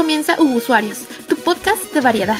comienza 0.00 0.40
Usuarios, 0.40 1.06
tu 1.28 1.36
podcast 1.36 1.92
de 1.92 2.00
variedad. 2.00 2.38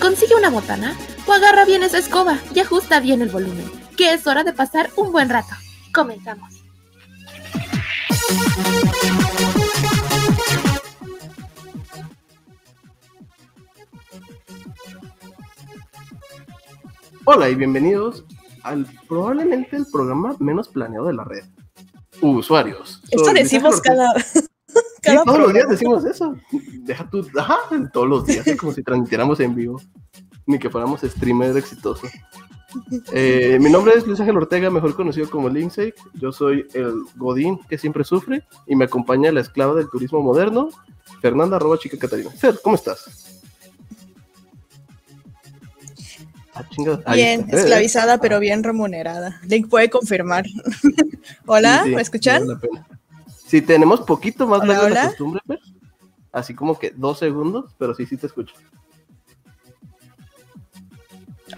Consigue 0.00 0.34
una 0.34 0.50
botana 0.50 0.96
o 1.28 1.32
agarra 1.32 1.64
bien 1.64 1.84
esa 1.84 1.96
escoba 1.96 2.40
y 2.52 2.58
ajusta 2.58 2.98
bien 2.98 3.22
el 3.22 3.28
volumen, 3.28 3.70
que 3.96 4.14
es 4.14 4.26
hora 4.26 4.42
de 4.42 4.52
pasar 4.52 4.90
un 4.96 5.12
buen 5.12 5.28
rato. 5.28 5.54
Comenzamos. 5.94 6.52
Hola 17.24 17.48
y 17.48 17.54
bienvenidos 17.54 18.24
al 18.64 18.86
probablemente 19.06 19.76
el 19.76 19.86
programa 19.86 20.34
menos 20.40 20.66
planeado 20.66 21.06
de 21.06 21.12
la 21.12 21.22
red. 21.22 21.44
Usuarios. 22.20 23.00
Esto 23.08 23.32
decimos 23.32 23.80
cada. 23.80 24.12
Sí, 25.12 25.18
todos 25.24 25.38
los 25.38 25.52
días 25.52 25.68
decimos 25.68 26.04
eso. 26.04 26.36
Deja 26.82 27.08
tu. 27.08 27.26
Ajá, 27.38 27.56
todos 27.92 28.08
los 28.08 28.26
días, 28.26 28.46
es 28.46 28.56
como 28.56 28.72
si 28.72 28.82
transmitiéramos 28.82 29.40
en 29.40 29.54
vivo. 29.54 29.80
Ni 30.46 30.58
que 30.58 30.70
fuéramos 30.70 31.00
streamer 31.02 31.56
exitoso. 31.56 32.06
Eh, 33.12 33.58
mi 33.60 33.70
nombre 33.70 33.94
es 33.96 34.06
Luis 34.06 34.20
Ángel 34.20 34.36
Ortega, 34.36 34.70
mejor 34.70 34.94
conocido 34.94 35.28
como 35.30 35.48
Linksay. 35.48 35.94
Yo 36.14 36.32
soy 36.32 36.66
el 36.74 37.02
Godín 37.16 37.58
que 37.68 37.78
siempre 37.78 38.04
sufre 38.04 38.44
y 38.66 38.76
me 38.76 38.84
acompaña 38.84 39.32
la 39.32 39.40
esclava 39.40 39.74
del 39.74 39.88
turismo 39.88 40.20
moderno, 40.22 40.68
Fernanda 41.22 41.56
arroba 41.56 41.78
chica 41.78 41.98
Catarina. 41.98 42.30
Fer, 42.30 42.58
¿cómo 42.62 42.76
estás? 42.76 43.40
Ah. 46.54 46.64
Ahí 47.06 47.16
Bien, 47.20 47.40
está. 47.40 47.58
esclavizada, 47.58 48.18
pero 48.18 48.40
bien 48.40 48.64
remunerada. 48.64 49.40
Link 49.46 49.68
puede 49.68 49.88
confirmar. 49.90 50.44
Hola, 51.46 51.82
Sí, 51.84 51.90
sí, 51.90 51.94
¿me 51.96 52.02
escuchan? 52.02 52.42
Sí, 53.48 53.62
tenemos 53.62 54.02
poquito 54.02 54.46
más 54.46 54.60
Hola, 54.60 54.74
largo 54.74 54.88
de 54.88 54.94
la 54.94 55.06
costumbre, 55.06 55.42
Fer. 55.46 55.58
Así 56.30 56.54
como 56.54 56.78
que 56.78 56.90
dos 56.90 57.18
segundos, 57.18 57.74
pero 57.78 57.94
sí, 57.94 58.04
sí 58.04 58.18
te 58.18 58.26
escucho. 58.26 58.54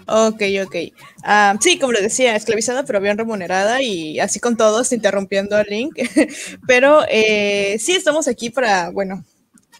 Ok, 0.07 0.41
ok. 0.65 0.75
Ah, 1.23 1.55
sí, 1.59 1.77
como 1.77 1.91
les 1.91 2.03
decía, 2.03 2.35
esclavizada, 2.35 2.83
pero 2.83 3.01
bien 3.01 3.17
remunerada 3.17 3.81
y 3.81 4.19
así 4.19 4.39
con 4.39 4.55
todos, 4.55 4.93
interrumpiendo 4.93 5.57
a 5.57 5.63
Link. 5.63 5.95
pero 6.67 7.01
eh, 7.09 7.77
sí, 7.77 7.91
estamos 7.93 8.29
aquí 8.29 8.49
para, 8.49 8.89
bueno, 8.89 9.23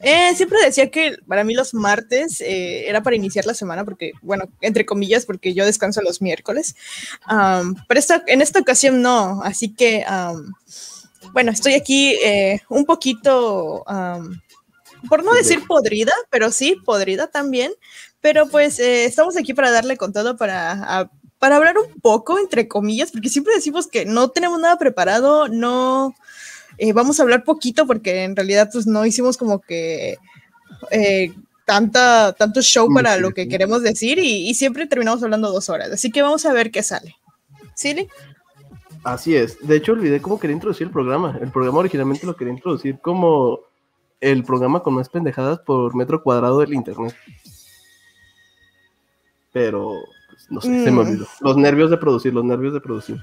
eh, 0.02 0.36
siempre 0.36 0.60
decía 0.64 0.90
que 0.92 1.18
para 1.28 1.44
mí 1.44 1.54
los 1.54 1.74
martes 1.74 2.42
eh, 2.42 2.90
era 2.90 3.04
para 3.04 3.16
iniciar 3.16 3.46
la 3.46 3.54
semana, 3.54 3.86
porque, 3.86 4.12
bueno, 4.22 4.46
entre 4.60 4.86
comillas, 4.86 5.26
porque 5.26 5.54
yo 5.54 5.66
descanso 5.66 6.02
los 6.02 6.22
miércoles. 6.22 6.76
Am, 7.26 7.76
pero 7.88 8.00
esta, 8.00 8.24
en 8.28 8.42
esta 8.42 8.60
ocasión 8.60 9.02
no, 9.02 9.42
así 9.44 9.74
que, 9.74 10.04
am, 10.06 10.54
bueno, 11.34 11.52
estoy 11.52 11.74
aquí 11.74 12.16
eh, 12.24 12.62
un 12.70 12.86
poquito, 12.86 13.84
por 15.10 15.24
no 15.24 15.34
decir 15.34 15.66
podrida, 15.68 16.14
pero 16.30 16.52
sí, 16.52 16.76
podrida 16.86 17.28
también. 17.28 17.72
Pero 18.22 18.48
pues 18.48 18.80
eh, 18.80 19.06
estamos 19.06 19.36
aquí 19.36 19.54
para 19.54 19.72
darle 19.72 19.98
con 19.98 20.14
todo, 20.14 20.38
para, 20.38 20.72
a- 20.74 21.10
para 21.40 21.56
hablar 21.56 21.76
un 21.80 22.00
poco, 22.02 22.38
entre 22.38 22.68
comillas, 22.68 23.12
porque 23.12 23.30
siempre 23.30 23.56
decimos 23.56 23.88
que 23.88 24.06
no 24.06 24.30
tenemos 24.30 24.60
nada 24.60 24.78
preparado, 24.78 25.48
no 25.48 26.14
eh, 26.78 26.94
vamos 26.94 27.20
a 27.20 27.24
hablar 27.24 27.44
poquito, 27.44 27.88
porque 27.88 28.24
en 28.24 28.36
realidad 28.36 28.70
pues 28.72 28.86
no 28.86 29.06
hicimos 29.08 29.38
como 29.38 29.60
que 29.60 30.18
tanta, 31.66 32.34
tanto 32.34 32.62
show 32.62 32.94
para 32.94 33.18
lo 33.18 33.32
que 33.32 33.48
queremos 33.48 33.82
decir 33.82 34.20
y, 34.20 34.50
y 34.50 34.54
siempre 34.54 34.86
terminamos 34.88 35.24
hablando 35.24 35.52
dos 35.52 35.70
horas. 35.70 35.90
Así 35.92 36.12
que 36.12 36.22
vamos 36.22 36.46
a 36.46 36.54
ver 36.54 36.70
qué 36.72 36.84
sale. 36.84 37.16
¿Sí, 37.74 37.94
Lee? 37.96 38.08
Así 39.04 39.36
es. 39.36 39.58
De 39.68 39.76
hecho, 39.78 39.94
olvidé 39.94 40.22
cómo 40.22 40.40
quería 40.40 40.56
introducir 40.56 40.88
el 40.88 40.94
programa. 40.94 41.38
El 41.42 41.52
programa 41.52 41.80
originalmente 41.80 42.26
lo 42.28 42.36
quería 42.36 42.54
introducir 42.54 43.00
como 43.00 43.60
el 44.20 44.44
programa 44.44 44.82
con 44.84 44.94
más 44.94 45.10
pendejadas 45.10 45.60
por 45.60 45.96
metro 45.96 46.22
cuadrado 46.22 46.60
del 46.60 46.74
internet. 46.74 47.16
Pero, 49.52 49.96
pues, 50.30 50.48
no 50.52 50.62
sé, 50.62 50.84
se 50.84 50.92
me 50.92 50.98
Mm. 51.04 51.08
olvidó. 51.08 51.28
Los 51.42 51.58
nervios 51.58 51.90
de 51.90 51.98
producir, 51.98 52.34
los 52.34 52.46
nervios 52.46 52.74
de 52.74 52.82
producir. 52.82 53.20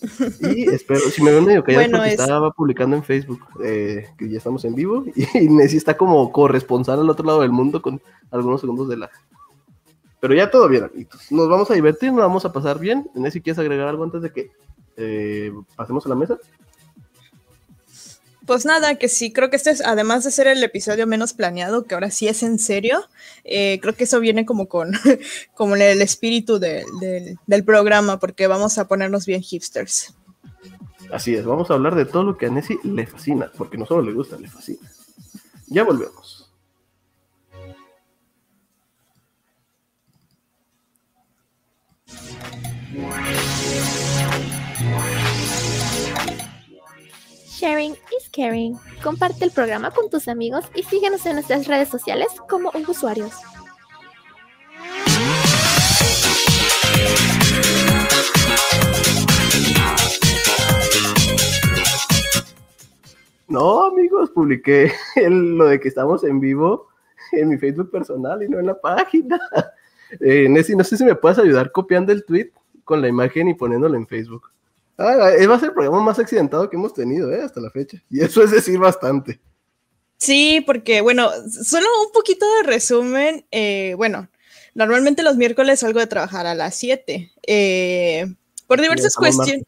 Y 0.40 0.68
espero, 0.68 0.98
si 1.10 1.22
me 1.22 1.30
ven 1.32 1.44
medio 1.44 1.62
callado, 1.62 1.84
Bueno, 1.84 1.98
porque 1.98 2.14
es- 2.14 2.20
estaba 2.20 2.50
publicando 2.50 2.96
en 2.96 3.04
Facebook 3.04 3.40
eh, 3.64 4.08
que 4.18 4.28
ya 4.28 4.38
estamos 4.38 4.64
en 4.64 4.74
vivo 4.74 5.04
y 5.34 5.48
Nessie 5.48 5.78
está 5.78 5.96
como 5.96 6.30
corresponsal 6.32 6.98
al 7.00 7.08
otro 7.08 7.24
lado 7.24 7.42
del 7.42 7.52
mundo 7.52 7.80
con 7.80 8.00
algunos 8.32 8.60
segundos 8.60 8.88
de 8.88 8.96
lag. 8.96 9.10
Pero 10.22 10.34
ya 10.36 10.48
todo 10.52 10.68
bien, 10.68 10.84
amiguitos. 10.84 11.32
Nos 11.32 11.48
vamos 11.48 11.68
a 11.68 11.74
divertir, 11.74 12.12
nos 12.12 12.20
vamos 12.20 12.44
a 12.44 12.52
pasar 12.52 12.78
bien. 12.78 13.10
Nessie, 13.12 13.42
¿quieres 13.42 13.58
agregar 13.58 13.88
algo 13.88 14.04
antes 14.04 14.22
de 14.22 14.32
que 14.32 14.52
eh, 14.96 15.50
pasemos 15.74 16.06
a 16.06 16.10
la 16.10 16.14
mesa? 16.14 16.38
Pues 18.46 18.64
nada, 18.64 18.94
que 18.94 19.08
sí, 19.08 19.32
creo 19.32 19.50
que 19.50 19.56
este 19.56 19.70
es, 19.70 19.80
además 19.80 20.22
de 20.22 20.30
ser 20.30 20.46
el 20.46 20.62
episodio 20.62 21.08
menos 21.08 21.32
planeado, 21.32 21.86
que 21.86 21.94
ahora 21.94 22.12
sí 22.12 22.28
es 22.28 22.44
en 22.44 22.60
serio, 22.60 23.00
eh, 23.42 23.80
creo 23.82 23.94
que 23.96 24.04
eso 24.04 24.20
viene 24.20 24.46
como 24.46 24.68
con 24.68 24.92
como 25.54 25.74
el 25.74 26.00
espíritu 26.00 26.60
de- 26.60 26.84
del- 27.00 27.36
del 27.44 27.64
programa, 27.64 28.20
porque 28.20 28.46
vamos 28.46 28.78
a 28.78 28.86
ponernos 28.86 29.26
bien 29.26 29.42
hipsters. 29.42 30.14
Así 31.10 31.34
es, 31.34 31.44
vamos 31.44 31.68
a 31.70 31.74
hablar 31.74 31.96
de 31.96 32.04
todo 32.04 32.22
lo 32.22 32.36
que 32.38 32.46
a 32.46 32.50
Nessie 32.50 32.78
le 32.84 33.08
fascina, 33.08 33.50
porque 33.58 33.76
no 33.76 33.86
solo 33.86 34.02
le 34.02 34.12
gusta, 34.12 34.38
le 34.38 34.48
fascina. 34.48 34.88
Ya 35.66 35.82
volvemos. 35.82 36.41
Sharing 47.48 47.92
is 47.92 48.28
caring. 48.30 48.76
Comparte 49.02 49.46
el 49.46 49.50
programa 49.50 49.90
con 49.90 50.10
tus 50.10 50.28
amigos 50.28 50.66
y 50.74 50.82
síguenos 50.82 51.24
en 51.24 51.34
nuestras 51.34 51.66
redes 51.68 51.88
sociales 51.88 52.28
como 52.50 52.70
Usuarios. 52.86 53.32
No, 63.48 63.86
amigos, 63.86 64.30
publiqué 64.30 64.92
lo 65.30 65.64
de 65.66 65.80
que 65.80 65.88
estamos 65.88 66.24
en 66.24 66.40
vivo 66.40 66.88
en 67.32 67.48
mi 67.48 67.56
Facebook 67.56 67.90
personal 67.90 68.42
y 68.42 68.48
no 68.50 68.58
en 68.58 68.66
la 68.66 68.78
página. 68.78 69.40
Eh, 70.20 70.46
no 70.46 70.84
sé 70.84 70.98
si 70.98 71.04
me 71.04 71.14
puedes 71.14 71.38
ayudar 71.38 71.72
copiando 71.72 72.12
el 72.12 72.22
tweet 72.26 72.52
con 72.84 73.00
la 73.00 73.08
imagen 73.08 73.48
y 73.48 73.54
poniéndolo 73.54 73.96
en 73.96 74.06
Facebook. 74.06 74.50
Ah, 74.98 75.16
va 75.16 75.54
a 75.54 75.58
ser 75.58 75.68
el 75.68 75.74
programa 75.74 76.02
más 76.02 76.18
accidentado 76.18 76.68
que 76.68 76.76
hemos 76.76 76.94
tenido, 76.94 77.32
¿eh? 77.32 77.42
Hasta 77.42 77.60
la 77.60 77.70
fecha. 77.70 78.02
Y 78.10 78.20
eso 78.20 78.42
es 78.44 78.50
decir 78.50 78.78
bastante. 78.78 79.40
Sí, 80.18 80.62
porque 80.64 81.00
bueno, 81.00 81.30
solo 81.50 81.86
un 82.06 82.12
poquito 82.12 82.46
de 82.56 82.62
resumen. 82.62 83.44
eh, 83.50 83.94
bueno, 83.96 84.28
normalmente 84.74 85.22
los 85.22 85.36
miércoles 85.36 85.80
salgo 85.80 85.98
de 85.98 86.06
trabajar 86.06 86.46
a 86.46 86.54
las 86.54 86.76
7. 86.76 87.32
eh, 87.46 88.26
por 88.66 88.80
diversas 88.80 89.16
cuestiones. 89.16 89.64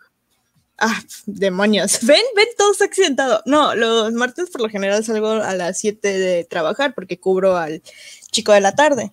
Ah, 0.78 1.00
demonios. 1.26 1.98
Ven, 2.06 2.22
ven, 2.34 2.48
todo 2.58 2.72
está 2.72 2.84
accidentado. 2.84 3.42
No, 3.46 3.74
los 3.74 4.12
martes 4.12 4.50
por 4.50 4.60
lo 4.60 4.68
general 4.68 5.04
salgo 5.04 5.28
a 5.30 5.54
las 5.54 5.78
7 5.78 6.18
de 6.18 6.44
trabajar 6.44 6.94
porque 6.94 7.20
cubro 7.20 7.56
al 7.56 7.82
chico 8.30 8.52
de 8.52 8.60
la 8.60 8.74
tarde. 8.74 9.12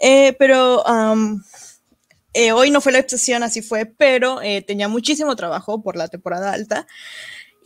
Eh, 0.00 0.34
pero 0.38 0.82
eh, 2.34 2.52
hoy 2.52 2.70
no 2.70 2.80
fue 2.80 2.92
la 2.92 2.98
excepción, 2.98 3.42
así 3.42 3.62
fue, 3.62 3.86
pero 3.86 4.42
eh, 4.42 4.62
tenía 4.62 4.88
muchísimo 4.88 5.36
trabajo 5.36 5.82
por 5.82 5.96
la 5.96 6.08
temporada 6.08 6.52
alta 6.52 6.86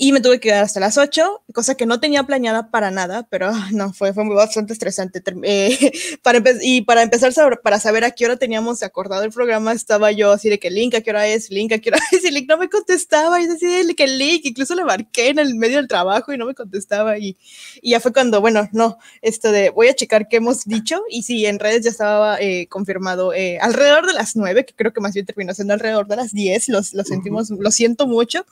y 0.00 0.12
me 0.12 0.20
tuve 0.20 0.38
que 0.38 0.50
quedar 0.50 0.62
hasta 0.62 0.78
las 0.78 0.96
8, 0.96 1.42
cosa 1.52 1.74
que 1.74 1.84
no 1.84 1.98
tenía 1.98 2.22
planeada 2.22 2.70
para 2.70 2.92
nada, 2.92 3.26
pero 3.28 3.48
ah, 3.52 3.68
no, 3.72 3.92
fue, 3.92 4.14
fue 4.14 4.24
bastante 4.32 4.72
estresante. 4.72 5.20
Eh, 5.42 5.92
para 6.22 6.40
y 6.62 6.82
para 6.82 7.02
empezar, 7.02 7.32
para 7.64 7.80
saber 7.80 8.04
a 8.04 8.12
qué 8.12 8.24
hora 8.24 8.36
teníamos 8.36 8.84
acordado 8.84 9.24
el 9.24 9.32
programa, 9.32 9.72
estaba 9.72 10.12
yo 10.12 10.30
así 10.30 10.48
de 10.48 10.60
que 10.60 10.70
Link, 10.70 10.94
¿a 10.94 11.00
qué 11.00 11.10
hora 11.10 11.26
es? 11.26 11.50
Link, 11.50 11.72
¿a 11.72 11.80
qué 11.80 11.90
hora 11.90 11.98
es? 12.12 12.24
Y 12.28 12.30
Link 12.30 12.48
no 12.48 12.58
me 12.58 12.68
contestaba, 12.68 13.40
y 13.40 13.48
yo 13.48 13.54
así 13.54 13.66
de 13.66 13.94
que 13.96 14.06
Link, 14.06 14.42
incluso 14.44 14.76
le 14.76 14.84
marqué 14.84 15.30
en 15.30 15.40
el 15.40 15.56
medio 15.56 15.78
del 15.78 15.88
trabajo 15.88 16.32
y 16.32 16.38
no 16.38 16.46
me 16.46 16.54
contestaba, 16.54 17.18
y, 17.18 17.36
y 17.82 17.90
ya 17.90 17.98
fue 17.98 18.12
cuando, 18.12 18.40
bueno, 18.40 18.68
no, 18.70 18.98
esto 19.20 19.50
de 19.50 19.70
voy 19.70 19.88
a 19.88 19.94
checar 19.94 20.28
qué 20.28 20.36
hemos 20.36 20.64
dicho, 20.64 21.02
y 21.10 21.24
sí, 21.24 21.44
en 21.44 21.58
redes 21.58 21.82
ya 21.82 21.90
estaba 21.90 22.40
eh, 22.40 22.68
confirmado 22.68 23.34
eh, 23.34 23.58
alrededor 23.60 24.06
de 24.06 24.12
las 24.12 24.36
9, 24.36 24.64
que 24.64 24.74
creo 24.74 24.92
que 24.92 25.00
más 25.00 25.14
bien 25.14 25.26
terminó 25.26 25.54
siendo 25.54 25.74
alrededor 25.74 26.06
de 26.06 26.14
las 26.14 26.32
10, 26.32 26.68
los, 26.68 26.94
lo 26.94 27.02
sentimos, 27.02 27.50
lo 27.50 27.72
siento 27.72 28.06
mucho. 28.06 28.46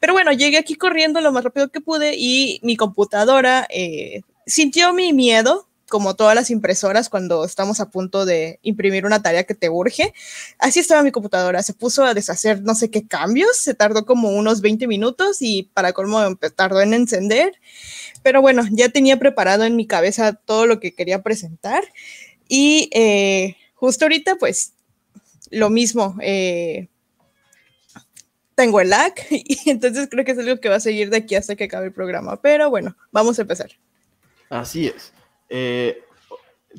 Pero 0.00 0.12
bueno, 0.12 0.32
llegué 0.32 0.58
aquí 0.58 0.74
corriendo 0.74 1.20
lo 1.20 1.32
más 1.32 1.44
rápido 1.44 1.68
que 1.68 1.80
pude 1.80 2.14
y 2.16 2.60
mi 2.62 2.76
computadora 2.76 3.66
eh, 3.70 4.22
sintió 4.46 4.92
mi 4.92 5.12
miedo, 5.12 5.66
como 5.88 6.16
todas 6.16 6.34
las 6.34 6.50
impresoras 6.50 7.08
cuando 7.08 7.44
estamos 7.44 7.80
a 7.80 7.90
punto 7.90 8.24
de 8.26 8.58
imprimir 8.62 9.06
una 9.06 9.22
tarea 9.22 9.44
que 9.44 9.54
te 9.54 9.70
urge. 9.70 10.12
Así 10.58 10.80
estaba 10.80 11.02
mi 11.02 11.12
computadora, 11.12 11.62
se 11.62 11.74
puso 11.74 12.04
a 12.04 12.14
deshacer 12.14 12.62
no 12.62 12.74
sé 12.74 12.90
qué 12.90 13.06
cambios, 13.06 13.56
se 13.56 13.74
tardó 13.74 14.04
como 14.04 14.30
unos 14.30 14.60
20 14.60 14.86
minutos 14.86 15.38
y 15.40 15.70
para 15.74 15.92
colmo 15.92 16.36
tardó 16.56 16.80
en 16.80 16.94
encender. 16.94 17.52
Pero 18.22 18.40
bueno, 18.42 18.64
ya 18.70 18.88
tenía 18.88 19.18
preparado 19.18 19.64
en 19.64 19.76
mi 19.76 19.86
cabeza 19.86 20.32
todo 20.34 20.66
lo 20.66 20.80
que 20.80 20.94
quería 20.94 21.22
presentar 21.22 21.84
y 22.48 22.90
eh, 22.92 23.56
justo 23.74 24.04
ahorita 24.04 24.36
pues 24.36 24.72
lo 25.50 25.70
mismo. 25.70 26.16
eh, 26.20 26.88
tengo 28.56 28.80
el 28.80 28.90
lag 28.90 29.12
y 29.30 29.70
entonces 29.70 30.08
creo 30.10 30.24
que 30.24 30.32
es 30.32 30.38
algo 30.38 30.58
que 30.60 30.68
va 30.68 30.76
a 30.76 30.80
seguir 30.80 31.10
de 31.10 31.18
aquí 31.18 31.36
hasta 31.36 31.54
que 31.54 31.64
acabe 31.64 31.86
el 31.86 31.92
programa. 31.92 32.40
Pero 32.42 32.68
bueno, 32.70 32.96
vamos 33.12 33.38
a 33.38 33.42
empezar. 33.42 33.70
Así 34.50 34.88
es. 34.88 35.12
Eh, 35.48 36.02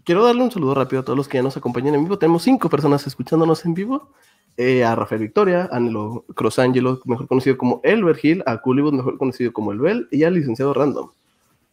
quiero 0.04 0.26
darle 0.26 0.44
un 0.44 0.52
saludo 0.52 0.74
rápido 0.76 1.02
a 1.02 1.06
todos 1.06 1.16
los 1.16 1.28
que 1.30 1.38
ya 1.38 1.44
nos 1.44 1.56
acompañan 1.56 1.96
en 1.96 2.04
vivo. 2.04 2.20
Tenemos 2.20 2.44
cinco 2.44 2.70
personas 2.70 3.08
escuchándonos 3.08 3.64
en 3.64 3.74
vivo. 3.74 4.12
Eh, 4.60 4.84
a 4.84 4.96
Rafael 4.96 5.22
Victoria, 5.22 5.70
a 5.72 5.80
Nelo 5.80 6.26
Crosangelo, 6.34 7.00
mejor 7.06 7.28
conocido 7.28 7.60
como 7.60 7.80
El 7.84 8.04
Vergil, 8.04 8.42
a 8.48 8.58
Culibus, 8.58 8.92
mejor 8.92 9.20
conocido 9.20 9.54
como 9.54 9.72
El 9.72 9.78
Bel, 9.78 10.08
y 10.10 10.24
al 10.24 10.34
licenciado 10.34 10.74
Random. 10.74 11.12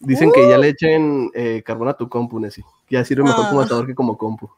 Dicen 0.01 0.31
que 0.31 0.47
ya 0.47 0.59
le 0.59 0.69
echen 0.69 1.31
eh, 1.33 1.63
carbonato 1.65 2.11
compu, 2.11 2.39
Nessie. 2.39 2.63
Ya 2.91 3.03
sirve 3.03 3.23
mejor 3.23 3.49
como 3.49 3.63
Ah. 3.63 3.65
atador 3.65 3.87
que 3.87 3.95
como 3.95 4.19
compu. 4.19 4.51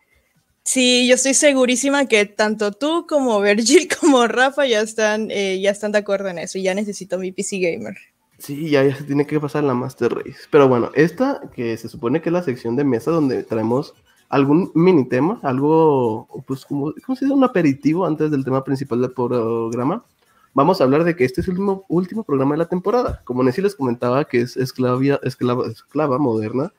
Sí, 0.66 1.06
yo 1.06 1.14
estoy 1.14 1.34
segurísima 1.34 2.06
que 2.06 2.26
tanto 2.26 2.72
tú 2.72 3.06
como 3.08 3.40
Virgil 3.40 3.86
como 4.00 4.26
Rafa 4.26 4.66
ya 4.66 4.80
están, 4.80 5.30
eh, 5.30 5.60
ya 5.60 5.70
están 5.70 5.92
de 5.92 5.98
acuerdo 5.98 6.28
en 6.28 6.40
eso. 6.40 6.58
y 6.58 6.64
Ya 6.64 6.74
necesito 6.74 7.18
mi 7.18 7.30
PC 7.30 7.60
Gamer. 7.60 7.96
Sí, 8.38 8.68
ya, 8.68 8.82
ya 8.82 8.96
se 8.96 9.04
tiene 9.04 9.24
que 9.28 9.38
pasar 9.38 9.62
la 9.62 9.74
Master 9.74 10.12
Race. 10.12 10.40
Pero 10.50 10.68
bueno, 10.68 10.90
esta 10.94 11.40
que 11.54 11.76
se 11.76 11.88
supone 11.88 12.20
que 12.20 12.30
es 12.30 12.32
la 12.32 12.42
sección 12.42 12.74
de 12.74 12.82
mesa 12.82 13.12
donde 13.12 13.44
traemos 13.44 13.94
algún 14.28 14.72
mini 14.74 15.08
tema, 15.08 15.38
algo, 15.44 16.26
pues, 16.48 16.64
como, 16.64 16.92
¿cómo 17.04 17.14
se 17.14 17.26
dice? 17.26 17.34
Un 17.34 17.44
aperitivo 17.44 18.04
antes 18.04 18.32
del 18.32 18.44
tema 18.44 18.64
principal 18.64 19.00
del 19.00 19.12
programa. 19.12 20.04
Vamos 20.52 20.80
a 20.80 20.84
hablar 20.84 21.04
de 21.04 21.14
que 21.14 21.24
este 21.24 21.42
es 21.42 21.48
el 21.48 21.58
último, 21.88 22.24
programa 22.24 22.54
de 22.54 22.58
la 22.58 22.68
temporada. 22.68 23.22
Como 23.24 23.44
Nessie 23.44 23.62
les 23.62 23.76
comentaba, 23.76 24.24
que 24.24 24.40
es 24.40 24.56
esclavia, 24.56 25.20
esclava, 25.22 25.68
esclava 25.68 26.18
moderna 26.18 26.72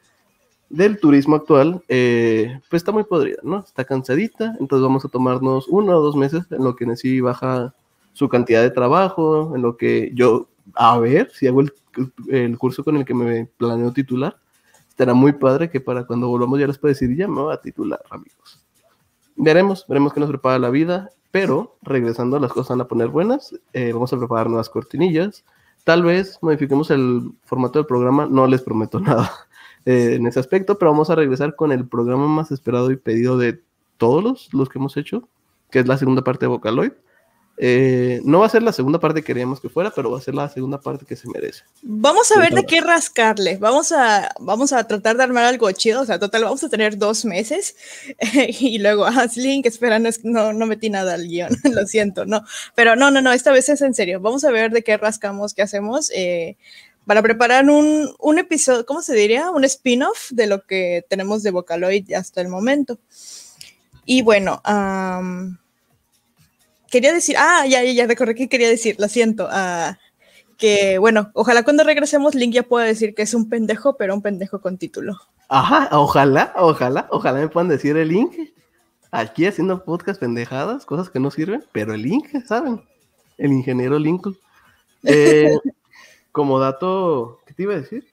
del 0.69 0.99
turismo 0.99 1.35
actual, 1.35 1.81
eh, 1.87 2.59
pues 2.69 2.81
está 2.81 2.91
muy 2.91 3.03
podrida, 3.03 3.39
¿no? 3.43 3.59
Está 3.59 3.85
cansadita, 3.85 4.55
entonces 4.59 4.83
vamos 4.83 5.05
a 5.05 5.09
tomarnos 5.09 5.67
uno 5.67 5.97
o 5.97 6.01
dos 6.01 6.15
meses 6.15 6.43
en 6.51 6.63
lo 6.63 6.75
que 6.75 6.85
Nessie 6.85 7.21
baja 7.21 7.73
su 8.13 8.27
cantidad 8.27 8.61
de 8.61 8.71
trabajo, 8.71 9.55
en 9.55 9.61
lo 9.61 9.77
que 9.77 10.11
yo, 10.13 10.47
a 10.73 10.97
ver 10.99 11.31
si 11.33 11.47
hago 11.47 11.61
el, 11.61 11.73
el 12.29 12.57
curso 12.57 12.83
con 12.83 12.97
el 12.97 13.05
que 13.05 13.13
me 13.13 13.45
planeo 13.57 13.93
titular, 13.93 14.37
estará 14.89 15.13
muy 15.13 15.33
padre 15.33 15.69
que 15.69 15.79
para 15.79 16.05
cuando 16.05 16.27
volvamos 16.27 16.59
ya 16.59 16.67
les 16.67 16.77
puedo 16.77 16.93
decir, 16.93 17.15
ya 17.15 17.27
me 17.27 17.41
voy 17.41 17.53
a 17.53 17.61
titular, 17.61 18.01
amigos. 18.09 18.65
Veremos, 19.35 19.85
veremos 19.87 20.13
qué 20.13 20.19
nos 20.19 20.29
prepara 20.29 20.59
la 20.59 20.69
vida, 20.69 21.11
pero 21.31 21.77
regresando 21.81 22.39
las 22.39 22.51
cosas 22.51 22.69
van 22.69 22.81
a 22.81 22.87
poner 22.87 23.07
buenas, 23.09 23.55
eh, 23.73 23.93
vamos 23.93 24.11
a 24.11 24.17
preparar 24.17 24.47
nuevas 24.47 24.69
cortinillas, 24.69 25.45
tal 25.83 26.03
vez 26.03 26.39
modifiquemos 26.41 26.89
el 26.91 27.31
formato 27.45 27.79
del 27.79 27.85
programa, 27.85 28.27
no 28.29 28.47
les 28.47 28.61
prometo 28.61 28.99
nada 29.01 29.46
eh, 29.87 30.15
en 30.15 30.27
ese 30.27 30.41
aspecto, 30.41 30.77
pero 30.77 30.91
vamos 30.91 31.09
a 31.09 31.15
regresar 31.15 31.55
con 31.55 31.71
el 31.71 31.87
programa 31.87 32.27
más 32.27 32.51
esperado 32.51 32.91
y 32.91 32.97
pedido 32.97 33.37
de 33.37 33.61
todos 33.95 34.21
los, 34.21 34.53
los 34.53 34.67
que 34.67 34.79
hemos 34.79 34.97
hecho, 34.97 35.29
que 35.71 35.79
es 35.79 35.87
la 35.87 35.97
segunda 35.97 36.25
parte 36.25 36.43
de 36.45 36.49
Vocaloid. 36.49 36.91
Eh, 37.59 38.19
no 38.25 38.39
va 38.39 38.47
a 38.47 38.49
ser 38.49 38.63
la 38.63 38.73
segunda 38.73 38.99
parte 38.99 39.21
que 39.21 39.27
queríamos 39.27 39.61
que 39.61 39.69
fuera, 39.69 39.91
pero 39.91 40.11
va 40.11 40.17
a 40.17 40.21
ser 40.21 40.35
la 40.35 40.49
segunda 40.49 40.81
parte 40.81 41.05
que 41.05 41.15
se 41.15 41.29
merece. 41.29 41.63
Vamos 41.83 42.29
a 42.33 42.39
ver 42.39 42.53
de 42.53 42.65
qué 42.65 42.81
rascarle. 42.81 43.55
Vamos 43.55 43.93
a, 43.93 44.29
vamos 44.41 44.73
a 44.73 44.83
tratar 44.83 45.15
de 45.15 45.23
armar 45.23 45.45
algo 45.45 45.71
chido. 45.71 46.01
O 46.01 46.05
sea, 46.05 46.19
total, 46.19 46.43
vamos 46.43 46.65
a 46.65 46.69
tener 46.69 46.97
dos 46.97 47.23
meses. 47.23 47.77
y 48.59 48.79
luego, 48.79 49.05
ah, 49.05 49.25
Link, 49.37 49.67
espera, 49.67 49.99
no, 49.99 50.09
no, 50.23 50.51
no 50.51 50.65
metí 50.65 50.89
nada 50.89 51.13
al 51.13 51.29
guion. 51.29 51.55
Lo 51.63 51.87
siento, 51.87 52.25
no. 52.25 52.43
Pero 52.75 52.97
no, 52.97 53.09
no, 53.09 53.21
no, 53.21 53.31
esta 53.31 53.53
vez 53.53 53.69
es 53.69 53.81
en 53.81 53.93
serio. 53.93 54.19
Vamos 54.19 54.43
a 54.43 54.51
ver 54.51 54.71
de 54.71 54.83
qué 54.83 54.97
rascamos, 54.97 55.53
qué 55.53 55.61
hacemos. 55.61 56.11
eh, 56.13 56.57
para 57.07 57.21
preparar 57.21 57.69
un, 57.69 58.13
un 58.19 58.37
episodio, 58.37 58.85
¿cómo 58.85 59.01
se 59.01 59.15
diría? 59.15 59.49
Un 59.49 59.63
spin-off 59.63 60.29
de 60.31 60.45
lo 60.45 60.63
que 60.63 61.05
tenemos 61.09 61.41
de 61.41 61.51
Vocaloid 61.51 62.13
hasta 62.13 62.41
el 62.41 62.49
momento. 62.49 62.99
Y 64.05 64.21
bueno, 64.21 64.61
quería 66.91 67.13
decir, 67.13 67.35
ah, 67.39 67.65
ya, 67.65 67.81
ya, 67.83 67.93
ya 67.93 68.07
recordé 68.07 68.35
que 68.35 68.49
quería 68.49 68.69
decir, 68.69 68.97
lo 68.99 69.07
siento. 69.07 69.47
ah, 69.49 69.97
que 70.57 70.97
bueno, 70.97 71.29
ojalá 71.33 71.63
cuando 71.63 71.83
regresemos 71.83 72.33
Link 72.35 72.53
ya 72.53 72.63
pueda 72.63 72.85
decir 72.85 73.13
que 73.13 73.21
es 73.21 73.33
un 73.33 73.47
pendejo, 73.47 73.95
pero 73.95 74.13
un 74.13 74.21
pendejo 74.21 74.59
con 74.59 74.77
título. 74.77 75.15
Ajá, 75.49 75.87
ojalá, 75.91 76.51
ojalá, 76.57 77.07
ojalá 77.09 77.39
me 77.39 77.47
puedan 77.47 77.69
decir 77.69 77.95
el 77.95 78.09
link. 78.09 78.33
Aquí 79.11 79.45
haciendo 79.45 79.85
podcast 79.85 80.19
pendejadas, 80.19 80.85
cosas 80.85 81.09
que 81.09 81.19
no 81.19 81.31
sirven, 81.31 81.63
pero 81.71 81.93
el 81.93 82.01
link, 82.01 82.27
¿saben? 82.45 82.81
El 83.37 83.53
ingeniero 83.53 83.97
Lincoln. 83.97 84.37
Eh, 85.03 85.55
como 86.37 86.59
dato, 86.59 87.39
¿qué 87.47 87.53
te 87.55 87.63
iba 87.63 87.73
a 87.73 87.81
decir? 87.81 88.05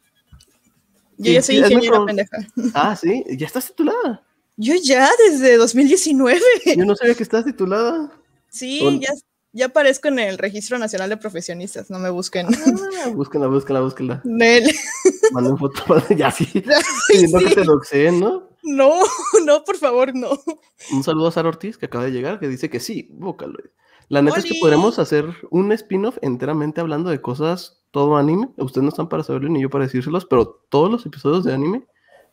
Yo 1.18 1.26
Sí, 1.26 1.32
ya 1.34 1.42
soy 1.42 1.56
sí, 1.56 1.60
ingeniera 1.60 2.04
pendeja. 2.06 2.38
Ah, 2.74 2.96
sí, 2.96 3.22
ya 3.36 3.46
estás 3.46 3.66
titulada. 3.66 4.24
Yo 4.56 4.72
ya 4.82 5.10
desde 5.28 5.58
2019. 5.58 6.40
Yo 6.74 6.86
no 6.86 6.96
sabía 6.96 7.14
que 7.14 7.22
estás 7.22 7.44
titulada. 7.44 8.10
Sí, 8.48 8.98
ya, 8.98 9.10
ya 9.52 9.66
aparezco 9.66 10.08
en 10.08 10.20
el 10.20 10.38
Registro 10.38 10.78
Nacional 10.78 11.10
de 11.10 11.18
Profesionistas, 11.18 11.90
no 11.90 11.98
me 11.98 12.08
busquen. 12.08 12.46
Ah, 12.46 13.10
búscala, 13.10 13.46
búscala, 13.46 13.80
búscala. 13.80 14.22
Nel. 14.24 14.74
Manden 15.32 15.58
foto, 15.58 16.02
ya 16.16 16.30
sí. 16.30 16.46
Pidiendo 17.08 17.40
que 17.40 17.48
sí. 17.50 17.54
te 17.54 17.64
doxeen, 17.64 18.20
¿no? 18.20 18.48
No, 18.62 19.00
no, 19.44 19.64
por 19.64 19.76
favor, 19.76 20.14
no. 20.14 20.30
Un 20.92 21.04
saludo 21.04 21.26
a 21.28 21.32
Sara 21.32 21.50
Ortiz, 21.50 21.76
que 21.76 21.84
acaba 21.84 22.04
de 22.04 22.12
llegar, 22.12 22.40
que 22.40 22.48
dice 22.48 22.70
que 22.70 22.80
sí, 22.80 23.10
Vocaloid. 23.12 23.66
La 24.08 24.22
neta 24.22 24.38
es 24.38 24.44
que 24.44 24.58
podremos 24.60 24.98
hacer 24.98 25.26
un 25.50 25.72
spin-off 25.72 26.18
enteramente 26.22 26.80
hablando 26.80 27.10
de 27.10 27.20
cosas, 27.20 27.82
todo 27.90 28.16
anime. 28.16 28.48
Ustedes 28.56 28.82
no 28.82 28.88
están 28.90 29.08
para 29.08 29.22
saberlo 29.22 29.48
ni 29.48 29.62
yo 29.62 29.70
para 29.70 29.84
decírselos, 29.84 30.24
pero 30.26 30.60
todos 30.68 30.90
los 30.90 31.06
episodios 31.06 31.44
de 31.44 31.54
anime 31.54 31.84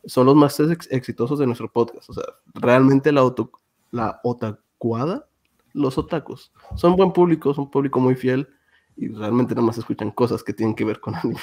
son 0.04 0.26
los 0.26 0.34
más 0.34 0.58
ex- 0.60 0.90
exitosos 0.90 1.38
de 1.38 1.46
nuestro 1.46 1.70
podcast. 1.72 2.10
O 2.10 2.12
sea, 2.14 2.24
realmente 2.54 3.12
la, 3.12 3.20
auto, 3.20 3.50
la 3.90 4.20
otakuada, 4.24 5.26
los 5.72 5.96
otakus, 5.96 6.52
son 6.76 6.96
buen 6.96 7.12
público, 7.12 7.54
son 7.54 7.64
un 7.64 7.70
público 7.70 8.00
muy 8.00 8.14
fiel 8.16 8.48
y 8.96 9.08
realmente 9.08 9.54
nada 9.54 9.66
más 9.66 9.78
escuchan 9.78 10.10
cosas 10.10 10.42
que 10.42 10.52
tienen 10.52 10.74
que 10.74 10.84
ver 10.84 11.00
con 11.00 11.14
anime. 11.14 11.40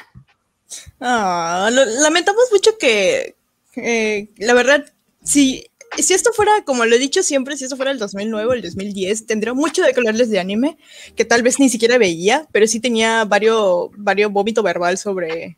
Ah, 1.00 1.70
lamentamos 1.72 2.44
mucho 2.52 2.78
que, 2.80 3.36
eh, 3.76 4.30
la 4.38 4.54
verdad, 4.54 4.86
si, 5.24 5.66
si 5.98 6.14
esto 6.14 6.32
fuera, 6.34 6.52
como 6.66 6.86
lo 6.86 6.96
he 6.96 7.00
dicho 7.00 7.24
siempre, 7.24 7.58
si 7.58 7.64
esto 7.64 7.76
fuera 7.76 7.92
el 7.92 8.00
2009 8.00 8.50
o 8.50 8.54
el 8.54 8.62
2010, 8.62 9.26
tendría 9.26 9.54
mucho 9.54 9.82
de 9.82 9.90
hablarles 9.90 10.30
de 10.30 10.40
anime, 10.40 10.78
que 11.16 11.26
tal 11.26 11.44
vez 11.44 11.60
ni 11.60 11.70
siquiera 11.70 11.98
veía, 11.98 12.48
pero 12.52 12.68
sí 12.68 12.80
tenía 12.80 13.26
varios, 13.26 13.90
varios 13.98 14.32
vómito 14.32 14.64
verbal 14.64 14.98
sobre, 14.98 15.58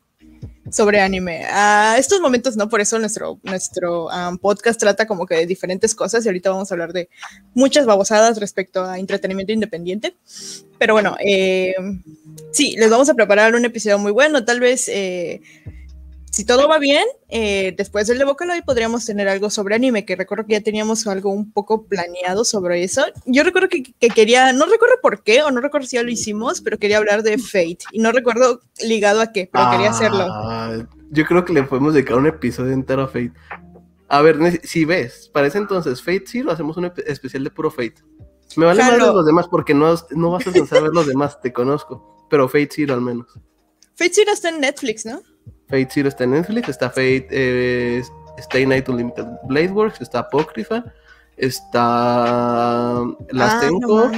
sobre 0.70 1.00
anime. 1.00 1.44
A 1.50 1.96
estos 1.98 2.20
momentos 2.20 2.56
no, 2.56 2.68
por 2.68 2.80
eso 2.80 2.98
nuestro, 2.98 3.38
nuestro 3.42 4.06
um, 4.06 4.38
podcast 4.38 4.80
trata 4.80 5.06
como 5.06 5.26
que 5.26 5.36
de 5.36 5.46
diferentes 5.46 5.94
cosas 5.94 6.24
y 6.24 6.28
ahorita 6.28 6.50
vamos 6.50 6.70
a 6.70 6.74
hablar 6.74 6.92
de 6.92 7.08
muchas 7.54 7.86
babosadas 7.86 8.40
respecto 8.40 8.84
a 8.84 8.98
entretenimiento 8.98 9.52
independiente. 9.52 10.16
Pero 10.78 10.94
bueno, 10.94 11.16
eh, 11.24 11.74
sí, 12.52 12.74
les 12.78 12.90
vamos 12.90 13.08
a 13.08 13.14
preparar 13.14 13.54
un 13.54 13.64
episodio 13.64 13.98
muy 13.98 14.12
bueno. 14.12 14.44
Tal 14.44 14.60
vez, 14.60 14.88
eh, 14.88 15.42
si 16.32 16.46
todo 16.46 16.66
va 16.66 16.78
bien, 16.78 17.04
eh, 17.28 17.74
después 17.76 18.06
del 18.06 18.16
de 18.16 18.24
Vocaloid 18.24 18.64
podríamos 18.64 19.04
tener 19.04 19.28
algo 19.28 19.50
sobre 19.50 19.74
anime, 19.74 20.06
que 20.06 20.16
recuerdo 20.16 20.46
que 20.46 20.54
ya 20.54 20.62
teníamos 20.62 21.06
algo 21.06 21.30
un 21.30 21.52
poco 21.52 21.84
planeado 21.84 22.46
sobre 22.46 22.82
eso. 22.82 23.04
Yo 23.26 23.42
recuerdo 23.44 23.68
que, 23.68 23.82
que 23.82 24.08
quería, 24.08 24.50
no 24.54 24.64
recuerdo 24.64 24.94
por 25.02 25.22
qué, 25.22 25.42
o 25.42 25.50
no 25.50 25.60
recuerdo 25.60 25.86
si 25.86 25.96
ya 25.96 26.02
lo 26.02 26.10
hicimos, 26.10 26.62
pero 26.62 26.78
quería 26.78 26.96
hablar 26.96 27.22
de 27.22 27.36
Fate. 27.36 27.80
Y 27.92 27.98
no 27.98 28.12
recuerdo 28.12 28.62
ligado 28.82 29.20
a 29.20 29.30
qué, 29.30 29.50
pero 29.52 29.70
quería 29.72 29.90
hacerlo. 29.90 30.26
Ah, 30.26 30.74
Yo 31.10 31.26
creo 31.26 31.44
que 31.44 31.52
le 31.52 31.64
podemos 31.64 31.92
dedicar 31.92 32.16
un 32.16 32.26
episodio 32.26 32.72
entero 32.72 33.02
a 33.02 33.08
Fate. 33.08 33.32
A 34.08 34.22
ver, 34.22 34.60
si 34.64 34.86
ves, 34.86 35.28
para 35.34 35.48
ese 35.48 35.58
entonces, 35.58 36.00
Fate 36.02 36.24
Zero, 36.26 36.50
hacemos 36.50 36.78
un 36.78 36.90
especial 37.06 37.44
de 37.44 37.50
puro 37.50 37.70
Fate. 37.70 37.96
Me 38.56 38.64
vale 38.64 38.82
más 38.82 38.92
de 38.92 39.00
Jalo. 39.00 39.12
los 39.14 39.26
demás 39.26 39.48
porque 39.48 39.74
no, 39.74 39.94
no 40.10 40.30
vas 40.30 40.46
a 40.46 40.50
a 40.50 40.80
ver 40.80 40.92
los 40.92 41.06
demás, 41.06 41.40
te 41.42 41.52
conozco. 41.52 42.26
Pero 42.30 42.48
Fate 42.48 42.70
Zero 42.72 42.94
al 42.94 43.02
menos. 43.02 43.26
Fate 43.94 44.12
Zero 44.14 44.32
está 44.32 44.48
en 44.48 44.60
Netflix, 44.60 45.04
¿no? 45.04 45.22
Fate 45.72 45.88
Zero 45.90 46.10
está 46.10 46.24
en 46.24 46.32
Netflix, 46.32 46.68
está 46.68 46.90
Fate, 46.90 47.26
eh, 47.30 48.02
Stay 48.36 48.66
Night 48.66 48.86
Unlimited 48.90 49.24
Blade 49.44 49.70
Works, 49.70 50.02
está 50.02 50.18
Apocrypha, 50.18 50.84
está 51.38 53.02
Last 53.30 53.64
Ah, 53.64 53.70
no 53.80 54.12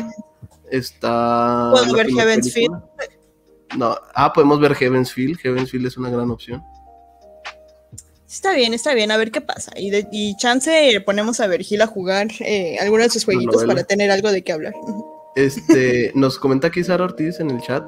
está... 0.68 1.70
¿Puedo 1.70 1.94
ver 1.94 2.08
Heaven's 2.10 2.52
película. 2.52 2.84
No, 3.78 3.96
ah, 4.14 4.32
podemos 4.32 4.58
ver 4.58 4.74
Heaven's 4.74 5.12
Field. 5.12 5.38
Heaven's 5.38 5.70
Field 5.70 5.86
es 5.86 5.96
una 5.96 6.10
gran 6.10 6.28
opción. 6.32 6.60
Está 8.26 8.52
bien, 8.52 8.74
está 8.74 8.92
bien, 8.94 9.12
a 9.12 9.16
ver 9.16 9.30
qué 9.30 9.40
pasa. 9.40 9.70
Y, 9.76 9.90
de- 9.90 10.08
y 10.10 10.36
chance 10.36 11.00
ponemos 11.06 11.38
a 11.38 11.46
Virgil 11.46 11.82
a 11.82 11.86
jugar 11.86 12.26
eh, 12.40 12.78
algunos 12.80 13.06
de 13.06 13.10
sus 13.10 13.24
jueguitos 13.24 13.64
para 13.64 13.84
tener 13.84 14.10
algo 14.10 14.32
de 14.32 14.42
qué 14.42 14.52
hablar. 14.52 14.74
Este, 15.36 16.10
nos 16.16 16.40
comenta 16.40 16.66
aquí 16.66 16.82
Sara 16.82 17.04
Ortiz 17.04 17.38
en 17.38 17.50
el 17.50 17.60
chat 17.60 17.84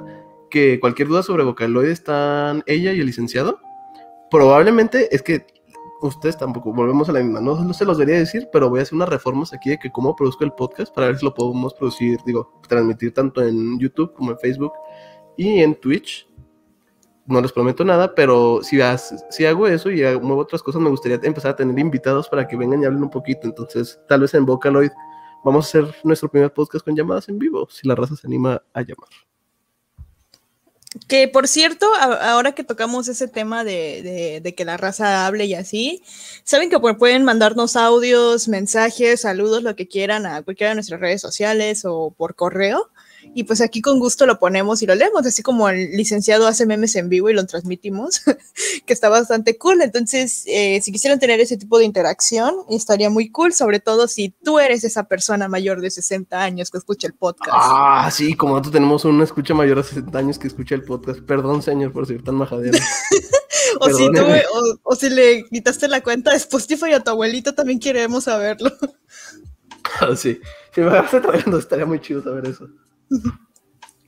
que 0.50 0.78
cualquier 0.80 1.08
duda 1.08 1.22
sobre 1.22 1.44
Vocaloid 1.44 1.88
están 1.88 2.62
ella 2.66 2.92
y 2.92 3.00
el 3.00 3.06
licenciado. 3.06 3.60
Probablemente 4.30 5.14
es 5.14 5.22
que 5.22 5.46
ustedes 6.02 6.36
tampoco, 6.36 6.72
volvemos 6.72 7.08
a 7.08 7.12
la 7.12 7.20
misma, 7.20 7.40
no, 7.40 7.54
no 7.62 7.72
se 7.72 7.84
los 7.84 7.96
debería 7.96 8.18
decir, 8.20 8.48
pero 8.52 8.68
voy 8.68 8.80
a 8.80 8.82
hacer 8.82 8.94
unas 8.94 9.08
reformas 9.08 9.52
aquí 9.52 9.70
de 9.70 9.78
que 9.78 9.90
cómo 9.90 10.14
produzco 10.14 10.44
el 10.44 10.52
podcast 10.52 10.94
para 10.94 11.06
ver 11.08 11.18
si 11.18 11.24
lo 11.24 11.32
podemos 11.32 11.72
producir, 11.74 12.18
digo, 12.26 12.60
transmitir 12.68 13.14
tanto 13.14 13.42
en 13.42 13.78
YouTube 13.78 14.12
como 14.14 14.32
en 14.32 14.38
Facebook 14.38 14.72
y 15.36 15.60
en 15.60 15.74
Twitch. 15.74 16.28
No 17.28 17.40
les 17.40 17.50
prometo 17.50 17.84
nada, 17.84 18.14
pero 18.14 18.60
si, 18.62 18.78
si 19.30 19.46
hago 19.46 19.66
eso 19.66 19.90
y 19.90 20.04
hago- 20.04 20.20
muevo 20.20 20.42
otras 20.42 20.62
cosas, 20.62 20.80
me 20.80 20.90
gustaría 20.90 21.18
empezar 21.22 21.52
a 21.52 21.56
tener 21.56 21.76
invitados 21.78 22.28
para 22.28 22.46
que 22.46 22.56
vengan 22.56 22.82
y 22.82 22.84
hablen 22.84 23.02
un 23.02 23.10
poquito. 23.10 23.48
Entonces, 23.48 23.98
tal 24.06 24.20
vez 24.20 24.34
en 24.34 24.44
Vocaloid 24.46 24.90
vamos 25.44 25.64
a 25.64 25.68
hacer 25.68 25.94
nuestro 26.04 26.28
primer 26.28 26.52
podcast 26.52 26.84
con 26.84 26.94
llamadas 26.94 27.28
en 27.28 27.38
vivo, 27.38 27.66
si 27.70 27.88
la 27.88 27.94
raza 27.96 28.14
se 28.14 28.26
anima 28.26 28.62
a 28.72 28.82
llamar. 28.82 29.08
Que 31.08 31.28
por 31.28 31.48
cierto, 31.48 31.86
ahora 31.94 32.52
que 32.52 32.64
tocamos 32.64 33.08
ese 33.08 33.28
tema 33.28 33.64
de, 33.64 34.40
de, 34.42 34.54
que 34.54 34.64
la 34.64 34.76
raza 34.76 35.26
hable 35.26 35.44
y 35.44 35.54
así, 35.54 36.02
saben 36.44 36.70
que 36.70 36.78
pueden 36.78 37.24
mandarnos 37.24 37.76
audios, 37.76 38.48
mensajes, 38.48 39.20
saludos, 39.20 39.62
lo 39.62 39.76
que 39.76 39.88
quieran 39.88 40.26
a 40.26 40.42
cualquiera 40.42 40.70
de 40.70 40.76
nuestras 40.76 41.00
redes 41.00 41.20
sociales 41.20 41.84
o 41.84 42.14
por 42.16 42.34
correo. 42.34 42.90
Y 43.34 43.44
pues 43.44 43.60
aquí 43.60 43.80
con 43.80 43.98
gusto 43.98 44.26
lo 44.26 44.38
ponemos 44.38 44.82
y 44.82 44.86
lo 44.86 44.94
leemos, 44.94 45.26
así 45.26 45.42
como 45.42 45.68
el 45.68 45.90
licenciado 45.92 46.46
hace 46.46 46.66
memes 46.66 46.96
en 46.96 47.08
vivo 47.08 47.28
y 47.28 47.34
lo 47.34 47.44
transmitimos, 47.46 48.22
que 48.86 48.92
está 48.92 49.08
bastante 49.08 49.58
cool. 49.58 49.82
Entonces, 49.82 50.44
eh, 50.46 50.80
si 50.82 50.92
quisieran 50.92 51.18
tener 51.18 51.40
ese 51.40 51.56
tipo 51.56 51.78
de 51.78 51.84
interacción, 51.84 52.54
estaría 52.70 53.10
muy 53.10 53.30
cool, 53.30 53.52
sobre 53.52 53.80
todo 53.80 54.08
si 54.08 54.30
tú 54.42 54.58
eres 54.58 54.84
esa 54.84 55.04
persona 55.04 55.48
mayor 55.48 55.80
de 55.80 55.90
60 55.90 56.42
años 56.42 56.70
que 56.70 56.78
escucha 56.78 57.06
el 57.06 57.14
podcast. 57.14 57.52
Ah, 57.52 58.10
sí, 58.12 58.34
como 58.34 58.52
nosotros 58.52 58.72
tenemos 58.72 59.04
una 59.04 59.24
escucha 59.24 59.54
mayor 59.54 59.78
de 59.78 59.84
60 59.84 60.18
años 60.18 60.38
que 60.38 60.48
escucha 60.48 60.74
el 60.74 60.84
podcast. 60.84 61.20
Perdón, 61.20 61.62
señor, 61.62 61.92
por 61.92 62.06
ser 62.06 62.22
tan 62.22 62.36
majadero. 62.36 62.78
o, 63.80 63.90
si 63.90 64.10
tú, 64.10 64.22
o, 64.82 64.94
si 64.94 65.10
le 65.10 65.44
quitaste 65.50 65.88
la 65.88 66.02
cuenta 66.02 66.30
de 66.30 66.36
Spotify 66.36 66.92
a 66.92 67.00
tu 67.00 67.10
abuelito, 67.10 67.54
también 67.54 67.78
queremos 67.78 68.24
saberlo. 68.24 68.70
Ah, 70.00 70.16
sí, 70.16 70.40
si 70.74 70.80
me 70.80 70.88
vas 70.88 71.10
trayendo, 71.10 71.58
estaría 71.58 71.86
muy 71.86 72.00
chido 72.00 72.20
saber 72.20 72.46
eso. 72.46 72.68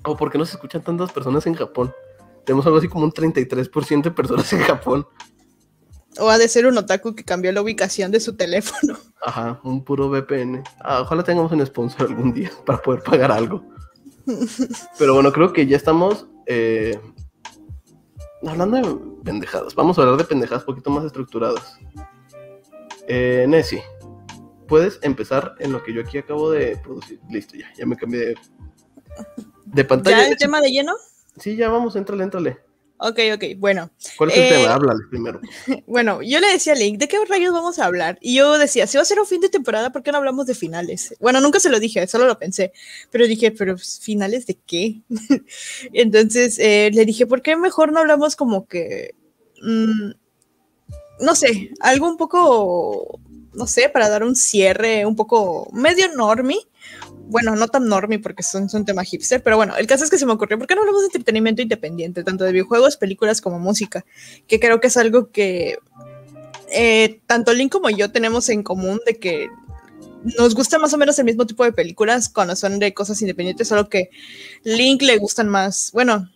¿O 0.04 0.16
por 0.16 0.30
qué 0.30 0.38
no 0.38 0.44
se 0.44 0.52
escuchan 0.52 0.82
tantas 0.82 1.12
personas 1.12 1.46
en 1.46 1.54
Japón? 1.54 1.92
Tenemos 2.44 2.64
algo 2.66 2.78
así 2.78 2.88
como 2.88 3.04
un 3.04 3.12
33% 3.12 4.02
de 4.02 4.10
personas 4.10 4.52
en 4.52 4.60
Japón. 4.60 5.06
O 6.18 6.30
ha 6.30 6.38
de 6.38 6.48
ser 6.48 6.66
un 6.66 6.78
otaku 6.78 7.14
que 7.14 7.24
cambió 7.24 7.52
la 7.52 7.60
ubicación 7.60 8.10
de 8.10 8.20
su 8.20 8.36
teléfono. 8.36 8.96
Ajá, 9.22 9.60
un 9.62 9.84
puro 9.84 10.08
VPN. 10.08 10.62
Ah, 10.80 11.02
ojalá 11.02 11.22
tengamos 11.22 11.52
un 11.52 11.64
sponsor 11.66 12.08
algún 12.08 12.32
día 12.32 12.50
para 12.66 12.80
poder 12.80 13.02
pagar 13.02 13.30
algo. 13.30 13.62
Pero 14.98 15.14
bueno, 15.14 15.32
creo 15.32 15.52
que 15.52 15.66
ya 15.66 15.76
estamos 15.76 16.26
eh, 16.46 16.98
hablando 18.46 18.76
de 18.76 19.24
pendejadas. 19.24 19.74
Vamos 19.74 19.98
a 19.98 20.02
hablar 20.02 20.16
de 20.16 20.24
pendejadas 20.24 20.62
un 20.62 20.74
poquito 20.74 20.90
más 20.90 21.04
estructuradas. 21.04 21.78
Eh, 23.06 23.46
Nessie, 23.48 23.82
puedes 24.66 24.98
empezar 25.02 25.54
en 25.60 25.72
lo 25.72 25.82
que 25.82 25.94
yo 25.94 26.02
aquí 26.02 26.18
acabo 26.18 26.50
de 26.50 26.76
producir. 26.76 27.20
Listo, 27.30 27.56
ya, 27.56 27.66
ya 27.76 27.86
me 27.86 27.96
cambié 27.96 28.20
de 28.20 28.34
de 29.64 29.84
pantalla. 29.84 30.18
¿Ya 30.18 30.28
el 30.28 30.36
tema 30.36 30.60
de 30.60 30.70
lleno? 30.70 30.94
Sí, 31.38 31.56
ya 31.56 31.68
vamos, 31.68 31.96
entrale, 31.96 32.24
entrale. 32.24 32.58
Ok, 33.00 33.20
ok, 33.34 33.44
bueno. 33.58 33.90
¿Cuál 34.16 34.30
es 34.30 34.36
el 34.38 34.48
tema? 34.48 34.62
Eh, 34.62 34.66
Háblale 34.66 35.00
primero. 35.08 35.40
Bueno, 35.86 36.20
yo 36.20 36.40
le 36.40 36.48
decía 36.48 36.72
a 36.72 36.76
Link, 36.76 36.98
¿de 36.98 37.06
qué 37.06 37.16
rayos 37.28 37.52
vamos 37.52 37.78
a 37.78 37.84
hablar? 37.84 38.18
Y 38.20 38.34
yo 38.34 38.58
decía, 38.58 38.88
si 38.88 38.96
va 38.96 39.02
a 39.02 39.06
ser 39.06 39.20
un 39.20 39.26
fin 39.26 39.40
de 39.40 39.48
temporada, 39.48 39.92
¿por 39.92 40.02
qué 40.02 40.10
no 40.10 40.18
hablamos 40.18 40.46
de 40.46 40.54
finales? 40.54 41.14
Bueno, 41.20 41.40
nunca 41.40 41.60
se 41.60 41.70
lo 41.70 41.78
dije, 41.78 42.06
solo 42.08 42.26
lo 42.26 42.38
pensé, 42.38 42.72
pero 43.10 43.28
dije, 43.28 43.52
¿pero 43.52 43.78
finales 43.78 44.46
de 44.46 44.58
qué? 44.66 45.02
Entonces 45.92 46.58
eh, 46.58 46.90
le 46.92 47.04
dije, 47.04 47.26
¿por 47.26 47.40
qué 47.40 47.56
mejor 47.56 47.92
no 47.92 48.00
hablamos 48.00 48.34
como 48.34 48.66
que, 48.66 49.14
mm, 49.62 50.10
no 51.20 51.34
sé, 51.36 51.70
algo 51.80 52.08
un 52.08 52.16
poco, 52.16 53.20
no 53.52 53.66
sé, 53.68 53.88
para 53.90 54.08
dar 54.08 54.24
un 54.24 54.34
cierre 54.34 55.06
un 55.06 55.14
poco 55.14 55.68
medio 55.72 56.12
normie 56.14 56.67
bueno, 57.28 57.54
no 57.56 57.68
tan 57.68 57.88
normie 57.88 58.18
porque 58.18 58.42
son, 58.42 58.68
un 58.72 58.84
tema 58.84 59.04
hipster, 59.04 59.42
pero 59.42 59.56
bueno, 59.56 59.76
el 59.76 59.86
caso 59.86 60.04
es 60.04 60.10
que 60.10 60.18
se 60.18 60.26
me 60.26 60.32
ocurrió, 60.32 60.58
¿por 60.58 60.66
qué 60.66 60.74
no 60.74 60.80
hablamos 60.80 61.02
de 61.02 61.06
entretenimiento 61.06 61.62
independiente, 61.62 62.24
tanto 62.24 62.44
de 62.44 62.52
videojuegos, 62.52 62.96
películas 62.96 63.40
como 63.40 63.58
música? 63.58 64.04
Que 64.46 64.58
creo 64.58 64.80
que 64.80 64.86
es 64.86 64.96
algo 64.96 65.30
que 65.30 65.78
eh, 66.70 67.20
tanto 67.26 67.52
Link 67.52 67.72
como 67.72 67.90
yo 67.90 68.10
tenemos 68.10 68.48
en 68.48 68.62
común 68.62 69.00
de 69.06 69.18
que 69.18 69.48
nos 70.38 70.54
gusta 70.54 70.78
más 70.78 70.92
o 70.94 70.98
menos 70.98 71.18
el 71.18 71.24
mismo 71.24 71.46
tipo 71.46 71.64
de 71.64 71.72
películas 71.72 72.28
cuando 72.28 72.56
son 72.56 72.78
de 72.78 72.94
cosas 72.94 73.20
independientes, 73.20 73.68
solo 73.68 73.88
que 73.88 74.10
Link 74.64 75.02
le 75.02 75.18
gustan 75.18 75.48
más, 75.48 75.90
bueno, 75.92 76.30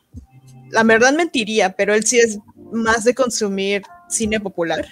la 0.70 0.84
verdad 0.84 1.12
mentiría, 1.12 1.74
pero 1.74 1.94
él 1.94 2.04
sí 2.04 2.18
es 2.18 2.38
más 2.72 3.04
de 3.04 3.14
consumir 3.14 3.82
cine 4.08 4.40
popular. 4.40 4.86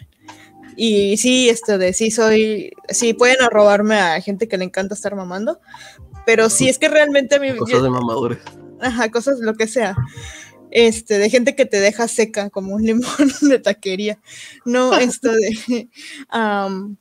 Y 0.83 1.19
sí, 1.19 1.51
esto 1.51 1.77
de 1.77 1.93
sí 1.93 2.11
soy, 2.11 2.73
sí 2.89 3.13
pueden 3.13 3.37
robarme 3.51 3.97
a 3.97 4.19
gente 4.23 4.49
que 4.49 4.57
le 4.57 4.65
encanta 4.65 4.95
estar 4.95 5.15
mamando, 5.15 5.61
pero 6.25 6.49
sí 6.49 6.71
es 6.71 6.79
que 6.79 6.89
realmente 6.89 7.35
a 7.35 7.39
mí... 7.39 7.55
Cosas 7.55 7.83
de 7.83 7.91
mamadores. 7.91 8.39
Ajá, 8.81 9.11
cosas 9.11 9.41
lo 9.41 9.53
que 9.57 9.69
sea. 9.69 9.95
Este, 10.71 11.19
de 11.19 11.29
gente 11.29 11.55
que 11.55 11.67
te 11.67 11.81
deja 11.81 12.09
seca 12.09 12.49
como 12.49 12.75
un 12.75 12.83
limón 12.87 13.31
de 13.43 13.59
taquería. 13.59 14.19
No, 14.65 14.95
esto 14.99 15.31
de... 15.31 15.91
Um, 16.33 16.97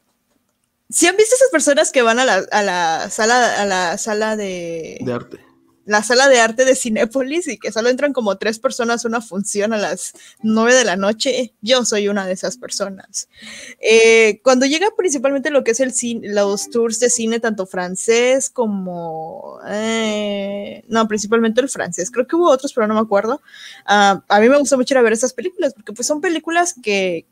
¿Sí 0.90 1.08
han 1.08 1.16
visto 1.16 1.36
esas 1.36 1.50
personas 1.50 1.94
que 1.94 2.02
van 2.02 2.20
a 2.20 2.26
la, 2.26 2.46
a 2.52 2.64
la 2.64 3.10
sala, 3.10 3.62
a 3.62 3.66
la 3.66 3.98
sala 3.98 4.36
de... 4.36 4.98
De 5.00 5.14
arte 5.14 5.49
la 5.89 6.03
sala 6.03 6.29
de 6.29 6.39
arte 6.39 6.65
de 6.65 6.75
Cinépolis 6.75 7.48
y 7.48 7.58
que 7.58 7.72
solo 7.72 7.89
entran 7.89 8.13
como 8.13 8.38
tres 8.38 8.60
personas 8.60 9.05
una 9.05 9.22
función 9.22 9.74
a 9.74 9.77
las 9.77 10.13
nueve 10.43 10.75
de 10.75 10.86
la 10.86 10.96
noche. 10.96 11.55
Yo 11.62 11.84
soy 11.84 12.08
una 12.08 12.27
de 12.27 12.34
esas 12.34 12.58
personas. 12.58 13.27
Eh, 13.79 14.39
cuando 14.43 14.67
llega 14.67 14.88
principalmente 14.96 15.50
lo 15.50 15.63
que 15.63 15.72
es 15.72 15.79
el 15.79 15.91
cine, 15.91 16.29
los 16.29 16.69
tours 16.69 17.00
de 17.00 17.10
cine, 17.10 17.39
tanto 17.39 17.65
francés 17.65 18.51
como... 18.51 19.60
Eh, 19.67 20.84
no, 20.88 21.08
principalmente 21.08 21.60
el 21.60 21.69
francés. 21.69 22.12
Creo 22.12 22.27
que 22.27 22.36
hubo 22.36 22.51
otros, 22.51 22.72
pero 22.72 22.86
no 22.86 22.93
me 22.93 23.00
acuerdo. 23.00 23.41
Ah, 23.84 24.24
a 24.27 24.39
mí 24.39 24.48
me 24.48 24.60
gusta 24.60 24.77
mucho 24.77 24.93
ir 24.93 25.00
a 25.00 25.01
ver 25.01 25.13
estas 25.13 25.34
películas 25.34 25.74
porque 25.74 25.91
pues 25.91 26.08
son 26.08 26.22
películas 26.22 26.75
que, 26.84 27.25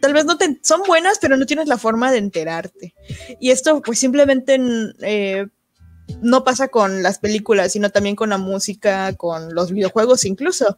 tal 0.00 0.12
vez 0.12 0.26
no 0.26 0.36
son 0.60 0.82
buenas, 0.86 1.18
pero 1.18 1.38
no 1.38 1.46
tienes 1.46 1.66
la 1.66 1.78
forma 1.78 2.12
de 2.12 2.18
enterarte. 2.18 2.94
Y 3.40 3.52
esto, 3.52 3.80
pues 3.80 3.98
simplemente 3.98 4.60
eh, 5.00 5.46
no 6.20 6.44
pasa 6.44 6.68
con 6.68 7.02
las 7.02 7.18
películas, 7.18 7.72
sino 7.72 7.90
también 7.90 8.16
con 8.16 8.30
la 8.30 8.38
música, 8.38 9.14
con 9.14 9.54
los 9.54 9.72
videojuegos 9.72 10.24
incluso. 10.24 10.76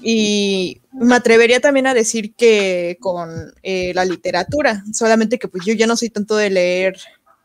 Y 0.00 0.80
me 0.92 1.16
atrevería 1.16 1.60
también 1.60 1.86
a 1.86 1.94
decir 1.94 2.34
que 2.34 2.98
con 3.00 3.52
eh, 3.62 3.92
la 3.94 4.04
literatura, 4.04 4.84
solamente 4.92 5.38
que 5.38 5.48
pues 5.48 5.64
yo 5.64 5.74
ya 5.74 5.86
no 5.86 5.96
soy 5.96 6.10
tanto 6.10 6.36
de 6.36 6.50
leer 6.50 6.98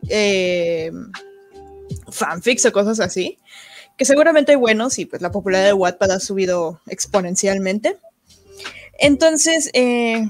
eh, 0.08 0.92
fanfics 2.10 2.66
o 2.66 2.72
cosas 2.72 3.00
así, 3.00 3.40
que 3.98 4.06
seguramente 4.06 4.52
hay 4.52 4.58
buenos 4.58 5.00
y 5.00 5.06
pues 5.06 5.22
la 5.22 5.32
popularidad 5.32 5.70
de 5.70 5.74
Wattpad 5.74 6.12
ha 6.12 6.20
subido 6.20 6.80
exponencialmente. 6.88 7.98
Entonces, 9.00 9.70
eh, 9.74 10.28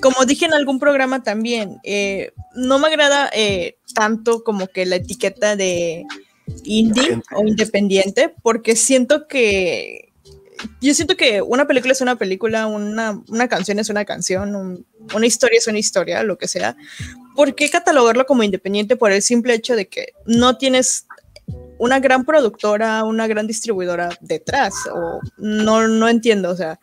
como 0.00 0.24
dije 0.24 0.46
en 0.46 0.54
algún 0.54 0.78
programa 0.78 1.22
también, 1.22 1.78
eh, 1.82 2.32
no 2.54 2.78
me 2.78 2.88
agrada 2.88 3.30
eh, 3.32 3.78
tanto 3.94 4.44
como 4.44 4.68
que 4.68 4.86
la 4.86 4.96
etiqueta 4.96 5.56
de 5.56 6.04
indie 6.64 7.20
o 7.34 7.46
independiente, 7.46 8.34
porque 8.42 8.76
siento 8.76 9.26
que 9.26 10.08
yo 10.80 10.94
siento 10.94 11.16
que 11.16 11.42
una 11.42 11.66
película 11.66 11.92
es 11.92 12.00
una 12.00 12.16
película, 12.16 12.66
una, 12.66 13.48
canción 13.48 13.78
es 13.78 13.90
una 13.90 14.04
canción, 14.04 14.84
una 15.14 15.26
historia 15.26 15.58
es 15.58 15.66
una 15.68 15.78
historia, 15.78 16.22
lo 16.22 16.36
que 16.36 16.48
sea. 16.48 16.76
¿Por 17.36 17.54
qué 17.54 17.70
catalogarlo 17.70 18.26
como 18.26 18.42
independiente 18.42 18.96
por 18.96 19.12
el 19.12 19.22
simple 19.22 19.54
hecho 19.54 19.76
de 19.76 19.88
que 19.88 20.14
no 20.26 20.58
tienes 20.58 21.06
una 21.78 22.00
gran 22.00 22.24
productora, 22.24 23.04
una 23.04 23.28
gran 23.28 23.46
distribuidora 23.46 24.10
detrás? 24.20 24.74
O 24.92 25.20
no, 25.36 25.86
no 25.86 26.08
entiendo, 26.08 26.50
o 26.50 26.56
sea, 26.56 26.80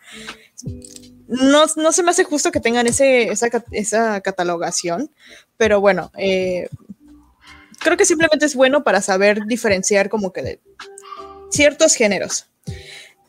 no, 1.28 1.66
se 1.66 2.02
me 2.02 2.10
hace 2.10 2.24
justo 2.24 2.52
que 2.52 2.60
tengan 2.60 2.86
ese, 2.86 3.30
esa, 3.30 4.20
catalogación, 4.20 5.10
pero 5.56 5.80
bueno, 5.80 6.10
eh, 6.16 6.68
creo 7.80 7.96
que 7.96 8.04
simplemente 8.04 8.46
es 8.46 8.54
bueno 8.54 8.84
para 8.84 9.00
saber 9.02 9.44
diferenciar 9.46 10.08
como 10.08 10.32
que 10.32 10.42
de 10.42 10.60
ciertos 11.50 11.94
géneros. 11.94 12.48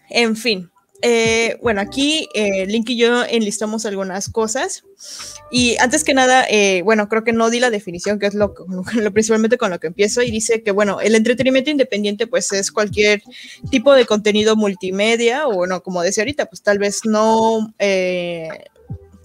En 0.10 0.36
fin, 0.36 0.72
eh, 1.02 1.58
bueno, 1.62 1.80
aquí 1.82 2.28
eh, 2.34 2.66
Link 2.66 2.90
y 2.90 2.98
yo 2.98 3.24
enlistamos 3.24 3.86
algunas 3.86 4.30
cosas. 4.30 4.84
Y 5.52 5.78
antes 5.78 6.04
que 6.04 6.14
nada, 6.14 6.46
eh, 6.50 6.82
bueno, 6.84 7.08
creo 7.08 7.24
que 7.24 7.34
no 7.34 7.50
di 7.50 7.60
la 7.60 7.70
definición, 7.70 8.18
que 8.20 8.26
es 8.26 8.34
lo, 8.34 8.56
lo, 8.96 9.14
principalmente 9.14 9.58
con 9.58 9.70
lo 9.70 9.80
que 9.80 9.88
empiezo, 9.88 10.22
y 10.22 10.32
dice 10.32 10.64
que, 10.64 10.72
bueno, 10.72 11.00
el 11.02 11.16
entretenimiento 11.16 11.70
independiente, 11.70 12.28
pues 12.28 12.52
es 12.52 12.72
cualquier 12.72 13.22
tipo 13.70 13.94
de 13.94 14.06
contenido 14.06 14.56
multimedia, 14.56 15.48
o 15.48 15.54
bueno, 15.54 15.84
como 15.84 16.02
decía 16.02 16.24
ahorita, 16.24 16.48
pues 16.48 16.64
tal 16.64 16.80
vez 16.80 17.02
no, 17.06 17.74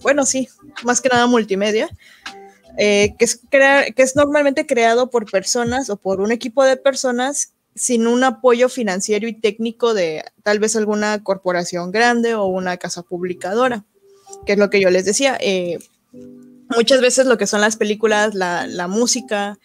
bueno, 0.01 0.25
sí, 0.25 0.47
más 0.83 1.01
que 1.01 1.09
nada 1.09 1.25
multimedia, 1.27 1.89
que, 2.77 3.15
es 3.19 3.39
que 3.51 3.93
es 3.97 4.15
normalmente 4.15 4.65
creado 4.65 5.09
por 5.09 5.29
personas 5.29 5.89
o 5.89 5.97
por 5.97 6.21
un 6.21 6.31
equipo 6.31 6.63
de 6.63 6.77
personas 6.77 7.53
sin 7.75 8.07
un 8.07 8.23
apoyo 8.23 8.69
financiero 8.69 9.27
y 9.27 9.33
técnico 9.33 9.93
de 9.93 10.23
tal 10.43 10.59
vez 10.59 10.75
alguna 10.75 11.23
corporación 11.23 11.91
grande 11.91 12.35
o 12.35 12.45
una 12.45 12.77
casa 12.77 13.03
publicadora, 13.03 13.85
que 14.45 14.53
es 14.53 14.59
lo 14.59 14.69
que 14.69 14.81
yo 14.81 14.89
les 14.89 15.05
decía. 15.05 15.37
Eh, 15.39 15.79
muchas 16.75 17.01
veces 17.01 17.25
lo 17.25 17.37
que 17.37 17.47
son 17.47 17.61
las 17.61 17.77
películas, 17.77 18.35
la, 18.35 18.87
música 18.87 19.59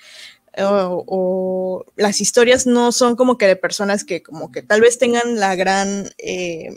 o, 0.56 1.84
las 1.96 2.20
historias 2.20 2.66
no 2.66 2.92
son 2.92 3.16
como 3.16 3.38
que 3.38 3.46
de 3.46 3.56
personas 3.56 4.04
que 4.04 4.22
como 4.22 4.50
que 4.50 4.62
tal 4.62 4.80
vez 4.80 4.98
tengan 4.98 5.38
la 5.38 5.54
gran 5.54 6.10
eh, 6.18 6.76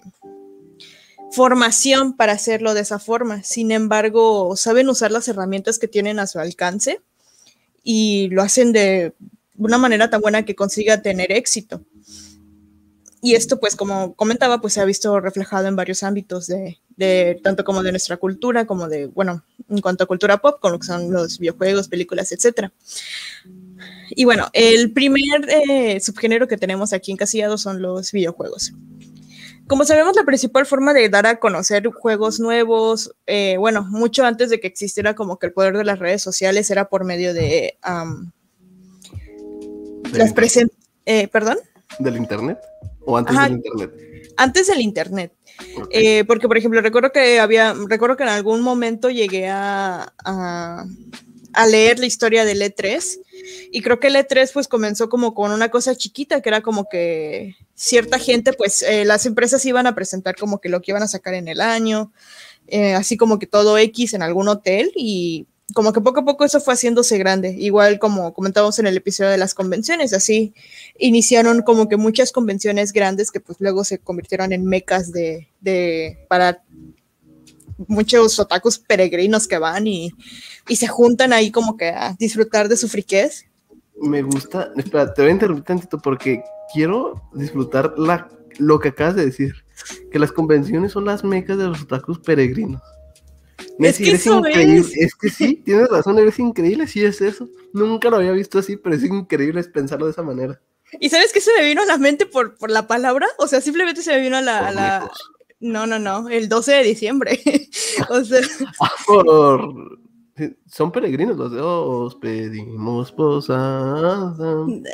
formación 1.32 2.16
para 2.16 2.34
hacerlo 2.34 2.74
de 2.74 2.82
esa 2.82 3.00
forma. 3.00 3.44
Sin 3.44 3.72
embargo, 3.72 4.56
saben 4.58 4.90
usar 4.90 5.12
las 5.12 5.28
herramientas 5.28 5.80
que 5.80 5.88
tienen 5.88 6.20
a 6.20 6.28
su 6.28 6.40
alcance 6.40 7.02
y 7.84 8.28
lo 8.30 8.42
hacen 8.42 8.74
de 8.74 9.14
una 9.66 9.78
manera 9.78 10.10
tan 10.10 10.22
buena 10.22 10.44
que 10.44 10.56
consiga 10.56 11.02
tener 11.02 11.32
éxito. 11.32 11.82
y 13.24 13.36
esto, 13.36 13.60
pues, 13.60 13.76
como 13.76 14.16
comentaba, 14.16 14.62
pues 14.62 14.74
se 14.74 14.82
ha 14.82 14.86
visto 14.86 15.20
reflejado 15.20 15.68
en 15.68 15.76
varios 15.76 16.02
ámbitos 16.02 16.48
de, 16.48 16.80
tanto 17.44 17.64
como 17.64 17.84
de 17.84 17.92
nuestra 17.92 18.18
cultura, 18.18 18.66
como 18.66 18.88
de, 18.90 19.06
bueno, 19.06 19.44
en 19.70 19.80
cuanto 19.80 20.04
a 20.04 20.08
cultura 20.08 20.40
pop, 20.40 20.60
con 20.60 20.72
lo 20.72 20.80
que 20.80 20.88
son 20.88 21.12
los 21.14 21.38
videojuegos, 21.38 21.88
películas, 21.88 22.32
etcétera. 22.32 22.74
Y 24.10 24.26
bueno, 24.26 24.50
el 24.54 24.92
primer 24.92 25.48
eh, 25.50 26.00
subgénero 26.00 26.48
que 26.48 26.58
tenemos 26.58 26.94
aquí 26.94 27.12
encasillado 27.12 27.60
son 27.60 27.82
los 27.82 28.12
videojuegos. 28.12 28.74
Como 29.68 29.86
sabemos, 29.86 30.16
la 30.16 30.24
principal 30.24 30.66
forma 30.66 30.92
de 30.94 31.08
dar 31.08 31.28
a 31.28 31.40
conocer 31.40 31.88
juegos 31.88 32.40
nuevos, 32.40 33.14
eh, 33.28 33.58
bueno, 33.58 33.84
mucho 33.84 34.26
antes 34.26 34.50
de 34.50 34.60
que 34.60 34.68
existiera 34.68 35.14
como 35.14 35.38
que 35.38 35.46
el 35.46 35.54
poder 35.54 35.78
de 35.78 35.86
las 35.86 36.00
redes 36.00 36.24
sociales 36.24 36.72
era 36.72 36.90
por 36.90 37.06
medio 37.06 37.36
de 37.36 37.78
las 40.12 40.34
present... 40.34 40.72
Eh, 41.06 41.28
¿Perdón? 41.28 41.58
¿Del 42.00 42.18
internet? 42.18 42.60
¿O 43.06 43.18
antes 43.18 43.36
del 43.36 43.52
internet? 43.54 43.92
Antes 44.38 44.68
del 44.68 44.82
internet. 44.82 45.34
Okay. 45.84 46.20
Eh, 46.20 46.26
porque, 46.26 46.48
por 46.48 46.58
ejemplo, 46.58 46.82
recuerdo 46.82 47.12
que 47.12 47.40
había, 47.40 47.74
recuerdo 47.88 48.18
que 48.18 48.24
en 48.24 48.30
algún 48.30 48.62
momento 48.62 49.10
llegué 49.10 49.48
a, 49.50 50.14
a, 50.24 50.86
a, 51.54 51.68
leer 51.68 52.00
la 52.00 52.06
historia 52.06 52.46
del 52.46 52.62
E3 52.62 53.20
y 53.72 53.82
creo 53.82 54.00
que 54.00 54.08
el 54.08 54.16
E3 54.16 54.52
pues 54.54 54.68
comenzó 54.68 55.10
como 55.10 55.34
con 55.34 55.52
una 55.52 55.70
cosa 55.70 55.96
chiquita 55.96 56.42
que 56.42 56.50
era 56.50 56.62
como 56.62 56.88
que 56.90 57.56
cierta 57.76 58.20
gente, 58.20 58.54
pues 58.54 58.84
eh, 58.84 59.06
las 59.06 59.26
empresas 59.26 59.66
iban 59.66 59.88
a 59.88 59.96
presentar 59.96 60.36
como 60.36 60.60
que 60.60 60.70
lo 60.70 60.82
que 60.82 60.92
iban 60.92 61.04
a 61.04 61.08
sacar 61.08 61.34
en 61.34 61.48
el 61.48 61.62
año, 61.62 62.12
eh, 62.68 62.94
así 62.94 63.18
como 63.18 63.40
que 63.40 63.48
todo 63.48 63.78
X 63.78 64.14
en 64.14 64.22
algún 64.22 64.48
hotel 64.48 64.92
y 64.96 65.48
como 65.74 65.94
que 65.94 66.02
poco 66.02 66.22
a 66.22 66.26
poco 66.26 66.46
eso 66.46 66.60
fue 66.60 66.74
haciéndose 66.74 67.18
grande, 67.18 67.56
igual 67.58 68.00
como 68.00 68.34
comentábamos 68.34 68.80
en 68.80 68.88
el 68.88 68.98
episodio 68.98 69.30
de 69.30 69.38
las 69.38 69.54
convenciones, 69.54 70.14
así 70.14 70.54
iniciaron 70.98 71.62
como 71.62 71.88
que 71.88 71.98
muchas 71.98 72.32
convenciones 72.32 72.94
grandes 72.94 73.32
que 73.32 73.40
pues 73.40 73.60
luego 73.60 73.84
se 73.84 74.00
convirtieron 74.00 74.54
en 74.54 74.66
mecas 74.66 75.12
de, 75.12 75.50
de 75.60 76.26
para 76.28 76.64
muchos 77.88 78.40
otakus 78.40 78.80
peregrinos 78.80 79.48
que 79.48 79.58
van 79.58 79.88
y, 79.88 80.12
y, 80.68 80.76
se 80.76 80.88
juntan 80.88 81.34
ahí 81.34 81.52
como 81.52 81.78
que 81.78 81.90
a 81.90 82.16
disfrutar 82.20 82.70
de 82.70 82.78
su 82.78 82.88
friquez. 82.88 83.46
Me 84.00 84.22
gusta, 84.22 84.72
espera, 84.78 85.14
te 85.14 85.22
voy 85.22 85.30
a 85.30 85.34
interrumpir 85.34 85.66
tantito 85.66 86.00
porque 86.00 86.44
quiero 86.74 87.22
disfrutar 87.34 87.94
la, 87.98 88.30
lo 88.58 88.80
que 88.80 88.90
acabas 88.90 89.16
de 89.16 89.26
decir, 89.26 89.54
que 90.12 90.20
las 90.20 90.32
convenciones 90.32 90.92
son 90.92 91.06
las 91.06 91.24
mecas 91.24 91.58
de 91.58 91.66
los 91.66 91.82
otakus 91.82 92.20
peregrinos. 92.20 92.82
Messi, 93.82 94.04
es 94.04 94.10
que 94.10 94.16
eso 94.16 94.38
increíble. 94.38 94.80
es. 94.80 94.98
Es 94.98 95.16
que 95.16 95.30
sí, 95.30 95.56
tienes 95.66 95.90
razón, 95.90 96.20
eres 96.20 96.38
increíble, 96.40 96.88
sí 96.88 97.04
es 97.04 97.22
eso. 97.22 97.50
Nunca 97.74 98.10
lo 98.10 98.18
había 98.18 98.32
visto 98.32 98.60
así, 98.60 98.78
pero 98.78 98.96
es 98.96 99.04
increíble 99.04 99.64
pensarlo 99.64 100.06
de 100.06 100.12
esa 100.12 100.24
manera. 100.24 100.62
¿Y 101.00 101.10
sabes 101.10 101.32
qué 101.32 101.42
se 101.42 101.54
me 101.58 101.66
vino 101.66 101.82
a 101.82 101.86
la 101.86 101.98
mente 101.98 102.26
por, 102.26 102.58
por 102.58 102.70
la 102.70 102.86
palabra? 102.88 103.28
O 103.38 103.48
sea, 103.48 103.62
simplemente 103.62 104.02
se 104.02 104.12
me 104.12 104.22
vino 104.22 104.38
a 104.38 104.42
la... 104.42 104.68
A 104.68 104.72
la... 104.72 105.12
No, 105.60 105.86
no, 105.86 106.00
no, 106.00 106.28
el 106.28 106.50
12 106.50 106.72
de 106.74 106.84
diciembre. 106.84 107.40
o 108.10 108.24
sea... 108.24 108.42
Ah, 108.82 108.92
por... 109.06 110.00
Son 110.66 110.92
peregrinos 110.92 111.38
los 111.38 111.52
de 111.52 111.62
os 111.62 112.16
pedimos 112.16 113.12
posada. 113.12 114.34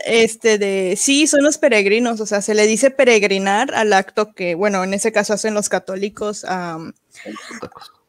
Este 0.06 0.58
de 0.58 0.96
sí, 0.98 1.26
son 1.26 1.44
los 1.44 1.58
peregrinos, 1.58 2.20
o 2.20 2.26
sea, 2.26 2.42
se 2.42 2.54
le 2.54 2.68
dice 2.68 2.92
peregrinar 2.92 3.74
al 3.74 3.94
acto 3.94 4.34
que, 4.34 4.56
bueno, 4.56 4.84
en 4.84 4.94
ese 4.94 5.14
caso 5.14 5.34
hacen 5.34 5.54
los 5.54 5.70
católicos 5.70 6.44
um, 6.44 6.92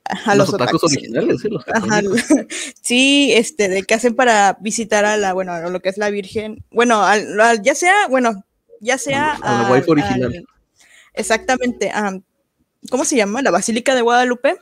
a 0.05 0.35
los, 0.35 0.47
los 0.47 0.55
otakus, 0.55 0.83
otakus 0.83 0.97
originales, 0.97 1.41
sí, 1.43 1.49
los 1.49 1.65
Ajá, 1.69 2.01
sí, 2.83 3.33
este, 3.35 3.69
de 3.69 3.83
qué 3.83 3.95
hacen 3.95 4.15
para 4.15 4.57
visitar 4.61 5.05
a 5.05 5.17
la, 5.17 5.33
bueno, 5.33 5.53
a 5.53 5.69
lo 5.69 5.81
que 5.81 5.89
es 5.91 5.99
la 5.99 6.11
Virgen, 6.11 6.65
bueno, 6.71 7.03
al, 7.05 7.39
al, 7.41 7.63
ya 7.63 7.75
sea, 7.75 8.09
bueno, 8.09 8.45
ya 8.81 8.99
sea 8.99 9.33
a, 9.43 9.61
a 9.61 9.63
la 9.65 9.73
wife 9.73 9.91
original. 9.91 10.33
Al, 10.35 10.47
exactamente, 11.15 11.93
um, 11.95 12.23
¿cómo 12.91 13.05
se 13.05 13.17
llama? 13.17 13.43
La 13.43 13.51
Basílica 13.51 13.95
de 13.95 14.03
Guadalupe. 14.03 14.57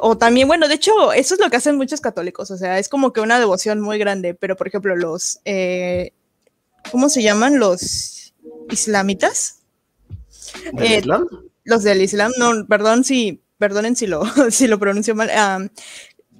O 0.00 0.18
también, 0.18 0.48
bueno, 0.48 0.68
de 0.68 0.74
hecho, 0.74 1.12
eso 1.12 1.34
es 1.34 1.40
lo 1.40 1.50
que 1.50 1.56
hacen 1.56 1.76
muchos 1.76 2.00
católicos, 2.00 2.50
o 2.50 2.56
sea, 2.56 2.78
es 2.78 2.88
como 2.88 3.12
que 3.12 3.20
una 3.20 3.38
devoción 3.38 3.80
muy 3.80 3.98
grande, 3.98 4.34
pero 4.34 4.56
por 4.56 4.68
ejemplo, 4.68 4.94
los, 4.96 5.40
eh, 5.44 6.12
¿cómo 6.90 7.08
se 7.08 7.22
llaman? 7.22 7.58
Los 7.58 8.34
islamitas. 8.70 9.60
¿Del 10.72 10.92
eh, 10.92 10.98
Islam? 10.98 11.26
Los 11.64 11.82
del 11.82 12.02
Islam, 12.02 12.32
no, 12.38 12.66
perdón 12.66 13.04
si, 13.04 13.42
perdonen 13.58 13.96
si 13.96 14.06
lo, 14.06 14.22
si 14.50 14.66
lo 14.66 14.78
pronuncio 14.78 15.14
mal. 15.14 15.70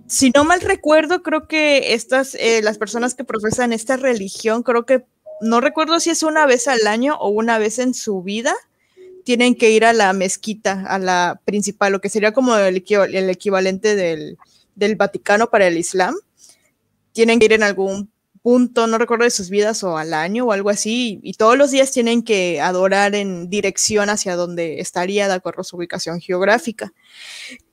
Si 0.07 0.31
no 0.31 0.44
mal 0.44 0.62
recuerdo, 0.62 1.22
creo 1.22 1.46
que 1.46 1.92
estas, 1.92 2.35
eh, 2.37 2.62
las 2.62 2.78
personas 2.78 3.14
que 3.14 3.24
profesan 3.24 3.74
esta 3.74 3.98
religión, 3.98 4.62
creo 4.62 4.87
que, 4.87 5.04
no 5.42 5.61
recuerdo 5.61 6.00
si 6.00 6.09
es 6.09 6.22
una 6.22 6.46
vez 6.46 6.66
al 6.66 6.87
año 6.87 7.16
o 7.16 7.28
una 7.28 7.59
vez 7.59 7.78
en 7.78 7.92
su 7.92 8.22
vida, 8.22 8.54
tienen 9.24 9.54
que 9.54 9.70
ir 9.70 9.85
a 9.85 9.92
la 9.92 10.14
mezquita, 10.14 10.85
a 10.87 10.98
la 10.98 11.40
principal, 11.44 11.92
lo 11.92 12.00
que 12.00 12.09
sería 12.09 12.33
como 12.33 12.57
el, 12.57 12.83
el 12.88 13.31
equivalente 13.31 13.94
del, 13.94 14.38
del, 14.74 14.96
Vaticano 14.96 15.50
para 15.50 15.66
el 15.66 15.76
Islam. 15.76 16.14
Tienen 17.12 17.38
que 17.38 17.44
ir 17.44 17.52
en 17.52 17.62
algún 17.62 18.11
punto, 18.48 18.87
no 18.87 18.96
recuerdo 18.96 19.24
de 19.24 19.30
sus 19.30 19.50
vidas 19.50 19.84
o 19.84 19.98
al 19.98 20.14
año 20.14 20.46
o 20.46 20.52
algo 20.52 20.70
así, 20.70 21.20
y 21.22 21.34
todos 21.34 21.58
los 21.58 21.70
días 21.70 21.92
tienen 21.92 22.22
que 22.22 22.62
adorar 22.62 23.14
en 23.14 23.50
dirección 23.50 24.08
hacia 24.08 24.37
donde 24.37 24.80
estaría 24.80 25.28
de 25.28 25.34
acuerdo 25.34 25.61
a 25.61 25.64
su 25.64 25.76
ubicación 25.76 26.18
geográfica. 26.18 26.94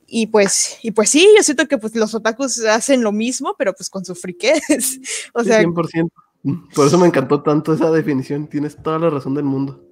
Y 0.06 0.26
pues, 0.26 0.76
y 0.82 0.90
pues 0.90 1.08
sí, 1.08 1.26
yo 1.34 1.42
siento 1.42 1.66
que 1.66 1.78
pues 1.78 1.96
los 1.96 2.14
otakus 2.14 2.62
hacen 2.66 3.02
lo 3.02 3.10
mismo, 3.10 3.54
pero 3.56 3.72
pues 3.72 3.88
con 3.88 4.04
su 4.04 4.14
friquez. 4.14 4.60
o 5.32 5.42
sea, 5.42 5.62
100%. 5.62 6.10
Por 6.74 6.86
eso 6.86 6.98
me 6.98 7.06
encantó 7.06 7.42
tanto 7.42 7.72
esa 7.72 7.90
definición, 7.90 8.46
tienes 8.46 8.76
toda 8.76 8.98
la 8.98 9.08
razón 9.08 9.32
del 9.32 9.44
mundo. 9.44 9.82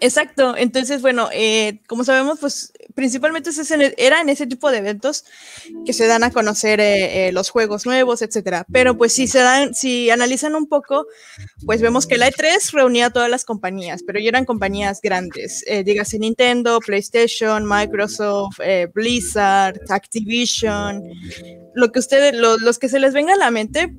Exacto, 0.00 0.54
entonces 0.56 1.00
bueno, 1.00 1.30
eh, 1.32 1.80
como 1.86 2.04
sabemos, 2.04 2.38
pues 2.38 2.72
principalmente 2.94 3.50
es 3.50 3.58
ese, 3.58 3.94
era 3.96 4.20
en 4.20 4.28
ese 4.28 4.46
tipo 4.46 4.70
de 4.70 4.78
eventos 4.78 5.24
que 5.86 5.92
se 5.92 6.06
dan 6.06 6.22
a 6.24 6.30
conocer 6.30 6.78
eh, 6.78 7.28
eh, 7.28 7.32
los 7.32 7.48
juegos 7.48 7.86
nuevos, 7.86 8.20
etcétera. 8.20 8.66
Pero 8.70 8.98
pues 8.98 9.12
si 9.12 9.26
se 9.26 9.38
dan, 9.38 9.74
si 9.74 10.10
analizan 10.10 10.54
un 10.56 10.68
poco, 10.68 11.06
pues 11.64 11.80
vemos 11.80 12.06
que 12.06 12.18
la 12.18 12.30
E3 12.30 12.72
reunía 12.72 13.06
a 13.06 13.10
todas 13.10 13.30
las 13.30 13.44
compañías, 13.44 14.02
pero 14.06 14.20
ya 14.20 14.28
eran 14.28 14.44
compañías 14.44 15.00
grandes, 15.00 15.64
dígase 15.84 16.18
Nintendo, 16.18 16.80
PlayStation, 16.80 17.64
Microsoft, 17.66 18.58
Blizzard, 18.92 19.80
Activision, 19.88 21.02
lo 21.74 21.92
que 21.92 21.98
ustedes, 21.98 22.34
lo, 22.34 22.58
los 22.58 22.78
que 22.78 22.88
se 22.88 23.00
les 23.00 23.14
venga 23.14 23.34
a 23.34 23.38
la 23.38 23.50
mente, 23.50 23.94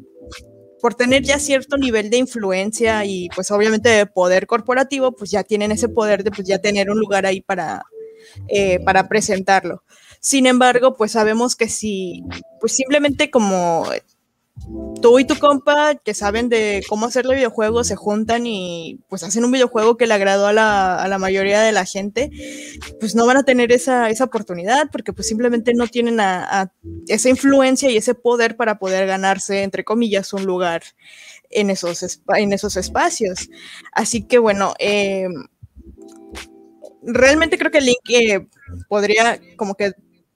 por 0.86 0.93
tener 0.93 1.24
ya 1.24 1.39
cierto 1.39 1.78
nivel 1.78 2.12
de 2.12 2.17
influencia 2.17 3.06
y 3.06 3.28
pues 3.36 3.50
obviamente 3.50 3.89
de 3.89 4.06
poder 4.06 4.45
corporativo, 4.45 5.13
pues 5.13 5.32
ya 5.32 5.43
tienen 5.43 5.71
ese 5.71 5.89
poder 5.89 6.24
de 6.24 6.30
pues 6.30 6.48
ya 6.48 6.60
tener 6.60 6.91
un 6.91 7.00
lugar 7.00 7.26
ahí 7.26 7.41
para, 7.41 7.82
eh, 8.50 8.80
para 8.86 9.10
presentarlo. 9.10 9.82
Sin 10.19 10.45
embargo, 10.45 10.95
pues 10.95 11.13
sabemos 11.13 11.56
que 11.56 11.69
si, 11.69 12.24
pues 12.60 12.76
simplemente 12.76 13.32
como 13.32 13.88
tú 15.02 15.20
y 15.20 15.26
tu 15.26 15.38
compa 15.38 15.96
que 15.96 16.13
saben 16.13 16.50
de 16.50 16.84
cómo 16.88 17.06
hacerle 17.06 17.36
videojuegos 17.36 17.88
se 17.88 17.96
juntan 17.96 18.48
y 18.48 19.00
pues 19.10 19.24
hacen 19.24 19.46
un 19.46 19.52
videojuego 19.52 19.98
que 19.98 20.08
le 20.08 20.13
agradó 20.13 20.48
a 20.48 20.54
la, 20.54 20.96
a 20.96 21.08
la 21.08 21.20
mayoría 21.20 21.62
de 21.62 21.72
la 21.72 21.86
gente, 21.86 22.32
pues 23.00 23.15
no 23.15 23.26
van 23.26 23.38
a 23.38 23.44
tener 23.44 23.72
esa, 23.72 24.10
esa 24.10 24.24
oportunidad 24.24 24.89
porque 24.91 25.13
pues 25.13 25.28
simplemente 25.28 25.74
no 25.74 25.88
tienen 25.88 26.20
a, 26.20 26.72
esa 27.08 27.30
influencia 27.30 27.89
y 27.89 27.98
ese 27.98 28.15
poder 28.15 28.56
para 28.56 28.80
poder 28.80 29.06
ganarse, 29.08 29.63
entre 29.63 29.84
comillas, 29.84 30.34
un 30.34 30.46
lugar 30.46 30.84
en 31.50 31.70
esos, 31.70 32.22
en 32.36 32.54
esos 32.54 32.78
espacios. 32.78 33.50
Así 33.91 34.24
que 34.24 34.39
bueno, 34.39 34.74
eh, 34.80 35.28
realmente 37.04 37.58
creo 37.58 37.72
que 37.72 37.82
Link 37.82 38.10
eh, 38.10 38.48
podría 38.88 39.39
como 39.58 39.76
que 39.76 39.94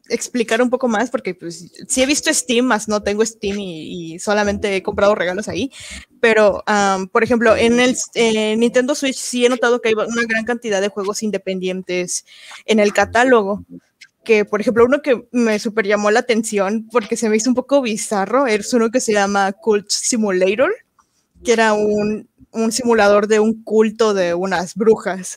explicar 0.10 0.62
un 0.62 0.70
poco 0.70 0.88
más 0.88 1.10
porque 1.10 1.34
pues 1.34 1.72
sí 1.88 2.02
he 2.02 2.06
visto 2.06 2.34
Steam, 2.34 2.66
más 2.66 2.88
no 2.88 3.02
tengo 3.02 3.26
Steam 3.26 3.60
y, 3.60 4.14
y 4.14 4.20
solamente 4.20 4.76
he 4.76 4.84
comprado 4.84 5.16
regalos 5.16 5.48
ahí, 5.48 5.72
pero 6.20 6.64
um, 6.68 7.08
por 7.08 7.24
ejemplo 7.24 7.56
en 7.56 7.80
el 7.80 7.96
eh, 8.16 8.56
Nintendo 8.58 8.96
Switch 8.96 9.18
sí 9.18 9.46
he 9.46 9.50
notado 9.50 9.82
que 9.82 9.90
hay 9.90 9.96
una 9.96 10.24
gran 10.28 10.46
cantidad 10.46 10.82
de 10.82 10.90
juegos 10.90 11.24
independientes 11.24 12.26
en 12.66 12.80
el 12.80 12.94
catálogo 12.94 13.64
que 14.24 14.46
por 14.46 14.62
ejemplo 14.62 14.86
uno 14.86 15.02
que 15.02 15.28
me 15.32 15.60
super 15.60 15.88
llamó 15.88 16.12
la 16.12 16.20
atención 16.20 16.88
porque 16.92 17.16
se 17.16 17.30
me 17.30 17.38
hizo 17.38 17.50
un 17.50 17.56
poco 17.56 17.82
bizarro 17.82 18.48
es 18.48 18.74
uno 18.74 18.90
que 18.90 19.00
se 19.00 19.14
llama 19.14 19.54
Cult 19.54 19.90
Simulator 19.90 20.72
que 21.44 21.54
era 21.54 21.74
un 21.74 22.28
un 22.52 22.72
simulador 22.72 23.28
de 23.28 23.40
un 23.40 23.64
culto 23.64 24.14
de 24.14 24.34
unas 24.34 24.76
brujas. 24.76 25.36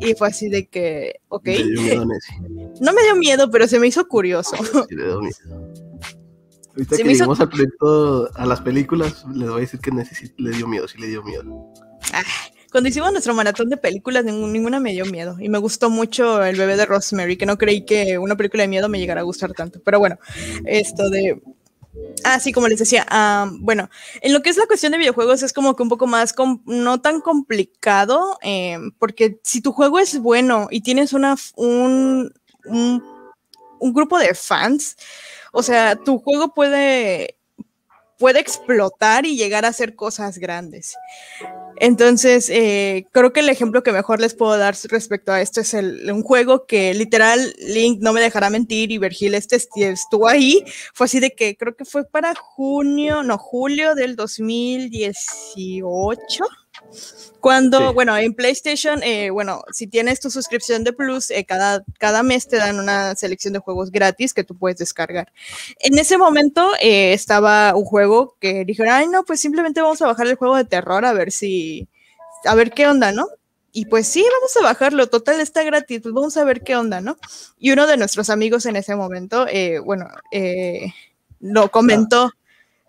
Y 0.00 0.14
fue 0.14 0.28
así 0.28 0.48
de 0.48 0.66
que, 0.66 1.20
ok. 1.28 1.46
Me 1.46 1.62
dio 1.62 1.82
miedo, 1.82 2.04
no 2.80 2.92
me 2.92 3.02
dio 3.02 3.16
miedo, 3.16 3.50
pero 3.50 3.66
se 3.66 3.78
me 3.78 3.86
hizo 3.86 4.06
curioso. 4.06 4.56
Sí, 4.88 4.94
le 4.94 5.04
dio 5.04 5.20
miedo. 5.20 5.72
Ahorita 6.70 6.96
se 6.96 7.02
que 7.02 7.08
llegamos 7.08 7.36
hizo... 7.36 7.42
al 7.42 7.48
proyecto, 7.50 8.30
a 8.34 8.46
las 8.46 8.60
películas, 8.60 9.26
le 9.34 9.46
voy 9.46 9.58
a 9.58 9.60
decir 9.60 9.80
que 9.80 9.90
necesito, 9.90 10.34
le 10.38 10.50
dio 10.52 10.66
miedo, 10.66 10.88
sí 10.88 10.98
le 10.98 11.08
dio 11.08 11.22
miedo. 11.22 11.70
Ah, 12.14 12.22
cuando 12.72 12.88
hicimos 12.88 13.12
nuestro 13.12 13.34
maratón 13.34 13.68
de 13.68 13.76
películas, 13.76 14.24
ninguna 14.24 14.80
me 14.80 14.92
dio 14.92 15.04
miedo. 15.04 15.36
Y 15.38 15.50
me 15.50 15.58
gustó 15.58 15.90
mucho 15.90 16.42
El 16.42 16.56
bebé 16.56 16.76
de 16.76 16.86
Rosemary, 16.86 17.36
que 17.36 17.44
no 17.44 17.58
creí 17.58 17.84
que 17.84 18.16
una 18.16 18.36
película 18.36 18.62
de 18.62 18.68
miedo 18.68 18.88
me 18.88 18.98
llegara 18.98 19.20
a 19.20 19.24
gustar 19.24 19.52
tanto. 19.52 19.80
Pero 19.84 19.98
bueno, 19.98 20.18
esto 20.64 21.10
de 21.10 21.42
Ah, 22.24 22.40
sí, 22.40 22.52
como 22.52 22.68
les 22.68 22.78
decía, 22.78 23.06
ah, 23.10 23.50
bueno, 23.60 23.90
en 24.20 24.32
lo 24.32 24.42
que 24.42 24.50
es 24.50 24.56
la 24.56 24.66
cuestión 24.66 24.92
de 24.92 24.98
videojuegos 24.98 25.42
es 25.42 25.52
como 25.52 25.76
que 25.76 25.82
un 25.82 25.88
poco 25.88 26.06
más, 26.06 26.34
no 26.64 27.00
tan 27.00 27.20
complicado, 27.20 28.38
eh, 28.42 28.78
porque 28.98 29.40
si 29.42 29.60
tu 29.60 29.72
juego 29.72 29.98
es 29.98 30.18
bueno 30.18 30.68
y 30.70 30.80
tienes 30.82 31.12
una, 31.12 31.36
un, 31.56 32.32
un, 32.64 33.02
un 33.80 33.92
grupo 33.92 34.18
de 34.18 34.34
fans, 34.34 34.96
o 35.52 35.62
sea, 35.62 35.96
tu 35.96 36.18
juego 36.18 36.54
puede 36.54 37.36
puede 38.18 38.38
explotar 38.38 39.26
y 39.26 39.36
llegar 39.36 39.64
a 39.64 39.68
hacer 39.68 39.96
cosas 39.96 40.38
grandes. 40.38 40.94
Entonces, 41.76 42.48
eh, 42.50 43.06
creo 43.12 43.32
que 43.32 43.40
el 43.40 43.48
ejemplo 43.48 43.82
que 43.82 43.92
mejor 43.92 44.20
les 44.20 44.34
puedo 44.34 44.56
dar 44.56 44.76
respecto 44.88 45.32
a 45.32 45.40
esto 45.40 45.60
es 45.60 45.74
el, 45.74 46.10
un 46.10 46.22
juego 46.22 46.66
que 46.66 46.94
literal 46.94 47.54
Link 47.58 48.00
no 48.00 48.12
me 48.12 48.20
dejará 48.20 48.50
mentir 48.50 48.92
y 48.92 48.98
Vergil 48.98 49.34
este 49.34 49.56
estuvo 49.56 50.28
ahí. 50.28 50.64
Fue 50.94 51.06
así 51.06 51.20
de 51.20 51.30
que 51.30 51.56
creo 51.56 51.74
que 51.74 51.84
fue 51.84 52.04
para 52.04 52.34
junio, 52.34 53.22
no, 53.22 53.38
julio 53.38 53.94
del 53.94 54.16
2018 54.16 56.44
cuando, 57.40 57.92
bueno, 57.92 58.16
en 58.16 58.34
PlayStation, 58.34 59.02
eh, 59.02 59.30
bueno, 59.30 59.64
si 59.72 59.88
tienes 59.88 60.20
tu 60.20 60.30
suscripción 60.30 60.84
de 60.84 60.92
Plus, 60.92 61.30
eh, 61.30 61.44
cada, 61.44 61.84
cada 61.98 62.22
mes 62.22 62.46
te 62.46 62.56
dan 62.56 62.78
una 62.78 63.16
selección 63.16 63.52
de 63.52 63.58
juegos 63.58 63.90
gratis 63.90 64.32
que 64.32 64.44
tú 64.44 64.56
puedes 64.56 64.78
descargar. 64.78 65.32
En 65.80 65.98
ese 65.98 66.18
momento 66.18 66.70
eh, 66.80 67.12
estaba 67.12 67.74
un 67.74 67.84
juego 67.84 68.36
que 68.40 68.64
dijeron, 68.64 68.92
ay, 68.92 69.08
no, 69.08 69.24
pues 69.24 69.40
simplemente 69.40 69.80
vamos 69.80 70.00
a 70.02 70.06
bajar 70.06 70.28
el 70.28 70.36
juego 70.36 70.56
de 70.56 70.64
terror 70.64 71.04
a 71.04 71.12
ver 71.12 71.32
si, 71.32 71.88
a 72.44 72.54
ver 72.54 72.70
qué 72.70 72.86
onda, 72.86 73.10
¿no? 73.10 73.26
Y 73.72 73.86
pues 73.86 74.06
sí, 74.06 74.22
vamos 74.22 74.56
a 74.58 74.62
bajarlo, 74.62 75.08
total 75.08 75.40
está 75.40 75.64
gratis, 75.64 76.00
pues 76.02 76.14
vamos 76.14 76.36
a 76.36 76.44
ver 76.44 76.62
qué 76.62 76.76
onda, 76.76 77.00
¿no? 77.00 77.16
Y 77.58 77.72
uno 77.72 77.86
de 77.86 77.96
nuestros 77.96 78.30
amigos 78.30 78.66
en 78.66 78.76
ese 78.76 78.94
momento, 78.94 79.46
bueno, 79.84 80.08
lo 81.40 81.70
comentó. 81.70 82.30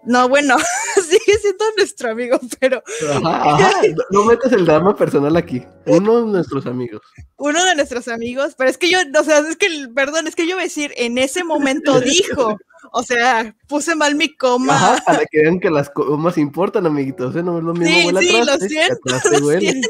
No, 0.05 0.27
bueno, 0.27 0.57
sigue 0.95 1.39
siendo 1.39 1.65
nuestro 1.77 2.11
amigo, 2.11 2.39
pero. 2.59 2.83
No 4.11 4.25
metas 4.25 4.51
el 4.51 4.65
drama 4.65 4.95
personal 4.95 5.35
aquí. 5.35 5.63
Uno 5.85 6.25
de 6.25 6.31
nuestros 6.31 6.65
amigos. 6.65 7.01
Uno 7.37 7.63
de 7.63 7.75
nuestros 7.75 8.07
amigos, 8.07 8.55
pero 8.57 8.69
es 8.69 8.77
que 8.77 8.89
yo, 8.89 8.99
o 9.19 9.23
sea, 9.23 9.39
es 9.39 9.55
que, 9.55 9.67
perdón, 9.93 10.27
es 10.27 10.35
que 10.35 10.47
yo 10.47 10.55
voy 10.55 10.63
a 10.63 10.65
decir, 10.65 10.93
en 10.97 11.17
ese 11.17 11.43
momento 11.43 11.99
dijo. 11.99 12.57
O 12.91 13.01
sea, 13.01 13.55
puse 13.67 13.95
mal 13.95 14.13
mi 14.13 14.35
coma. 14.35 14.75
Ajá, 14.75 15.03
para 15.05 15.25
que 15.25 15.41
vean 15.41 15.59
que 15.59 15.69
las 15.69 15.89
comas 15.89 16.37
importan, 16.37 16.85
amiguitos. 16.85 17.35
¿eh? 17.35 17.41
No 17.41 17.57
es 17.57 17.63
lo 17.63 17.73
mismo. 17.73 18.19
Sí, 18.19 18.27
sí, 18.27 18.43
lo 18.45 18.57
siento, 18.57 18.99
lo 19.39 19.59
siento. 19.59 19.89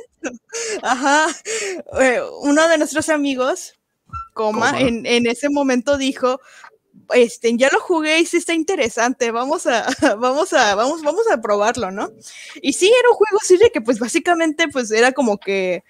Ajá. 0.84 1.28
Eh, 2.00 2.22
uno 2.42 2.68
de 2.68 2.78
nuestros 2.78 3.10
amigos, 3.10 3.74
coma, 4.34 4.80
En, 4.80 5.06
en 5.06 5.26
ese 5.26 5.50
momento 5.50 5.98
dijo, 5.98 6.40
este, 7.14 7.56
ya 7.58 7.70
lo 7.72 7.80
jugué 7.80 8.20
y 8.20 8.26
sí 8.26 8.38
está 8.38 8.54
interesante, 8.54 9.32
vamos 9.32 9.68
a, 9.68 9.88
vamos 10.20 10.54
a, 10.54 10.76
vamos, 10.76 11.02
vamos 11.02 11.28
a 11.32 11.42
probarlo, 11.42 11.92
¿no? 11.92 12.12
Y 12.62 12.74
sí, 12.74 12.88
era 12.88 13.10
un 13.10 13.16
juego 13.16 13.38
así 13.42 13.58
de 13.58 13.70
que 13.72 13.82
pues 13.82 14.00
básicamente 14.00 14.68
pues 14.68 14.92
era 14.92 15.12
como 15.12 15.38
que 15.40 15.84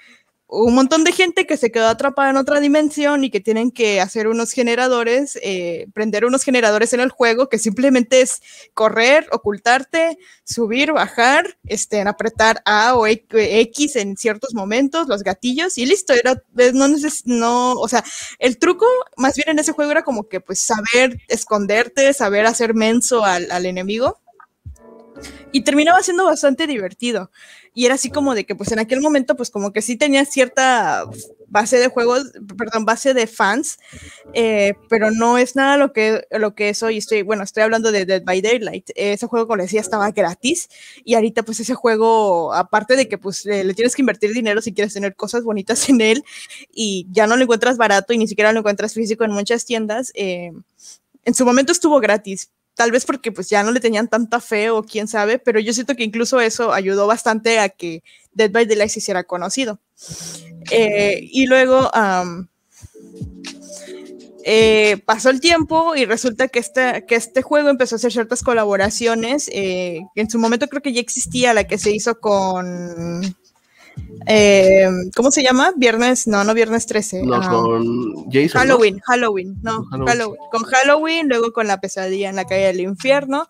un 0.56 0.76
montón 0.76 1.04
de 1.04 1.12
gente 1.12 1.48
que 1.48 1.58
se 1.58 1.72
quedó 1.72 1.88
atrapada 1.88 2.30
en 2.30 2.38
otra 2.38 2.60
dimensión 2.60 3.24
y 3.24 3.32
que 3.32 3.40
tienen 3.40 3.72
que 3.72 4.00
hacer 4.00 4.28
unos 4.28 4.52
generadores, 4.52 5.38
eh, 5.42 5.88
prender 5.94 6.26
unos 6.26 6.44
generadores 6.44 6.94
en 6.94 7.00
el 7.00 7.10
juego 7.10 7.50
que 7.50 7.58
simplemente 7.58 8.22
es 8.22 8.42
correr, 8.76 9.28
ocultarte, 9.32 10.20
subir, 10.44 10.92
bajar, 10.92 11.58
este, 11.66 12.02
apretar 12.02 12.62
A 12.66 12.96
o 12.96 13.08
X 13.08 13.96
en 13.96 14.16
ciertos 14.16 14.54
momentos, 14.54 15.08
los 15.08 15.24
gatillos 15.24 15.80
y 15.80 15.88
listo. 15.88 16.14
Era, 16.14 16.42
no, 16.74 16.88
no, 17.26 17.74
o 17.74 17.88
sea, 17.88 18.04
el 18.38 18.60
truco 18.60 18.86
más 19.18 19.36
bien 19.36 19.50
en 19.50 19.60
ese 19.60 19.72
juego 19.72 19.92
era 19.92 20.04
como 20.04 20.28
que 20.28 20.40
pues 20.40 20.60
saber 20.60 21.20
esconderte, 21.30 22.14
saber 22.14 22.46
hacer 22.46 22.76
menso 22.76 23.26
al, 23.26 23.50
al 23.50 23.66
enemigo 23.66 24.20
y 25.52 25.64
terminaba 25.64 26.02
siendo 26.04 26.26
bastante 26.26 26.68
divertido. 26.68 27.32
Y 27.74 27.86
era 27.86 27.96
así 27.96 28.10
como 28.10 28.36
de 28.36 28.46
que, 28.46 28.56
pues 28.56 28.72
en 28.72 28.80
aquel 28.80 29.02
momento, 29.02 29.36
pues 29.36 29.50
como 29.50 29.74
que 29.74 29.82
sí 29.82 29.96
tenía 29.96 30.26
cierta 30.26 31.06
base 31.48 31.78
de 31.78 31.88
juegos, 31.88 32.32
perdón, 32.58 32.86
base 32.86 33.14
de 33.14 33.28
fans, 33.28 33.78
eh, 34.34 34.74
pero 34.90 35.12
no 35.12 35.38
es 35.38 35.56
nada 35.56 35.78
lo 35.78 35.94
que, 35.94 36.26
lo 36.32 36.56
que 36.56 36.70
es 36.70 36.84
hoy. 36.84 36.98
Estoy, 36.98 37.22
bueno, 37.22 37.44
estoy 37.44 37.64
hablando 37.64 37.92
de 37.92 38.06
Dead 38.06 38.24
by 38.24 38.42
Daylight. 38.42 38.90
Ese 38.96 39.28
juego, 39.28 39.48
como 39.48 39.58
les 39.58 39.68
decía, 39.68 39.82
estaba 39.82 40.12
gratis 40.12 40.70
y 41.04 41.16
ahorita 41.16 41.44
pues 41.44 41.60
ese 41.60 41.76
juego, 41.76 42.54
aparte 42.54 42.96
de 42.96 43.08
que 43.08 43.18
pues 43.18 43.46
le 43.46 43.74
tienes 43.74 43.96
que 43.96 44.02
invertir 44.02 44.34
dinero 44.34 44.62
si 44.62 44.74
quieres 44.74 44.94
tener 44.94 45.16
cosas 45.16 45.44
bonitas 45.44 45.90
en 45.90 46.02
él 46.02 46.24
y 46.74 47.08
ya 47.12 47.28
no 47.28 47.38
lo 47.38 47.44
encuentras 47.44 47.78
barato 47.78 48.14
y 48.14 48.18
ni 48.18 48.28
siquiera 48.28 48.52
lo 48.52 48.60
encuentras 48.60 48.94
físico 48.94 49.24
en 49.24 49.32
muchas 49.32 49.66
tiendas, 49.66 50.12
eh, 50.16 50.52
en 51.26 51.34
su 51.34 51.46
momento 51.46 51.72
estuvo 51.72 52.00
gratis, 52.00 52.50
tal 52.76 52.92
vez 52.92 53.06
porque 53.06 53.32
pues 53.32 53.50
ya 53.50 53.64
no 53.64 53.72
le 53.72 53.80
tenían 53.80 54.08
tanta 54.08 54.40
fe 54.40 54.70
o 54.70 54.84
quién 54.84 55.08
sabe, 55.08 55.40
pero 55.40 55.60
yo 55.60 55.74
siento 55.74 55.96
que 55.96 56.04
incluso 56.04 56.40
eso 56.40 56.74
ayudó 56.74 57.08
bastante 57.08 57.60
a 57.60 57.70
que 57.70 58.04
Dead 58.34 58.52
by 58.52 58.66
Daylight 58.66 58.92
se 58.92 59.00
hiciera 59.00 59.24
conocido. 59.24 59.80
Eh, 60.72 61.20
y 61.22 61.46
luego 61.46 61.90
eh, 64.46 64.98
pasó 65.06 65.30
el 65.30 65.40
tiempo 65.40 65.96
y 65.96 66.06
resulta 66.06 66.48
que 66.48 66.60
este, 66.60 67.06
que 67.08 67.16
este 67.16 67.42
juego 67.42 67.70
empezó 67.70 67.96
a 67.96 67.98
hacer 67.98 68.12
ciertas 68.12 68.44
colaboraciones. 68.44 69.50
Eh, 69.54 70.02
en 70.16 70.30
su 70.30 70.40
momento 70.40 70.68
creo 70.68 70.82
que 70.82 70.94
ya 70.94 71.02
existía 71.02 71.54
la 71.54 71.66
que 71.66 71.78
se 71.78 71.92
hizo 71.92 72.20
con 72.20 73.22
eh, 74.26 74.88
¿Cómo 75.16 75.32
se 75.32 75.44
llama? 75.44 75.74
Viernes, 75.76 76.28
no, 76.28 76.44
no 76.44 76.54
viernes 76.54 76.86
13. 76.86 77.24
No, 77.24 77.42
con 77.42 78.32
Jason. 78.32 78.62
Halloween, 78.62 79.00
Halloween, 79.00 79.58
no, 79.62 79.86
Halloween. 79.86 80.38
Con 80.52 80.64
Halloween, 80.64 81.28
luego 81.28 81.52
con 81.52 81.68
la 81.68 81.80
pesadilla 81.80 82.30
en 82.30 82.36
la 82.36 82.46
calle 82.46 82.68
del 82.68 82.82
infierno. 82.82 83.48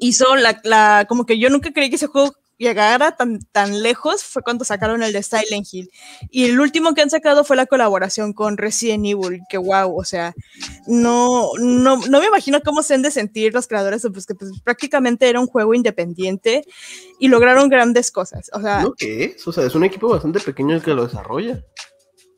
hizo 0.00 0.36
la, 0.36 0.60
la, 0.64 1.06
como 1.08 1.26
que 1.26 1.38
yo 1.38 1.50
nunca 1.50 1.72
creí 1.72 1.90
que 1.90 1.96
ese 1.96 2.06
juego 2.06 2.32
llegara 2.60 3.16
tan, 3.16 3.40
tan 3.52 3.82
lejos 3.82 4.22
fue 4.22 4.42
cuando 4.42 4.64
sacaron 4.64 5.02
el 5.02 5.12
de 5.12 5.22
Silent 5.22 5.66
Hill. 5.72 5.90
Y 6.30 6.44
el 6.44 6.60
último 6.60 6.94
que 6.94 7.00
han 7.00 7.10
sacado 7.10 7.42
fue 7.42 7.56
la 7.56 7.66
colaboración 7.66 8.34
con 8.34 8.58
Resident 8.58 9.06
Evil, 9.06 9.40
que 9.48 9.56
wow, 9.56 9.98
o 9.98 10.04
sea, 10.04 10.34
no, 10.86 11.48
no, 11.58 11.96
no 11.96 12.20
me 12.20 12.26
imagino 12.26 12.60
cómo 12.62 12.82
se 12.82 12.94
han 12.94 13.02
de 13.02 13.10
sentir 13.10 13.54
los 13.54 13.66
creadores, 13.66 14.06
pues 14.12 14.26
que 14.26 14.34
pues, 14.34 14.52
prácticamente 14.62 15.28
era 15.28 15.40
un 15.40 15.46
juego 15.46 15.74
independiente 15.74 16.64
y 17.18 17.28
lograron 17.28 17.70
grandes 17.70 18.12
cosas. 18.12 18.50
O 18.52 18.60
sea, 18.60 18.84
qué 18.98 19.24
es? 19.24 19.48
O 19.48 19.52
sea, 19.52 19.64
es 19.64 19.74
un 19.74 19.84
equipo 19.84 20.08
bastante 20.08 20.38
pequeño 20.38 20.76
el 20.76 20.82
que 20.82 20.94
lo 20.94 21.06
desarrolla. 21.06 21.64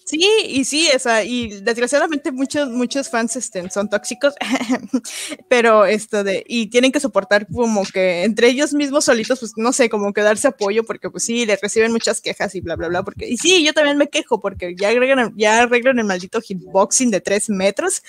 Sí, 0.04 0.26
y 0.48 0.64
sí, 0.64 0.88
esa, 0.92 1.22
y 1.22 1.60
desgraciadamente 1.60 2.32
muchos, 2.32 2.68
muchos 2.68 3.08
fans 3.08 3.36
este, 3.36 3.70
son 3.70 3.88
tóxicos, 3.88 4.34
pero 5.48 5.84
esto 5.84 6.24
de, 6.24 6.44
y 6.48 6.66
tienen 6.66 6.90
que 6.90 7.00
soportar 7.00 7.46
como 7.46 7.84
que 7.84 8.24
entre 8.24 8.48
ellos 8.48 8.74
mismos 8.74 9.04
solitos, 9.04 9.38
pues 9.38 9.52
no 9.56 9.72
sé, 9.72 9.88
como 9.88 10.12
que 10.12 10.22
darse 10.22 10.48
apoyo, 10.48 10.84
porque 10.84 11.08
pues 11.08 11.24
sí, 11.24 11.46
les 11.46 11.60
reciben 11.60 11.92
muchas 11.92 12.20
quejas 12.20 12.54
y 12.54 12.60
bla, 12.60 12.74
bla, 12.74 12.88
bla, 12.88 13.02
porque, 13.04 13.28
y 13.28 13.36
sí, 13.36 13.64
yo 13.64 13.72
también 13.72 13.96
me 13.96 14.08
quejo, 14.08 14.40
porque 14.40 14.74
ya 14.76 14.88
agregan, 14.88 15.32
ya 15.36 15.62
arreglan 15.62 15.98
el 16.00 16.04
maldito 16.04 16.40
hitboxing 16.40 17.10
de 17.10 17.20
tres 17.20 17.48
metros, 17.48 18.02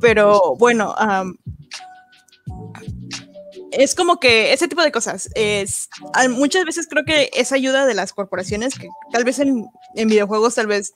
pero 0.00 0.56
bueno, 0.58 0.94
es 3.70 3.94
como 3.94 4.18
que 4.18 4.52
ese 4.52 4.66
tipo 4.66 4.82
de 4.82 4.90
cosas. 4.90 5.30
Es, 5.34 5.88
muchas 6.30 6.64
veces 6.64 6.88
creo 6.88 7.04
que 7.04 7.30
esa 7.32 7.54
ayuda 7.54 7.86
de 7.86 7.94
las 7.94 8.12
corporaciones, 8.12 8.78
que 8.78 8.88
tal 9.12 9.24
vez 9.24 9.38
en 9.38 9.68
videojuegos, 9.94 10.54
tal 10.54 10.66
vez 10.66 10.94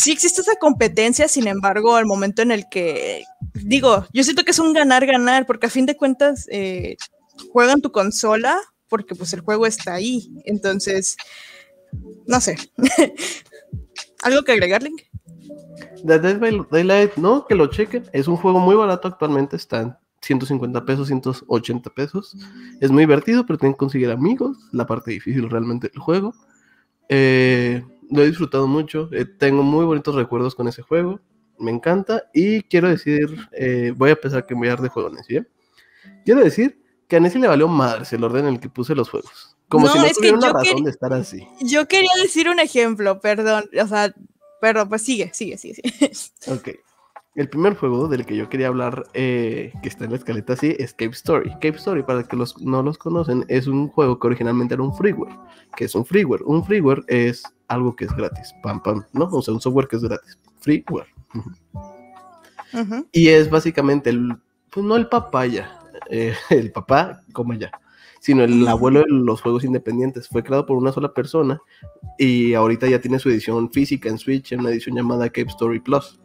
sí 0.00 0.12
existe 0.12 0.40
esa 0.40 0.56
competencia, 0.56 1.28
sin 1.28 1.46
embargo, 1.46 1.96
al 1.96 2.06
momento 2.06 2.42
en 2.42 2.50
el 2.50 2.64
que, 2.70 3.24
digo, 3.54 4.06
yo 4.12 4.24
siento 4.24 4.44
que 4.44 4.52
es 4.52 4.58
un 4.58 4.72
ganar-ganar, 4.72 5.46
porque 5.46 5.66
a 5.66 5.70
fin 5.70 5.86
de 5.86 5.96
cuentas 5.96 6.46
eh, 6.50 6.96
juegan 7.52 7.80
tu 7.80 7.92
consola 7.92 8.58
porque 8.88 9.14
pues 9.14 9.32
el 9.32 9.40
juego 9.40 9.66
está 9.66 9.94
ahí. 9.94 10.30
Entonces, 10.44 11.16
no 12.26 12.40
sé. 12.40 12.56
¿Algo 14.22 14.42
que 14.42 14.52
agregar, 14.52 14.82
Link? 14.82 15.02
The 16.04 16.18
Dead 16.18 16.38
by 16.38 16.66
Daylight, 16.70 17.16
no, 17.16 17.46
que 17.46 17.54
lo 17.54 17.68
chequen. 17.68 18.04
Es 18.12 18.28
un 18.28 18.36
juego 18.36 18.58
muy 18.58 18.74
barato 18.74 19.08
actualmente, 19.08 19.56
está 19.56 19.80
en 19.80 19.94
150 20.22 20.84
pesos, 20.84 21.06
180 21.08 21.90
pesos. 21.90 22.36
Es 22.80 22.90
muy 22.90 23.02
divertido, 23.02 23.46
pero 23.46 23.58
tienen 23.58 23.74
que 23.74 23.78
conseguir 23.78 24.10
amigos, 24.10 24.58
la 24.72 24.86
parte 24.86 25.12
difícil 25.12 25.48
realmente 25.48 25.88
del 25.88 26.00
juego. 26.00 26.34
Eh, 27.08 27.82
lo 28.10 28.22
he 28.22 28.26
disfrutado 28.26 28.66
mucho, 28.66 29.08
eh, 29.12 29.24
tengo 29.24 29.62
muy 29.62 29.84
bonitos 29.84 30.14
recuerdos 30.14 30.54
con 30.54 30.68
ese 30.68 30.82
juego, 30.82 31.20
me 31.58 31.70
encanta 31.70 32.24
y 32.34 32.62
quiero 32.62 32.88
decir, 32.88 33.48
eh, 33.52 33.92
voy 33.96 34.10
a 34.10 34.12
empezar 34.12 34.40
a 34.40 34.46
cambiar 34.46 34.80
de 34.80 34.88
juego 34.88 35.08
a 35.08 35.12
Nessie, 35.12 35.38
¿eh? 35.38 35.46
Quiero 36.24 36.42
decir 36.42 36.82
que 37.08 37.16
a 37.16 37.20
Nessie 37.20 37.40
le 37.40 37.48
valió 37.48 37.68
madres 37.68 38.12
el 38.12 38.24
orden 38.24 38.46
en 38.46 38.54
el 38.54 38.60
que 38.60 38.68
puse 38.68 38.94
los 38.94 39.08
juegos. 39.10 39.56
Como 39.68 39.86
si 39.88 39.98
no 39.98 40.04
tuviera 40.08 40.36
una 40.36 40.52
razón 40.52 40.82
de 40.82 40.90
estar 40.90 41.12
así. 41.12 41.46
Yo 41.60 41.86
quería 41.86 42.10
decir 42.20 42.48
un 42.48 42.58
ejemplo, 42.58 43.20
perdón, 43.20 43.64
o 43.80 43.86
sea, 43.86 44.12
pero 44.60 44.88
pues 44.88 45.02
sigue, 45.02 45.30
sigue, 45.32 45.56
sigue. 45.56 45.82
sigue. 46.12 46.30
Ok. 46.48 46.68
El 47.36 47.48
primer 47.48 47.76
juego 47.76 48.08
del 48.08 48.26
que 48.26 48.36
yo 48.36 48.48
quería 48.48 48.66
hablar, 48.66 49.04
que 49.12 49.70
está 49.84 50.04
en 50.04 50.10
la 50.10 50.16
escaleta 50.16 50.54
así, 50.54 50.74
es 50.78 50.92
Cape 50.92 51.12
Story. 51.12 51.50
Cape 51.54 51.76
Story, 51.76 52.02
para 52.02 52.24
que 52.24 52.36
los, 52.36 52.60
no 52.60 52.82
los 52.82 52.98
conocen, 52.98 53.44
es 53.48 53.68
un 53.68 53.88
juego 53.88 54.18
que 54.18 54.26
originalmente 54.26 54.74
era 54.74 54.82
un 54.82 54.94
freeware. 54.94 55.32
que 55.76 55.84
es 55.84 55.94
un 55.94 56.04
freeware? 56.04 56.42
Un 56.42 56.64
freeware 56.64 57.04
es 57.06 57.44
algo 57.70 57.94
que 57.94 58.04
es 58.04 58.14
gratis, 58.14 58.52
pam, 58.62 58.82
pam, 58.82 59.04
¿no? 59.12 59.26
O 59.30 59.40
sea, 59.40 59.54
un 59.54 59.60
software 59.60 59.86
que 59.86 59.96
es 59.96 60.02
gratis, 60.02 60.38
freeware. 60.58 61.06
Y 63.12 63.28
es 63.28 63.48
básicamente 63.48 64.10
el, 64.10 64.36
pues 64.70 64.84
no 64.84 64.96
el 64.96 65.08
papaya, 65.08 65.78
eh, 66.10 66.34
el 66.50 66.72
papá 66.72 67.22
como 67.32 67.54
ya, 67.54 67.70
sino 68.20 68.42
el 68.42 68.66
abuelo 68.66 69.00
de 69.00 69.06
los 69.08 69.40
juegos 69.40 69.64
independientes. 69.64 70.28
Fue 70.28 70.42
creado 70.42 70.66
por 70.66 70.76
una 70.76 70.92
sola 70.92 71.14
persona 71.14 71.60
y 72.18 72.54
ahorita 72.54 72.88
ya 72.88 73.00
tiene 73.00 73.20
su 73.20 73.30
edición 73.30 73.70
física 73.70 74.08
en 74.08 74.18
Switch, 74.18 74.52
en 74.52 74.60
una 74.60 74.70
edición 74.70 74.96
llamada 74.96 75.28
Cape 75.28 75.48
Story 75.48 75.78
Plus. 75.78 76.20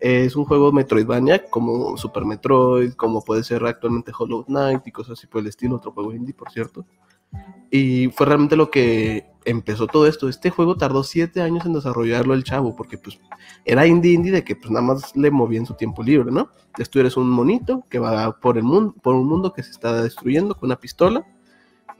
Es 0.00 0.36
un 0.36 0.44
juego 0.44 0.72
Metroidvania 0.72 1.44
como 1.50 1.96
Super 1.96 2.26
Metroid, 2.26 2.92
como 2.92 3.22
puede 3.22 3.42
ser 3.42 3.64
actualmente 3.64 4.12
Hollow 4.18 4.44
Knight 4.44 4.86
y 4.86 4.92
cosas 4.92 5.18
así 5.18 5.26
por 5.26 5.40
el 5.40 5.48
estilo, 5.48 5.76
otro 5.76 5.92
juego 5.92 6.12
indie, 6.14 6.34
por 6.34 6.50
cierto. 6.50 6.86
Y 7.70 8.08
fue 8.08 8.26
realmente 8.26 8.56
lo 8.56 8.70
que 8.70 9.29
empezó 9.44 9.86
todo 9.86 10.06
esto. 10.06 10.28
Este 10.28 10.50
juego 10.50 10.76
tardó 10.76 11.02
siete 11.02 11.40
años 11.40 11.64
en 11.66 11.72
desarrollarlo 11.72 12.34
el 12.34 12.44
chavo, 12.44 12.76
porque 12.76 12.98
pues 12.98 13.18
era 13.64 13.86
indie 13.86 14.12
indie 14.12 14.32
de 14.32 14.44
que 14.44 14.56
pues 14.56 14.70
nada 14.70 14.84
más 14.84 15.16
le 15.16 15.30
movía 15.30 15.58
en 15.58 15.66
su 15.66 15.74
tiempo 15.74 16.02
libre, 16.02 16.30
¿no? 16.30 16.50
Entonces 16.66 16.90
tú 16.90 17.00
eres 17.00 17.16
un 17.16 17.30
monito 17.30 17.84
que 17.88 17.98
va 17.98 18.38
por 18.38 18.58
el 18.58 18.64
mundo, 18.64 18.94
por 19.02 19.14
un 19.14 19.26
mundo 19.26 19.52
que 19.52 19.62
se 19.62 19.70
está 19.70 20.02
destruyendo 20.02 20.54
con 20.54 20.68
una 20.68 20.76
pistola. 20.76 21.26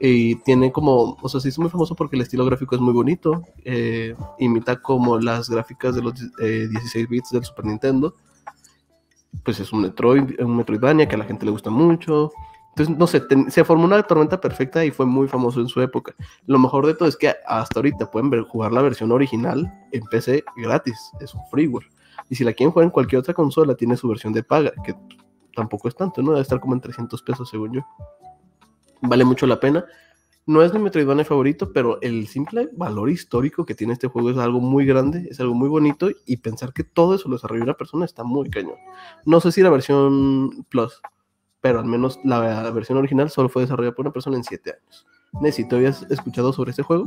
Y 0.03 0.35
tiene 0.37 0.71
como, 0.71 1.15
o 1.21 1.29
sea, 1.29 1.39
sí 1.39 1.49
es 1.49 1.59
muy 1.59 1.69
famoso 1.69 1.93
porque 1.95 2.15
el 2.15 2.23
estilo 2.23 2.43
gráfico 2.45 2.73
es 2.75 2.81
muy 2.81 2.93
bonito. 2.93 3.43
eh, 3.63 4.15
imita 4.39 4.81
como 4.81 5.19
las 5.19 5.47
gráficas 5.47 5.95
de 5.95 6.01
los 6.01 6.13
eh, 6.41 6.67
16 6.69 7.07
bits 7.07 7.29
del 7.31 7.43
Super 7.43 7.65
Nintendo. 7.65 8.15
Pues 9.43 9.59
es 9.59 9.71
un 9.71 9.81
Metroid, 9.81 10.41
un 10.41 10.57
Metroidvania 10.57 11.07
que 11.07 11.15
a 11.15 11.19
la 11.19 11.25
gente 11.25 11.45
le 11.45 11.51
gusta 11.51 11.69
mucho. 11.69 12.31
Entonces, 12.71 12.97
no 12.97 13.05
sé, 13.05 13.21
se 13.49 13.65
formó 13.65 13.83
una 13.83 14.01
tormenta 14.03 14.39
perfecta 14.39 14.85
y 14.85 14.91
fue 14.91 15.05
muy 15.05 15.27
famoso 15.27 15.59
en 15.59 15.67
su 15.67 15.81
época. 15.81 16.15
Lo 16.45 16.57
mejor 16.57 16.87
de 16.87 16.93
todo 16.93 17.07
es 17.07 17.17
que 17.17 17.33
hasta 17.45 17.79
ahorita 17.79 18.09
pueden 18.09 18.29
ver, 18.29 18.43
jugar 18.43 18.71
la 18.71 18.81
versión 18.81 19.11
original 19.11 19.71
en 19.91 20.03
PC 20.05 20.43
gratis, 20.55 21.11
es 21.19 21.33
un 21.33 21.41
freeware. 21.51 21.87
Y 22.29 22.35
si 22.35 22.45
la 22.45 22.53
quieren 22.53 22.71
jugar 22.71 22.85
en 22.85 22.91
cualquier 22.91 23.19
otra 23.19 23.33
consola, 23.33 23.75
tiene 23.75 23.97
su 23.97 24.07
versión 24.07 24.31
de 24.31 24.43
paga, 24.43 24.71
que 24.85 24.95
tampoco 25.53 25.89
es 25.89 25.95
tanto, 25.95 26.21
¿no? 26.21 26.31
Debe 26.31 26.41
estar 26.41 26.61
como 26.61 26.73
en 26.73 26.81
300 26.81 27.21
pesos, 27.23 27.49
según 27.49 27.73
yo. 27.73 27.81
Vale 29.01 29.25
mucho 29.25 29.45
la 29.45 29.59
pena. 29.59 29.83
No 30.45 30.63
es 30.63 30.73
mi 30.73 30.79
Metroidvania 30.79 31.25
favorito, 31.25 31.71
pero 31.71 32.01
el 32.01 32.27
simple 32.27 32.69
valor 32.73 33.09
histórico 33.09 33.65
que 33.65 33.75
tiene 33.75 33.93
este 33.93 34.07
juego 34.07 34.31
es 34.31 34.37
algo 34.37 34.59
muy 34.59 34.85
grande, 34.85 35.27
es 35.29 35.39
algo 35.39 35.53
muy 35.53 35.69
bonito, 35.69 36.09
y 36.25 36.37
pensar 36.37 36.73
que 36.73 36.83
todo 36.83 37.15
eso 37.15 37.27
lo 37.27 37.35
desarrolló 37.35 37.63
una 37.63 37.75
persona 37.75 38.05
está 38.05 38.23
muy 38.23 38.49
cañón. 38.49 38.77
No 39.25 39.39
sé 39.39 39.51
si 39.51 39.61
la 39.61 39.69
versión 39.69 40.65
Plus, 40.69 41.01
pero 41.61 41.79
al 41.79 41.85
menos 41.85 42.19
la 42.23 42.69
versión 42.71 42.97
original 42.97 43.29
solo 43.29 43.47
fue 43.47 43.61
desarrollada 43.61 43.95
por 43.95 44.05
una 44.05 44.13
persona 44.13 44.37
en 44.37 44.43
7 44.43 44.71
años. 44.71 45.05
Nessie, 45.39 45.65
¿te 45.65 45.75
habías 45.75 46.03
escuchado 46.09 46.51
sobre 46.51 46.71
este 46.71 46.83
juego? 46.83 47.05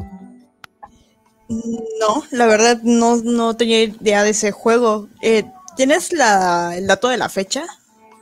No, 1.48 2.22
la 2.30 2.46
verdad 2.46 2.80
no, 2.82 3.16
no 3.16 3.56
tenía 3.56 3.82
idea 3.82 4.22
de 4.22 4.30
ese 4.30 4.50
juego. 4.52 5.08
Eh, 5.20 5.44
¿Tienes 5.76 6.12
la, 6.12 6.76
el 6.76 6.86
dato 6.86 7.08
de 7.08 7.18
la 7.18 7.28
fecha? 7.28 7.64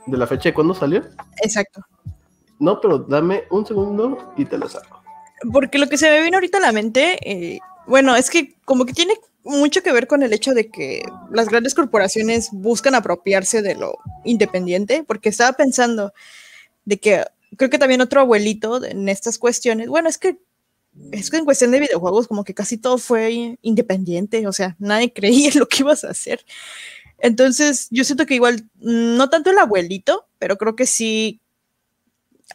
¿De 0.07 0.17
la 0.17 0.27
fecha 0.27 0.49
de 0.49 0.53
cuándo 0.53 0.73
salió? 0.73 1.03
Exacto. 1.41 1.81
No, 2.59 2.81
pero 2.81 2.99
dame 2.99 3.43
un 3.49 3.65
segundo 3.65 4.33
y 4.35 4.45
te 4.45 4.57
lo 4.57 4.67
saco. 4.67 5.01
Porque 5.51 5.77
lo 5.77 5.87
que 5.87 5.97
se 5.97 6.09
me 6.09 6.21
viene 6.21 6.35
ahorita 6.35 6.57
a 6.57 6.61
la 6.61 6.71
mente, 6.71 7.17
eh, 7.29 7.59
bueno, 7.87 8.15
es 8.15 8.29
que 8.29 8.55
como 8.65 8.85
que 8.85 8.93
tiene 8.93 9.13
mucho 9.43 9.83
que 9.83 9.91
ver 9.91 10.07
con 10.07 10.23
el 10.23 10.33
hecho 10.33 10.53
de 10.53 10.69
que 10.69 11.03
las 11.31 11.49
grandes 11.49 11.75
corporaciones 11.75 12.49
buscan 12.51 12.95
apropiarse 12.95 13.61
de 13.61 13.75
lo 13.75 13.97
independiente, 14.23 15.03
porque 15.05 15.29
estaba 15.29 15.53
pensando 15.53 16.13
de 16.85 16.99
que 16.99 17.25
creo 17.57 17.69
que 17.69 17.77
también 17.77 18.01
otro 18.01 18.21
abuelito 18.21 18.83
en 18.83 19.09
estas 19.09 19.37
cuestiones, 19.37 19.87
bueno, 19.87 20.09
es 20.09 20.17
que 20.17 20.37
es 21.11 21.29
que 21.31 21.37
en 21.37 21.45
cuestión 21.45 21.71
de 21.71 21.79
videojuegos 21.79 22.27
como 22.27 22.43
que 22.43 22.53
casi 22.53 22.77
todo 22.77 22.97
fue 22.97 23.57
independiente, 23.61 24.45
o 24.47 24.53
sea, 24.53 24.75
nadie 24.79 25.11
creía 25.13 25.49
en 25.49 25.59
lo 25.59 25.67
que 25.67 25.81
ibas 25.81 26.03
a 26.03 26.11
hacer. 26.11 26.45
Entonces, 27.19 27.87
yo 27.89 28.03
siento 28.03 28.25
que 28.25 28.35
igual, 28.35 28.69
no 28.79 29.29
tanto 29.29 29.49
el 29.49 29.57
abuelito, 29.57 30.27
pero 30.39 30.57
creo 30.57 30.75
que 30.75 30.85
sí 30.85 31.39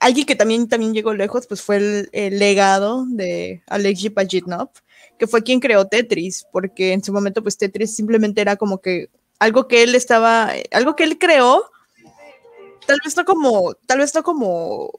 alguien 0.01 0.27
que 0.27 0.37
también, 0.37 0.69
también 0.69 0.95
llegó 0.95 1.15
lejos, 1.15 1.47
pues 1.47 1.63
fue 1.63 1.77
el, 1.77 2.09
el 2.13 2.39
legado 2.39 3.07
de 3.09 3.63
Alexei 3.67 4.11
Pajitnov, 4.11 4.71
que 5.19 5.27
fue 5.27 5.43
quien 5.43 5.61
creó 5.61 5.87
Tetris, 5.87 6.47
porque 6.53 6.93
en 6.93 7.03
su 7.03 7.13
momento, 7.13 7.43
pues 7.43 7.59
Tetris 7.59 7.95
simplemente 7.95 8.41
era 8.41 8.57
como 8.57 8.79
que 8.79 9.11
algo 9.39 9.69
que 9.69 9.83
él 9.83 9.95
estaba, 9.95 10.53
algo 10.71 10.97
que 10.97 11.05
él 11.05 11.19
creó, 11.19 11.71
tal 12.87 12.99
vez 13.05 13.17
no 13.17 13.25
como, 13.25 13.75
tal 13.87 13.99
vez 13.99 14.15
no 14.15 14.23
como, 14.23 14.91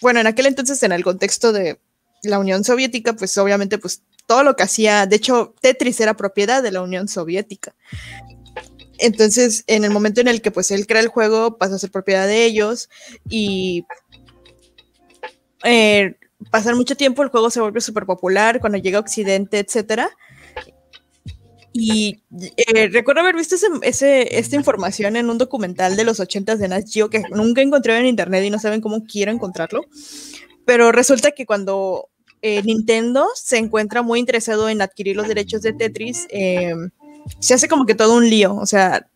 bueno, 0.00 0.20
en 0.20 0.26
aquel 0.26 0.46
entonces 0.46 0.82
en 0.82 0.92
el 0.92 1.04
contexto 1.04 1.52
de 1.52 1.78
la 2.22 2.38
Unión 2.38 2.64
Soviética, 2.64 3.14
pues 3.14 3.36
obviamente, 3.38 3.78
pues 3.78 4.02
todo 4.26 4.42
lo 4.42 4.56
que 4.56 4.64
hacía, 4.64 5.06
de 5.06 5.16
hecho, 5.16 5.54
Tetris 5.60 6.00
era 6.00 6.16
propiedad 6.16 6.62
de 6.62 6.72
la 6.72 6.82
Unión 6.82 7.08
Soviética. 7.08 7.74
Entonces, 8.98 9.64
en 9.66 9.84
el 9.84 9.90
momento 9.90 10.20
en 10.20 10.28
el 10.28 10.40
que 10.40 10.50
pues 10.50 10.70
él 10.70 10.86
crea 10.86 11.02
el 11.02 11.08
juego, 11.08 11.58
pasa 11.58 11.74
a 11.74 11.78
ser 11.78 11.90
propiedad 11.90 12.26
de 12.26 12.44
ellos 12.44 12.88
y 13.28 13.84
eh, 15.64 16.16
pasar 16.50 16.74
mucho 16.74 16.96
tiempo, 16.96 17.22
el 17.22 17.28
juego 17.30 17.50
se 17.50 17.60
vuelve 17.60 17.80
súper 17.80 18.06
popular 18.06 18.60
cuando 18.60 18.78
llega 18.78 18.98
a 18.98 19.00
Occidente, 19.00 19.58
etcétera. 19.58 20.10
Y 21.72 22.22
eh, 22.56 22.88
recuerdo 22.88 23.20
haber 23.20 23.36
visto 23.36 23.54
ese, 23.54 23.66
ese- 23.82 24.38
esta 24.38 24.56
información 24.56 25.14
en 25.16 25.28
un 25.28 25.36
documental 25.36 25.94
de 25.96 26.04
los 26.04 26.20
80 26.20 26.56
de 26.56 26.68
Nat 26.68 26.86
Geo 26.88 27.10
que 27.10 27.22
nunca 27.30 27.60
encontré 27.60 27.98
en 27.98 28.06
internet 28.06 28.44
y 28.44 28.50
no 28.50 28.58
saben 28.58 28.80
cómo 28.80 29.04
quiero 29.04 29.30
encontrarlo. 29.30 29.84
Pero 30.64 30.90
resulta 30.90 31.32
que 31.32 31.44
cuando 31.44 32.08
eh, 32.40 32.62
Nintendo 32.62 33.26
se 33.34 33.58
encuentra 33.58 34.00
muy 34.02 34.20
interesado 34.20 34.68
en 34.70 34.80
adquirir 34.80 35.16
los 35.16 35.28
derechos 35.28 35.60
de 35.62 35.74
Tetris, 35.74 36.26
eh, 36.30 36.72
se 37.40 37.54
hace 37.54 37.68
como 37.68 37.84
que 37.84 37.94
todo 37.94 38.16
un 38.16 38.28
lío. 38.30 38.56
O 38.56 38.66
sea, 38.66 39.06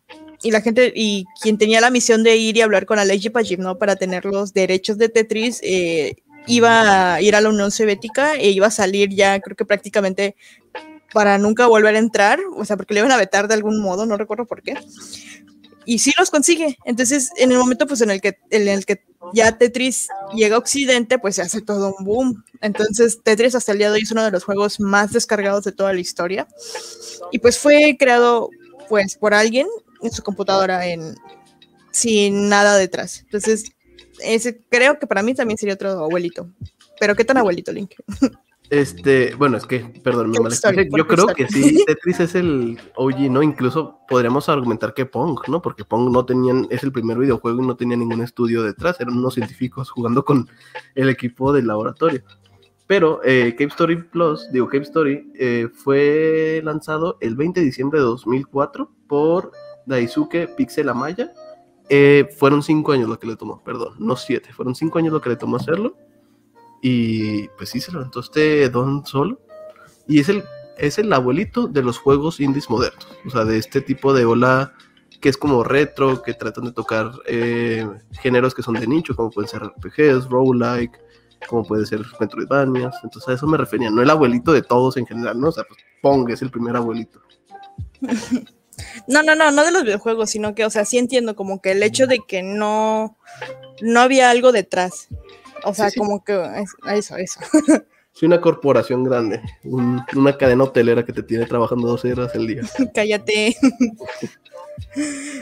y 0.43 0.51
la 0.51 0.61
gente, 0.61 0.93
y 0.95 1.25
quien 1.41 1.57
tenía 1.57 1.81
la 1.81 1.89
misión 1.89 2.21
de 2.23 2.37
ir 2.37 2.57
y 2.57 2.61
hablar 2.61 2.85
con 2.85 2.99
Alexei 2.99 3.31
Pajitnov 3.31 3.79
para 3.79 3.95
tener 3.95 4.23
los 4.25 4.53
derechos 4.53 4.99
de 4.99 5.09
Tetris, 5.09 5.61
eh, 5.63 6.15
iba 6.47 7.13
a 7.13 7.21
ir 7.21 7.35
a 7.35 7.41
la 7.41 7.49
Unión 7.49 7.71
Soviética 7.71 8.35
e 8.35 8.49
iba 8.49 8.67
a 8.67 8.71
salir 8.71 9.09
ya, 9.09 9.39
creo 9.39 9.55
que 9.55 9.65
prácticamente 9.65 10.35
para 11.13 11.37
nunca 11.37 11.67
volver 11.67 11.95
a 11.95 11.99
entrar, 11.99 12.39
o 12.55 12.65
sea, 12.65 12.77
porque 12.77 12.93
le 12.93 13.01
iban 13.01 13.11
a 13.11 13.17
vetar 13.17 13.47
de 13.47 13.53
algún 13.53 13.81
modo, 13.81 14.05
no 14.05 14.17
recuerdo 14.17 14.45
por 14.45 14.61
qué. 14.61 14.77
Y 15.85 15.99
sí 15.99 16.11
los 16.17 16.29
consigue. 16.29 16.77
Entonces, 16.85 17.31
en 17.37 17.51
el 17.51 17.57
momento 17.57 17.87
pues 17.87 18.01
en 18.01 18.11
el 18.11 18.21
que 18.21 18.37
en 18.49 18.67
el 18.67 18.85
que 18.85 19.03
ya 19.33 19.57
Tetris 19.57 20.07
llega 20.33 20.55
a 20.55 20.59
Occidente, 20.59 21.19
pues 21.19 21.35
se 21.35 21.41
hace 21.41 21.61
todo 21.61 21.95
un 21.97 22.05
boom. 22.05 22.43
Entonces, 22.61 23.19
Tetris 23.23 23.55
hasta 23.55 23.71
el 23.71 23.79
día 23.79 23.89
de 23.89 23.95
hoy 23.95 24.03
es 24.03 24.11
uno 24.11 24.23
de 24.23 24.31
los 24.31 24.43
juegos 24.43 24.79
más 24.79 25.11
descargados 25.11 25.63
de 25.63 25.71
toda 25.71 25.93
la 25.93 25.99
historia. 25.99 26.47
Y 27.31 27.39
pues 27.39 27.57
fue 27.57 27.95
creado 27.99 28.49
pues 28.89 29.15
por 29.15 29.33
alguien 29.33 29.67
en 30.01 30.11
su 30.11 30.21
computadora 30.23 30.87
en 30.87 31.15
sin 31.91 32.49
nada 32.49 32.77
detrás. 32.77 33.21
Entonces, 33.21 33.71
ese 34.23 34.61
creo 34.69 34.99
que 34.99 35.07
para 35.07 35.23
mí 35.23 35.33
también 35.33 35.57
sería 35.57 35.75
otro 35.75 35.91
abuelito. 35.91 36.47
Pero 36.99 37.15
qué 37.15 37.25
tan 37.25 37.37
abuelito, 37.37 37.71
Link. 37.71 37.91
Este, 38.71 39.35
bueno, 39.35 39.57
es 39.57 39.65
que, 39.65 39.79
perdón, 40.01 40.31
me 40.31 40.39
mal. 40.39 40.53
Yo 40.95 41.05
creo 41.05 41.27
que 41.27 41.45
sí, 41.49 41.83
Tetris 41.85 42.21
es 42.21 42.35
el 42.35 42.79
OG, 42.95 43.29
¿no? 43.29 43.43
Incluso 43.43 43.99
podríamos 44.07 44.47
argumentar 44.47 44.93
que 44.93 45.05
Pong, 45.05 45.41
¿no? 45.49 45.61
Porque 45.61 45.83
Pong 45.83 46.09
no 46.09 46.25
tenían, 46.25 46.67
es 46.69 46.81
el 46.83 46.93
primer 46.93 47.17
videojuego 47.17 47.61
y 47.61 47.67
no 47.67 47.75
tenía 47.75 47.97
ningún 47.97 48.21
estudio 48.21 48.63
detrás, 48.63 49.01
eran 49.01 49.17
unos 49.17 49.33
científicos 49.33 49.91
jugando 49.91 50.23
con 50.23 50.49
el 50.95 51.09
equipo 51.09 51.51
del 51.51 51.67
laboratorio. 51.67 52.23
Pero 52.87 53.19
eh, 53.25 53.55
Cave 53.57 53.71
Story 53.71 54.03
Plus, 54.03 54.49
digo, 54.53 54.69
Cave 54.69 54.83
Story, 54.83 55.33
eh, 55.35 55.67
fue 55.73 56.61
lanzado 56.63 57.17
el 57.19 57.35
20 57.35 57.59
de 57.59 57.65
diciembre 57.65 57.99
de 57.99 58.05
2004 58.05 58.89
por 59.07 59.51
Daisuke 59.85 60.47
Pixel 60.55 60.87
Amaya. 60.87 61.33
Eh, 61.93 62.29
fueron 62.39 62.63
cinco 62.63 62.93
años 62.93 63.09
lo 63.09 63.19
que 63.19 63.27
le 63.27 63.35
tomó, 63.35 63.61
perdón, 63.65 63.95
no 63.99 64.15
siete, 64.15 64.53
fueron 64.53 64.75
cinco 64.75 64.97
años 64.97 65.11
lo 65.11 65.19
que 65.19 65.27
le 65.27 65.35
tomó 65.35 65.57
hacerlo. 65.57 65.97
Y 66.81 67.49
pues 67.49 67.69
sí, 67.69 67.81
se 67.81 67.91
levantó 67.91 68.21
este 68.21 68.69
Don 68.69 69.05
solo. 69.05 69.41
Y 70.07 70.21
es 70.21 70.29
el, 70.29 70.45
es 70.77 70.97
el 70.99 71.11
abuelito 71.11 71.67
de 71.67 71.83
los 71.83 71.97
juegos 71.97 72.39
indies 72.39 72.69
modernos. 72.69 73.05
O 73.25 73.29
sea, 73.29 73.43
de 73.43 73.57
este 73.57 73.81
tipo 73.81 74.13
de 74.13 74.23
ola 74.23 74.73
que 75.19 75.27
es 75.27 75.35
como 75.35 75.65
retro, 75.65 76.23
que 76.23 76.33
tratan 76.33 76.63
de 76.63 76.71
tocar 76.71 77.11
eh, 77.27 77.85
géneros 78.21 78.55
que 78.55 78.63
son 78.63 78.75
de 78.75 78.87
nicho, 78.87 79.13
como 79.13 79.29
pueden 79.29 79.49
ser 79.49 79.61
RPGs, 79.61 80.29
roguelike, 80.29 80.97
como 81.49 81.65
puede 81.65 81.85
ser 81.85 82.05
Metroidvanias. 82.21 82.95
Entonces 83.03 83.27
a 83.27 83.33
eso 83.33 83.47
me 83.47 83.57
refería, 83.57 83.91
no 83.91 84.01
el 84.01 84.09
abuelito 84.09 84.53
de 84.53 84.61
todos 84.61 84.95
en 84.95 85.05
general, 85.05 85.37
¿no? 85.41 85.49
O 85.49 85.51
sea, 85.51 85.65
pues 85.65 85.81
Pong 86.01 86.29
es 86.29 86.41
el 86.41 86.51
primer 86.51 86.77
abuelito. 86.77 87.19
No, 89.07 89.23
no, 89.23 89.35
no, 89.35 89.51
no 89.51 89.63
de 89.63 89.71
los 89.71 89.83
videojuegos, 89.83 90.29
sino 90.29 90.53
que, 90.55 90.65
o 90.65 90.69
sea, 90.69 90.85
sí 90.85 90.97
entiendo 90.97 91.35
como 91.35 91.61
que 91.61 91.71
el 91.71 91.83
hecho 91.83 92.07
de 92.07 92.19
que 92.27 92.43
no, 92.43 93.17
no 93.81 93.99
había 94.01 94.29
algo 94.29 94.51
detrás. 94.51 95.07
O 95.63 95.73
sea, 95.73 95.89
Sí, 95.89 95.93
sí. 95.93 95.99
como 95.99 96.23
que 96.23 96.33
es- 96.57 96.75
eso, 96.93 97.17
eso. 97.17 97.39
Soy 98.13 98.27
una 98.27 98.41
corporación 98.41 99.03
grande, 99.05 99.41
un- 99.63 100.01
una 100.15 100.37
cadena 100.37 100.65
hotelera 100.65 101.05
que 101.05 101.13
te 101.13 101.23
tiene 101.23 101.45
trabajando 101.45 101.87
12 101.87 102.11
horas 102.11 102.35
al 102.35 102.45
día. 102.47 102.61
Cállate. 102.93 103.55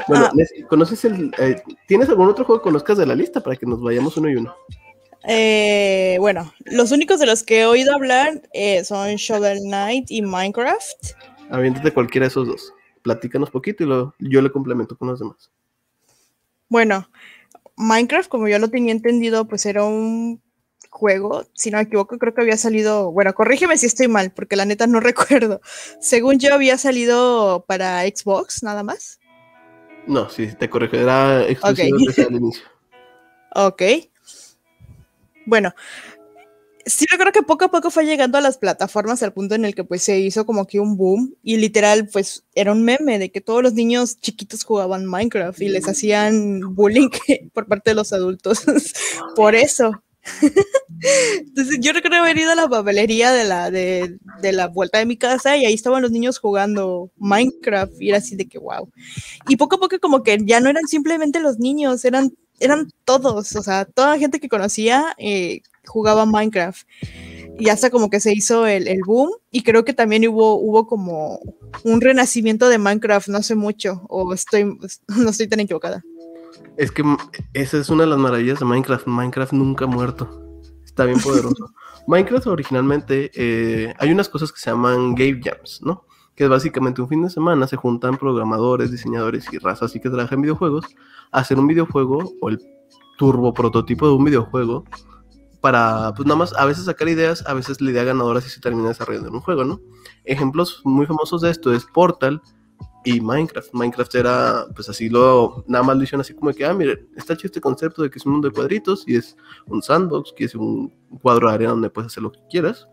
Bueno, 0.08 0.26
Ah. 0.26 0.32
¿conoces 0.68 1.06
el... 1.06 1.32
eh, 1.40 1.62
¿Tienes 1.88 2.10
algún 2.10 2.28
otro 2.28 2.46
juego 2.46 2.62
que 2.62 2.66
conozcas 2.66 2.98
de 2.98 3.06
la 3.06 3.16
lista 3.16 3.42
para 3.42 3.56
que 3.56 3.66
nos 3.66 3.82
vayamos 3.82 4.16
uno 4.18 4.30
y 4.30 4.36
uno? 4.36 4.54
Eh, 5.28 6.18
bueno, 6.20 6.54
los 6.66 6.92
únicos 6.92 7.20
de 7.20 7.26
los 7.26 7.44
que 7.44 7.62
he 7.62 7.66
oído 7.66 7.94
hablar 7.94 8.42
eh, 8.54 8.84
son 8.84 9.16
Shovel 9.16 9.60
Knight 9.62 10.12
y 10.12 10.22
Minecraft. 10.22 11.14
Aviéntate 11.50 11.92
cualquiera 11.94 12.26
de 12.26 12.30
esos 12.30 12.48
dos. 12.48 12.74
Platícanos 13.02 13.50
poquito 13.50 13.84
y 13.84 13.88
lo, 13.88 14.14
yo 14.20 14.42
le 14.42 14.52
complemento 14.52 14.98
con 14.98 15.08
los 15.10 15.20
demás. 15.20 15.50
Bueno, 16.68 17.10
Minecraft, 17.76 18.30
como 18.30 18.48
yo 18.48 18.60
lo 18.60 18.70
tenía 18.70 18.92
entendido, 18.92 19.48
pues 19.48 19.66
era 19.66 19.84
un 19.84 20.42
juego, 20.90 21.46
si 21.54 21.72
no 21.72 21.78
me 21.78 21.84
equivoco, 21.84 22.18
creo 22.18 22.34
que 22.34 22.42
había 22.42 22.58
salido, 22.58 23.12
bueno, 23.12 23.34
corrígeme 23.34 23.78
si 23.78 23.86
estoy 23.86 24.08
mal, 24.08 24.32
porque 24.32 24.56
la 24.56 24.66
neta 24.66 24.88
no 24.88 25.00
recuerdo. 25.00 25.62
Según 26.00 26.40
yo 26.40 26.54
había 26.54 26.78
salido 26.78 27.66
para 27.68 28.02
Xbox, 28.04 28.64
nada 28.64 28.84
más. 28.84 29.20
No, 30.08 30.30
sí, 30.30 30.48
te 30.58 30.70
corrijo, 30.70 30.96
era 30.96 31.48
exclusivo 31.48 31.96
Ok. 31.96 32.00
de 32.00 32.06
PC 32.06 32.24
al 32.24 32.36
inicio. 32.36 32.64
Ok. 33.56 33.82
Bueno, 35.46 35.74
sí 36.86 37.06
yo 37.12 37.18
creo 37.18 37.32
que 37.32 37.44
poco 37.44 37.66
a 37.66 37.72
poco 37.72 37.92
fue 37.92 38.06
llegando 38.06 38.38
a 38.38 38.42
las 38.42 38.58
plataformas 38.58 39.22
al 39.24 39.34
punto 39.34 39.56
en 39.56 39.66
el 39.66 39.76
que 39.76 39.84
pues 39.84 40.04
se 40.04 40.20
hizo 40.20 40.46
como 40.46 40.66
que 40.68 40.80
un 40.80 40.98
boom 40.98 41.36
y 41.44 41.58
literal 41.58 42.08
pues 42.12 42.46
era 42.56 42.72
un 42.72 42.84
meme 42.84 43.20
de 43.20 43.32
que 43.32 43.42
todos 43.42 43.64
los 43.64 43.74
niños 43.74 44.20
chiquitos 44.20 44.64
jugaban 44.64 45.06
Minecraft 45.06 45.62
y 45.62 45.70
les 45.70 45.88
hacían 45.88 46.62
bullying 46.76 47.10
por 47.54 47.68
parte 47.68 47.92
de 47.92 47.96
los 47.96 48.14
adultos 48.14 48.64
por 49.36 49.56
eso. 49.56 49.92
Entonces 51.40 51.78
yo 51.80 51.94
recuerdo 51.94 52.18
haber 52.18 52.38
ido 52.38 52.52
a 52.52 52.56
la 52.56 52.68
papelería 52.68 53.32
de 53.32 53.46
la, 53.46 53.72
de, 53.72 54.18
de 54.42 54.52
la 54.52 54.68
vuelta 54.68 55.00
de 55.00 55.06
mi 55.06 55.18
casa 55.18 55.58
y 55.58 55.66
ahí 55.66 55.74
estaban 55.74 56.02
los 56.02 56.12
niños 56.12 56.40
jugando 56.40 57.12
Minecraft 57.18 58.02
y 58.02 58.10
era 58.10 58.18
así 58.20 58.36
de 58.36 58.48
que 58.48 58.60
wow. 58.60 58.90
Y 59.48 59.56
poco 59.58 59.78
a 59.78 59.80
poco 59.80 60.00
como 60.00 60.24
que 60.24 60.38
ya 60.44 60.60
no 60.60 60.70
eran 60.70 60.88
simplemente 60.88 61.40
los 61.40 61.58
niños, 61.58 62.06
eran, 62.06 62.34
eran 62.60 62.92
todos, 63.06 63.56
o 63.56 63.64
sea, 63.64 63.86
toda 63.86 64.10
la 64.12 64.20
gente 64.20 64.40
que 64.40 64.50
conocía 64.50 65.16
eh, 65.18 65.62
jugaba 65.90 66.26
Minecraft. 66.26 66.88
Y 67.60 67.68
hasta 67.68 67.90
como 67.90 68.10
que 68.10 68.22
se 68.22 68.32
hizo 68.32 68.66
el, 68.66 68.88
el 68.88 69.02
boom 69.06 69.32
y 69.52 69.64
creo 69.64 69.84
que 69.84 69.94
también 69.94 70.26
hubo, 70.28 70.56
hubo 70.56 70.88
como 70.88 71.40
un 71.84 72.00
renacimiento 72.00 72.70
de 72.70 72.78
Minecraft 72.78 73.28
no 73.28 73.38
hace 73.38 73.56
mucho, 73.56 74.02
o 74.08 74.34
estoy, 74.34 74.64
no 75.08 75.30
estoy 75.30 75.48
tan 75.48 75.60
equivocada. 75.60 76.04
Es 76.78 76.92
que 76.92 77.04
esa 77.54 77.78
es 77.78 77.90
una 77.90 78.04
de 78.04 78.10
las 78.10 78.20
maravillas 78.20 78.60
de 78.60 78.66
Minecraft. 78.66 79.08
Minecraft 79.08 79.54
nunca 79.54 79.86
ha 79.86 79.88
muerto. 79.88 80.62
Está 80.86 81.06
bien 81.06 81.20
poderoso. 81.20 81.70
Minecraft 82.08 82.48
originalmente 82.48 83.32
eh, 83.36 83.94
hay 84.00 84.12
unas 84.12 84.30
cosas 84.30 84.52
que 84.52 84.60
se 84.60 84.72
llaman 84.72 85.14
Game 85.14 85.42
Jams, 85.44 85.82
¿no? 85.84 86.06
Que 86.36 86.46
es 86.46 86.50
básicamente 86.50 87.02
un 87.02 87.10
fin 87.10 87.22
de 87.22 87.30
semana 87.30 87.68
se 87.68 87.76
juntan 87.76 88.18
programadores, 88.18 88.92
diseñadores 88.92 89.46
y 89.52 89.58
razas 89.58 89.92
así 89.92 90.00
que 90.00 90.10
trabajan 90.10 90.42
videojuegos 90.42 90.86
a 91.32 91.40
hacer 91.40 91.60
un 91.60 91.68
videojuego 91.68 92.34
o 92.42 92.50
el 92.50 92.60
turbo 93.18 93.54
prototipo 93.54 94.08
de 94.08 94.14
un 94.14 94.24
videojuego 94.24 94.86
para, 95.62 96.14
pues 96.16 96.26
nada 96.26 96.38
más, 96.38 96.54
a 96.54 96.66
veces 96.66 96.86
sacar 96.86 97.10
ideas, 97.10 97.46
a 97.48 97.54
veces 97.54 97.82
la 97.82 97.92
idea 97.92 98.04
ganadora 98.04 98.42
si 98.42 98.50
se 98.50 98.62
termina 98.62 98.90
desarrollando 98.90 99.30
en 99.30 99.36
un 99.36 99.42
juego, 99.42 99.64
¿no? 99.64 99.82
Ejemplos 100.24 100.82
muy 100.84 101.06
famosos 101.06 101.42
de 101.42 101.52
esto 101.52 101.74
es 101.74 101.86
Portal, 101.86 102.42
y 103.04 103.22
Minecraft. 103.22 103.74
Minecraft 103.74 104.16
era, 104.16 104.66
pues 104.76 104.90
así 104.90 105.10
lo, 105.10 105.64
nada 105.68 105.84
más 105.84 105.98
lo 105.98 106.04
hicieron 106.04 106.22
así 106.22 106.34
como 106.34 106.52
que, 106.52 106.66
ah, 106.66 106.74
mire, 106.74 107.08
está 107.16 107.36
chido 107.36 107.48
este 107.48 107.62
concepto 107.62 108.04
de 108.04 108.10
que 108.10 108.20
es 108.20 108.26
un 108.26 108.34
mundo 108.34 108.50
de 108.50 108.54
cuadritos 108.54 109.04
y 109.08 109.16
es 109.16 109.38
un 109.68 109.82
sandbox, 109.82 110.34
que 110.36 110.46
es 110.46 110.56
un 110.56 110.94
cuadro 111.22 111.48
de 111.48 111.56
área 111.56 111.70
donde 111.70 111.90
puedes 111.90 112.12
hacer 112.12 112.24
lo 112.24 112.32
que 112.32 112.40
quieras. 112.50 112.88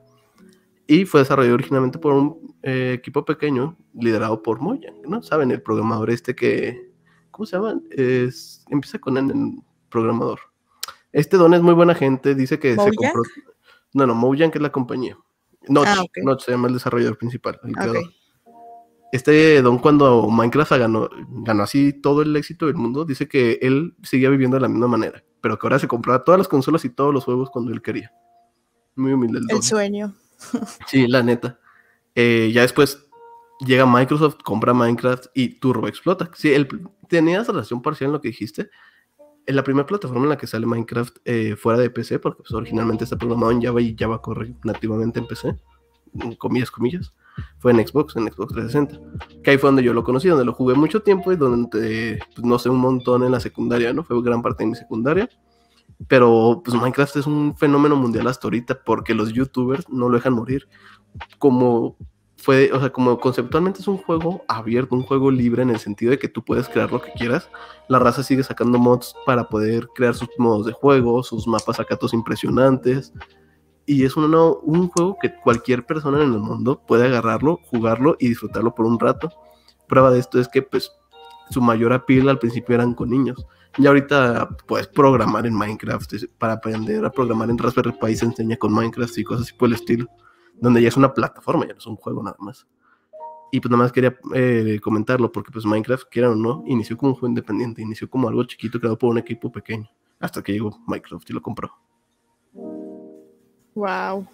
Y 0.87 1.05
fue 1.05 1.21
desarrollado 1.21 1.55
originalmente 1.55 1.99
por 1.99 2.13
un 2.13 2.57
eh, 2.63 2.93
equipo 2.97 3.25
pequeño 3.25 3.77
liderado 3.95 4.43
por 4.43 4.61
Mojang, 4.61 5.03
¿no? 5.09 5.23
Saben, 5.23 5.51
el 5.51 5.63
programador 5.63 6.11
este 6.11 6.35
que, 6.35 6.93
¿cómo 7.33 7.47
se 7.47 7.57
llama? 7.57 7.81
Es, 7.91 8.65
empieza 8.71 8.99
con 8.99 9.17
el 9.17 9.63
programador. 9.89 10.39
Este 11.17 11.39
don 11.39 11.55
es 11.55 11.63
muy 11.63 11.73
buena 11.73 11.95
gente, 11.95 12.35
dice 12.35 12.59
que 12.59 12.73
se 12.73 12.77
compró... 12.77 13.23
No, 13.95 14.07
no, 14.07 14.15
Mojang 14.15 14.51
es 14.55 14.61
la 14.61 14.71
compañía. 14.71 15.17
Notch, 15.67 15.89
Ah, 15.89 16.03
ok. 16.03 16.19
Notch 16.23 16.45
se 16.45 16.51
llama 16.53 16.69
el 16.69 16.75
desarrollador 16.75 17.17
principal, 17.17 17.59
el 17.65 17.75
este 19.13 19.63
don 19.63 19.79
cuando 19.79 20.29
Minecraft 20.29 20.73
ganó, 20.73 21.09
ganó 21.43 21.63
así 21.63 21.95
todo 21.95 22.21
el 22.21 22.37
éxito 22.37 22.67
del 22.67 22.75
mundo, 22.75 23.07
dice 23.07 23.27
que 23.29 23.59
él 23.63 23.95
seguía 24.03 24.29
viviendo 24.29 24.57
de 24.57 24.61
la 24.61 24.69
misma 24.69 24.89
manera, 24.89 25.25
pero 25.41 25.59
que 25.59 25.67
ahora 25.67 25.79
se 25.79 25.89
compraba 25.89 26.23
todas 26.23 26.39
las 26.39 26.49
consolas 26.49 26.85
y 26.85 26.91
todos 26.91 27.15
los 27.15 27.25
juegos 27.25 27.49
cuando 27.49 27.73
él 27.73 27.81
quería. 27.81 28.13
Muy 28.95 29.15
humilde 29.15 29.39
el 29.39 29.47
don. 29.47 29.57
El 29.57 29.63
sueño. 29.63 30.15
Sí, 30.87 31.07
la 31.07 31.23
neta. 31.23 31.59
Eh, 32.15 32.51
ya 32.53 32.61
después 32.61 33.07
llega 33.61 33.87
Microsoft, 33.87 34.37
compra 34.45 34.75
Minecraft 34.75 35.27
y 35.35 35.61
Turbo 35.61 35.89
explota. 35.89 36.31
Sí, 36.35 36.53
él 36.53 36.69
tenía 37.09 37.43
relación 37.43 37.81
parcial 37.81 38.09
en 38.09 38.13
lo 38.13 38.21
que 38.21 38.29
dijiste. 38.29 38.69
En 39.47 39.57
la 39.57 39.63
primera 39.63 39.87
plataforma 39.87 40.25
en 40.25 40.31
la 40.31 40.39
que 40.39 40.47
sale 40.47 40.67
Minecraft 40.67 41.19
eh, 41.25 41.57
fuera 41.57 41.79
de 41.79 41.91
PC, 41.91 42.19
porque 42.19 42.43
pues, 42.43 42.53
originalmente 42.53 43.05
está 43.05 43.17
programado 43.17 43.53
en 43.53 43.63
Java 43.63 43.81
y 43.81 43.97
Java 43.97 44.21
corre 44.21 44.55
nativamente 44.65 45.21
en 45.21 45.27
PC, 45.27 45.57
en 46.21 46.35
comillas, 46.35 46.71
comillas, 46.71 47.15
fue 47.59 47.73
en 47.73 47.87
Xbox, 47.87 48.17
en 48.17 48.31
Xbox 48.31 48.53
360. 48.55 49.43
Que 49.43 49.51
ahí 49.51 49.59
fue 49.59 49.69
donde 49.69 49.83
yo 49.83 49.93
lo 49.93 50.05
conocí, 50.05 50.29
donde 50.29 50.45
lo 50.45 50.53
jugué 50.53 50.75
mucho 50.75 51.03
tiempo 51.03 51.33
y 51.33 51.37
donde, 51.37 52.19
pues, 52.35 52.47
no 52.47 52.59
sé, 52.59 52.71
un 52.71 52.79
montón 52.79 53.23
en 53.25 53.33
la 53.33 53.41
secundaria, 53.41 53.93
¿no? 53.93 54.05
Fue 54.05 54.21
gran 54.23 54.43
parte 54.43 54.65
de 54.65 54.71
mi 54.71 54.77
secundaria. 54.77 55.29
Pero 56.09 56.61
pues 56.63 56.77
Minecraft 56.77 57.17
es 57.17 57.27
un 57.27 57.57
fenómeno 57.57 57.97
mundial 57.97 58.27
hasta 58.27 58.47
ahorita 58.47 58.83
porque 58.85 59.15
los 59.15 59.33
youtubers 59.33 59.89
no 59.89 60.09
lo 60.09 60.17
dejan 60.17 60.35
morir. 60.35 60.69
Como 61.39 61.97
fue, 62.47 62.71
o 62.73 62.79
sea, 62.79 62.91
como 62.91 63.19
conceptualmente 63.19 63.81
es 63.81 63.89
un 63.89 63.97
juego 63.97 64.45
abierto, 64.47 64.95
un 64.95 65.03
juego 65.03 65.33
libre 65.33 65.65
en 65.65 65.71
el 65.71 65.81
sentido 65.81 66.13
de 66.13 66.19
que 66.21 66.29
tú 66.29 66.45
puedes 66.45 66.69
crear 66.69 66.93
lo 66.93 67.03
que 67.03 67.11
quieras. 67.11 67.51
La 67.89 67.99
raza 67.99 68.23
sigue 68.23 68.45
sacando 68.45 68.79
mods 68.79 69.17
para 69.27 69.49
poder 69.49 69.89
crear 69.97 70.15
sus 70.15 70.29
modos 70.39 70.65
de 70.65 70.73
juego, 70.73 71.25
sus 71.25 71.49
mapas 71.49 71.81
acatos 71.81 72.15
impresionantes. 72.15 73.13
Y 73.85 74.05
es 74.05 74.17
un, 74.17 74.31
no, 74.31 74.61
un 74.63 74.87
juego 74.91 75.17
que 75.21 75.35
cualquier 75.43 75.87
persona 75.87 76.23
en 76.23 76.35
el 76.35 76.39
mundo 76.39 76.81
puede 76.87 77.07
agarrarlo, 77.07 77.59
jugarlo 77.69 78.17
y 78.21 78.29
disfrutarlo 78.29 78.73
por 78.77 78.87
un 78.87 79.01
rato. 79.01 79.29
Prueba 79.89 80.13
de 80.13 80.21
esto 80.21 80.39
es 80.39 80.47
que 80.47 80.63
pues 80.63 80.93
su 81.51 81.61
mayor 81.61 81.93
appeal 81.93 82.29
al 82.29 82.39
principio 82.39 82.77
eran 82.77 82.95
con 82.95 83.11
niños. 83.11 83.45
Y 83.77 83.89
ahorita 83.89 84.51
puedes 84.69 84.87
programar 84.87 85.49
en 85.49 85.55
Minecraft 85.55 86.13
para 86.39 86.53
aprender 86.53 87.05
a 87.05 87.11
programar 87.11 87.51
en 87.51 87.59
Raspberry 87.59 87.91
Pi 88.01 88.15
se 88.15 88.27
enseña 88.27 88.57
con 88.57 88.73
Minecraft 88.73 89.19
y 89.19 89.25
cosas 89.25 89.47
así 89.49 89.55
por 89.55 89.69
el 89.69 89.75
estilo, 89.75 90.07
donde 90.61 90.83
ya 90.83 90.89
es 90.89 90.97
una 90.97 91.13
plataforma, 91.13 91.67
ya 91.67 91.73
no 91.73 91.79
es 91.79 91.87
un 91.87 91.97
juego 91.97 92.23
nada 92.23 92.37
más. 92.39 92.67
Y 93.53 93.61
pues 93.61 93.71
nada 93.71 93.85
más 93.85 93.93
quería 93.93 94.17
eh, 94.35 94.81
comentarlo 94.83 95.31
porque 95.31 95.53
pues 95.53 95.65
Minecraft, 95.65 96.09
quiera 96.11 96.31
o 96.31 96.35
no, 96.35 96.65
inició 96.67 96.97
como 96.97 97.11
un 97.11 97.15
juego 97.15 97.29
independiente, 97.29 97.83
inició 97.83 98.11
como 98.11 98.29
algo 98.29 98.45
chiquito 98.45 98.81
creado 98.81 98.99
por 98.99 99.11
un 99.11 99.19
equipo 99.19 99.51
pequeño, 99.53 99.89
hasta 100.19 100.43
que 100.43 100.53
llegó 100.53 100.79
Minecraft 100.87 101.31
y 101.31 101.33
lo 101.33 101.43
compró. 101.43 101.73
Wow. 103.75 104.27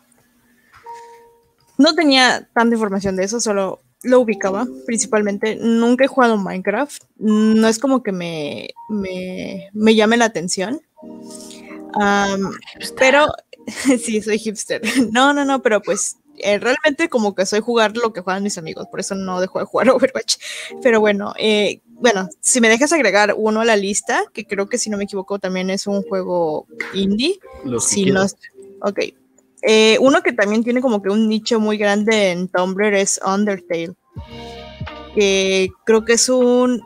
No 1.79 1.95
tenía 1.95 2.49
tanta 2.55 2.75
información 2.75 3.17
de 3.17 3.25
eso, 3.25 3.41
solo 3.41 3.81
lo 4.03 4.21
ubicaba 4.21 4.67
principalmente. 4.87 5.57
Nunca 5.57 6.05
he 6.05 6.09
jugado 6.09 6.37
Minecraft. 6.37 7.03
No 7.19 7.69
es 7.69 7.79
como 7.79 8.03
que 8.03 8.13
me, 8.13 8.71
me, 8.89 9.69
me 9.73 9.95
llame 9.95 10.17
la 10.17 10.27
atención. 10.27 10.81
Pero 12.99 13.27
sí, 14.03 14.23
soy 14.23 14.39
hipster. 14.39 14.83
No, 15.13 15.33
no, 15.33 15.45
no, 15.45 15.63
pero 15.63 15.81
pues 15.81 16.17
eh, 16.39 16.59
realmente 16.59 17.09
como 17.09 17.35
que 17.35 17.47
soy 17.47 17.61
jugar 17.61 17.97
lo 17.97 18.13
que 18.13 18.21
juegan 18.21 18.43
mis 18.43 18.59
amigos, 18.59 18.87
por 18.91 19.01
eso 19.01 19.15
no 19.15 19.41
dejo 19.41 19.59
de 19.59 19.65
jugar 19.65 19.91
Overwatch. 19.91 20.37
Pero 20.83 21.01
bueno, 21.01 21.35
eh, 21.39 21.81
bueno, 21.87 22.29
si 22.41 22.61
me 22.61 22.69
dejas 22.69 22.93
agregar 22.93 23.35
uno 23.37 23.61
a 23.61 23.65
la 23.65 23.77
lista, 23.77 24.25
que 24.33 24.45
creo 24.45 24.69
que 24.69 24.79
si 24.79 24.91
no 24.91 24.97
me 24.97 25.05
equivoco 25.05 25.39
también 25.39 25.71
es 25.71 25.87
un 25.87 26.03
juego 26.03 26.67
indie. 26.95 27.39
Los 27.65 27.85
Si 27.87 28.07
no, 28.07 28.27
ok. 28.81 28.99
Eh, 29.65 29.97
uno 30.01 30.23
que 30.23 30.33
también 30.33 30.65
tiene 30.65 30.81
como 30.81 31.01
que 31.01 31.11
un 31.11 31.29
nicho 31.29 31.61
muy 31.61 31.79
grande 31.79 32.33
en 32.33 32.49
Tumblr 32.49 32.95
es 32.95 33.21
Undertale. 33.25 33.95
Que 35.15 35.71
creo 35.85 36.05
que 36.05 36.15
es 36.15 36.29
un. 36.29 36.83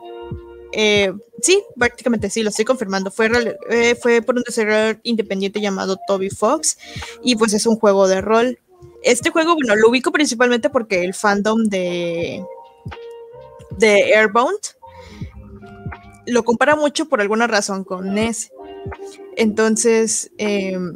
Eh, 0.79 1.11
sí, 1.41 1.63
prácticamente 1.75 2.29
sí, 2.29 2.43
lo 2.43 2.49
estoy 2.49 2.63
confirmando. 2.63 3.09
Fue, 3.09 3.31
eh, 3.71 3.95
fue 3.95 4.21
por 4.21 4.35
un 4.35 4.43
desarrollador 4.43 4.99
independiente 5.01 5.59
llamado 5.59 5.97
Toby 6.07 6.29
Fox. 6.29 6.77
Y 7.23 7.35
pues 7.35 7.53
es 7.53 7.65
un 7.65 7.77
juego 7.77 8.07
de 8.07 8.21
rol. 8.21 8.59
Este 9.01 9.31
juego, 9.31 9.55
bueno, 9.55 9.75
lo 9.75 9.89
ubico 9.89 10.11
principalmente 10.11 10.69
porque 10.69 11.03
el 11.03 11.15
fandom 11.15 11.63
de. 11.63 12.45
de 13.71 14.15
Airbound 14.15 14.59
lo 16.27 16.43
compara 16.43 16.75
mucho 16.75 17.09
por 17.09 17.21
alguna 17.21 17.47
razón 17.47 17.83
con 17.83 18.13
NES. 18.13 18.51
Entonces, 19.35 20.29
em, 20.37 20.93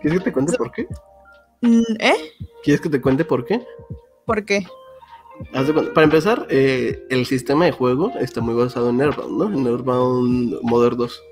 ¿Quieres 0.00 0.20
que 0.20 0.24
te 0.24 0.32
cuente 0.32 0.56
por 0.56 0.72
qué? 0.72 0.86
Mm, 1.60 1.96
¿Eh? 1.98 2.16
¿Quieres 2.64 2.80
que 2.80 2.88
te 2.88 3.00
cuente 3.02 3.26
por 3.26 3.44
qué? 3.44 3.62
¿Por 4.24 4.42
qué? 4.46 4.66
Para 5.94 6.04
empezar, 6.04 6.46
eh, 6.50 7.06
el 7.10 7.26
sistema 7.26 7.66
de 7.66 7.72
juego 7.72 8.12
está 8.18 8.40
muy 8.40 8.54
basado 8.54 8.90
en 8.90 9.00
Airbound, 9.00 9.38
¿no? 9.38 9.52
En 9.52 9.66
Airbound 9.66 10.60
Modern 10.62 10.96
2. 10.96 11.22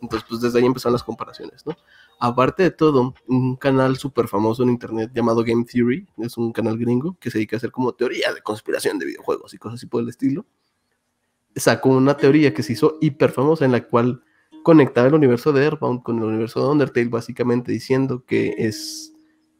Entonces, 0.00 0.28
pues 0.28 0.40
desde 0.40 0.58
ahí 0.58 0.66
empezaron 0.66 0.92
las 0.92 1.02
comparaciones, 1.02 1.66
¿no? 1.66 1.76
Aparte 2.20 2.64
de 2.64 2.70
todo, 2.70 3.14
un 3.26 3.56
canal 3.56 3.96
súper 3.96 4.28
famoso 4.28 4.62
en 4.62 4.70
internet 4.70 5.10
llamado 5.14 5.44
Game 5.44 5.64
Theory, 5.64 6.06
es 6.18 6.36
un 6.36 6.52
canal 6.52 6.78
gringo 6.78 7.16
que 7.20 7.30
se 7.30 7.38
dedica 7.38 7.56
a 7.56 7.58
hacer 7.58 7.70
como 7.70 7.92
teoría 7.92 8.32
de 8.32 8.42
conspiración 8.42 8.98
de 8.98 9.06
videojuegos 9.06 9.54
y 9.54 9.58
cosas 9.58 9.78
así 9.78 9.86
por 9.86 10.02
el 10.02 10.08
estilo. 10.08 10.44
Sacó 11.56 11.90
una 11.90 12.16
teoría 12.16 12.54
que 12.54 12.62
se 12.62 12.74
hizo 12.74 12.98
hiper 13.00 13.30
famosa 13.30 13.64
en 13.64 13.72
la 13.72 13.84
cual 13.84 14.22
conectaba 14.62 15.08
el 15.08 15.14
universo 15.14 15.52
de 15.52 15.64
Airbound 15.64 16.02
con 16.02 16.18
el 16.18 16.24
universo 16.24 16.60
de 16.60 16.70
Undertale, 16.70 17.08
básicamente 17.08 17.72
diciendo 17.72 18.24
que 18.24 18.54
es 18.58 19.12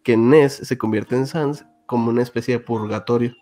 que 0.03 0.16
Ness 0.16 0.55
se 0.55 0.79
convierte 0.79 1.16
en 1.16 1.26
Sans 1.26 1.64
como 1.87 2.11
una 2.11 2.22
especie 2.22 2.59
de 2.59 2.64
purgatorio 2.64 3.35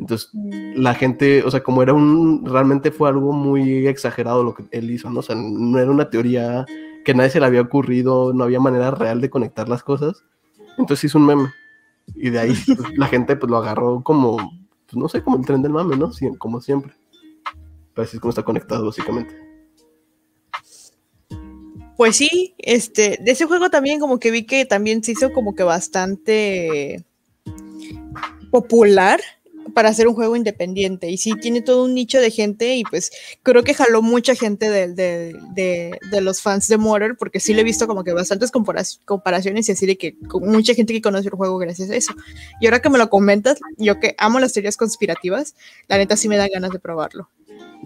Entonces, 0.00 0.30
Mm. 0.32 0.80
la 0.80 0.94
gente, 0.94 1.42
o 1.44 1.50
sea, 1.50 1.62
como 1.62 1.82
era 1.82 1.92
un, 1.92 2.44
realmente 2.46 2.90
fue 2.90 3.10
algo 3.10 3.32
muy 3.32 3.86
exagerado 3.86 4.42
lo 4.42 4.54
que 4.54 4.64
él 4.70 4.90
hizo, 4.90 5.10
¿no? 5.10 5.20
O 5.20 5.22
sea, 5.22 5.36
no 5.36 5.78
era 5.78 5.90
una 5.90 6.08
teoría 6.08 6.64
que 7.04 7.12
a 7.12 7.14
nadie 7.14 7.30
se 7.30 7.38
le 7.40 7.46
había 7.46 7.60
ocurrido, 7.60 8.32
no 8.32 8.44
había 8.44 8.60
manera 8.60 8.90
real 8.90 9.20
de 9.20 9.28
conectar 9.28 9.68
las 9.68 9.82
cosas. 9.82 10.24
Entonces 10.78 11.04
hizo 11.04 11.18
un 11.18 11.26
meme. 11.26 11.50
Y 12.14 12.30
de 12.30 12.38
ahí 12.38 12.54
pues, 12.66 12.78
la 12.96 13.06
gente 13.08 13.36
pues 13.36 13.50
lo 13.50 13.58
agarró 13.58 14.02
como, 14.02 14.36
pues, 14.36 14.96
no 14.96 15.06
sé, 15.08 15.22
como 15.22 15.36
el 15.36 15.44
tren 15.44 15.62
del 15.62 15.72
mame, 15.72 15.96
¿no? 15.96 16.10
Sí, 16.12 16.28
como 16.38 16.62
siempre. 16.62 16.94
Pero 17.94 18.04
así 18.06 18.16
es 18.16 18.20
como 18.20 18.30
está 18.30 18.42
conectado, 18.42 18.86
básicamente. 18.86 19.36
Pues 21.98 22.16
sí, 22.16 22.54
este, 22.56 23.18
de 23.22 23.32
ese 23.32 23.44
juego 23.44 23.68
también 23.68 24.00
como 24.00 24.18
que 24.18 24.30
vi 24.30 24.46
que 24.46 24.64
también 24.64 25.04
se 25.04 25.12
hizo 25.12 25.30
como 25.34 25.54
que 25.54 25.62
bastante 25.62 27.04
popular 28.50 29.20
para 29.74 29.88
hacer 29.88 30.08
un 30.08 30.14
juego 30.14 30.36
independiente. 30.36 31.10
Y 31.10 31.16
sí, 31.16 31.32
tiene 31.40 31.60
todo 31.62 31.84
un 31.84 31.94
nicho 31.94 32.20
de 32.20 32.30
gente 32.30 32.76
y 32.76 32.84
pues 32.84 33.10
creo 33.42 33.62
que 33.62 33.74
jaló 33.74 34.02
mucha 34.02 34.34
gente 34.34 34.70
de, 34.70 34.88
de, 34.94 35.36
de, 35.54 35.98
de 36.10 36.20
los 36.20 36.42
fans 36.42 36.68
de 36.68 36.76
Motor 36.76 37.16
porque 37.16 37.40
sí 37.40 37.54
le 37.54 37.62
he 37.62 37.64
visto 37.64 37.86
como 37.86 38.04
que 38.04 38.12
bastantes 38.12 38.50
compara 38.50 38.82
comparaciones 39.04 39.68
y 39.68 39.72
así 39.72 39.86
de 39.86 39.96
que 39.96 40.16
con 40.28 40.48
mucha 40.48 40.74
gente 40.74 40.92
que 40.92 41.02
conoce 41.02 41.28
el 41.28 41.34
juego 41.34 41.58
gracias 41.58 41.90
a 41.90 41.96
eso. 41.96 42.14
Y 42.60 42.66
ahora 42.66 42.80
que 42.80 42.90
me 42.90 42.98
lo 42.98 43.10
comentas, 43.10 43.58
yo 43.76 44.00
que 44.00 44.14
amo 44.18 44.40
las 44.40 44.52
teorías 44.52 44.76
conspirativas, 44.76 45.54
la 45.88 45.98
neta 45.98 46.16
sí 46.16 46.28
me 46.28 46.36
da 46.36 46.48
ganas 46.48 46.70
de 46.70 46.78
probarlo. 46.78 47.28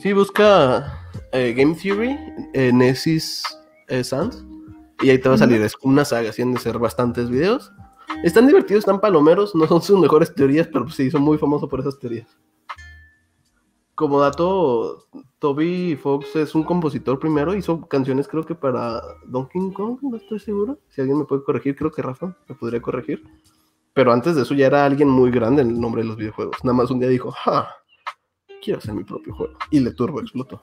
Sí, 0.01 0.13
busca 0.13 1.01
eh, 1.33 1.55
Game 1.57 1.77
Theory, 1.77 2.19
eh, 2.53 2.73
Nessis 2.73 3.43
eh, 3.89 4.03
Sans, 4.03 4.45
y 5.01 5.11
ahí 5.11 5.19
te 5.19 5.29
va 5.29 5.37
a 5.37 5.39
salir. 5.39 5.63
Es 5.63 5.75
una 5.83 6.05
saga, 6.05 6.31
han 6.37 6.55
de 6.55 6.61
ser 6.61 6.79
bastantes 6.79 7.29
videos. 7.29 7.73
Están 8.23 8.47
divertidos, 8.47 8.81
están 8.81 9.01
palomeros, 9.01 9.55
no 9.55 9.67
son 9.67 9.83
sus 9.83 9.99
mejores 9.99 10.35
teorías, 10.35 10.69
pero 10.69 10.89
sí, 10.89 11.11
son 11.11 11.23
muy 11.23 11.37
famosos 11.39 11.69
por 11.69 11.81
esas 11.81 11.99
teorías. 11.99 12.29
Como 13.95 14.21
dato, 14.21 15.07
Toby 15.39 15.97
Fox 15.97 16.35
es 16.37 16.55
un 16.55 16.65
compositor 16.65 17.19
primero, 17.19 17.55
hizo 17.55 17.87
canciones 17.87 18.27
creo 18.27 18.45
que 18.45 18.55
para 18.55 19.01
Donkey 19.27 19.73
Kong, 19.73 19.99
no 20.03 20.17
estoy 20.17 20.41
seguro. 20.41 20.79
Si 20.89 21.01
alguien 21.01 21.19
me 21.19 21.25
puede 21.25 21.45
corregir, 21.45 21.77
creo 21.77 21.93
que 21.93 22.03
Rafa 22.03 22.37
me 22.49 22.55
podría 22.55 22.83
corregir. 22.83 23.23
Pero 23.93 24.13
antes 24.13 24.35
de 24.35 24.43
eso 24.43 24.55
ya 24.55 24.67
era 24.67 24.85
alguien 24.85 25.09
muy 25.09 25.31
grande 25.31 25.63
en 25.63 25.71
el 25.71 25.81
nombre 25.81 26.03
de 26.03 26.09
los 26.09 26.17
videojuegos. 26.17 26.57
Nada 26.65 26.77
más 26.77 26.91
un 26.91 26.99
día 26.99 27.09
dijo, 27.09 27.31
¡ja! 27.31 27.69
Quiero 28.61 28.79
hacer 28.79 28.95
mi 28.95 29.05
propio 29.05 29.33
juego. 29.35 29.57
Y 29.71 29.79
le 29.79 29.93
turbo 29.93 30.21
explotó. 30.21 30.61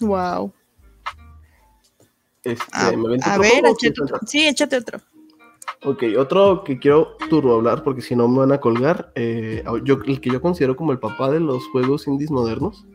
Wow. 0.00 0.52
Este, 2.42 2.64
A, 2.72 2.92
¿me 2.92 3.08
avento 3.08 3.28
a 3.28 3.32
otro 3.32 3.42
ver, 3.42 3.66
échate 3.66 4.02
otro. 4.02 4.18
Sí, 4.26 4.48
échate 4.48 4.76
otro. 4.78 5.00
Ok, 5.84 6.04
otro 6.16 6.62
que 6.62 6.78
quiero 6.78 7.16
turbo 7.28 7.56
hablar 7.56 7.82
porque 7.82 8.02
si 8.02 8.14
no 8.14 8.28
me 8.28 8.38
van 8.38 8.52
a 8.52 8.60
colgar. 8.60 9.10
eh, 9.16 9.64
yo, 9.84 9.98
el 10.06 10.20
que 10.20 10.30
yo 10.30 10.40
considero 10.40 10.76
como 10.76 10.92
el 10.92 11.00
papá 11.00 11.28
de 11.30 11.40
los 11.40 11.66
juegos 11.68 12.06
indies 12.06 12.30
modernos 12.30 12.86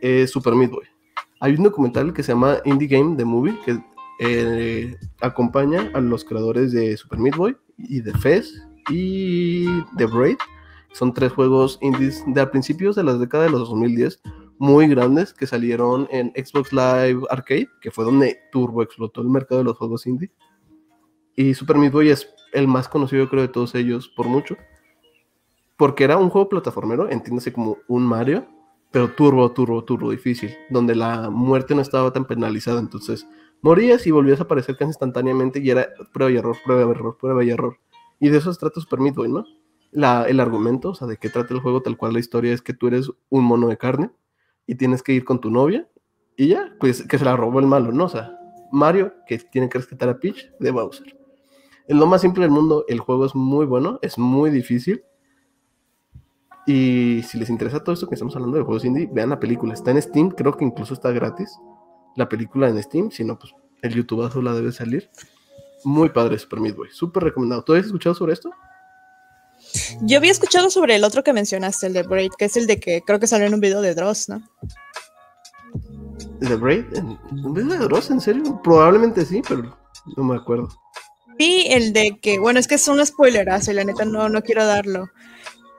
es 0.00 0.30
Super 0.30 0.54
Meat 0.54 0.70
Boy. 0.70 0.86
Hay 1.40 1.54
un 1.54 1.64
documental 1.64 2.14
que 2.14 2.22
se 2.22 2.32
llama 2.32 2.58
Indie 2.64 2.88
Game 2.88 3.14
The 3.16 3.26
Movie 3.26 3.58
que 3.62 3.78
eh, 4.20 4.96
acompaña 5.20 5.90
a 5.92 6.00
los 6.00 6.24
creadores 6.24 6.72
de 6.72 6.96
Super 6.96 7.18
Meat 7.18 7.36
Boy 7.36 7.56
y 7.76 8.00
de 8.00 8.14
Fez 8.14 8.66
y 8.88 9.66
de 9.92 10.06
Braid. 10.06 10.38
Son 10.94 11.12
tres 11.12 11.30
juegos 11.32 11.78
indies 11.82 12.24
de 12.26 12.40
a 12.40 12.50
principios 12.50 12.96
de 12.96 13.04
las 13.04 13.20
décadas 13.20 13.46
de 13.46 13.58
los 13.58 13.68
2010 13.68 14.22
muy 14.58 14.88
grandes 14.88 15.34
que 15.34 15.46
salieron 15.46 16.08
en 16.10 16.32
Xbox 16.34 16.72
Live 16.72 17.20
Arcade, 17.28 17.68
que 17.82 17.90
fue 17.90 18.06
donde 18.06 18.38
turbo 18.50 18.82
explotó 18.82 19.20
el 19.20 19.28
mercado 19.28 19.58
de 19.58 19.64
los 19.64 19.76
juegos 19.76 20.06
indie. 20.06 20.32
Y 21.38 21.54
Super 21.54 21.78
Meat 21.78 21.92
Boy 21.92 22.08
es 22.10 22.34
el 22.52 22.66
más 22.66 22.88
conocido, 22.88 23.28
creo, 23.28 23.42
de 23.42 23.48
todos 23.48 23.76
ellos 23.76 24.08
por 24.08 24.26
mucho. 24.26 24.56
Porque 25.76 26.02
era 26.02 26.16
un 26.16 26.30
juego 26.30 26.48
plataformero, 26.48 27.08
entiéndase 27.08 27.52
como 27.52 27.78
un 27.86 28.02
Mario, 28.02 28.48
pero 28.90 29.12
turbo, 29.12 29.48
turbo, 29.52 29.84
turbo 29.84 30.10
difícil, 30.10 30.50
donde 30.68 30.96
la 30.96 31.30
muerte 31.30 31.76
no 31.76 31.80
estaba 31.80 32.12
tan 32.12 32.24
penalizada. 32.24 32.80
Entonces, 32.80 33.24
morías 33.62 34.04
y 34.08 34.10
volvías 34.10 34.40
a 34.40 34.42
aparecer 34.42 34.76
casi 34.76 34.88
instantáneamente 34.88 35.60
y 35.60 35.70
era 35.70 35.88
prueba 36.12 36.32
y 36.32 36.38
error, 36.38 36.56
prueba 36.64 36.82
y 36.82 36.90
error, 36.90 37.16
prueba 37.16 37.44
y 37.44 37.50
error. 37.50 37.78
Y 38.18 38.30
de 38.30 38.38
eso 38.38 38.52
se 38.52 38.58
trata 38.58 38.80
Super 38.80 38.98
Meat 38.98 39.14
Boy, 39.14 39.28
¿no? 39.28 39.44
El 39.92 40.40
argumento, 40.40 40.90
o 40.90 40.94
sea, 40.96 41.06
de 41.06 41.18
qué 41.18 41.30
trata 41.30 41.54
el 41.54 41.60
juego, 41.60 41.82
tal 41.82 41.96
cual 41.96 42.14
la 42.14 42.18
historia 42.18 42.52
es 42.52 42.62
que 42.62 42.74
tú 42.74 42.88
eres 42.88 43.12
un 43.28 43.44
mono 43.44 43.68
de 43.68 43.78
carne 43.78 44.10
y 44.66 44.74
tienes 44.74 45.04
que 45.04 45.12
ir 45.12 45.24
con 45.24 45.40
tu 45.40 45.52
novia 45.52 45.88
y 46.36 46.48
ya, 46.48 46.74
pues 46.80 47.04
que 47.04 47.16
se 47.16 47.24
la 47.24 47.36
robó 47.36 47.60
el 47.60 47.66
malo, 47.66 47.92
¿no? 47.92 48.06
O 48.06 48.08
sea, 48.08 48.36
Mario, 48.72 49.14
que 49.28 49.38
tiene 49.38 49.68
que 49.68 49.78
rescatar 49.78 50.08
a 50.08 50.18
Peach 50.18 50.50
de 50.58 50.72
Bowser. 50.72 51.16
Es 51.88 51.96
lo 51.96 52.06
más 52.06 52.20
simple 52.20 52.42
del 52.42 52.50
mundo, 52.50 52.84
el 52.86 53.00
juego 53.00 53.24
es 53.24 53.34
muy 53.34 53.64
bueno, 53.64 53.98
es 54.02 54.18
muy 54.18 54.50
difícil. 54.50 55.02
Y 56.66 57.22
si 57.26 57.38
les 57.38 57.48
interesa 57.48 57.82
todo 57.82 57.94
esto 57.94 58.06
que 58.06 58.14
estamos 58.14 58.36
hablando 58.36 58.58
de 58.58 58.62
juegos 58.62 58.84
indie, 58.84 59.08
vean 59.10 59.30
la 59.30 59.40
película. 59.40 59.72
Está 59.72 59.90
en 59.90 60.02
Steam, 60.02 60.28
creo 60.28 60.54
que 60.54 60.66
incluso 60.66 60.92
está 60.92 61.10
gratis. 61.12 61.58
La 62.14 62.28
película 62.28 62.68
en 62.68 62.82
Steam, 62.82 63.10
si 63.10 63.24
no, 63.24 63.38
pues 63.38 63.54
el 63.80 63.94
YouTubeazo 63.94 64.42
la 64.42 64.52
debe 64.52 64.70
salir. 64.70 65.08
Muy 65.82 66.10
padre 66.10 66.38
Super 66.38 66.60
Meat 66.60 66.76
Boy, 66.76 66.88
súper 66.92 67.24
recomendado. 67.24 67.64
¿Tú 67.64 67.72
has 67.72 67.86
escuchado 67.86 68.14
sobre 68.14 68.34
esto? 68.34 68.50
Yo 70.02 70.18
había 70.18 70.30
escuchado 70.30 70.68
sobre 70.68 70.96
el 70.96 71.04
otro 71.04 71.24
que 71.24 71.32
mencionaste, 71.32 71.86
el 71.86 71.94
de 71.94 72.02
Braid, 72.02 72.32
que 72.36 72.44
es 72.44 72.56
el 72.58 72.66
de 72.66 72.78
que 72.78 73.00
creo 73.00 73.18
que 73.18 73.26
salió 73.26 73.46
en 73.46 73.54
un 73.54 73.60
video 73.60 73.80
de 73.80 73.94
Dross, 73.94 74.28
¿no? 74.28 74.42
¿The 76.40 76.54
Braid? 76.56 76.84
¿En, 76.94 77.18
en 77.30 77.54
vez 77.54 77.66
de 77.66 77.78
Dross? 77.78 78.10
¿En 78.10 78.20
serio? 78.20 78.60
Probablemente 78.62 79.24
sí, 79.24 79.40
pero 79.48 79.74
no 80.16 80.24
me 80.24 80.36
acuerdo. 80.36 80.68
Sí, 81.38 81.66
el 81.68 81.92
de 81.92 82.18
que, 82.20 82.38
bueno, 82.38 82.58
es 82.58 82.66
que 82.66 82.74
es 82.74 82.88
un 82.88 83.04
spoilerazo 83.04 83.70
y 83.70 83.74
la 83.74 83.84
neta 83.84 84.04
no, 84.04 84.28
no 84.28 84.42
quiero 84.42 84.66
darlo. 84.66 85.08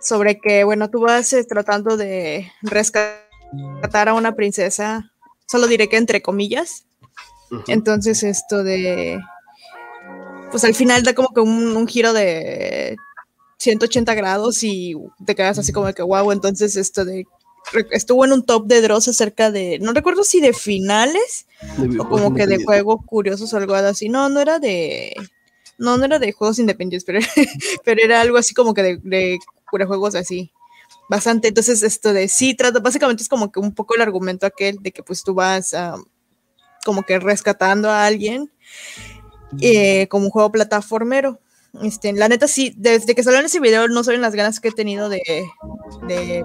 Sobre 0.01 0.39
que, 0.39 0.63
bueno, 0.63 0.89
tú 0.89 1.01
vas 1.01 1.33
eh, 1.33 1.43
tratando 1.43 1.97
de 1.97 2.49
rescatar 2.61 4.07
a 4.07 4.13
una 4.13 4.35
princesa, 4.35 5.11
solo 5.47 5.67
diré 5.67 5.89
que 5.89 5.97
entre 5.97 6.21
comillas. 6.21 6.85
Entonces 7.67 8.23
esto 8.23 8.63
de, 8.63 9.19
pues 10.51 10.63
al 10.63 10.75
final 10.75 11.03
da 11.03 11.13
como 11.13 11.33
que 11.33 11.41
un, 11.41 11.75
un 11.75 11.87
giro 11.87 12.13
de 12.13 12.95
180 13.57 14.13
grados 14.13 14.63
y 14.63 14.95
te 15.25 15.35
quedas 15.35 15.57
así 15.57 15.73
como 15.73 15.87
de 15.87 15.93
que, 15.93 16.03
wow, 16.03 16.31
entonces 16.31 16.75
esto 16.75 17.05
de, 17.05 17.25
estuvo 17.91 18.25
en 18.25 18.33
un 18.33 18.45
top 18.45 18.67
de 18.67 18.81
Dross 18.81 19.07
acerca 19.07 19.51
de, 19.51 19.79
no 19.79 19.93
recuerdo 19.93 20.23
si 20.23 20.39
de 20.41 20.53
finales 20.53 21.45
De 21.77 21.99
o 21.99 22.07
como 22.07 22.33
que 22.33 22.47
de 22.47 22.63
juegos 22.63 22.99
curiosos 23.05 23.53
o 23.53 23.57
algo 23.57 23.75
así. 23.75 24.09
No, 24.09 24.29
no 24.29 24.39
era 24.39 24.59
de. 24.59 25.13
No, 25.79 25.97
no 25.97 26.05
era 26.05 26.19
de 26.19 26.31
juegos 26.33 26.59
independientes, 26.59 27.05
pero, 27.05 27.19
pero 27.85 28.01
era 28.03 28.21
algo 28.21 28.37
así 28.37 28.53
como 28.53 28.73
que 28.73 28.83
de, 28.83 28.97
de, 29.03 29.39
de 29.71 29.85
juegos 29.85 30.15
así. 30.15 30.51
Bastante. 31.09 31.49
Entonces, 31.49 31.83
esto 31.83 32.13
de 32.13 32.27
sí, 32.27 32.55
trata, 32.55 32.79
básicamente 32.79 33.23
es 33.23 33.29
como 33.29 33.51
que 33.51 33.59
un 33.59 33.73
poco 33.73 33.95
el 33.95 34.01
argumento 34.01 34.45
aquel 34.45 34.77
de 34.81 34.91
que 34.91 35.03
pues 35.03 35.23
tú 35.23 35.33
vas 35.33 35.73
como 36.85 37.03
que 37.03 37.19
rescatando 37.19 37.89
a 37.89 38.05
alguien 38.05 38.51
eh, 39.61 40.07
como 40.07 40.25
un 40.25 40.31
juego 40.31 40.51
plataformero. 40.51 41.39
Este, 41.83 42.13
la 42.13 42.27
neta, 42.27 42.47
sí, 42.47 42.73
desde 42.77 43.13
que 43.13 43.23
salió 43.23 43.39
en 43.39 43.45
ese 43.45 43.59
video 43.59 43.87
no 43.87 44.03
saben 44.03 44.21
las 44.21 44.35
ganas 44.35 44.59
que 44.59 44.69
he 44.69 44.71
tenido 44.71 45.07
de, 45.09 45.21
de, 46.07 46.43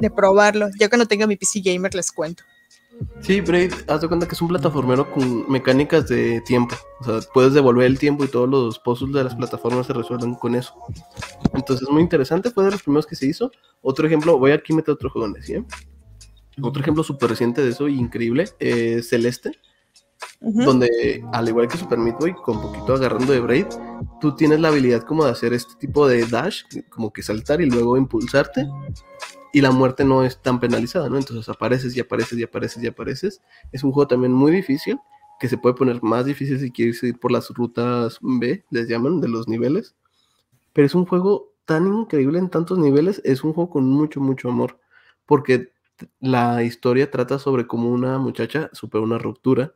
de 0.00 0.10
probarlo. 0.10 0.68
Ya 0.78 0.88
cuando 0.88 1.06
tenga 1.06 1.26
mi 1.26 1.36
PC 1.36 1.60
Gamer 1.60 1.94
les 1.94 2.10
cuento. 2.12 2.44
Sí, 3.20 3.40
Braid, 3.40 3.72
haz 3.88 4.02
de 4.02 4.08
cuenta 4.08 4.26
que 4.28 4.34
es 4.34 4.42
un 4.42 4.48
plataformero 4.48 5.10
con 5.10 5.50
mecánicas 5.50 6.08
de 6.08 6.42
tiempo. 6.42 6.74
O 7.00 7.04
sea, 7.04 7.20
puedes 7.32 7.54
devolver 7.54 7.86
el 7.86 7.98
tiempo 7.98 8.24
y 8.24 8.28
todos 8.28 8.48
los 8.48 8.78
puzzles 8.78 9.14
de 9.14 9.24
las 9.24 9.34
plataformas 9.34 9.86
se 9.86 9.94
resuelven 9.94 10.34
con 10.34 10.54
eso. 10.54 10.74
Entonces, 11.54 11.88
muy 11.88 12.02
interesante, 12.02 12.50
fue 12.50 12.64
de 12.64 12.72
los 12.72 12.82
primeros 12.82 13.06
que 13.06 13.16
se 13.16 13.26
hizo. 13.26 13.50
Otro 13.80 14.06
ejemplo, 14.06 14.38
voy 14.38 14.52
aquí 14.52 14.72
a 14.72 14.76
meter 14.76 14.92
otro 14.92 15.08
juego 15.10 15.26
en 15.26 15.42
¿sí? 15.42 15.56
Otro 16.60 16.82
ejemplo 16.82 17.02
súper 17.02 17.30
reciente 17.30 17.62
de 17.62 17.70
eso, 17.70 17.88
increíble, 17.88 18.48
es 18.58 19.08
Celeste, 19.08 19.52
donde 20.40 21.24
al 21.32 21.48
igual 21.48 21.66
que 21.66 21.78
Super 21.78 21.98
Meat 21.98 22.18
Boy, 22.20 22.34
con 22.34 22.60
poquito 22.60 22.94
agarrando 22.94 23.32
de 23.32 23.40
Braid, 23.40 23.66
tú 24.20 24.36
tienes 24.36 24.60
la 24.60 24.68
habilidad 24.68 25.02
como 25.02 25.24
de 25.24 25.32
hacer 25.32 25.52
este 25.52 25.74
tipo 25.80 26.06
de 26.06 26.26
dash, 26.26 26.62
como 26.90 27.12
que 27.12 27.22
saltar 27.22 27.60
y 27.60 27.66
luego 27.66 27.96
impulsarte, 27.96 28.68
y 29.54 29.60
la 29.60 29.70
muerte 29.70 30.04
no 30.04 30.24
es 30.24 30.42
tan 30.42 30.58
penalizada, 30.58 31.08
¿no? 31.08 31.16
Entonces 31.16 31.48
apareces 31.48 31.96
y 31.96 32.00
apareces 32.00 32.36
y 32.36 32.42
apareces 32.42 32.82
y 32.82 32.88
apareces. 32.88 33.40
Es 33.70 33.84
un 33.84 33.92
juego 33.92 34.08
también 34.08 34.32
muy 34.32 34.50
difícil, 34.50 34.98
que 35.38 35.48
se 35.48 35.56
puede 35.56 35.76
poner 35.76 36.02
más 36.02 36.24
difícil 36.24 36.58
si 36.58 36.72
quieres 36.72 37.00
ir 37.04 37.20
por 37.20 37.30
las 37.30 37.48
rutas 37.50 38.18
B, 38.20 38.64
les 38.70 38.88
llaman, 38.88 39.20
de 39.20 39.28
los 39.28 39.46
niveles. 39.46 39.94
Pero 40.72 40.86
es 40.86 40.94
un 40.96 41.06
juego 41.06 41.52
tan 41.66 41.86
increíble 41.86 42.40
en 42.40 42.50
tantos 42.50 42.80
niveles, 42.80 43.22
es 43.24 43.44
un 43.44 43.52
juego 43.52 43.70
con 43.70 43.88
mucho, 43.88 44.20
mucho 44.20 44.48
amor, 44.48 44.80
porque 45.24 45.70
la 46.18 46.64
historia 46.64 47.08
trata 47.08 47.38
sobre 47.38 47.68
cómo 47.68 47.90
una 47.90 48.18
muchacha 48.18 48.70
supera 48.72 49.04
una 49.04 49.18
ruptura, 49.18 49.72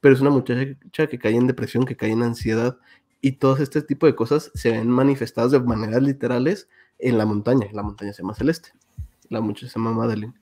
pero 0.00 0.14
es 0.14 0.22
una 0.22 0.30
muchacha 0.30 1.06
que 1.06 1.18
cae 1.18 1.36
en 1.36 1.46
depresión, 1.46 1.84
que 1.84 1.96
cae 1.96 2.12
en 2.12 2.22
ansiedad, 2.22 2.78
y 3.20 3.32
todo 3.32 3.58
este 3.58 3.82
tipo 3.82 4.06
de 4.06 4.14
cosas 4.14 4.50
se 4.54 4.70
ven 4.70 4.88
manifestadas 4.88 5.50
de 5.50 5.60
maneras 5.60 6.02
literales 6.02 6.66
en 6.98 7.18
la 7.18 7.26
montaña. 7.26 7.66
La 7.72 7.82
montaña 7.82 8.14
se 8.14 8.22
llama 8.22 8.34
Celeste, 8.34 8.70
la 9.28 9.40
muchacha 9.40 9.68
se 9.68 9.78
llama 9.78 9.92
Madeline. 9.92 10.34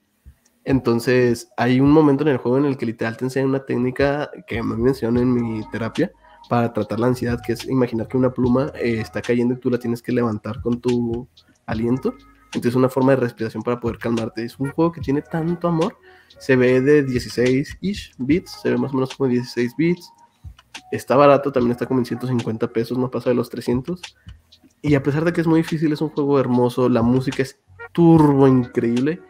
Entonces, 0.63 1.49
hay 1.55 1.79
un 1.79 1.91
momento 1.91 2.23
en 2.23 2.29
el 2.29 2.37
juego 2.37 2.57
en 2.57 2.65
el 2.65 2.77
que 2.77 2.85
literal 2.85 3.15
te 3.15 3.23
enseñan 3.23 3.49
una 3.49 3.65
técnica 3.65 4.29
que 4.47 4.61
me 4.61 4.75
mencioné 4.75 5.21
en 5.21 5.33
mi 5.33 5.61
terapia 5.69 6.11
para 6.49 6.73
tratar 6.73 6.99
la 6.99 7.07
ansiedad, 7.07 7.39
que 7.45 7.53
es 7.53 7.65
imaginar 7.65 8.07
que 8.07 8.17
una 8.17 8.33
pluma 8.33 8.71
eh, 8.75 8.99
está 8.99 9.21
cayendo 9.21 9.53
y 9.53 9.57
tú 9.57 9.69
la 9.69 9.79
tienes 9.79 10.01
que 10.01 10.11
levantar 10.11 10.61
con 10.61 10.79
tu 10.81 11.27
aliento 11.65 12.13
Entonces 12.47 12.71
es 12.71 12.75
una 12.75 12.89
forma 12.89 13.11
de 13.11 13.17
respiración 13.17 13.63
para 13.63 13.79
poder 13.79 13.97
calmarte. 13.97 14.43
Es 14.43 14.59
un 14.59 14.71
juego 14.71 14.91
que 14.91 15.01
tiene 15.01 15.21
tanto 15.21 15.67
amor. 15.67 15.97
Se 16.37 16.55
ve 16.55 16.81
de 16.81 17.05
16-ish 17.05 18.15
bits, 18.17 18.51
se 18.61 18.69
ve 18.69 18.77
más 18.77 18.91
o 18.91 18.95
menos 18.95 19.15
como 19.15 19.29
16 19.29 19.73
bits. 19.77 20.11
Está 20.91 21.15
barato, 21.15 21.51
también 21.51 21.71
está 21.71 21.85
como 21.85 22.01
en 22.01 22.05
150 22.05 22.67
pesos, 22.73 22.97
no 22.97 23.09
pasa 23.09 23.29
de 23.29 23.35
los 23.35 23.49
300. 23.49 24.01
Y 24.81 24.95
a 24.95 25.03
pesar 25.03 25.25
de 25.25 25.33
que 25.33 25.41
es 25.41 25.47
muy 25.47 25.61
difícil, 25.61 25.91
es 25.91 26.01
un 26.01 26.09
juego 26.09 26.39
hermoso. 26.39 26.87
La 26.87 27.01
música 27.01 27.41
es 27.41 27.59
turbo 27.93 28.47
increíble. 28.47 29.21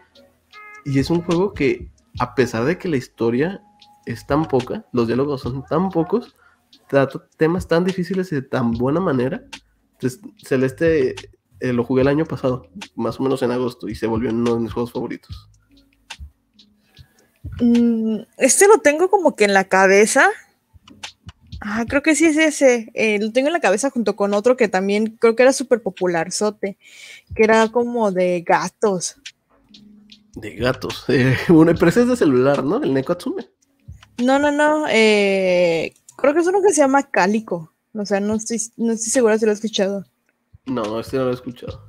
Y 0.86 1.00
es 1.00 1.10
un 1.10 1.22
juego 1.22 1.54
que, 1.54 1.92
a 2.20 2.36
pesar 2.36 2.66
de 2.66 2.78
que 2.78 2.88
la 2.88 2.98
historia 2.98 3.62
es 4.06 4.26
tan 4.26 4.46
poca, 4.46 4.86
los 4.94 5.08
diálogos 5.08 5.42
son 5.42 5.64
tan 5.66 5.90
pocos, 5.90 6.36
trata 6.88 7.28
temas 7.38 7.68
tan 7.68 7.84
difíciles 7.84 8.30
de 8.30 8.42
tan 8.42 8.72
buena 8.72 9.00
manera. 9.00 9.44
Entonces, 9.94 10.22
Celeste 10.38 11.16
eh, 11.60 11.74
lo 11.74 11.84
jugué 11.84 12.04
el 12.04 12.08
año 12.08 12.26
pasado, 12.26 12.70
más 12.96 13.20
o 13.20 13.24
menos 13.24 13.42
en 13.42 13.52
agosto, 13.52 13.90
y 13.90 13.96
se 13.96 14.08
volvió 14.08 14.30
uno 14.30 14.56
de 14.56 14.62
mis 14.62 14.74
juegos 14.74 14.92
favoritos. 14.92 15.50
Mm, 17.60 18.20
este 18.38 18.68
lo 18.68 18.78
tengo 18.80 19.10
como 19.10 19.36
que 19.36 19.46
en 19.46 19.54
la 19.54 19.66
cabeza. 19.66 20.30
Ah, 21.62 21.86
creo 21.88 22.04
que 22.04 22.16
sí 22.16 22.26
es 22.26 22.38
ese. 22.38 22.92
Eh, 22.94 23.20
lo 23.20 23.32
tengo 23.32 23.48
en 23.48 23.54
la 23.54 23.60
cabeza 23.60 23.90
junto 23.90 24.16
con 24.16 24.34
otro 24.34 24.58
que 24.58 24.68
también 24.68 25.18
creo 25.20 25.36
que 25.36 25.44
era 25.44 25.54
súper 25.54 25.82
popular, 25.82 26.32
Sote, 26.32 26.78
que 27.36 27.44
era 27.44 27.68
como 27.70 28.12
de 28.12 28.42
gatos. 28.42 29.18
De 30.36 30.56
gatos. 30.56 31.06
Eh, 31.10 31.36
una 31.50 31.72
empresa 31.72 32.02
es 32.02 32.08
de 32.08 32.16
celular, 32.16 32.64
¿no? 32.64 32.82
El 32.82 32.94
Neko 32.94 33.14
Atsume. 33.14 33.50
No, 34.24 34.40
no, 34.40 34.52
no. 34.52 34.86
Eh, 34.90 35.94
creo 36.16 36.34
que 36.34 36.42
es 36.42 36.48
uno 36.48 36.62
que 36.62 36.74
se 36.74 36.82
llama 36.82 37.10
Cálico. 37.10 37.74
O 37.94 38.06
sea, 38.06 38.20
no 38.20 38.36
estoy, 38.36 38.62
no 38.78 38.94
estoy 38.94 39.12
segura 39.12 39.38
si 39.38 39.46
lo 39.46 39.52
he 39.52 39.56
escuchado. 39.56 40.06
No, 40.66 41.00
este 41.00 41.18
no 41.18 41.26
lo 41.26 41.32
he 41.32 41.34
escuchado. 41.34 41.88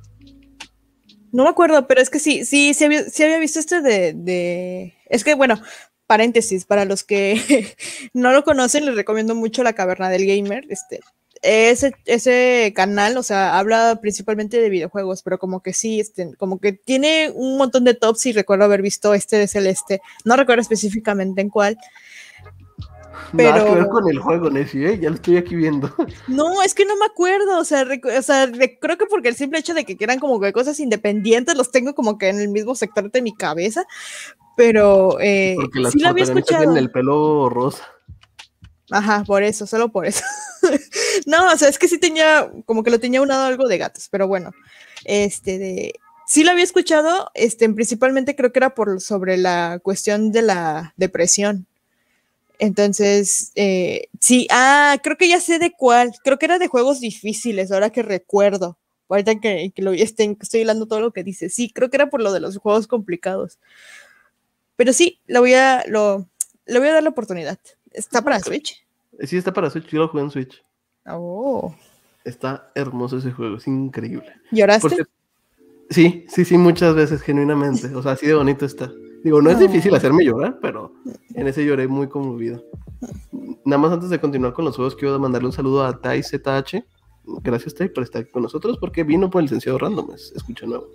No 1.31 1.43
me 1.43 1.49
acuerdo, 1.49 1.85
pero 1.85 2.01
es 2.01 2.09
que 2.09 2.17
sí, 2.17 2.43
sí, 2.45 2.73
sí 2.73 2.85
había, 2.85 3.03
sí 3.03 3.23
había 3.23 3.37
visto 3.37 3.59
este 3.59 3.81
de, 3.81 4.13
de, 4.13 4.95
Es 5.09 5.23
que, 5.23 5.35
bueno, 5.35 5.61
paréntesis, 6.09 6.65
para 6.65 6.85
los 6.85 7.03
que 7.03 7.39
no 8.15 8.33
lo 8.33 8.43
conocen, 8.43 8.83
les 8.87 8.95
recomiendo 8.95 9.35
mucho 9.35 9.61
La 9.61 9.73
Caverna 9.73 10.09
del 10.09 10.25
Gamer. 10.25 10.65
Este, 10.67 11.01
ese, 11.43 11.93
ese 12.05 12.73
canal, 12.75 13.15
o 13.15 13.21
sea, 13.21 13.59
habla 13.59 13.99
principalmente 14.01 14.59
de 14.59 14.71
videojuegos, 14.71 15.21
pero 15.21 15.37
como 15.37 15.61
que 15.61 15.71
sí, 15.71 15.99
este, 15.99 16.35
como 16.35 16.59
que 16.59 16.73
tiene 16.73 17.31
un 17.35 17.59
montón 17.59 17.83
de 17.83 17.93
tops 17.93 18.25
y 18.25 18.31
recuerdo 18.31 18.65
haber 18.65 18.81
visto 18.81 19.13
este 19.13 19.37
de 19.37 19.47
Celeste. 19.47 20.01
No 20.25 20.35
recuerdo 20.35 20.61
específicamente 20.61 21.41
en 21.41 21.49
cuál, 21.49 21.77
pero... 23.35 23.51
Nada 23.51 23.65
que 23.65 23.75
ver 23.75 23.87
con 23.87 24.09
el 24.09 24.19
juego, 24.19 24.49
Nessie, 24.49 24.85
¿eh? 24.87 24.99
ya 24.99 25.09
lo 25.09 25.15
estoy 25.15 25.37
aquí 25.37 25.55
viendo. 25.55 25.93
No, 26.27 26.61
es 26.63 26.73
que 26.73 26.85
no 26.85 26.95
me 26.97 27.05
acuerdo, 27.05 27.59
o 27.59 27.63
sea, 27.63 27.85
o 28.17 28.21
sea 28.21 28.49
creo 28.79 28.97
que 28.97 29.05
porque 29.05 29.29
el 29.29 29.35
simple 29.35 29.59
hecho 29.59 29.73
de 29.73 29.85
que 29.85 29.97
quieran 29.97 30.19
como 30.19 30.39
que 30.39 30.53
cosas 30.53 30.79
independientes 30.79 31.55
los 31.55 31.71
tengo 31.71 31.93
como 31.93 32.17
que 32.17 32.29
en 32.29 32.39
el 32.39 32.49
mismo 32.49 32.75
sector 32.75 33.11
de 33.11 33.21
mi 33.21 33.33
cabeza, 33.35 33.85
pero 34.59 35.17
eh, 35.21 35.55
porque 35.55 35.79
las 35.79 35.93
sí 35.93 35.99
lo 35.99 36.09
había 36.09 36.25
escuchado. 36.25 36.63
Tienen 36.63 36.77
el 36.77 36.91
pelo 36.91 37.47
rosa. 37.47 37.87
Ajá, 38.91 39.23
por 39.23 39.43
eso, 39.43 39.65
solo 39.65 39.87
por 39.89 40.05
eso. 40.05 40.23
no, 41.25 41.53
o 41.53 41.57
sea, 41.57 41.69
es 41.69 41.79
que 41.79 41.87
sí 41.87 41.97
tenía, 41.97 42.51
como 42.65 42.83
que 42.83 42.91
lo 42.91 42.99
tenía 42.99 43.21
unado 43.21 43.45
algo 43.45 43.69
de 43.69 43.77
gatos, 43.77 44.09
pero 44.11 44.27
bueno, 44.27 44.51
este 45.05 45.57
de... 45.59 45.93
Sí 46.27 46.43
lo 46.43 46.51
había 46.51 46.65
escuchado, 46.65 47.31
este, 47.35 47.69
principalmente 47.69 48.35
creo 48.35 48.51
que 48.51 48.59
era 48.59 48.75
por 48.75 48.99
sobre 48.99 49.37
la 49.37 49.79
cuestión 49.81 50.33
de 50.33 50.41
la 50.41 50.93
depresión 50.97 51.65
entonces, 52.59 53.53
eh, 53.55 54.09
sí, 54.19 54.45
ah, 54.51 54.97
creo 55.01 55.15
que 55.15 55.29
ya 55.29 55.39
sé 55.39 55.59
de 55.59 55.71
cuál. 55.71 56.11
Creo 56.23 56.37
que 56.37 56.45
era 56.45 56.59
de 56.59 56.67
juegos 56.67 56.99
difíciles, 56.99 57.71
ahora 57.71 57.89
que 57.89 58.03
recuerdo. 58.03 58.77
Ahorita 59.07 59.39
que, 59.39 59.71
lo 59.77 59.93
estén, 59.93 60.37
estoy 60.39 60.61
hablando 60.61 60.85
todo 60.85 60.99
lo 60.99 61.13
que 61.13 61.23
dice. 61.23 61.49
Sí, 61.49 61.71
creo 61.71 61.89
que 61.89 61.95
era 61.97 62.09
por 62.09 62.21
lo 62.21 62.33
de 62.33 62.41
los 62.41 62.57
juegos 62.57 62.85
complicados. 62.85 63.57
Pero 64.79 64.93
sí, 64.93 65.19
lo 65.27 65.41
voy 65.41 65.55
a, 65.55 65.83
lo, 65.89 66.25
le 66.65 66.79
voy 66.79 66.87
a 66.87 66.93
dar 66.93 67.03
la 67.03 67.09
oportunidad. 67.09 67.59
¿Está 67.91 68.21
para 68.21 68.39
Switch? 68.39 68.81
Sí, 69.25 69.35
está 69.35 69.51
para 69.51 69.69
Switch. 69.69 69.87
Yo 69.89 69.99
lo 69.99 70.07
jugué 70.07 70.23
en 70.23 70.31
Switch. 70.31 70.63
Oh. 71.05 71.75
Está 72.23 72.71
hermoso 72.75 73.17
ese 73.17 73.33
juego, 73.33 73.57
es 73.57 73.67
increíble. 73.67 74.31
¿Lloraste? 74.51 75.03
sí, 75.89 76.25
sí, 76.29 76.45
sí, 76.45 76.57
muchas 76.57 76.95
veces, 76.95 77.21
genuinamente. 77.21 77.93
O 77.93 78.01
sea, 78.01 78.13
así 78.13 78.25
de 78.25 78.35
bonito 78.35 78.65
está. 78.65 78.89
Digo, 79.21 79.41
no 79.41 79.49
es 79.49 79.59
difícil 79.59 79.93
hacerme 79.95 80.23
llorar, 80.23 80.59
pero 80.61 80.93
en 81.33 81.45
ese 81.45 81.65
lloré 81.65 81.89
muy 81.89 82.07
conmovido. 82.07 82.63
Nada 83.65 83.81
más 83.81 83.91
antes 83.91 84.09
de 84.09 84.21
continuar 84.21 84.53
con 84.53 84.63
los 84.63 84.77
juegos, 84.77 84.95
quiero 84.95 85.19
mandarle 85.19 85.47
un 85.47 85.53
saludo 85.53 85.83
a 85.83 85.99
Tai 85.99 86.23
ZH. 86.23 86.85
Gracias, 87.43 87.75
Tai, 87.75 87.89
por 87.89 88.05
estar 88.05 88.31
con 88.31 88.43
nosotros, 88.43 88.77
porque 88.77 89.03
vino 89.03 89.29
por 89.29 89.41
el 89.41 89.47
licenciado 89.47 89.77
Random. 89.77 90.11
Escucha 90.13 90.65
nuevo. 90.65 90.87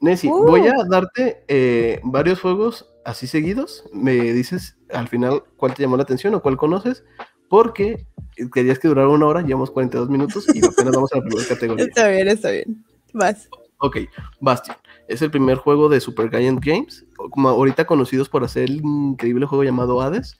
Nessie, 0.00 0.30
uh. 0.30 0.44
voy 0.44 0.66
a 0.66 0.74
darte 0.88 1.44
eh, 1.48 2.00
varios 2.04 2.40
juegos 2.40 2.86
así 3.04 3.26
seguidos. 3.26 3.84
Me 3.92 4.14
dices 4.14 4.76
al 4.90 5.08
final 5.08 5.42
cuál 5.56 5.74
te 5.74 5.82
llamó 5.82 5.96
la 5.96 6.02
atención 6.02 6.34
o 6.34 6.42
cuál 6.42 6.56
conoces, 6.56 7.04
porque 7.48 8.06
querías 8.52 8.78
que 8.78 8.88
durara 8.88 9.08
una 9.08 9.26
hora, 9.26 9.42
llevamos 9.42 9.70
42 9.70 10.10
minutos 10.10 10.46
y 10.54 10.64
apenas 10.64 10.94
vamos 10.94 11.12
a 11.12 11.16
la 11.16 11.22
primera 11.22 11.44
categoría. 11.48 11.84
Está 11.86 12.08
bien, 12.08 12.28
está 12.28 12.50
bien. 12.50 12.84
Vas. 13.12 13.48
Ok, 13.78 13.98
Bastion. 14.40 14.76
Es 15.08 15.22
el 15.22 15.30
primer 15.30 15.58
juego 15.58 15.88
de 15.88 16.00
Super 16.00 16.30
Giant 16.30 16.64
Games, 16.64 17.04
como 17.30 17.48
ahorita 17.48 17.86
conocidos 17.86 18.28
por 18.28 18.42
hacer 18.42 18.64
el 18.64 18.76
increíble 18.76 19.46
juego 19.46 19.64
llamado 19.64 20.00
Hades. 20.00 20.38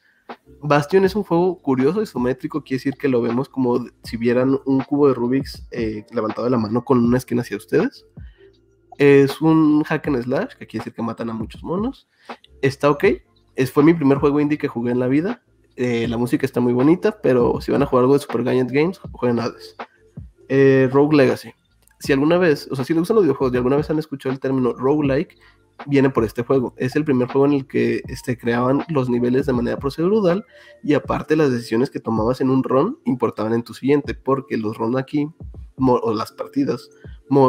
Bastion 0.62 1.04
es 1.04 1.14
un 1.14 1.22
juego 1.22 1.60
curioso, 1.60 2.02
isométrico, 2.02 2.62
quiere 2.62 2.78
decir 2.78 2.94
que 2.94 3.08
lo 3.08 3.20
vemos 3.20 3.48
como 3.48 3.86
si 4.02 4.16
vieran 4.16 4.58
un 4.64 4.80
cubo 4.80 5.08
de 5.08 5.14
Rubik's 5.14 5.66
eh, 5.70 6.04
levantado 6.10 6.44
de 6.44 6.50
la 6.50 6.58
mano 6.58 6.84
con 6.84 7.04
una 7.04 7.18
esquina 7.18 7.42
hacia 7.42 7.56
ustedes. 7.56 8.04
Es 8.98 9.40
un 9.40 9.82
hack 9.84 10.08
and 10.08 10.22
slash, 10.22 10.54
que 10.54 10.66
quiere 10.66 10.84
decir 10.84 10.94
que 10.94 11.02
matan 11.02 11.30
a 11.30 11.34
muchos 11.34 11.62
monos. 11.62 12.08
Está 12.62 12.90
ok. 12.90 13.04
Es, 13.54 13.70
fue 13.72 13.82
mi 13.82 13.94
primer 13.94 14.18
juego 14.18 14.40
indie 14.40 14.58
que 14.58 14.68
jugué 14.68 14.92
en 14.92 15.00
la 15.00 15.08
vida. 15.08 15.42
Eh, 15.76 16.06
la 16.08 16.16
música 16.16 16.46
está 16.46 16.60
muy 16.60 16.72
bonita, 16.72 17.20
pero 17.20 17.60
si 17.60 17.70
van 17.72 17.82
a 17.82 17.86
jugar 17.86 18.04
algo 18.04 18.14
de 18.14 18.20
Super 18.20 18.42
Giant 18.42 18.70
Games, 18.70 18.98
jueguen 19.12 19.40
Hades. 19.40 19.76
Eh, 20.48 20.88
Rogue 20.92 21.16
Legacy 21.16 21.52
si 21.98 22.12
alguna 22.12 22.38
vez, 22.38 22.68
o 22.70 22.76
sea, 22.76 22.84
si 22.84 22.92
les 22.92 23.00
gustan 23.00 23.16
los 23.16 23.24
videojuegos 23.24 23.54
y 23.54 23.56
alguna 23.56 23.76
vez 23.76 23.90
han 23.90 23.98
escuchado 23.98 24.32
el 24.32 24.40
término 24.40 24.72
roguelike, 24.72 25.38
viene 25.84 26.10
por 26.10 26.24
este 26.24 26.42
juego. 26.42 26.74
Es 26.76 26.96
el 26.96 27.04
primer 27.04 27.28
juego 27.28 27.46
en 27.46 27.52
el 27.52 27.66
que 27.66 28.02
este, 28.08 28.36
creaban 28.38 28.84
los 28.88 29.10
niveles 29.10 29.46
de 29.46 29.52
manera 29.52 29.78
procedural 29.78 30.44
y 30.82 30.94
aparte 30.94 31.36
las 31.36 31.50
decisiones 31.50 31.90
que 31.90 32.00
tomabas 32.00 32.40
en 32.40 32.50
un 32.50 32.62
run 32.62 32.98
importaban 33.04 33.52
en 33.52 33.62
tu 33.62 33.74
siguiente, 33.74 34.14
porque 34.14 34.56
los 34.56 34.78
runs 34.78 34.96
aquí, 34.96 35.28
o 35.76 36.14
las 36.14 36.32
partidas, 36.32 36.88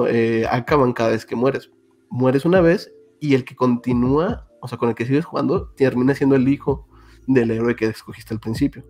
eh, 0.10 0.46
acaban 0.50 0.94
cada 0.94 1.12
vez 1.12 1.26
que 1.26 1.36
mueres. 1.36 1.72
Mueres 2.10 2.46
una 2.46 2.62
vez 2.62 2.92
y 3.20 3.34
el 3.36 3.46
que 3.46 3.56
continúa, 3.56 4.48
o 4.62 4.68
sea, 4.68 4.78
con 4.78 4.90
el 4.90 4.96
que 4.96 5.06
sigues 5.06 5.26
jugando, 5.26 5.70
termina 5.76 6.14
siendo 6.14 6.36
el 6.36 6.48
hijo 6.48 6.88
del 7.28 7.52
héroe 7.52 7.76
que 7.76 7.86
escogiste 7.86 8.34
al 8.34 8.40
principio. 8.40 8.84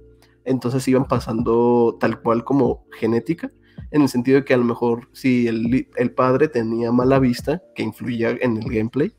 Entonces 0.46 0.88
iban 0.88 1.06
pasando 1.06 1.98
tal 2.00 2.22
cual 2.22 2.44
como 2.44 2.86
genética 2.92 3.52
en 3.92 4.02
el 4.02 4.10
sentido 4.10 4.40
de 4.40 4.46
que 4.46 4.54
a 4.54 4.58
lo 4.58 4.64
mejor 4.64 5.10
si 5.12 5.48
el, 5.48 5.88
el 5.96 6.12
padre 6.12 6.48
tenía 6.48 6.92
mala 6.92 7.20
vista, 7.20 7.62
que 7.76 7.84
influía 7.84 8.32
en 8.42 8.58
el 8.58 8.64
gameplay, 8.64 9.14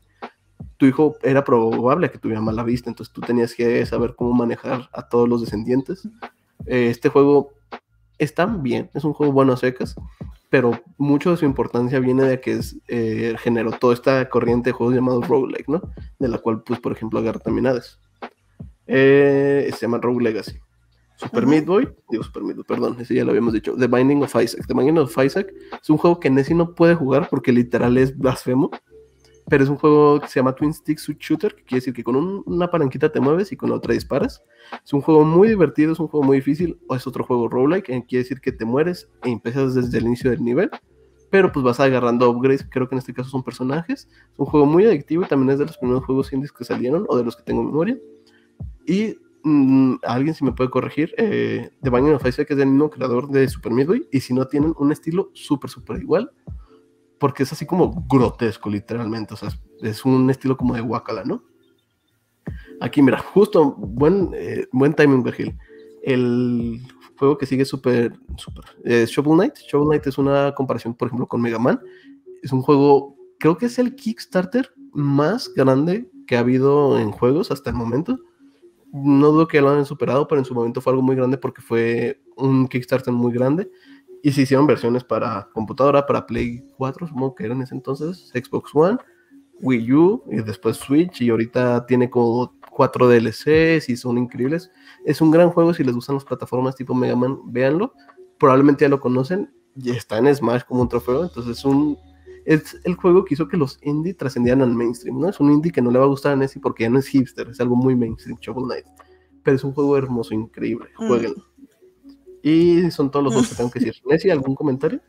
tu 0.77 0.85
hijo 0.85 1.15
era 1.21 1.43
probable 1.43 2.09
que 2.09 2.17
tuviera 2.17 2.41
mala 2.41 2.63
vista, 2.63 2.89
entonces 2.89 3.13
tú 3.13 3.21
tenías 3.21 3.53
que 3.53 3.85
saber 3.85 4.15
cómo 4.15 4.33
manejar 4.33 4.89
a 4.93 5.07
todos 5.07 5.27
los 5.27 5.41
descendientes. 5.41 6.07
Eh, 6.65 6.89
este 6.89 7.09
juego 7.09 7.51
está 8.17 8.45
bien, 8.45 8.89
es 8.93 9.03
un 9.03 9.13
juego 9.13 9.33
bueno 9.33 9.53
a 9.53 9.57
secas, 9.57 9.95
pero 10.49 10.79
mucho 10.97 11.31
de 11.31 11.37
su 11.37 11.45
importancia 11.45 11.99
viene 11.99 12.23
de 12.23 12.41
que 12.41 12.53
es, 12.53 12.77
eh, 12.87 13.35
generó 13.39 13.71
toda 13.71 13.93
esta 13.93 14.29
corriente 14.29 14.69
de 14.69 14.73
juegos 14.73 14.95
llamados 14.95 15.27
roguelike, 15.27 15.67
¿no? 15.67 15.81
De 16.17 16.27
la 16.27 16.37
cual, 16.37 16.63
pues, 16.63 16.79
por 16.79 16.91
ejemplo, 16.91 17.19
agarra 17.19 17.39
también 17.39 17.67
eh, 18.91 19.69
se 19.71 19.81
llama 19.81 19.99
Rogue 19.99 20.23
Legacy. 20.23 20.59
Super 21.15 21.45
Meat 21.45 21.65
Boy, 21.65 21.89
digo 22.09 22.23
Super 22.23 22.43
Meat 22.43 22.55
Boy, 22.55 22.65
perdón, 22.65 22.95
ese 22.99 23.13
ya 23.13 23.25
lo 23.25 23.31
habíamos 23.31 23.53
dicho. 23.53 23.75
The 23.75 23.87
Binding 23.87 24.23
of 24.23 24.33
Isaac. 24.41 24.65
The 24.65 24.73
Binding 24.73 24.97
of 24.99 25.17
Isaac 25.23 25.53
es 25.81 25.89
un 25.89 25.97
juego 25.97 26.19
que 26.19 26.29
Nessie 26.29 26.55
no 26.55 26.73
puede 26.73 26.95
jugar 26.95 27.27
porque 27.29 27.51
literal 27.51 27.97
es 27.97 28.17
blasfemo, 28.17 28.71
pero 29.49 29.63
es 29.63 29.69
un 29.69 29.77
juego 29.77 30.19
que 30.19 30.27
se 30.27 30.39
llama 30.39 30.53
Twin 30.53 30.73
Stick 30.73 30.99
Shooter, 30.99 31.55
que 31.55 31.63
quiere 31.63 31.79
decir 31.79 31.93
que 31.93 32.03
con 32.03 32.43
una 32.45 32.69
palanquita 32.69 33.11
te 33.11 33.19
mueves 33.19 33.51
y 33.51 33.57
con 33.57 33.69
la 33.69 33.75
otra 33.75 33.93
disparas. 33.93 34.43
Es 34.83 34.93
un 34.93 35.01
juego 35.01 35.23
muy 35.23 35.49
divertido, 35.49 35.93
es 35.93 35.99
un 35.99 36.07
juego 36.07 36.25
muy 36.25 36.37
difícil, 36.37 36.79
o 36.87 36.95
es 36.95 37.05
otro 37.07 37.23
juego 37.23 37.47
roguelike, 37.47 37.85
que 37.85 38.05
quiere 38.05 38.23
decir 38.23 38.41
que 38.41 38.51
te 38.51 38.65
mueres 38.65 39.09
e 39.23 39.29
empiezas 39.29 39.75
desde 39.75 39.97
el 39.97 40.05
inicio 40.05 40.31
del 40.31 40.43
nivel, 40.43 40.69
pero 41.29 41.51
pues 41.51 41.63
vas 41.63 41.79
agarrando 41.79 42.29
upgrades, 42.29 42.65
creo 42.69 42.87
que 42.87 42.95
en 42.95 42.99
este 42.99 43.13
caso 43.13 43.29
son 43.29 43.43
personajes. 43.43 44.07
Es 44.33 44.39
un 44.39 44.45
juego 44.45 44.65
muy 44.65 44.85
adictivo 44.85 45.23
y 45.23 45.27
también 45.27 45.51
es 45.51 45.59
de 45.59 45.65
los 45.65 45.77
primeros 45.77 46.05
juegos 46.05 46.31
indies 46.33 46.51
que 46.51 46.63
salieron, 46.63 47.05
o 47.07 47.17
de 47.17 47.23
los 47.23 47.35
que 47.35 47.43
tengo 47.43 47.63
memoria. 47.63 47.97
Y 48.85 49.15
Mm, 49.43 49.95
alguien 50.03 50.35
si 50.35 50.43
me 50.43 50.51
puede 50.51 50.69
corregir, 50.69 51.13
eh, 51.17 51.69
The 51.81 51.89
Binding 51.89 52.13
of 52.13 52.25
Isaac 52.25 52.51
es 52.51 52.57
del 52.57 52.67
mismo 52.67 52.89
creador 52.89 53.29
de 53.29 53.47
Super 53.47 53.71
Midway, 53.71 54.07
y 54.11 54.19
si 54.19 54.33
no 54.33 54.45
tienen 54.45 54.73
un 54.77 54.91
estilo 54.91 55.29
súper, 55.33 55.69
súper 55.69 56.01
igual, 56.01 56.31
porque 57.19 57.43
es 57.43 57.51
así 57.51 57.65
como 57.65 58.05
grotesco, 58.07 58.69
literalmente, 58.69 59.33
o 59.33 59.37
sea, 59.37 59.49
es 59.81 60.05
un 60.05 60.29
estilo 60.29 60.57
como 60.57 60.73
de 60.73 60.81
Wakala, 60.81 61.23
¿no? 61.23 61.43
Aquí, 62.81 63.01
mira, 63.01 63.19
justo, 63.19 63.75
buen, 63.77 64.31
eh, 64.33 64.67
buen 64.71 64.93
timing, 64.93 65.21
Virgil. 65.21 65.57
El 66.01 66.81
juego 67.17 67.37
que 67.37 67.45
sigue 67.45 67.65
súper, 67.65 68.17
súper, 68.37 68.65
Shovel 69.07 69.37
Knight. 69.37 69.57
Shovel 69.69 69.87
Knight 69.89 70.07
es 70.07 70.17
una 70.17 70.53
comparación, 70.55 70.93
por 70.93 71.07
ejemplo, 71.07 71.27
con 71.27 71.41
Mega 71.41 71.59
Man. 71.59 71.79
Es 72.41 72.53
un 72.53 72.61
juego, 72.61 73.17
creo 73.37 73.57
que 73.57 73.65
es 73.65 73.77
el 73.79 73.95
Kickstarter 73.95 74.71
más 74.93 75.53
grande 75.53 76.09
que 76.25 76.37
ha 76.37 76.39
habido 76.39 76.97
en 76.97 77.11
juegos 77.11 77.51
hasta 77.51 77.69
el 77.69 77.75
momento. 77.75 78.17
No 78.93 79.31
dudo 79.31 79.47
que 79.47 79.61
lo 79.61 79.69
hayan 79.69 79.85
superado, 79.85 80.27
pero 80.27 80.39
en 80.39 80.45
su 80.45 80.55
momento 80.55 80.79
fue 80.79 80.93
algo 80.93 81.03
muy 81.03 81.15
grande 81.15 81.37
porque 81.37 81.61
fue 81.61 82.21
un 82.37 82.67
Kickstarter 82.67 83.13
muy 83.13 83.33
grande. 83.33 83.69
Y 84.21 84.31
se 84.31 84.41
hicieron 84.41 84.67
versiones 84.67 85.03
para 85.03 85.49
computadora, 85.53 86.05
para 86.05 86.25
Play 86.25 86.63
4, 86.77 87.07
supongo 87.07 87.35
que 87.35 87.45
era 87.45 87.53
en 87.53 87.61
ese 87.61 87.75
entonces, 87.75 88.31
Xbox 88.33 88.71
One, 88.73 88.97
Wii 89.61 89.93
U 89.93 90.23
y 90.29 90.37
después 90.41 90.77
Switch. 90.77 91.21
Y 91.21 91.29
ahorita 91.29 91.85
tiene 91.85 92.09
como 92.09 92.53
cuatro 92.71 93.07
DLCs 93.07 93.89
y 93.89 93.95
son 93.95 94.17
increíbles. 94.17 94.71
Es 95.05 95.21
un 95.21 95.31
gran 95.31 95.49
juego 95.51 95.73
si 95.73 95.83
les 95.83 95.95
gustan 95.95 96.15
las 96.15 96.25
plataformas 96.25 96.75
tipo 96.75 96.93
Mega 96.93 97.15
Man, 97.15 97.39
véanlo. 97.45 97.93
Probablemente 98.37 98.85
ya 98.85 98.89
lo 98.89 98.99
conocen. 98.99 99.53
Y 99.75 99.91
está 99.91 100.17
en 100.17 100.33
Smash 100.33 100.63
como 100.63 100.81
un 100.81 100.89
trofeo. 100.89 101.23
Entonces 101.23 101.57
es 101.57 101.65
un 101.65 101.97
es 102.45 102.79
el 102.83 102.95
juego 102.95 103.25
que 103.25 103.35
hizo 103.35 103.47
que 103.47 103.57
los 103.57 103.77
indie 103.83 104.15
trascendieran 104.15 104.63
al 104.63 104.73
mainstream, 104.73 105.19
¿no? 105.19 105.29
Es 105.29 105.39
un 105.39 105.51
indie 105.51 105.71
que 105.71 105.83
no 105.83 105.91
le 105.91 105.99
va 105.99 106.05
a 106.05 106.07
gustar 106.07 106.33
a 106.33 106.35
Nessie 106.35 106.59
porque 106.59 106.83
ya 106.83 106.89
no 106.89 106.97
es 106.97 107.07
hipster, 107.07 107.47
es 107.47 107.59
algo 107.59 107.75
muy 107.75 107.95
mainstream, 107.95 108.39
Shovel 108.41 108.65
Knight. 108.65 108.85
Pero 109.43 109.55
es 109.55 109.63
un 109.63 109.73
juego 109.73 109.95
hermoso, 109.97 110.33
increíble, 110.33 110.87
Mm. 110.97 111.09
Y 112.43 112.89
son 112.91 113.11
todos 113.11 113.23
los 113.25 113.33
juegos 113.33 113.49
que 113.49 113.55
tengo 113.55 113.71
que 113.71 113.79
decir. 113.79 114.01
Nessie, 114.05 114.31
¿algún 114.31 114.55
comentario? 114.55 115.01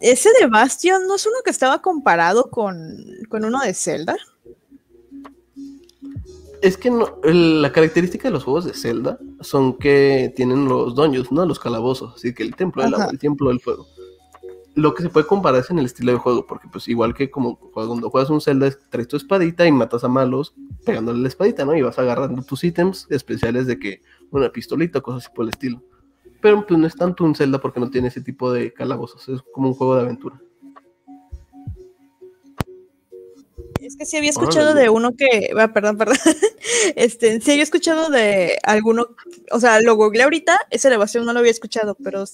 Ese 0.00 0.30
de 0.40 0.46
Bastion 0.48 1.06
no 1.06 1.14
es 1.14 1.26
uno 1.26 1.36
que 1.44 1.50
estaba 1.50 1.80
comparado 1.80 2.50
con, 2.50 2.96
con 3.28 3.44
uno 3.44 3.60
de 3.60 3.72
Zelda. 3.74 4.16
Es 6.60 6.76
que 6.76 6.90
no- 6.90 7.18
el- 7.24 7.60
la 7.60 7.72
característica 7.72 8.28
de 8.28 8.32
los 8.32 8.44
juegos 8.44 8.64
de 8.64 8.74
Zelda 8.74 9.18
son 9.40 9.78
que 9.78 10.32
tienen 10.36 10.66
los 10.68 10.94
dungeons, 10.94 11.32
¿no? 11.32 11.44
Los 11.44 11.58
calabozos, 11.58 12.14
así 12.16 12.32
que 12.34 12.44
el 12.44 12.54
templo 12.54 12.82
del 12.84 12.94
agua, 12.94 13.08
el 13.10 13.18
templo 13.18 13.48
del 13.48 13.60
fuego. 13.60 13.86
Lo 14.74 14.94
que 14.94 15.02
se 15.02 15.10
puede 15.10 15.26
comparar 15.26 15.60
es 15.60 15.70
en 15.70 15.78
el 15.80 15.84
estilo 15.86 16.12
de 16.12 16.18
juego, 16.18 16.46
porque 16.46 16.68
pues 16.70 16.88
igual 16.88 17.14
que 17.14 17.30
como 17.30 17.58
cuando 17.58 18.08
juegas 18.10 18.30
un 18.30 18.40
Zelda, 18.40 18.68
es- 18.68 18.78
traes 18.90 19.08
tu 19.08 19.16
espadita 19.16 19.66
y 19.66 19.72
matas 19.72 20.04
a 20.04 20.08
malos 20.08 20.54
pegándole 20.86 21.20
la 21.20 21.28
espadita, 21.28 21.64
¿no? 21.64 21.76
Y 21.76 21.82
vas 21.82 21.98
agarrando 21.98 22.42
tus 22.42 22.62
ítems 22.64 23.06
especiales 23.10 23.66
de 23.66 23.78
que 23.78 24.00
una 24.40 24.50
pistolita, 24.50 25.00
cosas 25.00 25.26
así 25.26 25.34
por 25.34 25.44
el 25.44 25.50
estilo. 25.50 25.82
Pero 26.40 26.66
pues 26.66 26.78
no 26.78 26.86
es 26.86 26.96
tanto 26.96 27.24
un 27.24 27.34
Zelda 27.34 27.60
porque 27.60 27.80
no 27.80 27.90
tiene 27.90 28.08
ese 28.08 28.20
tipo 28.20 28.52
de 28.52 28.72
calabozos, 28.72 29.28
es 29.28 29.42
como 29.52 29.68
un 29.68 29.74
juego 29.74 29.96
de 29.96 30.02
aventura. 30.02 30.40
Es 33.80 33.96
que 33.96 34.06
sí 34.06 34.16
había 34.16 34.30
escuchado 34.30 34.70
Órale. 34.70 34.82
de 34.82 34.88
uno 34.90 35.16
que, 35.16 35.50
ah, 35.58 35.72
perdón, 35.72 35.98
perdón, 35.98 36.16
este, 36.96 37.40
sí 37.40 37.50
había 37.50 37.64
escuchado 37.64 38.10
de 38.10 38.58
alguno, 38.62 39.08
o 39.50 39.60
sea, 39.60 39.80
lo 39.80 39.96
googleé 39.96 40.22
ahorita, 40.22 40.56
ese 40.70 40.88
de 40.88 40.96
Bastion 40.96 41.26
no 41.26 41.32
lo 41.32 41.40
había 41.40 41.50
escuchado, 41.50 41.96
pero 42.02 42.24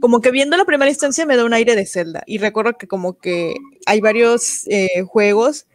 como 0.00 0.20
que 0.20 0.32
viendo 0.32 0.56
la 0.56 0.64
primera 0.64 0.90
instancia 0.90 1.24
me 1.24 1.36
da 1.36 1.44
un 1.44 1.54
aire 1.54 1.76
de 1.76 1.86
Zelda, 1.86 2.24
y 2.26 2.38
recuerdo 2.38 2.76
que 2.76 2.88
como 2.88 3.16
que 3.16 3.54
hay 3.86 4.00
varios 4.00 4.66
eh, 4.68 5.04
juegos, 5.06 5.66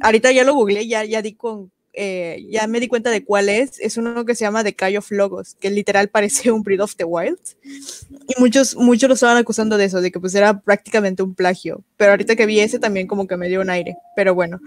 ahorita 0.00 0.32
ya 0.32 0.44
lo 0.44 0.54
googleé, 0.54 0.88
ya, 0.88 1.04
ya 1.04 1.20
di 1.20 1.34
con, 1.34 1.70
eh, 1.92 2.46
ya 2.50 2.66
me 2.66 2.80
di 2.80 2.88
cuenta 2.88 3.10
de 3.10 3.24
cuál 3.24 3.48
es, 3.48 3.80
es 3.80 3.96
uno 3.96 4.24
que 4.24 4.34
se 4.34 4.44
llama 4.44 4.62
The 4.62 4.76
Cry 4.76 4.96
of 4.96 5.10
Logos, 5.10 5.56
que 5.58 5.70
literal 5.70 6.08
parece 6.10 6.50
un 6.50 6.62
Breath 6.62 6.80
of 6.80 6.96
the 6.96 7.04
Wild, 7.04 7.38
y 7.64 8.40
muchos, 8.40 8.76
muchos 8.76 9.08
lo 9.08 9.14
estaban 9.14 9.36
acusando 9.36 9.76
de 9.76 9.86
eso, 9.86 10.00
de 10.00 10.10
que 10.10 10.20
pues 10.20 10.34
era 10.34 10.60
prácticamente 10.60 11.22
un 11.22 11.34
plagio. 11.34 11.82
Pero 11.96 12.12
ahorita 12.12 12.36
que 12.36 12.46
vi 12.46 12.60
ese 12.60 12.78
también 12.78 13.06
como 13.06 13.26
que 13.26 13.36
me 13.36 13.48
dio 13.48 13.60
un 13.60 13.70
aire. 13.70 13.96
Pero 14.14 14.34
bueno, 14.34 14.60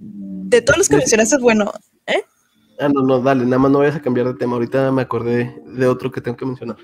de 0.00 0.62
todos 0.62 0.78
los 0.78 0.88
que 0.88 0.96
mencionaste, 0.96 1.38
bueno, 1.38 1.72
Ah, 2.82 2.88
no, 2.88 3.02
no, 3.02 3.20
dale, 3.20 3.44
nada 3.44 3.58
más 3.58 3.70
no 3.70 3.78
vayas 3.78 3.96
a 3.96 4.02
cambiar 4.02 4.26
de 4.26 4.34
tema. 4.34 4.54
Ahorita 4.54 4.90
me 4.90 5.02
acordé 5.02 5.54
de 5.66 5.86
otro 5.86 6.10
que 6.10 6.20
tengo 6.20 6.36
que 6.36 6.46
mencionar. 6.46 6.78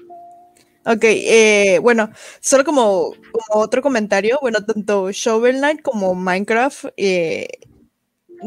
ok, 0.84 1.02
eh, 1.02 1.80
bueno, 1.82 2.10
solo 2.40 2.64
como, 2.64 3.12
como 3.32 3.62
otro 3.62 3.82
comentario, 3.82 4.38
bueno, 4.40 4.64
tanto 4.64 5.10
Shovel 5.10 5.58
Knight 5.58 5.82
como 5.82 6.14
Minecraft, 6.14 6.86
eh, 6.96 7.48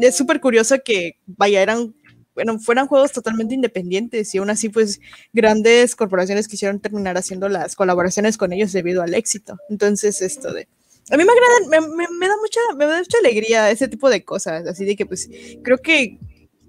es 0.00 0.16
súper 0.16 0.40
curioso 0.40 0.76
que, 0.84 1.16
vaya, 1.26 1.62
eran, 1.62 1.94
bueno, 2.34 2.58
fueran 2.58 2.86
juegos 2.86 3.12
totalmente 3.12 3.54
independientes 3.54 4.34
y 4.34 4.38
aún 4.38 4.50
así, 4.50 4.68
pues, 4.68 5.00
grandes 5.32 5.94
corporaciones 5.96 6.48
quisieron 6.48 6.80
terminar 6.80 7.16
haciendo 7.18 7.48
las 7.48 7.76
colaboraciones 7.76 8.36
con 8.38 8.52
ellos 8.52 8.72
debido 8.72 9.02
al 9.02 9.14
éxito. 9.14 9.58
Entonces, 9.68 10.22
esto 10.22 10.52
de... 10.52 10.68
A 11.10 11.16
mí 11.16 11.24
me 11.24 11.32
agrada, 11.32 11.68
me, 11.68 11.80
me- 11.96 12.08
me 12.18 12.28
da 12.28 12.34
mucha, 12.40 12.60
me 12.76 12.86
da 12.86 12.98
mucha 12.98 13.18
alegría 13.18 13.70
ese 13.70 13.88
tipo 13.88 14.08
de 14.08 14.24
cosas, 14.24 14.66
así 14.66 14.84
de 14.84 14.96
que, 14.96 15.04
pues, 15.04 15.28
creo 15.62 15.78
que 15.78 16.18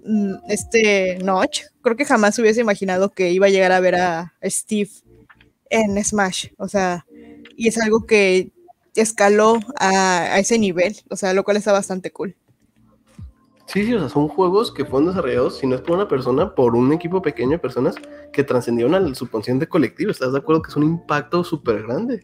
mm, 0.04 0.34
este 0.48 1.18
Notch, 1.22 1.62
creo 1.82 1.96
que 1.96 2.04
jamás 2.04 2.38
hubiese 2.38 2.60
imaginado 2.60 3.10
que 3.12 3.30
iba 3.30 3.46
a 3.46 3.50
llegar 3.50 3.72
a 3.72 3.80
ver 3.80 3.94
a 3.94 4.34
Steve 4.44 4.90
en 5.70 6.02
Smash, 6.04 6.48
o 6.58 6.68
sea, 6.68 7.06
y 7.56 7.68
es 7.68 7.78
algo 7.78 8.06
que 8.06 8.50
escaló 8.94 9.60
a, 9.76 10.34
a 10.34 10.38
ese 10.38 10.58
nivel, 10.58 10.96
o 11.10 11.16
sea, 11.16 11.32
lo 11.34 11.44
cual 11.44 11.56
está 11.56 11.72
bastante 11.72 12.10
cool. 12.12 12.36
Sí, 13.66 13.86
sí, 13.86 13.94
o 13.94 13.98
sea, 13.98 14.08
son 14.08 14.28
juegos 14.28 14.70
que 14.72 14.84
fueron 14.84 15.08
desarrollados, 15.08 15.58
si 15.58 15.66
no 15.66 15.74
es 15.74 15.80
por 15.80 15.96
una 15.96 16.06
persona, 16.06 16.54
por 16.54 16.76
un 16.76 16.92
equipo 16.92 17.22
pequeño 17.22 17.52
de 17.52 17.58
personas 17.58 17.94
que 18.32 18.44
trascendieron 18.44 18.94
al 18.94 19.16
subconsciente 19.16 19.66
colectivo. 19.66 20.10
¿Estás 20.10 20.32
de 20.32 20.38
acuerdo 20.38 20.62
que 20.62 20.70
es 20.70 20.76
un 20.76 20.84
impacto 20.84 21.42
súper 21.42 21.82
grande? 21.82 22.22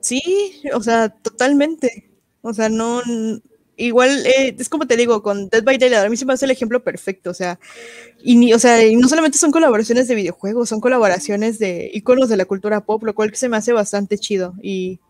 Sí, 0.00 0.60
o 0.74 0.82
sea, 0.82 1.08
totalmente. 1.08 2.10
O 2.40 2.52
sea, 2.52 2.68
no. 2.68 3.00
Igual, 3.76 4.26
eh, 4.26 4.54
es 4.58 4.68
como 4.68 4.86
te 4.86 4.96
digo, 4.96 5.22
con 5.22 5.48
Dead 5.48 5.64
by 5.64 5.78
Daylight, 5.78 6.04
a 6.04 6.08
mí 6.10 6.16
se 6.16 6.26
me 6.26 6.34
hace 6.34 6.44
el 6.44 6.50
ejemplo 6.50 6.84
perfecto, 6.84 7.30
o 7.30 7.34
sea, 7.34 7.58
y, 8.22 8.36
ni, 8.36 8.52
o 8.52 8.58
sea, 8.58 8.84
y 8.86 8.96
no 8.96 9.08
solamente 9.08 9.38
son 9.38 9.50
colaboraciones 9.50 10.08
de 10.08 10.14
videojuegos, 10.14 10.68
son 10.68 10.80
colaboraciones 10.80 11.58
de 11.58 11.90
iconos 11.92 12.28
de 12.28 12.36
la 12.36 12.44
cultura 12.44 12.84
pop, 12.84 13.02
lo 13.02 13.14
cual 13.14 13.34
se 13.34 13.48
me 13.48 13.56
hace 13.56 13.72
bastante 13.72 14.18
chido. 14.18 14.54
Y, 14.62 15.00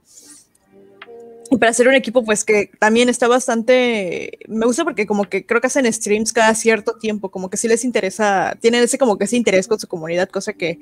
y 1.52 1.58
para 1.58 1.70
hacer 1.70 1.86
un 1.88 1.94
equipo, 1.94 2.24
pues 2.24 2.44
que 2.44 2.70
también 2.78 3.08
está 3.08 3.28
bastante, 3.28 4.38
me 4.48 4.66
gusta 4.66 4.84
porque 4.84 5.06
como 5.06 5.24
que 5.24 5.44
creo 5.46 5.60
que 5.60 5.66
hacen 5.66 5.90
streams 5.92 6.32
cada 6.32 6.54
cierto 6.54 6.96
tiempo, 6.98 7.30
como 7.30 7.50
que 7.50 7.56
sí 7.56 7.68
les 7.68 7.84
interesa, 7.84 8.56
tienen 8.60 8.82
ese 8.82 8.98
como 8.98 9.18
que 9.18 9.24
ese 9.24 9.36
interés 9.36 9.68
con 9.68 9.78
su 9.78 9.86
comunidad, 9.86 10.28
cosa 10.28 10.52
que 10.54 10.78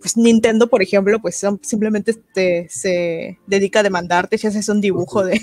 pues 0.00 0.16
Nintendo, 0.16 0.68
por 0.68 0.82
ejemplo, 0.82 1.20
pues 1.20 1.36
son- 1.36 1.60
simplemente 1.62 2.14
te- 2.14 2.66
se 2.70 3.38
dedica 3.46 3.80
a 3.80 3.82
demandarte 3.82 4.38
si 4.38 4.46
haces 4.46 4.68
un 4.68 4.80
dibujo 4.80 5.24
de, 5.24 5.40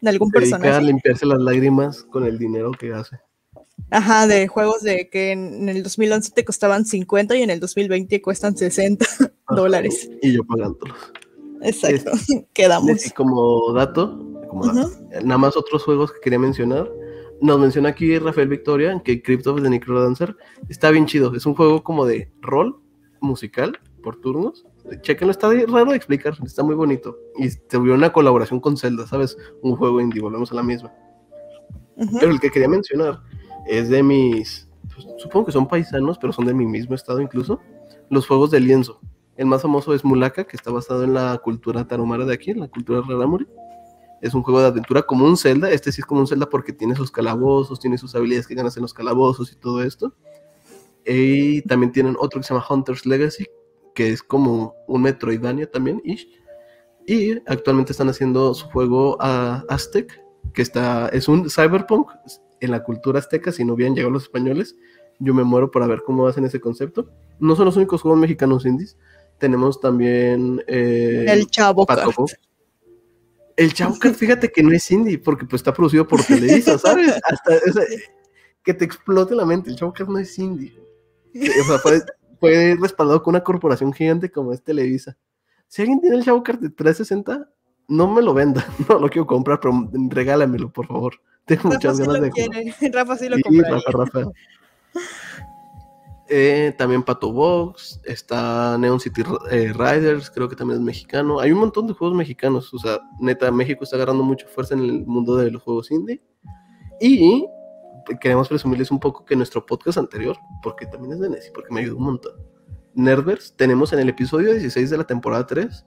de 0.00 0.08
algún 0.10 0.30
Se 0.30 0.38
dedica 0.40 0.56
a 0.56 0.60
personaje. 0.60 0.86
limpiarse 0.86 1.26
las 1.26 1.40
lágrimas 1.40 2.02
con 2.04 2.24
el 2.24 2.38
dinero 2.38 2.70
que 2.72 2.92
hace. 2.92 3.16
Ajá, 3.90 4.26
de 4.26 4.46
juegos 4.46 4.82
de 4.82 5.08
que 5.08 5.32
en, 5.32 5.62
en 5.62 5.68
el 5.70 5.82
2011 5.82 6.32
te 6.34 6.44
costaban 6.44 6.84
50 6.84 7.34
y 7.36 7.42
en 7.42 7.50
el 7.50 7.60
2020 7.60 8.20
cuestan 8.22 8.56
60 8.56 9.06
dólares. 9.48 10.08
Y 10.22 10.34
yo 10.34 10.44
pagándolos. 10.44 10.96
Exacto, 11.62 12.10
quedamos. 12.52 13.06
Y 13.06 13.10
como 13.10 13.72
dato, 13.72 14.18
como 14.48 14.66
dato, 14.66 14.88
Ujú. 14.88 15.06
nada 15.24 15.38
más 15.38 15.56
otros 15.56 15.84
juegos 15.84 16.12
que 16.12 16.20
quería 16.20 16.38
mencionar. 16.38 16.90
Nos 17.40 17.58
menciona 17.58 17.88
aquí 17.88 18.18
Rafael 18.18 18.48
Victoria 18.48 19.00
que 19.02 19.22
Crypt 19.22 19.46
of 19.46 19.62
the 19.62 19.70
Necrodancer 19.70 20.36
está 20.68 20.90
bien 20.90 21.06
chido. 21.06 21.34
Es 21.34 21.46
un 21.46 21.54
juego 21.54 21.82
como 21.82 22.04
de 22.04 22.30
rol 22.42 22.78
musical 23.20 23.78
por 24.02 24.20
turnos. 24.20 24.66
Chequenlo, 25.02 25.30
está 25.30 25.48
de- 25.48 25.64
raro 25.66 25.90
de 25.90 25.96
explicar, 25.96 26.34
está 26.44 26.62
muy 26.62 26.74
bonito. 26.74 27.16
Y 27.38 27.48
vio 27.78 27.94
una 27.94 28.12
colaboración 28.12 28.60
con 28.60 28.76
Zelda, 28.76 29.06
¿sabes? 29.06 29.38
Un 29.62 29.76
juego 29.76 30.00
indie, 30.02 30.20
volvemos 30.20 30.52
a 30.52 30.54
la 30.54 30.62
misma. 30.62 30.92
Pero 32.18 32.32
el 32.32 32.40
que 32.40 32.50
quería 32.50 32.68
mencionar 32.68 33.20
es 33.66 33.88
de 33.88 34.02
mis. 34.02 34.68
pues, 34.94 35.06
supongo 35.18 35.46
que 35.46 35.52
son 35.52 35.66
paisanos, 35.68 36.18
pero 36.18 36.32
son 36.32 36.46
de 36.46 36.54
mi 36.54 36.66
mismo 36.66 36.94
estado 36.94 37.20
incluso. 37.20 37.60
Los 38.10 38.26
juegos 38.26 38.50
de 38.50 38.60
lienzo. 38.60 39.00
El 39.40 39.46
más 39.46 39.62
famoso 39.62 39.94
es 39.94 40.04
Mulaka, 40.04 40.44
que 40.44 40.54
está 40.54 40.70
basado 40.70 41.02
en 41.02 41.14
la 41.14 41.38
cultura 41.38 41.88
tarahumara 41.88 42.26
de 42.26 42.34
aquí, 42.34 42.50
en 42.50 42.60
la 42.60 42.68
cultura 42.68 43.00
rarámuri. 43.00 43.48
Es 44.20 44.34
un 44.34 44.42
juego 44.42 44.60
de 44.60 44.66
aventura 44.66 45.00
como 45.00 45.24
un 45.24 45.38
Zelda. 45.38 45.70
Este 45.70 45.90
sí 45.92 46.02
es 46.02 46.04
como 46.04 46.20
un 46.20 46.26
Zelda 46.26 46.44
porque 46.44 46.74
tiene 46.74 46.94
sus 46.94 47.10
calabozos, 47.10 47.80
tiene 47.80 47.96
sus 47.96 48.14
habilidades 48.14 48.46
que 48.46 48.54
ganas 48.54 48.76
en 48.76 48.82
los 48.82 48.92
calabozos 48.92 49.50
y 49.50 49.56
todo 49.56 49.82
esto. 49.82 50.12
Y 51.06 51.62
también 51.62 51.90
tienen 51.90 52.16
otro 52.20 52.38
que 52.38 52.46
se 52.46 52.52
llama 52.52 52.66
Hunter's 52.68 53.06
Legacy, 53.06 53.46
que 53.94 54.10
es 54.10 54.22
como 54.22 54.74
un 54.86 55.00
Metroidvania 55.00 55.70
también, 55.70 56.02
ish. 56.04 56.28
Y 57.06 57.38
actualmente 57.50 57.92
están 57.92 58.10
haciendo 58.10 58.52
su 58.52 58.66
juego 58.66 59.16
a 59.22 59.64
Aztec, 59.70 60.22
que 60.52 60.60
está, 60.60 61.08
es 61.14 61.28
un 61.28 61.48
cyberpunk 61.48 62.10
en 62.60 62.72
la 62.72 62.84
cultura 62.84 63.20
azteca, 63.20 63.52
si 63.52 63.64
no 63.64 63.72
hubieran 63.72 63.94
llegado 63.94 64.12
los 64.12 64.24
españoles. 64.24 64.76
Yo 65.18 65.32
me 65.32 65.44
muero 65.44 65.70
para 65.70 65.86
ver 65.86 66.02
cómo 66.04 66.26
hacen 66.26 66.44
ese 66.44 66.60
concepto. 66.60 67.08
No 67.38 67.56
son 67.56 67.64
los 67.64 67.76
únicos 67.78 68.02
juegos 68.02 68.20
mexicanos 68.20 68.66
indies. 68.66 68.98
Tenemos 69.40 69.80
también 69.80 70.62
eh, 70.68 71.24
El 71.26 71.46
chavo. 71.46 71.86
El 73.56 73.74
Chavo 73.74 73.98
Cat, 73.98 74.14
fíjate 74.14 74.50
que 74.50 74.62
no 74.62 74.72
es 74.72 74.90
indie, 74.90 75.18
porque 75.18 75.44
pues 75.44 75.60
está 75.60 75.74
producido 75.74 76.06
por 76.06 76.22
Televisa, 76.22 76.78
¿sabes? 76.78 77.12
Hasta 77.24 77.56
o 77.68 77.72
sea, 77.72 77.84
que 78.62 78.74
te 78.74 78.84
explote 78.84 79.34
la 79.34 79.44
mente, 79.44 79.70
el 79.70 79.76
Chavo 79.76 79.92
Cat 79.92 80.08
no 80.08 80.18
es 80.18 80.38
indie. 80.38 80.78
O 81.34 81.64
sea, 81.64 81.78
fue, 81.78 82.00
fue 82.38 82.76
respaldado 82.80 83.22
con 83.22 83.32
una 83.32 83.42
corporación 83.44 83.92
gigante 83.92 84.30
como 84.30 84.52
es 84.52 84.62
Televisa. 84.62 85.16
Si 85.68 85.82
alguien 85.82 86.00
tiene 86.00 86.16
el 86.16 86.24
Chavo 86.24 86.42
Cat 86.42 86.60
de 86.60 86.70
360, 86.70 87.50
no 87.88 88.08
me 88.08 88.22
lo 88.22 88.34
venda, 88.34 88.64
no 88.88 88.98
lo 88.98 89.08
quiero 89.08 89.26
comprar, 89.26 89.58
pero 89.60 89.90
regálamelo, 90.08 90.70
por 90.70 90.86
favor. 90.86 91.20
Tengo 91.44 91.64
Rafa 91.64 91.74
muchas 91.74 91.96
sí 91.96 92.02
ganas 92.02 92.16
lo 92.16 92.24
de 92.24 92.30
quiere. 92.30 92.74
Rafa 92.92 93.16
sí 93.16 93.28
lo 93.28 93.36
Sí. 93.36 93.60
Rafa, 93.62 93.90
Rafa. 93.90 94.30
Eh, 96.32 96.72
también 96.78 97.02
Pato 97.02 97.32
Box, 97.32 98.00
está 98.04 98.78
Neon 98.78 99.00
City 99.00 99.22
eh, 99.50 99.72
Riders, 99.72 100.30
creo 100.30 100.48
que 100.48 100.54
también 100.54 100.78
es 100.78 100.84
mexicano. 100.84 101.40
Hay 101.40 101.50
un 101.50 101.58
montón 101.58 101.88
de 101.88 101.92
juegos 101.92 102.16
mexicanos, 102.16 102.72
o 102.72 102.78
sea, 102.78 103.00
neta, 103.18 103.50
México 103.50 103.82
está 103.82 103.96
agarrando 103.96 104.22
mucha 104.22 104.46
fuerza 104.46 104.74
en 104.74 104.80
el 104.80 105.06
mundo 105.06 105.36
de 105.36 105.50
los 105.50 105.60
juegos 105.60 105.90
indie. 105.90 106.22
Y 107.00 107.46
queremos 108.20 108.48
presumirles 108.48 108.92
un 108.92 109.00
poco 109.00 109.24
que 109.24 109.34
nuestro 109.34 109.66
podcast 109.66 109.98
anterior, 109.98 110.36
porque 110.62 110.86
también 110.86 111.14
es 111.14 111.20
de 111.20 111.30
Nessie, 111.30 111.50
porque 111.52 111.74
me 111.74 111.80
ayudó 111.80 111.96
un 111.96 112.04
montón. 112.04 112.32
Nerdverse, 112.94 113.54
tenemos 113.56 113.92
en 113.92 113.98
el 113.98 114.08
episodio 114.08 114.52
16 114.52 114.88
de 114.88 114.98
la 114.98 115.04
temporada 115.04 115.48
3 115.48 115.84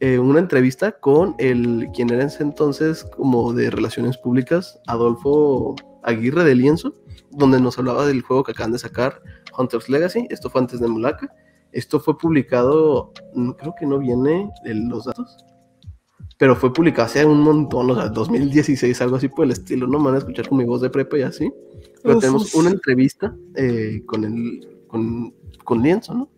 eh, 0.00 0.18
una 0.18 0.40
entrevista 0.40 0.92
con 0.92 1.36
el 1.38 1.88
quien 1.94 2.10
era 2.10 2.22
en 2.22 2.28
ese 2.28 2.42
entonces 2.42 3.04
como 3.04 3.52
de 3.52 3.70
relaciones 3.70 4.18
públicas, 4.18 4.80
Adolfo 4.88 5.76
Aguirre 6.02 6.42
de 6.42 6.54
Lienzo, 6.56 6.94
donde 7.36 7.60
nos 7.60 7.78
hablaba 7.78 8.06
del 8.06 8.22
juego 8.22 8.44
que 8.44 8.52
acaban 8.52 8.72
de 8.72 8.78
sacar, 8.78 9.20
Hunter's 9.56 9.88
Legacy. 9.88 10.26
Esto 10.30 10.50
fue 10.50 10.60
antes 10.60 10.80
de 10.80 10.88
Mulaka. 10.88 11.32
Esto 11.72 11.98
fue 12.00 12.16
publicado, 12.16 13.12
mm, 13.34 13.50
creo 13.52 13.74
que 13.78 13.86
no 13.86 13.98
viene 13.98 14.50
los 14.64 15.06
datos, 15.06 15.44
pero 16.38 16.56
fue 16.56 16.72
publicado 16.72 17.06
hace 17.06 17.24
un 17.24 17.40
montón, 17.40 17.90
o 17.90 17.94
sea, 17.94 18.08
2016, 18.08 19.00
algo 19.00 19.16
así 19.16 19.28
por 19.28 19.44
el 19.44 19.52
estilo. 19.52 19.86
No 19.86 19.98
me 19.98 20.06
van 20.06 20.14
a 20.16 20.18
escuchar 20.18 20.48
con 20.48 20.58
mi 20.58 20.64
voz 20.64 20.80
de 20.80 20.90
prepa 20.90 21.18
y 21.18 21.22
así. 21.22 21.52
Pero 22.02 22.18
tenemos 22.18 22.54
una 22.54 22.70
entrevista 22.70 23.34
eh, 23.54 24.02
con, 24.06 24.24
el, 24.24 24.84
con, 24.88 25.34
con 25.64 25.82
Lienzo, 25.82 26.14
¿no? 26.14 26.28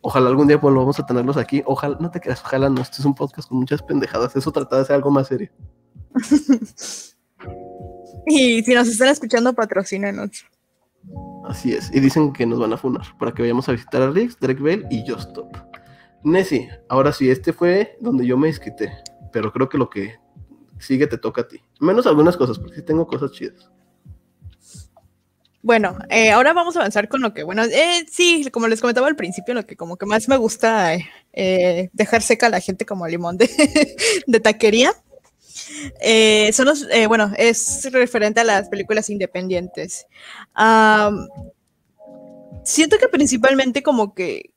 Ojalá 0.00 0.28
algún 0.28 0.46
día 0.46 0.58
volvamos 0.58 0.98
a 1.00 1.06
tenerlos 1.06 1.36
aquí. 1.36 1.62
Ojalá, 1.66 1.96
no 2.00 2.10
te 2.10 2.20
creas, 2.20 2.40
ojalá 2.44 2.70
no. 2.70 2.80
Este 2.82 2.98
es 2.98 3.04
un 3.04 3.14
podcast 3.14 3.48
con 3.48 3.58
muchas 3.58 3.82
pendejadas. 3.82 4.36
Eso 4.36 4.52
trata 4.52 4.78
de 4.78 4.84
ser 4.84 4.96
algo 4.96 5.10
más 5.10 5.26
serio. 5.26 5.50
y 8.28 8.62
si 8.62 8.74
nos 8.74 8.88
están 8.88 9.08
escuchando, 9.08 9.52
patrocínenos. 9.52 10.44
Así 11.48 11.72
es. 11.72 11.90
Y 11.94 12.00
dicen 12.00 12.32
que 12.32 12.46
nos 12.46 12.58
van 12.58 12.72
a 12.72 12.76
funar 12.76 13.06
para 13.18 13.32
que 13.32 13.42
vayamos 13.42 13.68
a 13.68 13.72
visitar 13.72 14.02
a 14.02 14.10
Riggs, 14.10 14.38
Drake 14.38 14.62
Bell 14.62 14.86
y 14.90 15.04
Just 15.08 15.30
Stop. 15.30 15.56
Nessie, 16.24 16.68
ahora 16.88 17.12
sí, 17.12 17.30
este 17.30 17.52
fue 17.52 17.96
donde 18.00 18.26
yo 18.26 18.36
me 18.36 18.48
desquité. 18.48 18.92
Pero 19.32 19.52
creo 19.52 19.68
que 19.68 19.78
lo 19.78 19.88
que 19.88 20.16
sigue 20.78 21.06
te 21.06 21.18
toca 21.18 21.42
a 21.42 21.48
ti. 21.48 21.60
Menos 21.80 22.06
algunas 22.06 22.36
cosas, 22.36 22.58
porque 22.58 22.76
sí 22.76 22.82
tengo 22.82 23.06
cosas 23.06 23.32
chidas. 23.32 23.70
Bueno, 25.62 25.98
eh, 26.08 26.30
ahora 26.30 26.52
vamos 26.52 26.76
a 26.76 26.80
avanzar 26.80 27.08
con 27.08 27.20
lo 27.20 27.34
que, 27.34 27.42
bueno, 27.42 27.64
eh, 27.64 28.06
sí, 28.10 28.48
como 28.52 28.68
les 28.68 28.80
comentaba 28.80 29.08
al 29.08 29.16
principio, 29.16 29.54
lo 29.54 29.66
que 29.66 29.76
como 29.76 29.96
que 29.96 30.06
más 30.06 30.28
me 30.28 30.36
gusta 30.36 30.94
eh, 31.32 31.90
dejar 31.92 32.22
seca 32.22 32.46
a 32.46 32.50
la 32.50 32.60
gente 32.60 32.86
como 32.86 33.06
limón 33.06 33.36
de, 33.38 33.50
de 34.26 34.40
taquería. 34.40 34.92
Eh, 36.00 36.50
son 36.52 36.66
los, 36.66 36.86
eh, 36.90 37.06
bueno, 37.06 37.32
es 37.36 37.88
referente 37.92 38.40
a 38.40 38.44
las 38.44 38.68
películas 38.68 39.10
independientes. 39.10 40.06
siento 42.64 42.98
que 42.98 43.08
principalmente 43.08 43.82
como 43.82 44.14
que 44.14 44.50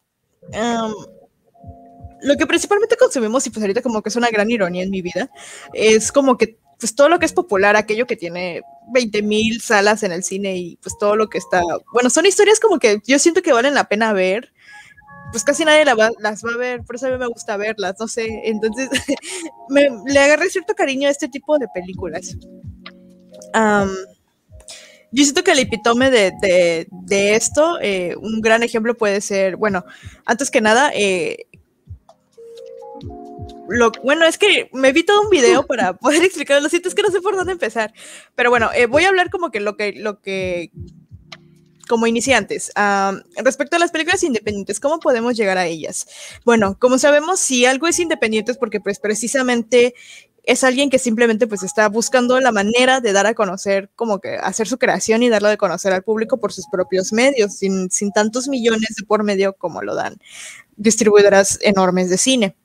lo 2.22 2.38
que 2.38 2.46
principalmente 2.46 2.98
consumimos, 2.98 3.46
y 3.48 3.50
pues 3.50 3.64
ahorita 3.64 3.82
como 3.82 4.02
que 4.02 4.10
es 4.10 4.16
una 4.16 4.30
gran 4.30 4.50
ironía 4.50 4.84
en 4.84 4.92
mi 4.92 5.02
vida, 5.02 5.30
es 5.74 6.12
como 6.12 6.38
que 6.38 6.58
pues 6.80 6.96
todo 6.96 7.10
lo 7.10 7.20
que 7.20 7.28
es 7.28 7.34
popular, 7.34 7.76
aquello 7.76 8.08
que 8.08 8.16
tiene 8.16 8.62
20 8.92 9.22
mil 9.22 9.62
salas 9.62 10.02
en 10.02 10.12
el 10.12 10.24
cine 10.24 10.58
y 10.58 10.78
pues 10.78 10.98
todo 10.98 11.16
lo 11.16 11.30
que 11.30 11.38
está, 11.38 11.62
bueno, 11.94 12.10
son 12.10 12.26
historias 12.26 12.60
como 12.60 12.80
que 12.80 13.00
yo 13.06 13.20
siento 13.20 13.44
que 13.44 13.54
valen 13.54 13.76
la 13.76 13.88
pena 13.88 14.14
ver, 14.14 14.52
pues 15.32 15.44
casi 15.44 15.66
nadie 15.66 15.86
las 15.86 15.98
va 15.98 16.10
a 16.54 16.58
ver, 16.58 16.84
por 16.84 16.96
eso 16.96 17.08
a 17.08 17.10
mí 17.10 17.18
me 17.18 17.28
gusta 17.28 17.58
verlas, 17.58 17.96
no 18.00 18.08
sé. 18.08 18.42
Entonces, 18.44 18.90
me, 19.70 19.90
le 20.06 20.20
agarré 20.20 20.50
cierto 20.50 20.76
cariño 20.76 21.08
a 21.08 21.12
este 21.12 21.28
tipo 21.28 21.58
de 21.58 21.68
películas. 21.74 22.38
yo 25.12 25.24
siento 25.24 25.44
que 25.44 25.52
el 25.52 25.60
epitome 25.60 26.12
de, 26.12 26.88
esto, 27.36 27.80
eh, 27.82 28.16
un 28.22 28.42
gran 28.42 28.64
ejemplo 28.64 28.96
puede 28.96 29.22
ser, 29.22 29.56
bueno, 29.56 29.86
antes 30.26 30.52
que 30.52 30.62
nada, 30.62 30.92
eh, 30.94 31.48
lo, 33.70 33.92
bueno, 34.04 34.26
es 34.26 34.38
que 34.38 34.70
me 34.74 34.92
vi 34.92 35.04
todo 35.04 35.22
un 35.22 35.30
video 35.30 35.64
para 35.68 35.94
poder 35.94 36.24
explicarlo, 36.24 36.68
siento, 36.70 36.90
es 36.90 36.96
que 36.96 37.04
no 37.04 37.12
sé 37.12 37.22
por 37.22 37.36
dónde 37.36 37.54
empezar, 37.54 37.94
pero 38.36 38.50
bueno, 38.50 38.70
eh, 38.74 38.86
voy 38.86 39.06
a 39.06 39.10
hablar 39.10 39.30
como 39.30 39.52
que 39.52 39.60
lo 39.60 39.78
que, 39.78 39.94
lo 39.94 40.22
que 40.22 40.72
como 41.92 42.08
iniciantes. 42.08 42.72
respecto 43.44 43.76
a 43.76 43.80
las 43.80 43.92
películas 43.92 44.24
independientes, 44.24 44.80
¿cómo 44.80 45.02
podemos 45.02 45.36
llegar 45.36 45.58
a 45.58 45.66
ellas? 45.66 46.08
Bueno, 46.46 46.78
como 46.80 46.98
sabemos, 46.98 47.42
si 47.42 47.66
algo 47.66 47.86
es 47.86 48.00
independiente 48.00 48.54
es 48.54 48.58
porque 48.58 48.80
pues 48.80 48.98
precisamente 48.98 49.94
es 50.44 50.64
alguien 50.64 50.90
que 50.90 51.00
simplemente 51.00 51.48
pues 51.48 51.64
está 51.64 51.90
buscando 51.90 52.40
la 52.40 52.54
manera 52.54 53.02
de 53.02 53.12
dar 53.12 53.28
a 53.28 53.34
conocer, 53.34 53.90
como 53.98 54.22
que 54.22 54.38
hacer 54.38 54.70
su 54.70 54.78
creación 54.78 55.22
y 55.22 55.28
darlo 55.28 55.50
de 55.50 55.58
conocer 55.58 55.92
al 55.92 56.04
público 56.04 56.40
por 56.40 56.54
sus 56.54 56.66
propios 56.72 57.12
medios, 57.12 57.58
sin, 57.58 57.92
sin 57.92 58.14
tantos 58.14 58.48
millones 58.48 58.96
de 58.98 59.06
por 59.06 59.26
medio 59.26 59.52
como 59.58 59.82
lo 59.82 59.94
dan 59.94 60.16
distribuidoras 60.78 61.60
enormes 61.62 62.10
de 62.10 62.18
cine 62.18 62.56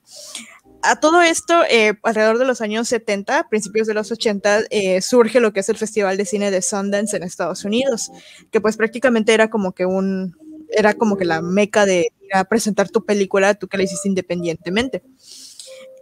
a 0.91 1.01
todo 1.01 1.21
esto, 1.21 1.63
eh, 1.69 1.99
alrededor 2.03 2.39
de 2.39 2.45
los 2.45 2.61
años 2.61 2.89
70, 2.89 3.49
principios 3.49 3.87
de 3.87 3.95
los 3.95 4.11
80, 4.11 4.61
eh, 4.71 5.03
surge 5.03 5.41
lo 5.41 5.53
que 5.53 5.61
es 5.61 5.69
el 5.69 5.77
Festival 5.77 6.17
de 6.17 6.25
Cine 6.25 6.51
de 6.51 6.63
Sundance 6.63 7.17
en 7.17 7.23
Estados 7.23 7.65
Unidos, 7.65 8.11
que 8.51 8.61
pues 8.61 8.77
prácticamente 8.77 9.35
era 9.35 9.51
como 9.51 9.73
que 9.73 9.87
un, 9.87 10.37
era 10.71 10.95
como 10.95 11.17
que 11.17 11.25
la 11.25 11.43
meca 11.43 11.87
de 11.87 12.13
presentar 12.49 12.89
tu 12.89 13.05
película, 13.05 13.55
tú 13.55 13.69
que 13.69 13.77
la 13.77 13.85
hiciste 13.85 14.09
independientemente. 14.09 15.03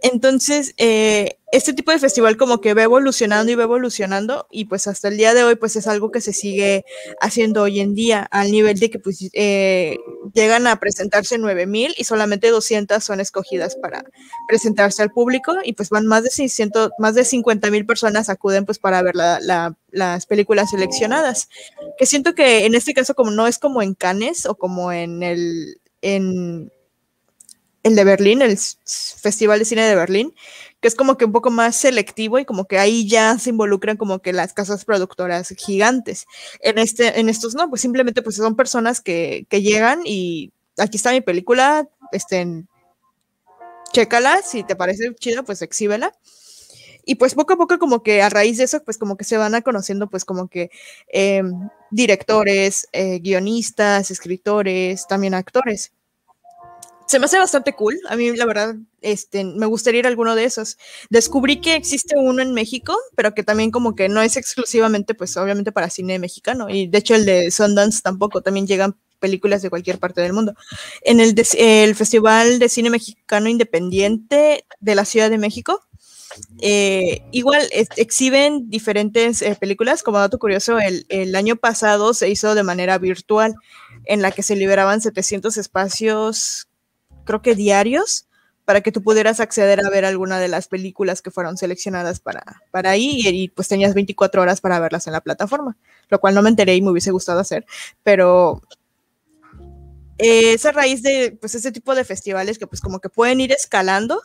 Entonces, 0.05 0.75
eh, 0.77 1.39
este 1.51 1.73
tipo 1.73 1.91
de 1.91 1.97
festival 1.97 2.37
como 2.37 2.61
que 2.61 2.75
va 2.75 2.83
evolucionando 2.83 3.51
y 3.51 3.55
va 3.55 3.63
evolucionando 3.63 4.45
y 4.51 4.65
pues 4.65 4.85
hasta 4.85 5.07
el 5.07 5.17
día 5.17 5.33
de 5.33 5.43
hoy 5.43 5.55
pues 5.55 5.75
es 5.77 5.87
algo 5.87 6.11
que 6.11 6.21
se 6.21 6.31
sigue 6.31 6.85
haciendo 7.21 7.63
hoy 7.63 7.79
en 7.79 7.95
día 7.95 8.27
al 8.29 8.51
nivel 8.51 8.79
de 8.79 8.91
que 8.91 8.99
pues 8.99 9.27
eh, 9.33 9.97
llegan 10.35 10.67
a 10.67 10.79
presentarse 10.79 11.39
9000 11.39 11.95
y 11.97 12.03
solamente 12.03 12.51
200 12.51 13.03
son 13.03 13.19
escogidas 13.19 13.77
para 13.77 14.03
presentarse 14.47 15.01
al 15.01 15.09
público 15.09 15.55
y 15.63 15.73
pues 15.73 15.89
van 15.89 16.05
más 16.05 16.21
de 16.21 16.29
600, 16.29 16.91
más 16.99 17.15
de 17.15 17.25
50 17.25 17.71
mil 17.71 17.87
personas 17.87 18.29
acuden 18.29 18.65
pues 18.65 18.77
para 18.77 19.01
ver 19.01 19.15
las 19.15 20.25
películas 20.27 20.69
seleccionadas. 20.69 21.49
Que 21.97 22.05
siento 22.05 22.35
que 22.35 22.67
en 22.67 22.75
este 22.75 22.93
caso 22.93 23.15
como 23.15 23.31
no 23.31 23.47
es 23.47 23.57
como 23.57 23.81
en 23.81 23.95
Cannes 23.95 24.45
o 24.45 24.53
como 24.53 24.91
en 24.91 25.23
el... 25.23 25.81
En, 26.03 26.69
el 27.85 27.95
de 27.95 28.03
Berlín, 28.03 28.41
el 28.41 28.57
Festival 28.57 29.59
de 29.59 29.65
Cine 29.65 29.83
de 29.83 29.93
Berlín, 29.93 30.33
que 30.81 30.87
es 30.87 30.95
como 30.95 31.17
que 31.17 31.25
un 31.25 31.31
poco 31.31 31.51
más 31.51 31.75
selectivo 31.75 32.39
y 32.39 32.45
como 32.45 32.65
que 32.65 32.79
ahí 32.79 33.07
ya 33.07 33.37
se 33.37 33.51
involucran 33.51 33.95
como 33.95 34.23
que 34.23 34.33
las 34.33 34.53
casas 34.53 34.85
productoras 34.85 35.49
gigantes. 35.49 36.25
En, 36.61 36.79
este, 36.79 37.19
en 37.19 37.29
estos 37.29 37.53
no, 37.53 37.69
pues 37.69 37.81
simplemente 37.83 38.23
pues 38.23 38.37
son 38.37 38.55
personas 38.55 39.01
que, 39.01 39.45
que 39.49 39.61
llegan 39.61 40.01
y 40.03 40.51
aquí 40.79 40.97
está 40.97 41.11
mi 41.11 41.21
película, 41.21 41.87
este, 42.11 42.63
chécala, 43.93 44.41
si 44.41 44.63
te 44.63 44.75
parece 44.75 45.13
chida, 45.13 45.43
pues 45.43 45.61
exhíbela. 45.61 46.11
Y 47.05 47.15
pues 47.15 47.35
poco 47.35 47.53
a 47.53 47.57
poco 47.57 47.77
como 47.77 48.01
que 48.01 48.23
a 48.23 48.29
raíz 48.29 48.57
de 48.57 48.63
eso, 48.63 48.83
pues 48.83 48.97
como 48.97 49.15
que 49.15 49.25
se 49.25 49.37
van 49.37 49.53
a 49.53 49.61
conociendo 49.61 50.09
pues 50.09 50.25
como 50.25 50.47
que 50.47 50.71
em, 51.09 51.69
directores, 51.91 52.87
eh, 52.93 53.19
guionistas, 53.19 54.09
escritores, 54.09 55.05
también 55.07 55.35
actores 55.35 55.91
se 57.07 57.19
me 57.19 57.25
hace 57.25 57.37
bastante 57.37 57.73
cool. 57.73 57.99
A 58.09 58.15
mí, 58.15 58.35
la 58.35 58.45
verdad, 58.45 58.75
este, 59.01 59.43
me 59.43 59.65
gustaría 59.65 59.99
ir 59.99 60.05
a 60.05 60.09
alguno 60.09 60.35
de 60.35 60.45
esos. 60.45 60.77
Descubrí 61.09 61.61
que 61.61 61.75
existe 61.75 62.15
uno 62.17 62.41
en 62.41 62.53
México, 62.53 62.97
pero 63.15 63.33
que 63.33 63.43
también 63.43 63.71
como 63.71 63.95
que 63.95 64.09
no 64.09 64.21
es 64.21 64.37
exclusivamente, 64.37 65.13
pues 65.13 65.35
obviamente 65.37 65.71
para 65.71 65.89
cine 65.89 66.19
mexicano. 66.19 66.69
Y 66.69 66.87
de 66.87 66.97
hecho 66.97 67.15
el 67.15 67.25
de 67.25 67.51
Sundance 67.51 68.01
tampoco, 68.01 68.41
también 68.41 68.67
llegan 68.67 68.95
películas 69.19 69.61
de 69.61 69.69
cualquier 69.69 69.99
parte 69.99 70.21
del 70.21 70.33
mundo. 70.33 70.55
En 71.01 71.19
el, 71.19 71.35
el 71.57 71.95
Festival 71.95 72.59
de 72.59 72.69
Cine 72.69 72.89
Mexicano 72.89 73.49
Independiente 73.49 74.65
de 74.79 74.95
la 74.95 75.05
Ciudad 75.05 75.29
de 75.29 75.37
México, 75.37 75.81
eh, 76.59 77.21
igual 77.31 77.61
exhiben 77.71 78.69
diferentes 78.69 79.41
eh, 79.41 79.55
películas. 79.59 80.03
Como 80.03 80.17
dato 80.19 80.37
curioso, 80.37 80.79
el, 80.79 81.05
el, 81.09 81.35
año 81.35 81.55
pasado 81.55 82.13
se 82.13 82.29
hizo 82.29 82.55
de 82.55 82.63
manera 82.63 82.97
virtual, 82.97 83.55
en 84.05 84.21
la 84.21 84.31
que 84.31 84.43
se 84.43 84.55
liberaban 84.55 85.01
700 85.01 85.57
espacios 85.57 86.67
creo 87.25 87.41
que 87.41 87.55
diarios, 87.55 88.27
para 88.65 88.81
que 88.81 88.91
tú 88.91 89.01
pudieras 89.03 89.39
acceder 89.39 89.85
a 89.85 89.89
ver 89.89 90.05
alguna 90.05 90.39
de 90.39 90.47
las 90.47 90.67
películas 90.67 91.21
que 91.21 91.31
fueron 91.31 91.57
seleccionadas 91.57 92.19
para, 92.19 92.61
para 92.71 92.91
ahí 92.91 93.21
y, 93.23 93.47
pues 93.49 93.67
tenías 93.67 93.93
24 93.93 94.41
horas 94.41 94.59
para 94.59 94.79
verlas 94.79 95.05
en 95.07 95.13
la 95.13 95.21
plataforma, 95.21 95.77
lo 96.09 96.19
cual 96.19 96.33
no 96.33 96.41
me 96.41 96.49
enteré 96.49 96.75
y 96.75 96.81
me 96.81 96.89
hubiese 96.89 97.11
gustado 97.11 97.39
hacer, 97.39 97.65
pero 98.03 98.61
eh, 100.17 100.53
esa 100.53 100.71
raíz 100.71 101.03
de 101.03 101.37
pues 101.39 101.55
ese 101.55 101.71
tipo 101.71 101.93
de 101.93 102.05
festivales 102.05 102.57
que 102.57 102.67
pues 102.67 102.81
como 102.81 102.99
que 102.99 103.09
pueden 103.09 103.39
ir 103.39 103.51
escalando 103.51 104.21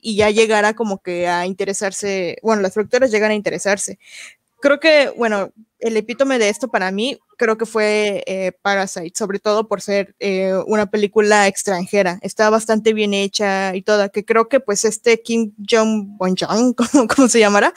y 0.00 0.16
ya 0.16 0.30
llegar 0.30 0.64
a 0.64 0.74
como 0.74 1.02
que 1.02 1.28
a 1.28 1.46
interesarse, 1.46 2.38
bueno, 2.42 2.62
las 2.62 2.72
productoras 2.72 3.10
llegan 3.10 3.30
a 3.30 3.34
interesarse. 3.34 3.98
Creo 4.60 4.80
que, 4.80 5.12
bueno, 5.16 5.52
el 5.78 5.96
epítome 5.96 6.38
de 6.38 6.48
esto 6.48 6.68
para 6.68 6.90
mí 6.90 7.18
creo 7.42 7.58
que 7.58 7.66
fue 7.66 8.22
eh, 8.28 8.52
Parasite, 8.62 9.10
sobre 9.16 9.40
todo 9.40 9.66
por 9.66 9.80
ser 9.80 10.14
eh, 10.20 10.54
una 10.68 10.86
película 10.86 11.48
extranjera. 11.48 12.20
Está 12.22 12.50
bastante 12.50 12.92
bien 12.92 13.14
hecha 13.14 13.74
y 13.74 13.82
toda, 13.82 14.10
que 14.10 14.24
creo 14.24 14.48
que 14.48 14.60
pues 14.60 14.84
este 14.84 15.20
Kim 15.22 15.52
Jong-un, 15.68 16.36
¿cómo, 17.16 17.28
se 17.28 17.40
llamará? 17.40 17.74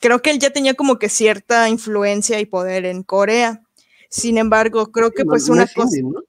creo 0.00 0.22
que 0.22 0.30
él 0.30 0.38
ya 0.38 0.48
tenía 0.48 0.72
como 0.72 0.98
que 0.98 1.10
cierta 1.10 1.68
influencia 1.68 2.40
y 2.40 2.46
poder 2.46 2.86
en 2.86 3.02
Corea. 3.02 3.60
Sin 4.08 4.38
embargo, 4.38 4.90
creo 4.90 5.10
que 5.10 5.24
No- 5.24 5.30
pues 5.30 5.46
no 5.48 5.56
una 5.56 5.66
cosa... 5.66 5.98
indie, 5.98 6.10
¿no? 6.14 6.22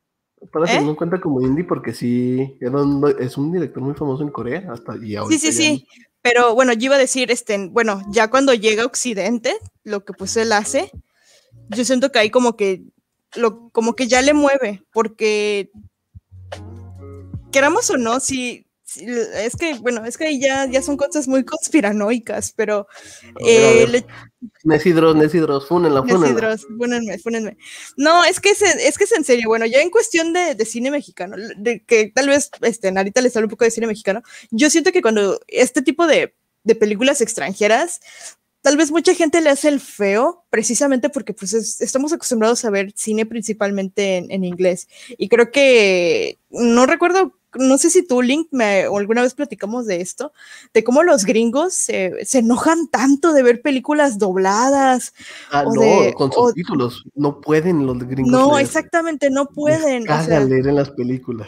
Para 0.52 0.66
¿Eh? 0.66 0.70
tenerlo 0.72 0.90
en 0.90 0.96
cuenta 0.98 1.22
como 1.22 1.40
indie 1.40 1.64
porque 1.64 1.94
sí, 1.94 2.58
es 3.20 3.38
un 3.38 3.52
director 3.54 3.82
muy 3.82 3.94
famoso 3.94 4.22
en 4.22 4.32
Corea 4.32 4.68
hasta 4.70 4.98
y 4.98 5.12
Sí, 5.12 5.16
ahorita 5.16 5.40
sí, 5.40 5.48
ya 5.48 5.54
sí. 5.54 5.88
Pero 6.22 6.56
bueno, 6.56 6.74
yo 6.74 6.88
iba 6.88 6.96
a 6.96 7.00
decir, 7.00 7.32
este, 7.32 7.70
bueno, 7.70 8.02
ya 8.10 8.30
cuando 8.32 8.54
llega 8.54 8.84
a 8.84 8.88
Occidente, 8.88 9.56
lo 9.84 10.04
que 10.04 10.12
pues 10.12 10.36
él 10.38 10.52
hace, 10.52 10.92
yo 11.70 11.86
siento 11.86 12.12
que 12.12 12.20
ahí 12.20 12.30
como 12.30 12.56
que 12.56 12.84
lo, 13.36 13.70
como 13.70 13.96
que 13.96 14.08
ya 14.08 14.22
le 14.22 14.34
mueve, 14.34 14.84
porque 14.94 15.70
queramos 17.52 17.90
o 17.90 17.98
no, 17.98 18.20
si, 18.20 18.66
si- 18.84 19.06
es 19.08 19.56
que, 19.56 19.76
bueno, 19.76 20.06
es 20.06 20.18
que 20.18 20.26
ahí 20.26 20.40
ya, 20.40 20.66
ya 20.66 20.82
son 20.82 20.98
cosas 20.98 21.28
muy 21.28 21.44
conspiranoicas, 21.44 22.54
pero 22.56 22.88
eh, 23.46 23.86
le- 23.90 24.06
Nesidros, 24.64 25.16
Nesidros, 25.16 25.68
fúnenla, 25.68 26.02
fúnenla. 26.02 26.20
Nesidros, 26.28 26.68
fúnenme, 26.78 27.18
fúnenme. 27.20 27.58
No, 27.98 28.24
es 28.24 28.40
que 28.40 28.50
es, 28.52 28.62
en- 28.62 28.80
es 28.80 28.98
que 28.98 29.06
es 29.06 29.12
en 29.14 29.24
serio. 29.24 29.48
Bueno, 29.48 29.66
ya 29.66 29.82
en 29.82 29.90
cuestión 29.90 30.34
de, 30.34 30.56
de 30.56 30.66
cine 30.66 30.92
mexicano, 30.92 31.36
de 31.58 31.84
que 31.84 32.12
tal 32.14 32.28
vez 32.30 32.50
este, 32.62 32.92
Narita 32.92 33.22
les 33.22 33.36
habla 33.36 33.46
un 33.48 33.52
poco 33.52 33.66
de 33.66 33.72
cine 33.72 33.88
mexicano, 33.88 34.22
yo 34.52 34.70
siento 34.70 34.92
que 34.92 35.02
cuando 35.02 35.40
este 35.48 35.82
tipo 35.82 36.08
de, 36.08 36.36
de 36.64 36.76
películas 36.76 37.22
extranjeras, 37.22 38.02
tal 38.66 38.78
vez 38.78 38.90
mucha 38.90 39.14
gente 39.14 39.42
le 39.42 39.52
hace 39.52 39.68
el 39.68 39.80
feo, 39.80 40.44
precisamente 40.50 41.10
porque 41.10 41.34
pues 41.36 41.54
es- 41.54 41.82
estamos 41.82 42.12
acostumbrados 42.14 42.66
a 42.66 42.72
ver 42.72 42.92
cine 42.96 43.28
principalmente 43.28 44.18
en, 44.18 44.32
en 44.32 44.44
inglés. 44.44 44.88
Y 45.20 45.30
creo 45.30 45.52
que, 45.52 46.40
no 46.50 46.88
recuerdo, 46.88 47.38
no 47.54 47.78
sé 47.78 47.92
si 47.92 48.02
tú, 48.06 48.24
Link, 48.24 48.48
me, 48.50 48.88
o 48.88 48.98
alguna 48.98 49.22
vez 49.22 49.36
platicamos 49.36 49.86
de 49.86 50.02
esto, 50.02 50.34
de 50.74 50.84
cómo 50.84 51.04
los 51.04 51.26
gringos 51.26 51.76
se, 51.76 52.26
se 52.26 52.40
enojan 52.40 52.88
tanto 52.88 53.34
de 53.34 53.44
ver 53.44 53.62
películas 53.62 54.18
dobladas 54.18 55.14
Ah, 55.52 55.64
o 55.68 55.74
no, 55.76 55.82
de- 55.82 56.14
con 56.16 56.32
subtítulos. 56.32 57.04
No 57.14 57.40
pueden 57.42 57.86
los 57.86 58.00
gringos. 58.00 58.32
No, 58.32 58.54
leer. 58.54 58.66
exactamente, 58.66 59.30
no 59.30 59.44
Les 59.44 59.54
pueden. 59.54 60.10
o 60.10 60.24
sea, 60.24 60.40
leer 60.40 60.66
en 60.68 60.76
las 60.76 60.90
películas. 60.90 61.48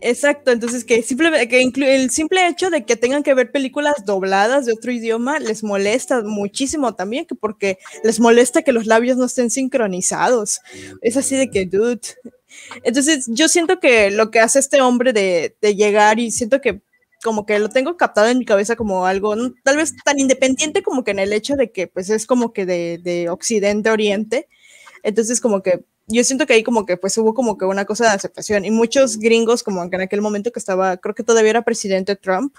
Exacto, 0.00 0.50
entonces 0.50 0.84
que 0.84 1.02
simplemente 1.02 1.48
que 1.48 1.62
el 1.94 2.10
simple 2.10 2.46
hecho 2.48 2.70
de 2.70 2.84
que 2.84 2.96
tengan 2.96 3.22
que 3.22 3.34
ver 3.34 3.50
películas 3.52 3.94
dobladas 4.04 4.66
de 4.66 4.72
otro 4.72 4.92
idioma 4.92 5.38
les 5.38 5.62
molesta 5.62 6.22
muchísimo 6.22 6.94
también, 6.94 7.26
que 7.26 7.34
porque 7.34 7.78
les 8.02 8.20
molesta 8.20 8.62
que 8.62 8.72
los 8.72 8.86
labios 8.86 9.16
no 9.16 9.26
estén 9.26 9.50
sincronizados. 9.50 10.60
Es 11.02 11.16
así 11.16 11.36
de 11.36 11.50
que, 11.50 11.66
dude. 11.66 12.00
Entonces, 12.84 13.26
yo 13.28 13.48
siento 13.48 13.80
que 13.80 14.10
lo 14.10 14.30
que 14.30 14.40
hace 14.40 14.58
este 14.58 14.80
hombre 14.82 15.12
de, 15.12 15.56
de 15.60 15.76
llegar 15.76 16.18
y 16.20 16.30
siento 16.30 16.60
que 16.60 16.82
como 17.24 17.46
que 17.46 17.58
lo 17.60 17.68
tengo 17.70 17.96
captado 17.96 18.28
en 18.28 18.38
mi 18.38 18.44
cabeza 18.44 18.76
como 18.76 19.06
algo, 19.06 19.36
no- 19.36 19.54
tal 19.64 19.76
vez 19.78 19.94
tan 20.04 20.18
independiente 20.18 20.82
como 20.82 21.04
que 21.04 21.12
en 21.12 21.20
el 21.20 21.32
hecho 21.32 21.56
de 21.56 21.70
que 21.72 21.86
pues 21.88 22.10
es 22.10 22.26
como 22.26 22.52
que 22.52 22.66
de, 22.66 22.98
de 23.02 23.30
occidente 23.30 23.90
oriente. 23.90 24.48
Entonces, 25.02 25.40
como 25.40 25.62
que 25.62 25.84
yo 26.12 26.24
siento 26.24 26.46
que 26.46 26.54
ahí 26.54 26.62
como 26.62 26.86
que 26.86 26.96
pues 26.96 27.16
hubo 27.18 27.34
como 27.34 27.58
que 27.58 27.64
una 27.64 27.84
cosa 27.84 28.04
de 28.04 28.10
aceptación 28.10 28.64
y 28.64 28.70
muchos 28.70 29.18
gringos 29.18 29.62
como 29.62 29.88
que 29.88 29.96
en 29.96 30.02
aquel 30.02 30.20
momento 30.20 30.52
que 30.52 30.58
estaba, 30.58 30.96
creo 30.96 31.14
que 31.14 31.22
todavía 31.22 31.50
era 31.50 31.62
presidente 31.62 32.16
Trump, 32.16 32.54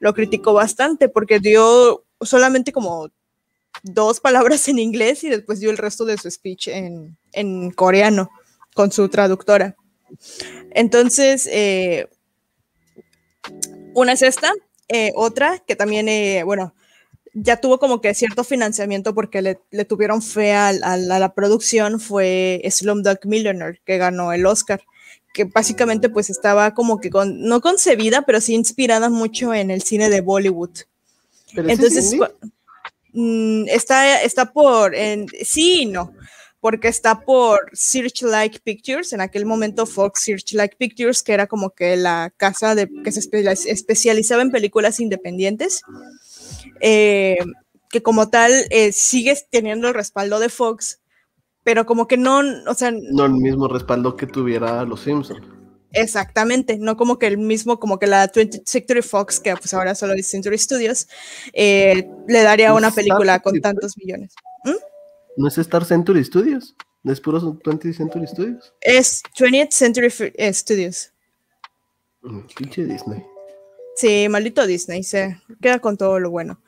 lo 0.00 0.14
criticó 0.14 0.52
bastante 0.52 1.08
porque 1.08 1.38
dio 1.38 2.04
solamente 2.20 2.72
como 2.72 3.10
dos 3.82 4.20
palabras 4.20 4.68
en 4.68 4.78
inglés 4.78 5.24
y 5.24 5.30
después 5.30 5.60
dio 5.60 5.70
el 5.70 5.78
resto 5.78 6.04
de 6.04 6.18
su 6.18 6.30
speech 6.30 6.68
en, 6.68 7.16
en 7.32 7.70
coreano 7.70 8.30
con 8.74 8.92
su 8.92 9.08
traductora. 9.08 9.76
Entonces, 10.70 11.48
eh, 11.50 12.08
una 13.94 14.12
es 14.12 14.22
esta, 14.22 14.52
eh, 14.88 15.12
otra 15.14 15.58
que 15.66 15.76
también, 15.76 16.08
eh, 16.08 16.42
bueno, 16.44 16.74
ya 17.34 17.56
tuvo 17.56 17.78
como 17.78 18.00
que 18.00 18.14
cierto 18.14 18.44
financiamiento 18.44 19.14
porque 19.14 19.42
le, 19.42 19.58
le 19.70 19.84
tuvieron 19.84 20.20
fe 20.22 20.52
a, 20.52 20.72
la 20.72 21.34
producción 21.34 21.98
fue 22.00 22.62
Slumdog 22.70 23.20
Millionaire, 23.24 23.80
que 23.84 23.98
ganó 23.98 24.32
el 24.32 24.44
Oscar, 24.46 24.82
que 25.32 25.44
básicamente 25.44 26.10
pues 26.10 26.28
estaba 26.28 26.74
como 26.74 27.00
que 27.00 27.08
con, 27.10 27.40
no 27.40 27.60
concebida, 27.60 28.22
pero 28.22 28.40
sí 28.40 28.54
inspirada 28.54 29.08
mucho 29.08 29.54
en 29.54 29.70
el 29.70 29.82
cine 29.82 30.10
de 30.10 30.20
Bollywood. 30.20 30.70
Pero 31.54 31.68
Entonces, 31.70 32.14
mm, 33.12 33.64
está, 33.68 34.20
está 34.22 34.52
por, 34.52 34.94
en, 34.94 35.26
sí 35.42 35.82
y 35.82 35.86
no, 35.86 36.12
porque 36.60 36.88
está 36.88 37.20
por 37.22 37.70
Searchlight 37.72 38.60
Pictures, 38.60 39.12
en 39.12 39.20
aquel 39.20 39.46
momento 39.46 39.86
Fox 39.86 40.22
Searchlight 40.24 40.74
Pictures, 40.76 41.22
que 41.22 41.32
era 41.32 41.46
como 41.46 41.70
que 41.70 41.96
la 41.96 42.32
casa 42.36 42.74
de, 42.74 42.88
que 43.02 43.10
se 43.10 43.20
espe- 43.20 43.66
especializaba 43.66 44.42
en 44.42 44.50
películas 44.50 45.00
independientes, 45.00 45.82
eh, 46.80 47.36
que 47.90 48.02
como 48.02 48.28
tal 48.30 48.52
eh, 48.70 48.92
sigue 48.92 49.36
teniendo 49.50 49.88
el 49.88 49.94
respaldo 49.94 50.38
de 50.38 50.48
Fox, 50.48 51.00
pero 51.64 51.86
como 51.86 52.06
que 52.08 52.16
no, 52.16 52.40
o 52.66 52.74
sea, 52.74 52.90
No 52.92 53.24
el 53.26 53.32
mismo 53.32 53.68
respaldo 53.68 54.16
que 54.16 54.26
tuviera 54.26 54.84
los 54.84 55.00
Simpsons. 55.02 55.40
Exactamente, 55.94 56.78
no 56.78 56.96
como 56.96 57.18
que 57.18 57.26
el 57.26 57.36
mismo, 57.36 57.78
como 57.78 57.98
que 57.98 58.06
la 58.06 58.30
20th 58.32 58.62
Century 58.64 59.02
Fox, 59.02 59.38
que 59.38 59.54
pues 59.54 59.74
ahora 59.74 59.94
solo 59.94 60.14
es 60.14 60.26
Century 60.26 60.56
Studios, 60.56 61.06
eh, 61.52 62.08
le 62.26 62.42
daría 62.42 62.72
una 62.72 62.90
película 62.90 63.40
con 63.40 63.60
tantos 63.60 63.96
millones. 63.98 64.34
¿No 65.36 65.48
es 65.48 65.58
Star 65.58 65.84
Century 65.84 66.24
Studios? 66.24 66.74
¿No 67.02 67.12
es 67.12 67.20
puro 67.20 67.40
20th 67.40 67.94
Century 67.94 68.26
Studios? 68.26 68.72
Es 68.80 69.22
20th 69.38 69.70
Century 69.72 70.06
F- 70.06 70.32
Studios. 70.54 71.10
Mm, 72.22 72.40
Pinche 72.56 72.84
Disney. 72.84 73.22
Sí, 73.94 74.28
maldito 74.28 74.66
Disney, 74.66 75.02
se 75.02 75.38
queda 75.60 75.78
con 75.78 75.96
todo 75.96 76.18
lo 76.18 76.30
bueno. 76.30 76.60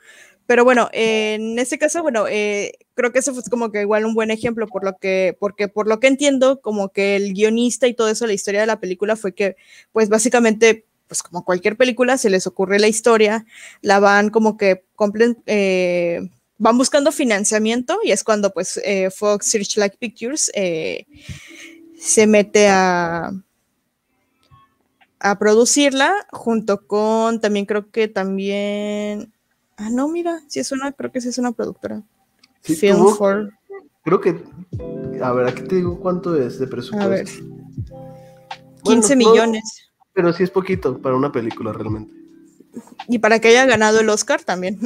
Pero 0.47 0.63
bueno, 0.63 0.89
en 0.93 1.57
este 1.57 1.79
caso, 1.79 2.03
bueno, 2.03 2.27
eh, 2.29 2.73
creo 2.93 3.11
que 3.11 3.19
eso 3.19 3.33
fue 3.33 3.41
como 3.49 3.71
que 3.71 3.81
igual 3.81 4.05
un 4.05 4.13
buen 4.13 4.29
ejemplo, 4.31 4.67
por 4.67 4.83
lo 4.85 4.97
que, 4.97 5.35
porque 5.39 5.67
por 5.67 5.87
lo 5.87 5.99
que 5.99 6.07
entiendo, 6.07 6.61
como 6.61 6.89
que 6.89 7.15
el 7.15 7.33
guionista 7.33 7.87
y 7.87 7.95
todo 7.95 8.09
eso, 8.09 8.27
la 8.27 8.33
historia 8.33 8.61
de 8.61 8.67
la 8.67 8.79
película 8.79 9.15
fue 9.15 9.33
que, 9.33 9.55
pues 9.91 10.07
básicamente, 10.09 10.85
pues 11.07 11.23
como 11.23 11.43
cualquier 11.45 11.77
película, 11.77 12.17
se 12.19 12.29
les 12.29 12.45
ocurre 12.47 12.79
la 12.79 12.87
historia, 12.87 13.45
la 13.81 13.99
van 13.99 14.29
como 14.29 14.55
que 14.57 14.83
complen- 14.95 15.41
eh, 15.47 16.29
van 16.59 16.77
buscando 16.77 17.11
financiamiento 17.11 17.99
y 18.03 18.11
es 18.11 18.23
cuando 18.23 18.51
pues 18.53 18.79
eh, 18.85 19.09
Fox 19.11 19.47
Searchlight 19.47 19.95
Pictures 19.97 20.51
eh, 20.53 21.05
se 21.99 22.27
mete 22.27 22.67
a, 22.69 23.31
a 25.19 25.37
producirla 25.39 26.13
junto 26.31 26.85
con 26.87 27.39
también 27.41 27.65
creo 27.65 27.89
que 27.91 28.07
también 28.07 29.31
ah 29.77 29.89
no 29.89 30.07
mira 30.07 30.41
si 30.47 30.59
es 30.59 30.71
una 30.71 30.91
creo 30.91 31.11
que 31.11 31.21
sí 31.21 31.29
es 31.29 31.37
una 31.37 31.51
productora 31.51 32.03
Sí, 32.61 32.75
Film 32.75 32.97
tuvo- 32.97 33.15
for 33.15 33.53
Creo 34.03 34.21
que. 34.21 34.39
A 35.23 35.31
ver, 35.31 35.47
aquí 35.47 35.63
te 35.63 35.75
digo 35.77 35.99
cuánto 35.99 36.35
es 36.39 36.59
de 36.59 36.65
a 36.67 36.69
presupuesto. 36.69 37.43
Bueno, 37.43 37.65
15 38.83 39.15
no- 39.15 39.29
millones 39.29 39.89
Pero 40.13 40.31
sí 40.31 40.43
es 40.43 40.51
poquito 40.51 40.99
para 41.01 41.15
una 41.15 41.31
película 41.31 41.73
realmente. 41.73 42.13
y 43.07 43.17
para 43.19 43.39
que 43.39 43.47
haya 43.47 43.65
ganado 43.65 43.99
el 43.99 44.09
Oscar 44.09 44.43
también. 44.43 44.79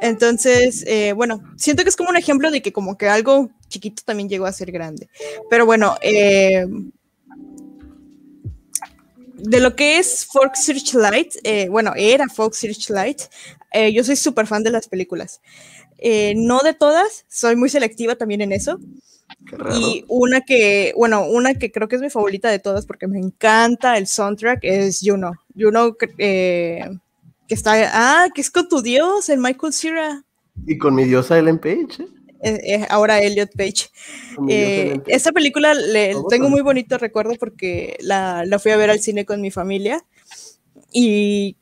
Entonces, 0.00 0.84
eh, 0.86 1.12
bueno, 1.14 1.42
siento 1.56 1.82
que 1.82 1.88
es 1.88 1.96
como 1.96 2.10
un 2.10 2.16
ejemplo 2.16 2.50
de 2.50 2.60
que 2.62 2.72
como 2.72 2.96
que 2.98 3.08
algo 3.08 3.50
chiquito 3.68 4.02
también 4.04 4.28
llegó 4.28 4.46
a 4.46 4.52
ser 4.52 4.70
grande. 4.72 5.08
Pero 5.48 5.64
bueno, 5.66 5.94
eh, 6.02 6.66
de 9.38 9.60
lo 9.60 9.76
que 9.76 9.98
es 9.98 10.26
Fox 10.26 10.64
Searchlight, 10.64 11.34
eh, 11.44 11.68
bueno, 11.68 11.92
era 11.96 12.26
Fox 12.28 12.58
Searchlight, 12.58 13.22
eh, 13.72 13.92
yo 13.92 14.02
soy 14.04 14.16
súper 14.16 14.46
fan 14.46 14.62
de 14.62 14.70
las 14.70 14.88
películas. 14.88 15.40
Eh, 15.98 16.34
no 16.36 16.60
de 16.60 16.74
todas, 16.74 17.24
soy 17.28 17.56
muy 17.56 17.68
selectiva 17.68 18.16
también 18.16 18.40
en 18.40 18.52
eso. 18.52 18.78
Y 19.74 20.04
una 20.08 20.40
que, 20.40 20.92
bueno, 20.96 21.26
una 21.26 21.54
que 21.54 21.70
creo 21.70 21.88
que 21.88 21.96
es 21.96 22.02
mi 22.02 22.10
favorita 22.10 22.48
de 22.48 22.58
todas 22.58 22.86
porque 22.86 23.06
me 23.06 23.18
encanta 23.18 23.96
el 23.98 24.06
soundtrack 24.06 24.60
es 24.62 25.00
Juno. 25.02 25.32
Juno, 25.56 25.96
eh, 26.18 26.88
que 27.48 27.54
está, 27.54 27.74
ah, 27.92 28.28
que 28.34 28.40
es 28.40 28.50
con 28.50 28.68
tu 28.68 28.82
dios, 28.82 29.28
el 29.28 29.38
Michael 29.38 29.72
Cera. 29.72 30.24
Y 30.66 30.78
con 30.78 30.94
mi 30.94 31.04
diosa 31.04 31.38
Ellen 31.38 31.58
Page. 31.58 32.06
Ahora 32.88 33.20
Elliot 33.20 33.50
Page. 33.56 33.88
Eh, 34.48 35.00
esta 35.06 35.32
película 35.32 35.74
le 35.74 36.14
tengo 36.28 36.48
muy 36.48 36.60
bonito 36.60 36.98
recuerdo 36.98 37.34
porque 37.38 37.96
la, 38.00 38.44
la 38.44 38.58
fui 38.58 38.72
a 38.72 38.76
ver 38.76 38.90
al 38.90 39.00
cine 39.00 39.24
con 39.24 39.40
mi 39.40 39.50
familia 39.50 40.04
y 40.92 41.56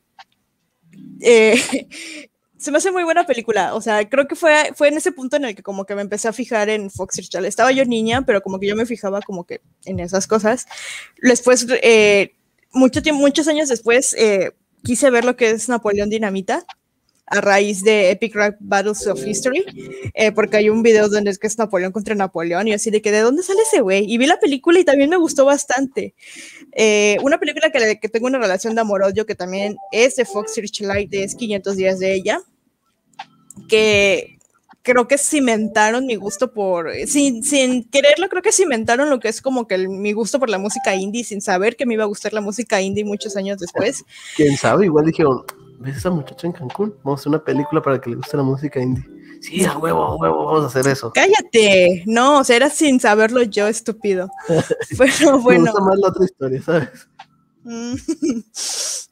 eh, 1.20 1.56
se 2.56 2.70
me 2.70 2.78
hace 2.78 2.90
muy 2.90 3.04
buena 3.04 3.26
película. 3.26 3.74
O 3.74 3.80
sea, 3.80 4.08
creo 4.08 4.26
que 4.26 4.36
fue, 4.36 4.72
fue 4.74 4.88
en 4.88 4.96
ese 4.96 5.12
punto 5.12 5.36
en 5.36 5.44
el 5.44 5.54
que 5.54 5.62
como 5.62 5.84
que 5.84 5.94
me 5.94 6.02
empecé 6.02 6.28
a 6.28 6.32
fijar 6.32 6.68
en 6.68 6.90
Fox 6.90 7.16
Searchlight. 7.16 7.48
Estaba 7.48 7.72
yo 7.72 7.84
niña, 7.84 8.22
pero 8.24 8.42
como 8.42 8.58
que 8.58 8.66
yo 8.66 8.76
me 8.76 8.86
fijaba 8.86 9.20
como 9.20 9.44
que 9.44 9.60
en 9.84 10.00
esas 10.00 10.26
cosas. 10.26 10.66
Después, 11.20 11.66
eh, 11.82 12.34
mucho 12.72 13.02
tiempo, 13.02 13.20
muchos 13.20 13.48
años 13.48 13.68
después, 13.68 14.14
eh, 14.14 14.52
quise 14.82 15.10
ver 15.10 15.24
lo 15.24 15.36
que 15.36 15.50
es 15.50 15.68
Napoleón 15.68 16.10
Dinamita 16.10 16.64
a 17.26 17.40
raíz 17.40 17.82
de 17.82 18.10
Epic 18.10 18.34
Rap 18.34 18.56
Battles 18.60 19.06
of 19.06 19.24
History, 19.26 19.64
eh, 20.12 20.30
porque 20.32 20.58
hay 20.58 20.68
un 20.68 20.82
video 20.82 21.08
donde 21.08 21.30
es 21.30 21.38
que 21.38 21.46
es 21.46 21.56
Napoleón 21.56 21.90
contra 21.92 22.14
Napoleón 22.14 22.68
y 22.68 22.74
así 22.74 22.90
de 22.90 23.00
que 23.00 23.10
de 23.12 23.20
dónde 23.20 23.42
sale 23.42 23.62
ese 23.62 23.80
güey. 23.80 24.04
Y 24.12 24.18
vi 24.18 24.26
la 24.26 24.38
película 24.38 24.78
y 24.78 24.84
también 24.84 25.08
me 25.10 25.16
gustó 25.16 25.44
bastante. 25.46 26.14
Eh, 26.72 27.16
una 27.22 27.38
película 27.38 27.70
que, 27.70 27.98
que 27.98 28.08
tengo 28.08 28.26
una 28.26 28.38
relación 28.38 28.74
de 28.74 28.82
amor-odio 28.82 29.24
que 29.24 29.34
también 29.34 29.76
es 29.90 30.16
de 30.16 30.24
Fox 30.26 30.52
Searchlight, 30.54 31.12
es 31.14 31.34
500 31.34 31.76
días 31.76 31.98
de 31.98 32.12
ella, 32.14 32.40
que 33.68 34.38
creo 34.82 35.08
que 35.08 35.16
cimentaron 35.16 36.04
mi 36.06 36.16
gusto 36.16 36.52
por, 36.52 36.92
sin, 37.06 37.42
sin 37.42 37.88
quererlo, 37.88 38.28
creo 38.28 38.42
que 38.42 38.52
cimentaron 38.52 39.08
lo 39.08 39.18
que 39.18 39.28
es 39.28 39.40
como 39.40 39.66
que 39.66 39.76
el- 39.76 39.88
mi 39.88 40.12
gusto 40.12 40.38
por 40.38 40.50
la 40.50 40.58
música 40.58 40.94
indie, 40.94 41.24
sin 41.24 41.40
saber 41.40 41.76
que 41.76 41.86
me 41.86 41.94
iba 41.94 42.04
a 42.04 42.08
gustar 42.08 42.34
la 42.34 42.42
música 42.42 42.82
indie 42.82 43.04
muchos 43.04 43.34
años 43.36 43.58
después. 43.58 44.04
Quién 44.36 44.56
sabe, 44.58 44.84
igual 44.84 45.06
dijeron, 45.06 45.42
¿ves 45.78 45.94
a 45.94 45.98
esa 45.98 46.10
muchacha 46.10 46.46
en 46.46 46.52
Cancún? 46.52 46.94
Vamos 47.02 47.18
a 47.18 47.22
hacer 47.22 47.30
una 47.30 47.44
película 47.44 47.82
para 47.82 48.00
que 48.00 48.10
le 48.10 48.16
guste 48.16 48.36
la 48.36 48.42
música 48.42 48.80
indie. 48.80 49.04
Sí, 49.40 49.64
a 49.64 49.76
huevo, 49.76 50.02
a 50.02 50.16
huevo, 50.16 50.46
vamos 50.46 50.64
a 50.64 50.66
hacer 50.66 50.90
eso. 50.90 51.12
Cállate, 51.12 52.02
no, 52.06 52.40
o 52.40 52.44
sea, 52.44 52.56
era 52.56 52.70
sin 52.70 52.98
saberlo 52.98 53.42
yo, 53.42 53.68
estúpido. 53.68 54.30
Pero 54.98 55.36
Me 55.36 55.42
bueno. 55.42 55.64
gusta 55.66 55.80
más 55.80 55.98
la 55.98 56.08
otra 56.08 56.24
historia, 56.24 56.62
¿sabes? 56.62 57.08
Mm. 57.64 57.94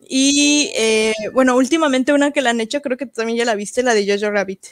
y 0.09 0.71
eh, 0.75 1.15
bueno, 1.35 1.57
últimamente 1.57 2.13
una 2.13 2.31
que 2.31 2.41
la 2.41 2.51
han 2.51 2.61
hecho, 2.61 2.81
creo 2.81 2.97
que 2.97 3.07
también 3.07 3.39
ya 3.39 3.45
la 3.45 3.55
viste, 3.55 3.83
la 3.83 3.95
de 3.95 4.07
Jojo 4.07 4.31
Rabbit. 4.31 4.67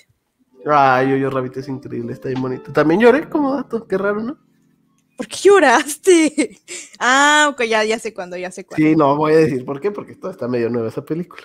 Ay, 0.67 1.11
yo, 1.11 1.17
yo, 1.17 1.31
Rabbit 1.31 1.57
es 1.59 1.69
increíble, 1.69 2.13
está 2.13 2.29
bien 2.29 2.43
bonito. 2.43 2.73
También 2.73 3.01
lloré 3.01 3.29
como 3.29 3.55
dato, 3.55 3.87
qué 3.87 3.97
raro, 3.97 4.23
¿no? 4.23 4.39
¿Por 5.17 5.27
qué 5.27 5.37
lloraste? 5.43 6.59
Ah, 7.03 7.49
ok, 7.51 7.63
ya, 7.63 7.83
ya 7.85 7.99
sé 7.99 8.13
cuándo, 8.13 8.37
ya 8.37 8.51
sé 8.51 8.67
cuándo. 8.67 8.87
Sí, 8.87 8.95
no 8.95 9.17
voy 9.17 9.33
a 9.33 9.37
decir 9.37 9.65
por 9.65 9.81
qué, 9.81 9.91
porque 9.91 10.15
toda 10.15 10.33
está 10.33 10.47
medio 10.49 10.69
nueva 10.69 10.89
esa 10.89 11.03
película. 11.03 11.43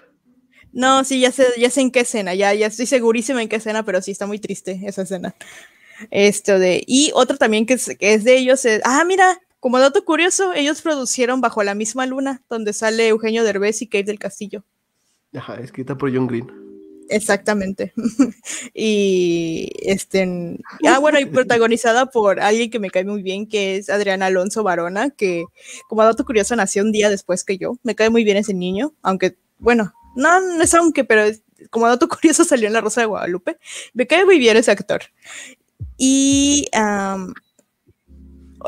No, 0.76 1.06
sí, 1.06 1.22
ya 1.22 1.32
sé, 1.32 1.46
ya 1.58 1.70
sé 1.70 1.80
en 1.80 1.90
qué 1.90 2.02
escena, 2.02 2.36
ya, 2.36 2.54
ya 2.54 2.68
estoy 2.68 2.86
segurísima 2.86 3.42
en 3.42 3.48
qué 3.48 3.56
escena, 3.56 3.84
pero 3.86 4.02
sí 4.02 4.12
está 4.12 4.28
muy 4.28 4.40
triste 4.40 4.82
esa 4.86 5.04
escena. 5.04 5.34
Esto 6.12 6.60
de, 6.60 6.84
y 6.86 7.12
otra 7.16 7.38
también 7.38 7.66
que 7.66 7.76
es, 7.76 7.96
que 7.98 8.14
es 8.14 8.26
de 8.26 8.38
ellos, 8.38 8.66
es- 8.66 8.82
ah, 8.84 9.04
mira, 9.08 9.40
como 9.62 9.80
dato 9.80 10.04
curioso, 10.04 10.54
ellos 10.54 10.82
producieron 10.82 11.40
Bajo 11.40 11.64
la 11.64 11.76
misma 11.76 12.06
luna, 12.06 12.44
donde 12.50 12.74
sale 12.74 13.08
Eugenio 13.08 13.46
Derbez 13.46 13.82
y 13.82 13.88
Kate 13.88 14.04
del 14.04 14.20
Castillo. 14.20 14.66
Ajá, 15.34 15.56
escrita 15.62 15.98
por 15.98 16.14
John 16.14 16.28
Green. 16.28 16.52
Exactamente. 17.08 17.94
y 18.74 19.72
este, 19.84 20.58
ah, 20.86 21.00
bueno, 21.00 21.20
y 21.20 21.26
protagonizada 21.26 22.08
por 22.08 22.42
alguien 22.42 22.70
que 22.70 22.80
me 22.80 22.90
cae 22.90 23.06
muy 23.06 23.22
bien, 23.24 23.48
que 23.48 23.78
es 23.78 23.90
Adriana 23.90 24.26
Alonso 24.26 24.62
Barona, 24.64 25.10
que 25.12 25.46
como 25.88 26.04
dato 26.04 26.26
curioso 26.26 26.54
nació 26.58 26.84
un 26.84 26.92
día 26.92 27.10
después 27.10 27.46
que 27.46 27.58
yo. 27.58 27.78
Me 27.84 27.96
cae 27.96 28.10
muy 28.10 28.26
bien 28.26 28.38
ese 28.38 28.54
niño, 28.54 28.94
aunque, 29.02 29.38
bueno, 29.58 29.94
no, 30.16 30.40
no 30.42 30.64
es 30.64 30.74
aunque, 30.74 31.04
pero 31.04 31.24
es- 31.24 31.42
como 31.70 31.88
dato 31.88 32.08
curioso 32.10 32.44
salió 32.44 32.68
en 32.68 32.74
La 32.74 32.82
Rosa 32.82 33.02
de 33.02 33.08
Guadalupe. 33.08 33.58
Me 33.94 34.08
cae 34.08 34.26
muy 34.26 34.40
bien 34.40 34.58
ese 34.58 34.72
actor. 34.72 35.02
Y 35.98 36.68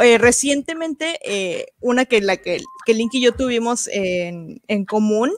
eh, 0.02 0.18
recientemente, 0.18 1.20
eh, 1.24 1.68
una 1.80 2.06
que, 2.06 2.22
la 2.22 2.38
que, 2.38 2.62
que 2.86 2.94
Link 2.94 3.14
y 3.16 3.22
yo 3.22 3.34
tuvimos 3.34 3.88
en, 3.88 4.62
en 4.68 4.86
común 4.86 5.32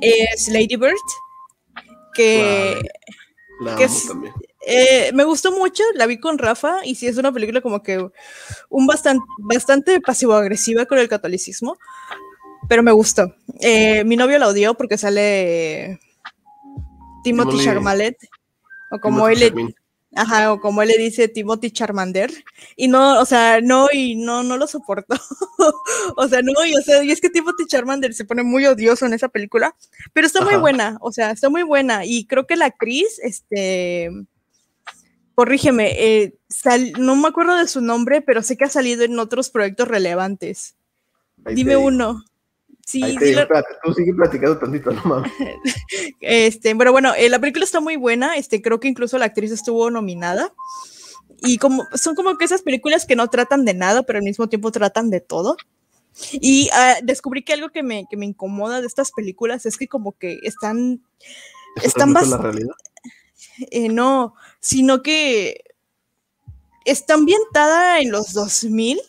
es 0.00 0.48
Lady 0.48 0.76
Bird, 0.76 0.96
que 2.14 2.80
La 3.60 3.74
¿Qué 3.76 3.84
amo 3.84 3.84
es? 3.84 4.06
también. 4.08 4.34
eh, 4.66 5.10
me 5.14 5.24
gustó 5.24 5.52
mucho, 5.52 5.82
la 5.94 6.06
vi 6.06 6.18
con 6.20 6.38
Rafa 6.38 6.84
y 6.84 6.94
sí 6.96 7.06
es 7.06 7.16
una 7.18 7.32
película 7.32 7.60
como 7.60 7.82
que 7.82 7.98
un 8.70 8.86
bastante, 8.86 9.24
bastante 9.38 10.00
pasivo-agresiva 10.00 10.86
con 10.86 10.98
el 10.98 11.08
catolicismo, 11.08 11.78
pero 12.72 12.82
me 12.82 12.92
gustó. 12.92 13.34
Eh, 13.60 14.02
mi 14.04 14.16
novio 14.16 14.38
la 14.38 14.48
odió 14.48 14.72
porque 14.72 14.96
sale 14.96 16.00
Timothy 17.22 17.62
Charmalet, 17.62 18.16
o 18.90 18.98
como 18.98 19.28
Timothy 19.28 19.44
él 19.44 19.54
le, 19.56 19.74
ajá, 20.16 20.50
o 20.54 20.58
como 20.58 20.80
él 20.80 20.88
le 20.88 20.96
dice 20.96 21.28
Timothy 21.28 21.70
Charmander, 21.70 22.32
y 22.74 22.88
no, 22.88 23.20
o 23.20 23.26
sea, 23.26 23.60
no, 23.60 23.88
y 23.92 24.16
no, 24.16 24.42
no 24.42 24.56
lo 24.56 24.66
soporto. 24.66 25.14
o 26.16 26.28
sea, 26.28 26.40
no, 26.40 26.64
y, 26.64 26.74
o 26.74 26.80
sea, 26.80 27.04
y 27.04 27.10
es 27.10 27.20
que 27.20 27.28
Timothy 27.28 27.66
Charmander 27.66 28.14
se 28.14 28.24
pone 28.24 28.42
muy 28.42 28.64
odioso 28.64 29.04
en 29.04 29.12
esa 29.12 29.28
película, 29.28 29.76
pero 30.14 30.26
está 30.26 30.40
muy 30.40 30.54
buena, 30.56 30.96
o 31.02 31.12
sea, 31.12 31.30
está 31.30 31.50
muy 31.50 31.64
buena, 31.64 32.06
y 32.06 32.24
creo 32.24 32.46
que 32.46 32.56
la 32.56 32.64
actriz, 32.64 33.18
este, 33.22 34.08
corrígeme, 35.34 35.90
eh, 35.98 36.38
sal- 36.48 36.94
no 36.98 37.16
me 37.16 37.28
acuerdo 37.28 37.54
de 37.54 37.68
su 37.68 37.82
nombre, 37.82 38.22
pero 38.22 38.42
sé 38.42 38.56
que 38.56 38.64
ha 38.64 38.70
salido 38.70 39.04
en 39.04 39.18
otros 39.18 39.50
proyectos 39.50 39.88
relevantes. 39.88 40.74
Ahí 41.44 41.54
Dime 41.54 41.76
uno. 41.76 42.24
Sí, 42.84 43.02
ahí 43.02 43.16
te 43.16 43.24
digo, 43.26 43.40
dile- 43.40 43.42
espérate, 43.42 43.74
tú 43.84 43.94
sigue 43.94 44.12
platicando 44.14 44.58
tantito, 44.58 44.90
no 44.92 45.02
mames. 45.04 45.32
Este, 46.20 46.74
pero 46.76 46.92
bueno, 46.92 47.14
eh, 47.14 47.28
la 47.28 47.38
película 47.38 47.64
está 47.64 47.80
muy 47.80 47.96
buena. 47.96 48.36
Este, 48.36 48.60
creo 48.62 48.80
que 48.80 48.88
incluso 48.88 49.18
la 49.18 49.26
actriz 49.26 49.50
estuvo 49.52 49.90
nominada. 49.90 50.52
Y 51.44 51.58
como 51.58 51.84
son 51.94 52.14
como 52.14 52.36
que 52.38 52.44
esas 52.44 52.62
películas 52.62 53.04
que 53.06 53.16
no 53.16 53.28
tratan 53.28 53.64
de 53.64 53.74
nada, 53.74 54.02
pero 54.04 54.18
al 54.18 54.24
mismo 54.24 54.48
tiempo 54.48 54.70
tratan 54.72 55.10
de 55.10 55.20
todo. 55.20 55.56
Y 56.32 56.68
ah, 56.72 56.96
descubrí 57.02 57.42
que 57.42 57.52
algo 57.54 57.70
que 57.70 57.82
me, 57.82 58.04
que 58.10 58.16
me 58.16 58.26
incomoda 58.26 58.80
de 58.80 58.86
estas 58.86 59.10
películas 59.12 59.64
es 59.66 59.76
que 59.78 59.88
como 59.88 60.12
que 60.12 60.38
están, 60.42 61.02
¿Eso 61.76 61.86
Están 61.86 62.14
refleja 62.14 62.30
la 62.30 62.36
bas- 62.38 62.42
realidad? 62.42 62.74
eh, 63.70 63.88
no, 63.88 64.34
sino 64.60 65.02
que 65.02 65.64
está 66.84 67.14
ambientada 67.14 68.00
en 68.00 68.10
los 68.12 68.32
2000, 68.34 69.00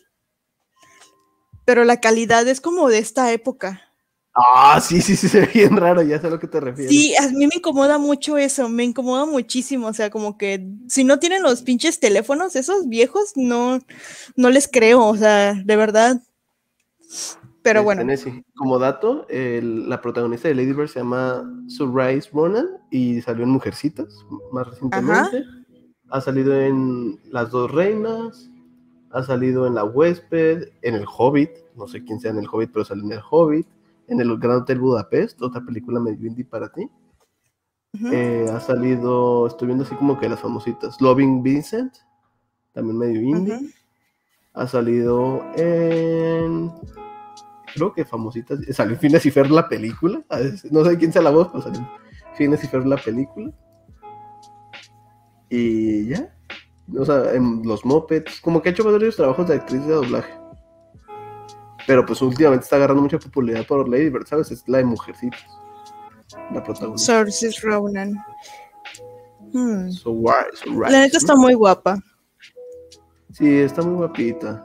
pero 1.64 1.84
la 1.84 2.00
calidad 2.00 2.46
es 2.48 2.60
como 2.60 2.88
de 2.88 2.98
esta 2.98 3.32
época. 3.32 3.80
Ah, 4.36 4.80
sí, 4.80 5.00
sí, 5.00 5.14
sí, 5.14 5.28
se 5.28 5.40
ve 5.42 5.50
bien 5.54 5.76
raro, 5.76 6.02
ya 6.02 6.20
sé 6.20 6.26
a 6.26 6.30
lo 6.30 6.40
que 6.40 6.48
te 6.48 6.58
refieres. 6.58 6.90
Sí, 6.92 7.14
a 7.16 7.28
mí 7.28 7.46
me 7.46 7.54
incomoda 7.54 7.98
mucho 7.98 8.36
eso, 8.36 8.68
me 8.68 8.82
incomoda 8.82 9.26
muchísimo, 9.26 9.86
o 9.86 9.92
sea, 9.92 10.10
como 10.10 10.36
que 10.36 10.66
si 10.88 11.04
no 11.04 11.20
tienen 11.20 11.42
los 11.42 11.62
pinches 11.62 12.00
teléfonos, 12.00 12.56
esos 12.56 12.88
viejos, 12.88 13.32
no, 13.36 13.78
no 14.34 14.50
les 14.50 14.66
creo, 14.66 15.06
o 15.06 15.16
sea, 15.16 15.54
de 15.54 15.76
verdad. 15.76 16.20
Pero 17.62 17.80
Este, 17.80 17.84
bueno, 17.84 18.04
Nessie, 18.04 18.44
Como 18.56 18.78
dato, 18.80 19.26
el- 19.30 19.88
la 19.88 20.00
protagonista 20.00 20.48
de 20.48 20.54
Lady 20.56 20.72
Bird 20.72 20.88
se 20.88 20.98
llama 20.98 21.44
Surprise 21.68 22.28
Ronan 22.32 22.66
y 22.90 23.20
salió 23.22 23.44
en 23.44 23.50
Mujercitas 23.50 24.08
más 24.52 24.66
recientemente. 24.66 25.44
Ha 26.10 26.20
salido 26.20 26.54
en 26.60 27.18
Las 27.30 27.50
Dos 27.50 27.70
Reinas, 27.70 28.50
ha 29.14 29.22
salido 29.22 29.66
en 29.66 29.76
La 29.76 29.84
Huésped, 29.84 30.70
en 30.82 30.94
El 30.96 31.06
Hobbit, 31.06 31.50
no 31.76 31.86
sé 31.86 32.02
quién 32.04 32.18
sea 32.18 32.32
en 32.32 32.38
El 32.38 32.48
Hobbit, 32.50 32.70
pero 32.72 32.84
salió 32.84 33.04
en 33.04 33.12
El 33.12 33.20
Hobbit, 33.30 33.66
en 34.08 34.20
El 34.20 34.36
Gran 34.38 34.58
Hotel 34.58 34.80
Budapest, 34.80 35.40
otra 35.40 35.64
película 35.64 36.00
medio 36.00 36.26
indie 36.26 36.44
para 36.44 36.70
ti. 36.72 36.90
Eh, 38.12 38.48
ha 38.52 38.58
salido, 38.58 39.46
estoy 39.46 39.68
viendo 39.68 39.84
así 39.84 39.94
como 39.94 40.18
que 40.18 40.28
las 40.28 40.40
famositas, 40.40 41.00
Loving 41.00 41.44
Vincent, 41.44 41.94
también 42.72 42.98
medio 42.98 43.20
indie. 43.20 43.72
Ha 44.52 44.66
salido 44.66 45.44
en. 45.56 46.72
Creo 47.72 47.92
que 47.92 48.04
famositas. 48.04 48.58
Salió 48.70 48.96
Phineas 48.96 49.24
y 49.26 49.30
Ferb 49.30 49.50
la 49.50 49.68
película. 49.68 50.24
No 50.70 50.84
sé 50.84 50.98
quién 50.98 51.12
sea 51.12 51.22
la 51.22 51.30
voz, 51.30 51.48
pero 51.48 51.62
salió 51.62 51.88
Phineas 52.36 52.64
y 52.64 52.66
Ferb 52.66 52.86
la 52.86 52.96
película. 52.96 53.52
Y 55.48 56.08
ya. 56.08 56.34
O 56.98 57.04
sea, 57.04 57.32
en 57.34 57.62
los 57.64 57.84
Muppets. 57.84 58.40
Como 58.40 58.60
que 58.60 58.68
ha 58.68 58.72
hecho 58.72 58.84
varios 58.84 59.16
trabajos 59.16 59.48
de 59.48 59.54
actriz 59.54 59.84
de 59.86 59.92
doblaje. 59.94 60.32
Pero 61.86 62.04
pues 62.06 62.20
últimamente 62.22 62.64
está 62.64 62.76
agarrando 62.76 63.02
mucha 63.02 63.18
popularidad 63.18 63.66
por 63.66 63.88
Lady 63.88 64.08
Bird, 64.10 64.26
¿sabes? 64.26 64.50
Es 64.50 64.62
la 64.66 64.78
de 64.78 64.84
Mujercitas. 64.84 65.40
La 66.52 66.62
protagonista. 66.62 67.12
Saoirse 67.12 67.50
Ronan. 67.62 68.14
Hmm, 69.52 69.90
So, 69.90 70.10
why- 70.10 70.32
so 70.54 70.70
right, 70.70 70.90
La 70.90 71.00
neta 71.00 71.12
¿no? 71.14 71.18
está 71.18 71.36
muy 71.36 71.54
guapa, 71.54 71.96
Sí, 73.32 73.58
está 73.58 73.82
muy 73.82 73.94
guapita. 73.96 74.64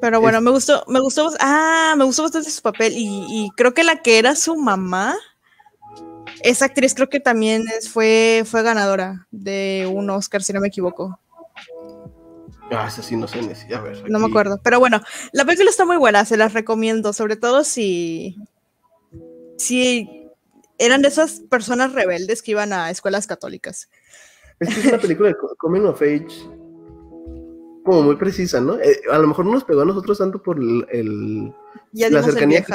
pero 0.00 0.20
bueno, 0.20 0.38
Es- 0.38 0.44
me 0.44 0.50
gustó, 0.50 0.84
me 0.88 1.00
gustó, 1.00 1.30
ah, 1.40 1.94
me 1.96 2.04
gustó 2.04 2.22
bastante 2.24 2.50
su 2.50 2.60
papel 2.60 2.92
y, 2.96 3.06
y 3.28 3.50
creo 3.56 3.72
que 3.72 3.84
la 3.84 4.02
que 4.02 4.18
era 4.18 4.34
su 4.34 4.56
mamá, 4.56 5.14
esa 6.44 6.66
actriz 6.66 6.94
creo 6.94 7.08
que 7.08 7.20
también 7.20 7.64
es- 7.76 7.88
fue, 7.88 8.42
fue 8.46 8.62
ganadora 8.62 9.26
de 9.30 9.90
un 9.92 10.08
Oscar, 10.10 10.42
si 10.42 10.52
no 10.52 10.60
me 10.60 10.68
equivoco. 10.68 11.18
Ah, 12.70 12.86
esa 12.88 13.02
sí 13.02 13.16
no 13.16 13.26
sé 13.28 13.42
ni 13.42 13.54
si- 13.54 13.72
A 13.74 13.80
ver. 13.80 14.08
No 14.10 14.18
me 14.18 14.26
acuerdo. 14.26 14.58
Pero 14.62 14.78
bueno, 14.80 15.00
la 15.32 15.44
película 15.44 15.70
está 15.70 15.84
muy 15.84 15.96
buena, 15.96 16.24
se 16.24 16.36
las 16.36 16.52
recomiendo, 16.54 17.12
sobre 17.12 17.36
todo 17.36 17.62
si, 17.64 18.36
si 19.58 20.08
eran 20.78 21.02
de 21.02 21.08
esas 21.08 21.40
personas 21.40 21.92
rebeldes 21.92 22.42
que 22.42 22.52
iban 22.52 22.72
a 22.72 22.90
escuelas 22.90 23.26
católicas. 23.26 23.88
Es 24.60 24.74
que 24.74 24.80
es 24.80 24.86
una 24.86 24.98
película 24.98 25.28
de 25.28 25.36
co- 25.36 25.54
Coming 25.58 25.84
of 25.86 26.00
Age 26.02 26.26
como 27.84 28.02
muy 28.02 28.16
precisa, 28.16 28.60
¿no? 28.60 28.78
Eh, 28.80 29.00
a 29.12 29.18
lo 29.18 29.26
mejor 29.28 29.44
no 29.44 29.52
nos 29.52 29.64
pegó 29.64 29.82
a 29.82 29.84
nosotros 29.84 30.16
tanto 30.18 30.42
por 30.42 30.58
el, 30.58 30.86
el- 30.90 31.52
Ya 31.92 32.08
La 32.08 32.20
dimos 32.20 32.26
el 32.28 32.32
cercanía 32.32 32.62
que-. 32.64 32.72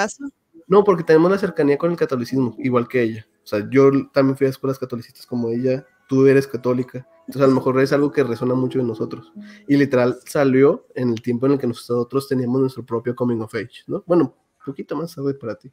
No, 0.68 0.84
porque 0.84 1.04
tenemos 1.04 1.32
la 1.32 1.38
cercanía 1.40 1.78
con 1.80 1.90
el 1.92 1.98
catolicismo, 1.98 2.56
igual 2.60 2.88
que 2.88 3.02
ella. 3.02 3.26
O 3.52 3.58
sea, 3.58 3.68
yo 3.72 3.90
también 4.14 4.38
fui 4.38 4.46
a 4.46 4.52
escuelas 4.52 4.78
catolicistas 4.78 5.26
como 5.26 5.50
ella, 5.50 5.84
tú 6.08 6.28
eres 6.28 6.46
católica. 6.46 7.08
Entonces 7.22 7.42
a 7.42 7.48
lo 7.48 7.56
mejor 7.56 7.82
es 7.82 7.92
algo 7.92 8.12
que 8.12 8.24
resuena 8.24 8.54
mucho 8.54 8.80
en 8.80 8.86
nosotros. 8.86 9.34
Y 9.68 9.76
literal 9.76 10.20
salió 10.24 10.86
en 10.94 11.10
el 11.10 11.22
tiempo 11.24 11.48
en 11.48 11.54
el 11.54 11.58
que 11.58 11.66
nosotros 11.66 12.28
teníamos 12.28 12.62
nuestro 12.62 12.86
propio 12.86 13.16
Coming 13.16 13.42
of 13.42 13.56
Age, 13.56 13.84
¿no? 13.88 14.04
Bueno, 14.06 14.36
un 14.60 14.66
poquito 14.66 14.96
más 14.96 15.12
sabe 15.12 15.34
para 15.34 15.56
ti. 15.56 15.72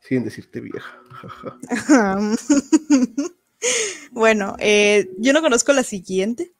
Sin 0.00 0.24
decirte 0.24 0.60
vieja. 0.60 1.02
bueno, 4.10 4.56
eh, 4.58 5.10
yo 5.18 5.34
no 5.34 5.42
conozco 5.42 5.74
la 5.74 5.82
siguiente. 5.82 6.54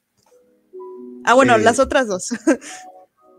Ah, 1.25 1.33
bueno, 1.33 1.57
Eh, 1.57 1.61
las 1.61 1.79
otras 1.79 2.09
dos. 2.09 2.29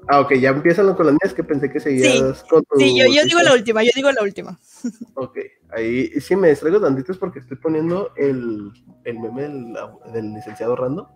Ah, 0.08 0.20
ok, 0.20 0.34
ya 0.34 0.50
empiezan 0.50 0.94
con 0.96 1.06
las 1.06 1.16
mías 1.16 1.34
que 1.34 1.44
pensé 1.44 1.72
que 1.72 1.80
seguías 1.80 2.44
con 2.44 2.64
tu 2.66 2.78
Sí, 2.78 2.98
yo, 2.98 3.06
yo 3.08 3.24
digo 3.24 3.42
la 3.42 3.54
última, 3.54 3.84
yo 3.84 3.92
digo 3.96 4.12
la 4.12 4.22
última. 4.22 4.60
Ok, 5.16 5.38
ahí 5.72 6.10
sí 6.20 6.36
me 6.36 6.50
distraigo 6.50 6.82
tantito 6.82 7.12
es 7.14 7.18
porque 7.18 7.40
estoy 7.40 7.58
poniendo 7.58 8.12
el, 8.18 8.72
el 9.06 9.20
meme 9.20 9.44
del, 9.44 9.74
del 10.14 10.34
licenciado 10.34 10.76
Rando. 10.76 11.10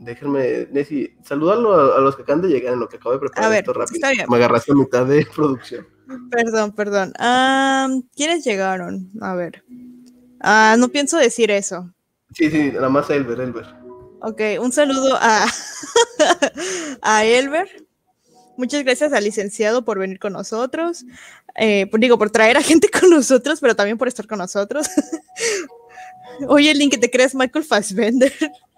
Déjenme, 0.00 0.68
Nessie, 0.70 1.16
salúdalo 1.24 1.74
a, 1.74 1.96
a 1.98 2.00
los 2.00 2.14
que 2.14 2.22
acaban 2.22 2.42
de 2.42 2.48
llegar 2.48 2.72
en 2.72 2.80
lo 2.80 2.88
que 2.88 2.96
acabo 2.96 3.12
de 3.14 3.18
preparar 3.20 3.44
A 3.44 3.48
ver, 3.48 3.58
esto 3.60 3.72
rápido. 3.72 3.94
está 3.96 4.10
bien. 4.10 4.26
Me 4.28 4.36
agarraste 4.36 4.72
a 4.72 4.74
mitad 4.76 5.06
de 5.06 5.26
producción. 5.34 5.86
Perdón, 6.30 6.72
perdón. 6.72 7.12
Ah, 7.18 7.88
¿Quiénes 8.14 8.44
llegaron? 8.44 9.10
A 9.20 9.34
ver. 9.34 9.64
Ah, 10.40 10.76
no 10.78 10.88
pienso 10.88 11.18
decir 11.18 11.50
eso. 11.50 11.92
Sí, 12.32 12.50
sí, 12.50 12.70
nada 12.72 12.88
más 12.88 13.10
Elber, 13.10 13.40
Elber. 13.40 13.66
Ok, 14.20 14.40
un 14.60 14.72
saludo 14.72 15.16
a, 15.20 15.46
a 17.02 17.24
Elber. 17.24 17.68
Muchas 18.56 18.82
gracias 18.82 19.12
al 19.12 19.22
licenciado 19.24 19.84
por 19.84 19.98
venir 19.98 20.18
con 20.18 20.32
nosotros. 20.32 21.04
Eh, 21.56 21.86
por- 21.86 22.00
digo, 22.00 22.18
por 22.18 22.30
traer 22.30 22.56
a 22.56 22.62
gente 22.62 22.88
con 23.00 23.10
nosotros, 23.10 23.60
pero 23.60 23.76
también 23.76 23.98
por 23.98 24.08
estar 24.08 24.26
con 24.26 24.38
nosotros. 24.38 24.88
Oye, 26.48 26.74
Link, 26.74 26.98
¿te 27.00 27.10
crees 27.10 27.34
Michael 27.34 27.64
Fassbender? 27.64 28.32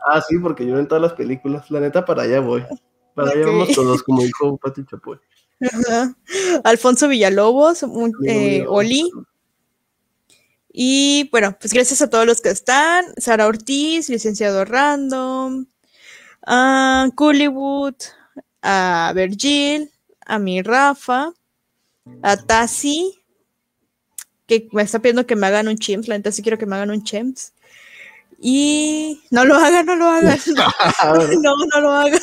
Ah, 0.07 0.23
sí, 0.27 0.39
porque 0.39 0.67
yo 0.67 0.79
en 0.79 0.89
todas 0.89 1.03
las 1.03 1.13
películas, 1.13 1.71
la 1.71 1.81
neta, 1.81 2.05
para 2.05 2.23
allá 2.23 2.41
voy. 2.41 2.65
Para 3.15 3.33
allá 3.33 3.47
vamos 3.47 3.73
todos, 3.75 4.03
como 4.03 4.23
dijo 4.23 4.57
Pati 4.57 4.85
Chapoy. 4.87 5.19
Ajá. 5.61 6.15
Alfonso 6.65 7.07
Villalobos, 7.09 7.85
eh. 8.27 8.65
Oli. 8.67 9.11
Y 10.73 11.29
bueno, 11.33 11.57
pues 11.61 11.73
gracias 11.73 12.01
a 12.03 12.09
todos 12.11 12.27
los 12.27 12.41
que 12.41 12.51
están. 12.51 13.07
Sara 13.17 13.47
Ortiz, 13.47 14.09
licenciado 14.09 14.65
Random, 14.65 15.67
a 16.47 17.09
Cullywood, 17.17 17.95
a 18.63 19.13
Virgil, 19.15 19.91
a 20.27 20.39
mi 20.39 20.63
Rafa, 20.63 21.33
a 22.23 22.37
Tassi, 22.37 23.19
que 24.47 24.69
me 24.73 24.83
está 24.83 25.01
pidiendo 25.01 25.27
que 25.27 25.37
me 25.37 25.47
hagan 25.49 25.69
un 25.69 25.77
chimps. 25.79 26.07
La 26.09 26.17
neta 26.17 26.31
sí 26.33 26.43
quiero 26.43 26.59
que 26.59 26.67
me 26.67 26.77
hagan 26.77 26.91
un 26.91 27.03
chimps. 27.03 27.53
Y 28.43 29.21
no 29.31 29.45
lo 29.45 29.57
hagan, 29.57 29.85
no 29.87 29.97
lo 29.97 30.07
hagan. 30.07 30.39
no, 31.43 31.53
no 31.75 31.81
lo 31.81 31.91
hagan. 31.93 32.21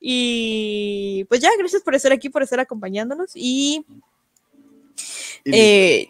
Y 0.00 1.24
pues 1.28 1.40
ya, 1.40 1.50
gracias 1.58 1.82
por 1.82 1.94
estar 1.94 2.12
aquí, 2.12 2.28
por 2.30 2.42
estar 2.42 2.60
acompañándonos. 2.60 3.32
Y 3.34 3.84
Y- 5.44 5.50
eh, 5.52 6.08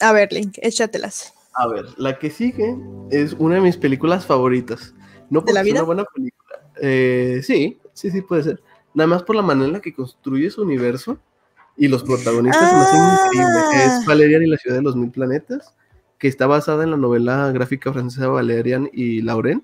a 0.00 0.12
ver, 0.12 0.32
Link, 0.32 0.54
échatelas. 0.62 1.32
A 1.54 1.66
ver, 1.66 1.86
la 1.96 2.18
que 2.18 2.30
sigue 2.30 2.76
es 3.10 3.32
una 3.34 3.56
de 3.56 3.60
mis 3.60 3.76
películas 3.76 4.24
favoritas. 4.26 4.94
No 5.30 5.40
porque 5.40 5.52
la 5.54 5.60
sea 5.60 5.72
vida? 5.72 5.80
una 5.80 5.86
buena 5.86 6.04
película. 6.14 6.60
Eh, 6.80 7.40
sí, 7.42 7.78
sí, 7.92 8.10
sí 8.10 8.22
puede 8.22 8.44
ser. 8.44 8.62
Nada 8.94 9.08
más 9.08 9.22
por 9.24 9.36
la 9.36 9.42
manera 9.42 9.66
en 9.66 9.72
la 9.72 9.80
que 9.80 9.92
construye 9.94 10.50
su 10.50 10.62
universo 10.62 11.18
y 11.76 11.88
los 11.88 12.02
protagonistas 12.04 12.68
se 12.68 12.74
me 12.76 12.80
hacen 12.82 13.00
Ah. 13.00 13.20
increíbles. 13.32 13.86
Es 14.00 14.06
Valerian 14.06 14.42
y 14.42 14.46
la 14.46 14.56
ciudad 14.56 14.76
de 14.76 14.82
los 14.82 14.96
mil 14.96 15.10
planetas, 15.10 15.74
que 16.18 16.28
está 16.28 16.46
basada 16.46 16.84
en 16.84 16.90
la 16.92 16.96
novela 16.96 17.50
gráfica 17.52 17.92
francesa 17.92 18.28
Valerian 18.28 18.88
y 18.92 19.22
Lauren. 19.22 19.62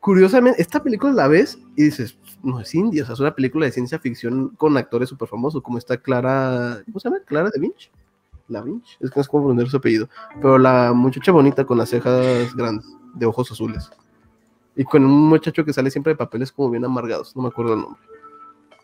Curiosamente, 0.00 0.62
esta 0.62 0.82
película 0.82 1.12
la 1.12 1.28
ves 1.28 1.58
y 1.76 1.84
dices, 1.84 2.16
no 2.42 2.58
es 2.60 2.74
indie, 2.74 3.02
o 3.02 3.04
sea, 3.04 3.12
es 3.12 3.20
una 3.20 3.34
película 3.34 3.66
de 3.66 3.72
ciencia 3.72 3.98
ficción 3.98 4.48
con 4.56 4.76
actores 4.78 5.10
súper 5.10 5.28
famosos, 5.28 5.62
como 5.62 5.76
está 5.76 5.98
Clara, 5.98 6.82
¿cómo 6.86 6.98
se 7.00 7.08
llama? 7.08 7.20
Clara 7.26 7.50
de 7.52 7.60
Vinci. 7.60 7.90
La 8.50 8.62
Vinci, 8.62 8.96
es 9.00 9.10
que 9.10 9.20
no 9.20 9.22
sé 9.22 9.30
cómo 9.30 9.44
pronunciar 9.44 9.70
su 9.70 9.76
apellido. 9.76 10.08
Pero 10.36 10.58
la 10.58 10.92
muchacha 10.92 11.32
bonita 11.32 11.64
con 11.64 11.78
las 11.78 11.90
cejas 11.90 12.54
grandes, 12.54 12.86
de 13.14 13.26
ojos 13.26 13.50
azules. 13.50 13.90
Y 14.76 14.84
con 14.84 15.04
un 15.04 15.28
muchacho 15.28 15.64
que 15.64 15.72
sale 15.72 15.90
siempre 15.90 16.12
de 16.12 16.16
papeles 16.16 16.52
como 16.52 16.70
bien 16.70 16.84
amargados, 16.84 17.34
no 17.36 17.42
me 17.42 17.48
acuerdo 17.48 17.74
el 17.74 17.80
nombre. 17.80 18.00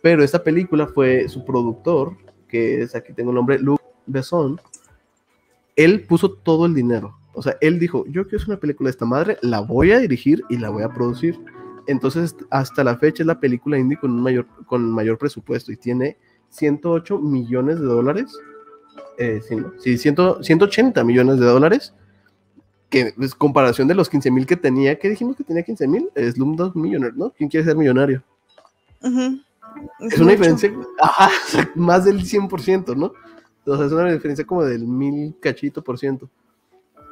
Pero 0.03 0.23
esta 0.23 0.43
película 0.43 0.87
fue 0.87 1.29
su 1.29 1.45
productor, 1.45 2.17
que 2.49 2.83
es, 2.83 2.95
aquí 2.95 3.12
tengo 3.12 3.31
el 3.31 3.37
nombre, 3.37 3.59
Luc 3.59 3.81
Besson. 4.07 4.61
Él 5.75 6.07
puso 6.07 6.33
todo 6.33 6.67
el 6.67 6.75
dinero. 6.75 7.19
O 7.35 7.43
sea, 7.43 7.57
él 7.61 7.79
dijo, 7.79 8.05
yo 8.07 8.23
quiero 8.25 8.39
hacer 8.39 8.49
una 8.51 8.61
película 8.61 8.89
de 8.89 8.93
esta 8.93 9.05
madre, 9.05 9.37
la 9.43 9.61
voy 9.61 9.93
a 9.93 9.99
dirigir 9.99 10.43
y 10.49 10.57
la 10.57 10.71
voy 10.71 10.83
a 10.83 10.89
producir. 10.89 11.39
Entonces, 11.87 12.35
hasta 12.51 12.83
la 12.83 12.97
fecha 12.97 13.23
es 13.23 13.27
la 13.27 13.39
película 13.39 13.79
indie 13.79 13.99
con, 13.99 14.12
un 14.12 14.23
mayor, 14.23 14.47
con 14.67 14.91
mayor 14.91 15.19
presupuesto 15.19 15.71
y 15.71 15.77
tiene 15.77 16.17
108 16.49 17.19
millones 17.19 17.79
de 17.79 17.87
dólares. 17.87 18.39
Eh, 19.19 19.41
sí, 19.47 19.57
¿no? 19.57 19.73
Sí, 19.79 19.97
100 19.99 20.43
180 20.43 21.05
millones 21.05 21.39
de 21.39 21.47
dólares. 21.47 21.95
Que 22.89 23.13
es 23.21 23.35
comparación 23.35 23.89
de 23.89 23.95
los 23.95 24.09
15 24.09 24.31
mil 24.31 24.47
que 24.47 24.57
tenía. 24.57 24.99
¿Qué 24.99 25.09
dijimos 25.09 25.37
que 25.37 25.45
tenía 25.45 25.63
15 25.63 25.89
mil? 25.89 26.09
Slumdog 26.15 26.77
Millionaire, 26.77 27.17
¿no? 27.17 27.31
¿Quién 27.31 27.49
quiere 27.49 27.67
ser 27.67 27.77
millonario? 27.77 28.23
Ujú. 29.03 29.41
Es 30.01 30.19
una 30.19 30.25
Mucho. 30.25 30.25
diferencia, 30.25 30.73
ajá, 31.01 31.31
más 31.75 32.05
del 32.05 32.23
100%, 32.23 32.97
¿no? 32.97 33.13
O 33.67 33.77
sea, 33.77 33.87
es 33.87 33.93
una 33.93 34.13
diferencia 34.13 34.47
como 34.47 34.65
del 34.65 34.87
mil 34.87 35.35
cachito 35.41 35.83
por 35.83 35.99
ciento. 35.99 36.31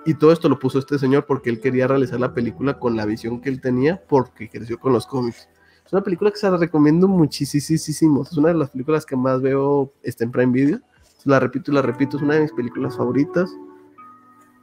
Y 0.07 0.15
todo 0.15 0.33
esto 0.33 0.49
lo 0.49 0.59
puso 0.59 0.79
este 0.79 0.99
señor 0.99 1.27
porque 1.27 1.51
él 1.51 1.61
quería 1.61 1.89
realizar 1.89 2.21
la 2.21 2.33
película 2.35 2.79
con 2.79 2.95
la 2.97 3.07
visión 3.07 3.41
que 3.41 3.49
él 3.49 3.61
tenía 3.61 4.01
porque 4.07 4.49
creció 4.49 4.79
con 4.79 4.93
los 4.93 5.07
cómics. 5.07 5.49
Es 5.85 5.93
una 5.93 6.03
película 6.03 6.31
que 6.31 6.37
se 6.37 6.51
la 6.51 6.57
recomiendo 6.57 7.09
muchísimo. 7.09 8.23
Es 8.23 8.37
una 8.37 8.49
de 8.49 8.55
las 8.55 8.71
películas 8.71 9.05
que 9.05 9.17
más 9.17 9.41
veo 9.41 9.93
está 10.03 10.25
en 10.25 10.31
Prime 10.31 10.53
Video. 10.53 10.81
La 11.25 11.41
repito 11.41 11.71
y 11.71 11.75
la 11.75 11.83
repito, 11.83 12.17
es 12.17 12.23
una 12.23 12.35
de 12.35 12.43
mis 12.43 12.53
películas 12.53 12.97
favoritas. 12.97 13.51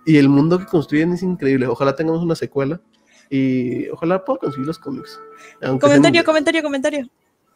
Y 0.05 0.17
el 0.17 0.29
mundo 0.29 0.57
que 0.59 0.65
construyen 0.65 1.13
es 1.13 1.23
increíble. 1.23 1.67
Ojalá 1.67 1.95
tengamos 1.95 2.23
una 2.23 2.35
secuela 2.35 2.81
y 3.29 3.87
ojalá 3.89 4.23
pueda 4.25 4.39
conseguir 4.39 4.67
los 4.67 4.79
cómics. 4.79 5.19
Comentario, 5.79 6.23
comentario, 6.23 6.63
comentario. 6.63 7.07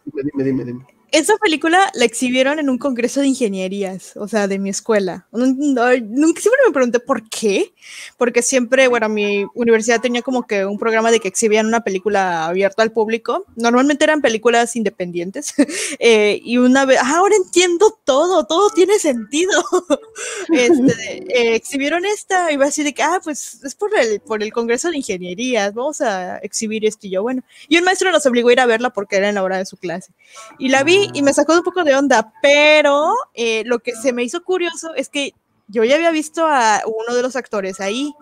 Dime, 0.06 0.24
dime, 0.32 0.44
dime, 0.44 0.66
dime. 0.66 0.88
Esa 1.16 1.38
película 1.38 1.80
la 1.94 2.04
exhibieron 2.04 2.60
en 2.60 2.70
un 2.70 2.78
congreso 2.78 3.22
de 3.22 3.28
ingenierías, 3.28 4.18
o 4.18 4.28
sea, 4.28 4.50
de 4.50 4.60
mi 4.60 4.70
escuela. 4.70 5.26
Nunca 5.32 6.42
siempre 6.42 6.60
me 6.68 6.74
pregunté 6.74 7.00
por 7.00 7.30
qué, 7.30 7.74
porque 8.18 8.42
siempre, 8.42 8.90
bueno, 8.90 9.08
mi 9.08 9.46
universidad 9.54 10.02
tenía 10.02 10.22
como 10.22 10.46
que 10.46 10.66
un 10.66 10.78
programa 10.78 11.12
de 11.12 11.22
que 11.22 11.30
exhibían 11.30 11.68
una 11.68 11.86
película 11.86 12.48
abierta 12.48 12.84
al 12.84 12.92
público. 12.92 13.46
Normalmente 13.56 14.04
eran 14.04 14.20
películas 14.20 14.76
independientes. 14.76 15.54
eh, 16.00 16.42
y 16.44 16.58
una 16.58 16.84
vez, 16.84 17.00
ah, 17.02 17.16
ahora 17.16 17.38
entiendo 17.38 17.98
todo, 18.04 18.46
todo 18.46 18.70
tiene 18.72 19.00
sentido. 19.00 19.64
Este, 20.52 21.24
eh, 21.30 21.56
exhibieron 21.56 22.06
esta 22.06 22.52
y 22.52 22.58
va 22.58 22.66
así 22.66 22.84
de 22.84 22.94
que, 22.94 23.04
ah, 23.04 23.20
pues 23.24 23.64
es 23.64 23.76
por 23.76 23.98
el, 23.98 24.20
por 24.22 24.42
el 24.44 24.54
congreso 24.54 24.90
de 24.90 24.98
ingenierías, 24.98 25.74
vamos 25.74 26.02
a 26.02 26.38
exhibir 26.38 26.86
esto 26.86 27.08
y 27.08 27.12
yo, 27.12 27.24
bueno. 27.24 27.44
Y 27.68 27.78
un 27.78 27.84
maestro 27.84 28.12
nos 28.12 28.26
obligó 28.26 28.50
a 28.50 28.54
ir 28.54 28.60
a 28.60 28.66
verla 28.66 28.92
porque 28.92 29.18
era 29.18 29.30
en 29.30 29.36
la 29.36 29.44
hora 29.44 29.58
de 29.58 29.66
su 29.66 29.78
clase. 29.78 30.14
Y 30.60 30.70
la 30.70 30.84
vi 30.84 31.05
y 31.14 31.22
me 31.22 31.34
sacó 31.34 31.54
un 31.54 31.64
poco 31.64 31.84
de 31.84 31.96
onda, 31.96 32.32
pero 32.42 33.14
eh, 33.34 33.64
lo 33.66 33.80
que 33.80 33.94
se 33.94 34.14
me 34.14 34.24
hizo 34.24 34.44
curioso 34.44 34.94
es 34.96 35.10
que 35.10 35.34
yo 35.68 35.84
ya 35.84 35.96
había 35.96 36.12
visto 36.12 36.46
a 36.48 36.82
uno 36.86 37.16
de 37.16 37.22
los 37.22 37.36
actores 37.36 37.80
ahí 37.80 38.14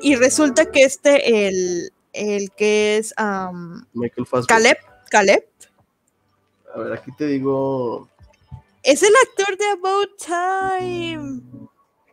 y 0.00 0.16
resulta 0.16 0.70
que 0.70 0.82
este, 0.82 1.46
el, 1.48 1.92
el 2.12 2.50
que 2.52 2.98
es 2.98 3.14
Michael 3.92 4.26
Fassbender. 4.26 4.46
Caleb, 4.46 4.78
Caleb, 5.10 5.44
A 6.74 6.78
ver, 6.80 6.92
aquí 6.92 7.12
te 7.16 7.26
digo. 7.26 8.08
es 8.82 9.02
el 9.02 9.12
actor 9.28 9.56
de 9.56 9.66
About 9.70 10.10
Time. 10.18 11.42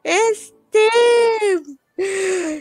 Este. 0.03 0.89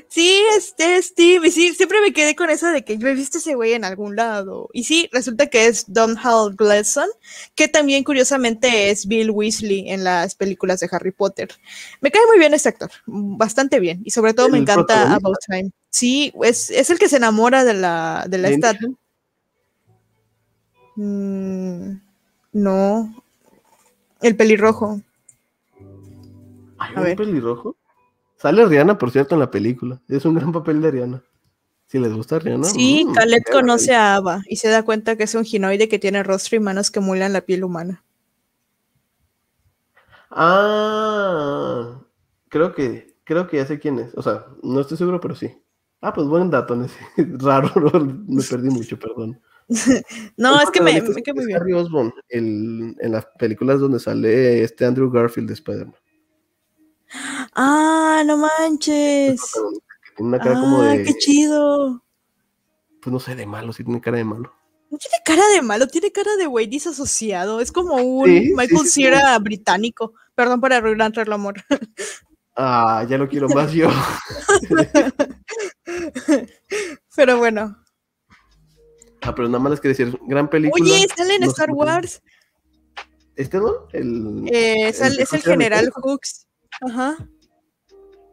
Sí, 0.09 0.41
este 0.57 1.03
Steve. 1.03 1.49
Y 1.49 1.51
sí, 1.51 1.75
siempre 1.75 2.01
me 2.01 2.13
quedé 2.15 2.35
con 2.35 2.49
eso 2.49 2.69
de 2.69 2.85
que 2.85 2.97
yo 2.97 3.07
he 3.09 3.15
visto 3.15 3.37
ese 3.39 3.55
güey 3.55 3.75
en 3.75 3.85
algún 3.85 4.17
lado. 4.17 4.71
Y 4.73 4.85
sí, 4.85 5.11
resulta 5.13 5.49
que 5.49 5.67
es 5.67 5.85
Don 5.93 6.17
Hal 6.17 6.55
Gleason, 6.57 7.09
que 7.55 7.69
también 7.69 8.03
curiosamente 8.03 8.91
es 8.91 9.07
Bill 9.07 9.31
Weasley 9.31 9.91
en 9.91 10.05
las 10.05 10.35
películas 10.35 10.81
de 10.81 10.89
Harry 10.91 11.11
Potter. 11.13 11.51
Me 12.01 12.11
cae 12.11 12.23
muy 12.27 12.39
bien 12.39 12.55
este 12.55 12.71
actor, 12.71 12.91
bastante 13.07 13.79
bien. 13.79 14.01
Y 14.05 14.11
sobre 14.11 14.33
todo 14.33 14.49
me 14.49 14.57
¿El 14.57 14.63
encanta? 14.63 15.15
About 15.15 15.37
Time. 15.47 15.71
Sí, 15.91 16.33
es, 16.43 16.71
es 16.71 16.89
el 16.91 16.99
que 16.99 17.09
se 17.11 17.17
enamora 17.17 17.65
de 17.65 17.75
la, 17.75 18.25
de 18.29 18.39
la 18.39 18.49
Lynch. 18.49 18.65
esta- 18.65 18.79
Mm, 20.99 21.99
no. 22.55 23.23
El 24.23 24.35
pelirrojo. 24.35 25.01
¿Hay 26.79 26.95
A 26.95 26.99
un 26.99 27.05
ver. 27.05 27.17
pelirrojo? 27.17 27.77
Sale 28.39 28.67
Rihanna, 28.67 28.99
por 28.99 29.11
cierto, 29.11 29.35
en 29.35 29.41
la 29.41 29.51
película. 29.51 30.01
Es 30.09 30.25
un 30.25 30.35
gran 30.35 30.53
papel 30.53 30.81
de 30.83 30.91
Rihanna. 30.91 31.23
Si 31.87 31.99
les 31.99 32.13
gusta 32.13 32.39
Rihanna. 32.39 32.65
Sí, 32.65 33.05
mm, 33.05 33.13
vean 33.15 33.31
la 33.31 33.39
conoce 33.53 33.95
a 33.95 34.17
Ava 34.17 34.43
y 34.49 34.57
se 34.57 34.69
da 34.69 34.83
cuenta 34.85 35.17
que 35.17 35.25
es 35.25 35.35
un 35.35 35.45
ginoide 35.45 35.89
que 35.89 35.99
tiene 35.99 36.23
rostro 36.23 36.57
y 36.57 36.61
manos 36.61 36.91
que 36.91 36.99
emulan 36.99 37.33
la 37.33 37.43
piel 37.43 37.65
humana. 37.65 38.03
Ah, 40.31 42.01
creo 42.49 42.75
que, 42.75 43.17
creo 43.25 43.47
que 43.47 43.59
ya 43.59 43.67
sé 43.67 43.79
quién 43.79 43.99
es. 43.99 44.15
O 44.17 44.23
sea, 44.23 44.47
no 44.63 44.81
estoy 44.81 44.97
seguro, 44.97 45.21
pero 45.21 45.35
sí. 45.35 45.57
Ah, 46.01 46.13
pues 46.13 46.27
buen 46.27 46.51
dato, 46.51 46.77
Nessie. 46.77 46.99
Raro, 47.39 47.71
¿no? 47.77 47.91
me 48.29 48.43
perdí 48.43 48.69
mucho, 48.71 48.99
perdón. 48.99 49.41
No, 50.37 50.61
es 50.61 50.71
que 50.71 50.81
me, 50.81 50.93
me 50.93 50.99
es 50.99 51.47
bien. 51.47 51.57
Harry 51.57 51.73
Osborn, 51.73 52.13
el- 52.29 52.95
en 53.01 53.13
las 53.13 53.27
películas 53.39 53.81
donde 53.81 53.99
sale 53.99 54.63
este 54.63 54.85
Andrew 54.85 55.11
Garfield 55.11 55.49
de 55.49 55.55
Spider-Man. 55.55 55.97
Ah, 57.55 58.23
no 58.27 58.37
manches. 58.37 59.41
Tiene 60.17 60.29
una 60.29 60.39
cara 60.39 60.61
como 60.61 60.83
Ah, 60.83 60.89
de, 60.89 61.05
qué 61.05 61.15
chido. 61.15 62.03
pues 63.03 63.13
no 63.13 63.21
sé, 63.21 63.35
de 63.35 63.47
malo, 63.47 63.73
sí 63.73 63.85
tiene 63.85 64.01
cara 64.01 64.19
de 64.19 64.25
malo. 64.25 64.53
No 64.91 64.99
tiene 64.99 65.17
cara 65.25 65.47
de 65.49 65.63
malo, 65.63 65.87
tiene 65.89 66.13
cara 66.13 66.37
de 66.37 66.47
güey 66.47 66.67
disasociado. 66.67 67.61
Es 67.61 67.73
como 67.73 67.95
un 67.97 68.27
Sí, 68.27 68.53
Michael 68.57 68.81
sí, 68.83 68.89
sí. 68.89 69.03
Cera 69.05 69.39
británico. 69.39 70.15
Perdón 70.35 70.61
por 70.61 70.73
arruinar 70.73 71.13
el 71.19 71.33
amor. 71.33 71.55
Ah, 72.57 73.05
ya 73.09 73.19
lo 73.19 73.29
quiero 73.29 73.49
más 73.49 73.73
yo. 73.73 73.89
Pero 77.17 77.39
bueno. 77.39 77.77
Ah, 79.23 79.35
pero 79.35 79.49
nada 79.49 79.59
más 79.59 79.71
les 79.73 79.81
quería 79.81 79.97
decir, 79.97 80.19
gran 80.27 80.49
película. 80.49 80.85
Oye, 80.85 81.07
sale 81.17 81.35
en 81.35 81.41
no 81.43 81.47
Star. 81.49 81.71
Wars. 81.71 82.23
¿Este 83.35 83.59
no? 83.59 83.89
El... 83.93 84.47
Eh, 84.53 84.89
el- 84.89 85.21
es 85.21 85.33
el 85.33 85.43
general 85.43 85.91
Hooks. 85.95 86.46
Ajá. 86.81 87.17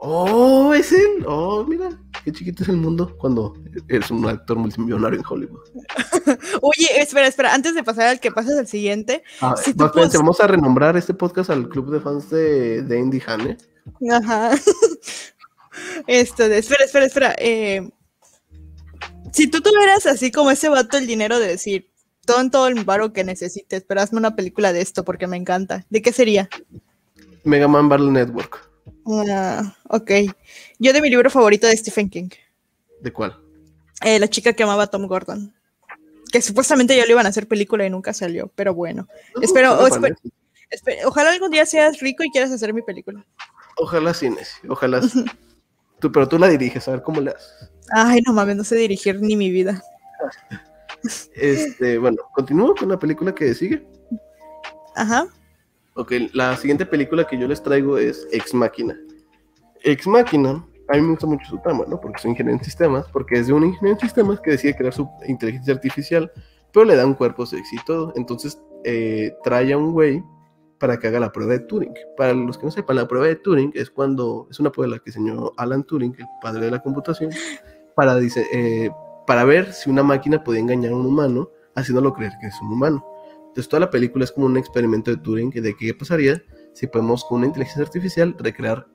Oh, 0.06 0.74
es 0.74 0.92
él. 0.92 1.24
Oh, 1.26 1.64
mira, 1.66 1.90
qué 2.26 2.32
chiquito 2.34 2.64
es 2.64 2.70
el 2.70 2.76
mundo 2.78 3.16
cuando 3.18 3.54
eres 3.88 4.12
un 4.12 4.28
actor 4.28 4.58
multimillonario 4.58 5.20
en 5.20 5.26
Hollywood. 5.26 5.62
Oye, 6.62 6.88
espera, 7.02 7.28
espera. 7.28 7.54
Antes 7.54 7.74
de 7.74 7.84
pasar 7.84 8.08
al 8.08 8.20
que 8.20 8.32
pases 8.32 8.58
al 8.58 8.68
siguiente. 8.68 9.24
Ah, 9.40 9.56
Si 9.56 9.72
vamos 9.74 10.42
a 10.42 10.48
renombrar 10.48 10.98
este 10.98 11.14
podcast 11.14 11.50
al 11.52 11.70
club 11.70 11.90
de 11.90 12.02
fans 12.02 12.30
de, 12.30 12.82
de 12.82 13.00
Indy 13.00 13.22
Hane. 13.26 13.58
Ajá. 14.12 14.52
Esto 16.08 16.50
de, 16.50 16.58
espera, 16.58 16.84
espera, 16.86 17.06
espera. 17.06 17.36
eh, 17.38 17.90
si 19.32 19.48
tú 19.48 19.62
tuvieras 19.62 20.06
así 20.06 20.32
como 20.32 20.52
ese 20.52 20.70
vato 20.70 20.98
el 20.98 21.08
dinero 21.08 21.40
de 21.40 21.48
decir 21.48 21.90
todo 22.26 22.40
en 22.42 22.52
todo 22.52 22.68
el 22.68 22.84
varo 22.84 23.14
que 23.14 23.24
necesites, 23.24 23.84
pero 23.88 24.02
hazme 24.02 24.20
una 24.20 24.36
película 24.36 24.72
de 24.74 24.82
esto 24.82 25.04
porque 25.04 25.28
me 25.28 25.38
encanta, 25.38 25.86
¿de 25.90 26.02
qué 26.02 26.12
sería? 26.14 26.48
Mega 27.44 27.68
Man 27.68 27.90
Battle 27.90 28.12
Network. 28.12 28.70
Ah, 29.06 29.76
ok. 29.90 30.12
Yo 30.80 30.94
de 30.94 31.02
mi 31.02 31.10
libro 31.10 31.30
favorito 31.30 31.68
de 31.68 31.76
Stephen 31.78 32.10
King, 32.10 32.30
¿De 33.02 33.12
cuál? 33.12 33.38
eh, 34.02 34.20
La 34.20 34.30
chica 34.30 34.54
que 34.54 34.64
amaba 34.64 34.84
a 34.84 34.88
Tom 34.88 35.08
Gordon. 35.08 35.54
Que 36.32 36.42
supuestamente 36.42 36.96
ya 36.98 37.06
lo 37.06 37.12
iban 37.12 37.26
a 37.26 37.30
hacer 37.30 37.48
película 37.48 37.86
y 37.86 37.90
nunca 37.90 38.14
salió, 38.14 38.52
pero 38.56 38.74
bueno. 38.74 39.08
Espero- 39.42 39.76
No, 39.76 39.84
o 39.86 39.90
para 39.90 39.96
espe- 40.10 40.16
Espe- 40.72 41.06
ojalá 41.06 41.30
algún 41.32 41.52
día 41.52 41.66
seas 41.68 42.00
rico 42.00 42.24
y 42.24 42.32
quieras 42.32 42.50
hacer 42.52 42.74
mi 42.74 42.82
película. 42.82 43.24
Ojalá 43.78 44.14
sí, 44.14 44.30
Nessie, 44.30 44.68
ojalá. 44.70 45.02
Tú, 46.00 46.12
pero 46.12 46.28
tú 46.28 46.38
la 46.40 46.48
diriges, 46.50 46.86
a 46.88 46.92
ver 46.92 47.04
cómo 47.04 47.22
le 47.22 47.32
haces. 47.32 47.70
Ay, 47.96 48.22
no 48.26 48.34
mames, 48.34 48.58
no 48.58 48.64
sé 48.66 48.76
dirigir 48.76 49.22
ni 49.22 49.36
mi 49.36 49.52
vida. 49.52 49.82
Este, 51.36 51.98
bueno, 51.98 52.18
continúo 52.34 52.74
con 52.76 52.88
la 52.90 52.98
película 52.98 53.36
que 53.36 53.54
sigue. 53.54 53.86
Ajá. 54.96 55.28
Ok, 55.96 56.12
la 56.34 56.58
siguiente 56.58 56.88
película 56.88 57.26
que 57.26 57.38
yo 57.38 57.48
les 57.48 57.62
traigo 57.62 58.00
es 58.00 58.28
Ex 58.32 58.54
Máquina. 58.56 58.98
Ex 59.84 60.08
Máquina, 60.08 60.66
a 60.90 60.96
mí 60.96 61.02
me 61.02 61.12
gusta 61.12 61.28
mucho 61.28 61.46
su 61.46 61.60
trama, 61.60 61.86
¿no? 61.88 62.00
Porque 62.00 62.20
soy 62.20 62.32
ingeniero 62.32 62.58
en 62.58 62.64
sistemas, 62.64 63.06
porque 63.14 63.36
es 63.36 63.48
de 63.48 63.54
un 63.54 63.66
ingeniero 63.66 63.96
en 63.96 64.00
sistemas 64.00 64.40
que 64.40 64.52
decide 64.52 64.76
crear 64.76 64.92
su 64.92 65.08
inteligencia 65.28 65.72
artificial, 65.72 66.32
pero 66.72 66.86
le 66.86 66.96
da 66.96 67.06
un 67.06 67.14
cuerpo 67.14 67.46
sexy 67.46 67.76
y 67.76 67.86
todo. 67.86 68.12
Entonces 68.16 68.60
eh, 68.84 69.36
trae 69.44 69.72
a 69.72 69.78
un 69.78 69.92
güey 69.92 70.24
para 70.80 70.98
que 70.98 71.08
haga 71.08 71.20
la 71.20 71.32
prueba 71.32 71.54
de 71.54 71.60
Turing. 71.60 71.94
Para 72.18 72.34
los 72.34 72.58
que 72.58 72.66
no 72.66 72.72
sepan, 72.72 72.96
la 72.96 73.08
prueba 73.08 73.28
de 73.28 73.36
Turing 73.36 73.72
es 73.76 73.92
cuando 73.92 74.48
es 74.50 74.60
una 74.60 74.72
prueba 74.72 74.98
que 74.98 75.06
diseñó 75.06 75.52
Alan 75.58 75.84
Turing, 75.84 76.16
el 76.18 76.26
padre 76.42 76.66
de 76.66 76.72
la 76.72 76.82
computación, 76.82 77.30
para, 77.96 78.16
dice, 78.16 78.48
eh, 78.52 78.90
para 79.28 79.46
ver 79.46 79.72
si 79.72 79.92
una 79.92 80.02
máquina 80.02 80.44
podía 80.44 80.62
engañar 80.62 80.92
a 80.92 80.96
un 80.96 81.06
humano, 81.06 81.52
haciéndolo 81.76 82.14
creer 82.14 82.34
que 82.42 82.48
es 82.48 82.62
un 82.62 82.74
humano. 82.74 83.13
Entonces 83.54 83.70
toda 83.70 83.82
la 83.82 83.92
película 83.92 84.24
es 84.26 84.32
como 84.32 84.48
un 84.48 84.58
experimento 84.58 85.12
de 85.12 85.18
Turing 85.18 85.52
de 85.52 85.76
qué 85.78 85.94
pasaría 85.94 86.42
si 86.74 86.88
podemos 86.88 87.24
con 87.24 87.38
una 87.38 87.46
inteligencia 87.46 87.84
artificial 87.84 88.36
recrear 88.40 88.88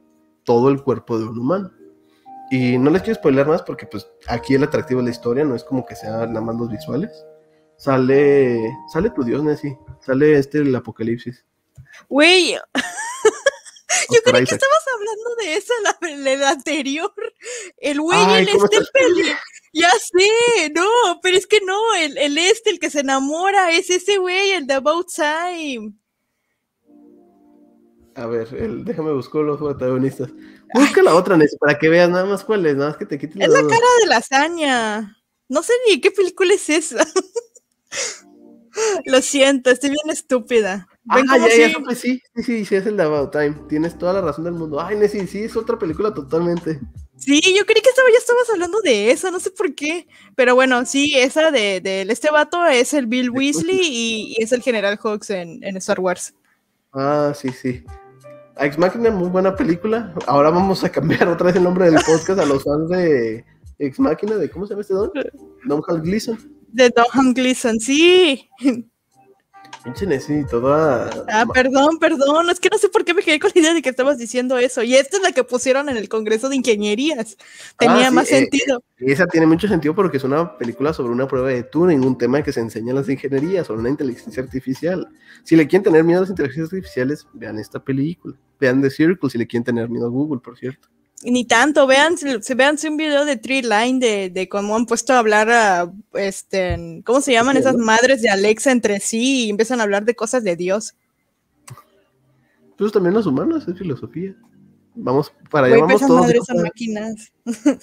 todo 0.42 0.68
el 0.68 0.82
cuerpo 0.82 1.16
de 1.16 1.26
un 1.26 1.38
humano. 1.38 1.70
Y 2.50 2.76
no 2.76 2.90
les 2.90 3.02
quiero 3.02 3.20
spoiler 3.20 3.46
más 3.46 3.62
porque 3.62 3.86
pues 3.86 4.08
aquí 4.26 4.54
el 4.54 4.64
atractivo 4.64 4.98
de 5.00 5.04
la 5.04 5.10
historia 5.12 5.44
no 5.44 5.54
es 5.54 5.62
como 5.62 5.86
que 5.86 5.94
sean 5.94 6.32
nada 6.32 6.40
más 6.44 6.56
los 6.56 6.68
visuales. 6.70 7.10
Sale, 7.76 8.58
sale 8.92 9.10
tu 9.10 9.22
dios, 9.22 9.44
Nessie. 9.44 9.78
Sale 10.04 10.36
este 10.38 10.58
el 10.58 10.74
apocalipsis. 10.74 11.44
Güey, 12.08 12.54
yo 14.10 14.20
creí 14.24 14.44
que 14.44 14.54
estabas 14.54 14.84
hablando 14.92 15.34
de 15.40 15.54
esa, 15.54 15.74
la, 15.84 16.36
la- 16.36 16.50
anterior. 16.50 17.12
El 17.76 18.00
güey, 18.00 18.18
el 18.40 18.50
¿cómo 18.50 18.64
este 18.64 18.78
peli. 18.92 19.22
Ya 19.78 19.90
sé, 19.92 20.70
no, 20.74 21.20
pero 21.22 21.36
es 21.36 21.46
que 21.46 21.60
no, 21.64 21.94
el, 21.94 22.18
el 22.18 22.36
este, 22.36 22.70
el 22.70 22.80
que 22.80 22.90
se 22.90 23.00
enamora, 23.00 23.70
es 23.72 23.88
ese 23.90 24.18
güey, 24.18 24.50
el 24.50 24.66
de 24.66 24.74
About 24.74 25.06
Time. 25.14 25.92
A 28.16 28.26
ver, 28.26 28.52
el, 28.54 28.84
déjame 28.84 29.12
buscar 29.12 29.42
los 29.42 29.58
protagonistas. 29.58 30.30
Busca 30.74 31.02
la 31.04 31.14
otra, 31.14 31.36
Nessie, 31.36 31.58
para 31.58 31.78
que 31.78 31.88
veas 31.88 32.10
nada 32.10 32.24
más 32.24 32.42
cuál 32.42 32.66
es, 32.66 32.76
nada 32.76 32.90
más 32.90 32.98
que 32.98 33.06
te 33.06 33.18
quite 33.18 33.42
Es 33.42 33.48
la 33.48 33.60
cara 33.60 33.86
de 34.00 34.06
lasaña. 34.06 35.16
No 35.48 35.62
sé 35.62 35.72
ni 35.86 36.00
qué 36.00 36.10
película 36.10 36.52
es 36.52 36.68
esa. 36.68 37.06
Lo 39.06 39.22
siento, 39.22 39.70
estoy 39.70 39.90
bien 39.90 40.10
estúpida. 40.10 40.88
Ven 41.04 41.26
Ah, 41.30 41.38
ya, 41.38 41.68
ya 41.68 41.72
supe, 41.72 41.94
sí, 41.94 42.20
sí, 42.34 42.42
sí, 42.42 42.64
sí, 42.64 42.74
es 42.74 42.86
el 42.86 42.96
de 42.96 43.04
About 43.04 43.30
Time. 43.30 43.54
Tienes 43.68 43.96
toda 43.96 44.14
la 44.14 44.20
razón 44.20 44.44
del 44.44 44.54
mundo. 44.54 44.80
Ay, 44.80 44.96
Nessie, 44.96 45.26
sí, 45.26 45.44
es 45.44 45.56
otra 45.56 45.78
película 45.78 46.12
totalmente. 46.12 46.80
Sí, 47.18 47.40
yo 47.56 47.66
creí 47.66 47.82
que 47.82 47.90
estaba, 47.90 48.08
ya 48.12 48.18
estabas 48.18 48.48
hablando 48.50 48.80
de 48.80 49.10
esa, 49.10 49.30
no 49.30 49.40
sé 49.40 49.50
por 49.50 49.74
qué. 49.74 50.06
Pero 50.36 50.54
bueno, 50.54 50.86
sí, 50.86 51.14
esa 51.16 51.50
de, 51.50 51.80
de 51.80 52.02
este 52.02 52.30
vato 52.30 52.64
es 52.66 52.94
el 52.94 53.06
Bill 53.06 53.30
Weasley 53.30 53.80
y, 53.82 54.36
y 54.38 54.42
es 54.42 54.52
el 54.52 54.62
General 54.62 54.96
Hawks 54.96 55.30
en, 55.30 55.62
en 55.64 55.76
Star 55.76 55.98
Wars. 55.98 56.32
Ah, 56.92 57.32
sí, 57.34 57.50
sí. 57.50 57.84
Ex 58.60 58.78
Machina, 58.78 59.10
muy 59.10 59.28
buena 59.28 59.54
película. 59.54 60.14
Ahora 60.26 60.50
vamos 60.50 60.82
a 60.84 60.90
cambiar 60.90 61.28
otra 61.28 61.46
vez 61.46 61.56
el 61.56 61.64
nombre 61.64 61.90
del 61.90 62.00
podcast 62.04 62.40
a 62.40 62.46
los 62.46 62.64
fans 62.64 62.88
de 62.88 63.44
Ex 63.78 64.00
Machina, 64.00 64.36
de 64.36 64.50
¿cómo 64.50 64.66
se 64.66 64.70
llama 64.70 64.82
este 64.82 64.94
don? 64.94 65.10
Don 65.66 65.82
Hal 65.86 66.00
Gleason. 66.02 66.38
De 66.68 66.90
Don 66.90 67.34
Gleason, 67.34 67.78
sí. 67.80 68.48
Pinche 69.84 70.06
Nessie, 70.06 70.44
toda. 70.44 71.08
Ah, 71.28 71.46
perdón, 71.52 71.98
perdón. 71.98 72.50
Es 72.50 72.58
que 72.60 72.68
no 72.70 72.78
sé 72.78 72.88
por 72.88 73.04
qué 73.04 73.14
me 73.14 73.22
quedé 73.22 73.38
con 73.38 73.50
la 73.54 73.60
idea 73.60 73.74
de 73.74 73.82
que 73.82 73.88
estabas 73.88 74.18
diciendo 74.18 74.58
eso. 74.58 74.82
Y 74.82 74.94
esta 74.94 75.16
es 75.18 75.22
la 75.22 75.32
que 75.32 75.44
pusieron 75.44 75.88
en 75.88 75.96
el 75.96 76.08
Congreso 76.08 76.48
de 76.48 76.56
Ingenierías. 76.56 77.36
Tenía 77.78 78.06
Ah, 78.06 78.08
sí, 78.08 78.14
más 78.14 78.32
eh, 78.32 78.40
sentido. 78.40 78.82
Y 78.98 79.12
esa 79.12 79.26
tiene 79.26 79.46
mucho 79.46 79.68
sentido 79.68 79.94
porque 79.94 80.16
es 80.16 80.24
una 80.24 80.58
película 80.58 80.92
sobre 80.92 81.12
una 81.12 81.28
prueba 81.28 81.48
de 81.48 81.62
Turing, 81.62 82.04
un 82.04 82.18
tema 82.18 82.42
que 82.42 82.52
se 82.52 82.60
enseña 82.60 82.90
en 82.90 82.96
las 82.96 83.08
ingenierías, 83.08 83.68
sobre 83.68 83.80
una 83.80 83.90
inteligencia 83.90 84.42
artificial. 84.42 85.08
Si 85.44 85.54
le 85.56 85.66
quieren 85.68 85.84
tener 85.84 86.04
miedo 86.04 86.18
a 86.18 86.20
las 86.22 86.30
inteligencias 86.30 86.72
artificiales, 86.72 87.26
vean 87.32 87.58
esta 87.58 87.82
película. 87.82 88.34
Vean 88.60 88.82
The 88.82 88.90
Circle 88.90 89.30
si 89.30 89.38
le 89.38 89.46
quieren 89.46 89.64
tener 89.64 89.88
miedo 89.88 90.06
a 90.06 90.10
Google, 90.10 90.40
por 90.40 90.58
cierto. 90.58 90.88
Ni 91.24 91.44
tanto, 91.44 91.86
vean, 91.86 92.16
se 92.16 92.54
vean 92.54 92.76
un 92.88 92.96
video 92.96 93.24
de 93.24 93.36
Tree 93.36 93.62
Line 93.62 93.98
de, 93.98 94.30
de 94.30 94.48
cómo 94.48 94.76
han 94.76 94.86
puesto 94.86 95.12
a 95.12 95.18
hablar 95.18 95.50
a, 95.50 95.92
este, 96.14 97.02
¿cómo 97.04 97.20
se 97.20 97.32
llaman 97.32 97.56
esas 97.56 97.76
madres 97.76 98.22
de 98.22 98.30
Alexa 98.30 98.70
entre 98.70 99.00
sí 99.00 99.46
y 99.46 99.50
empiezan 99.50 99.80
a 99.80 99.82
hablar 99.82 100.04
de 100.04 100.14
cosas 100.14 100.44
de 100.44 100.54
Dios? 100.54 100.94
Pues 102.76 102.92
también 102.92 103.14
los 103.14 103.26
humanos, 103.26 103.66
es 103.66 103.76
filosofía. 103.76 104.36
Vamos 104.94 105.32
para 105.50 105.66
allá, 105.66 105.78
vamos 105.78 105.94
esas 105.94 106.08
todos. 106.08 106.20
madres 106.20 106.42
son 106.46 106.62
máquinas. 106.62 107.32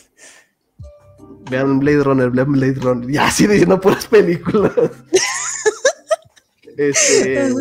Vean 1.50 1.80
Blade 1.80 2.04
Runner, 2.04 2.30
vean 2.30 2.52
Blade 2.52 2.76
Runner. 2.76 3.10
Ya, 3.10 3.26
así 3.28 3.48
diciendo 3.48 3.80
puras 3.80 4.08
películas. 4.08 4.74
este, 6.78 7.54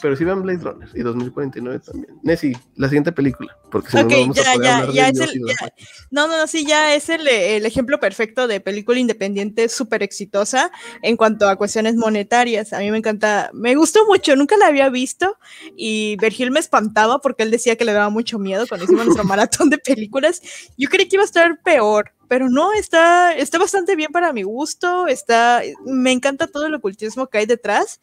pero 0.00 0.16
sí 0.16 0.24
vean 0.24 0.42
Blade 0.42 0.58
Runner 0.58 0.88
y 0.94 1.00
2049 1.02 1.80
también. 1.84 2.18
Nessie, 2.22 2.56
la 2.76 2.88
siguiente 2.88 3.12
película. 3.12 3.56
Porque 3.70 3.90
si 3.90 3.96
no, 3.96 4.08
vamos 4.08 4.38
a 4.38 4.42
ya, 4.42 4.52
poder 4.54 4.64
ya, 4.64 4.92
ya 4.92 5.08
es 5.08 5.20
el- 5.20 5.42
ya. 5.46 5.72
No, 6.10 6.26
no, 6.26 6.36
no, 6.38 6.46
sí, 6.46 6.66
ya 6.66 6.94
es 6.94 7.08
el, 7.08 7.26
el 7.28 7.64
ejemplo 7.66 8.00
perfecto 8.00 8.48
de 8.48 8.60
película 8.60 8.98
independiente 8.98 9.68
súper 9.68 10.02
exitosa 10.02 10.72
en 11.02 11.16
cuanto 11.16 11.48
a 11.48 11.56
cuestiones 11.56 11.94
monetarias. 11.96 12.72
A 12.72 12.78
mí 12.80 12.90
me 12.90 12.98
encanta, 12.98 13.50
me 13.52 13.74
gustó 13.76 14.04
mucho, 14.06 14.34
nunca 14.36 14.56
la 14.56 14.66
había 14.66 14.88
visto 14.88 15.36
y 15.76 16.16
Virgil 16.20 16.50
me 16.50 16.60
espantaba 16.60 17.20
porque 17.20 17.42
él 17.44 17.50
decía 17.50 17.76
que 17.76 17.84
le 17.84 17.92
daba 17.92 18.10
mucho 18.10 18.38
miedo 18.38 18.66
cuando 18.66 18.84
hicimos 18.84 19.04
nuestro 19.06 19.24
maratón 19.24 19.70
de 19.70 19.78
películas. 19.78 20.40
Yo 20.76 20.88
creí 20.88 21.08
que 21.08 21.16
iba 21.16 21.22
a 21.22 21.26
estar 21.26 21.60
peor, 21.62 22.12
pero 22.28 22.48
no, 22.48 22.72
está, 22.72 23.34
está 23.34 23.58
bastante 23.58 23.96
bien 23.96 24.10
para 24.12 24.32
mi 24.32 24.42
gusto, 24.42 25.06
está, 25.06 25.62
me 25.84 26.12
encanta 26.12 26.46
todo 26.46 26.66
el 26.66 26.74
ocultismo 26.74 27.26
que 27.28 27.38
hay 27.38 27.46
detrás, 27.46 28.00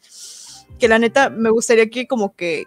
que 0.78 0.88
la 0.88 0.98
neta 0.98 1.30
me 1.30 1.50
gustaría 1.50 1.88
que 1.90 2.06
como 2.06 2.34
que 2.34 2.66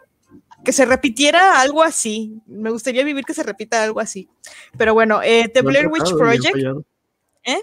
que 0.63 0.73
se 0.73 0.85
repitiera 0.85 1.59
algo 1.61 1.83
así. 1.83 2.39
Me 2.45 2.69
gustaría 2.69 3.03
vivir 3.03 3.25
que 3.25 3.33
se 3.33 3.43
repita 3.43 3.83
algo 3.83 3.99
así. 3.99 4.29
Pero 4.77 4.93
bueno, 4.93 5.21
eh, 5.23 5.49
The 5.53 5.61
Blair 5.61 5.87
Witch 5.87 6.13
Project. 6.15 6.55
¿Eh? 7.43 7.61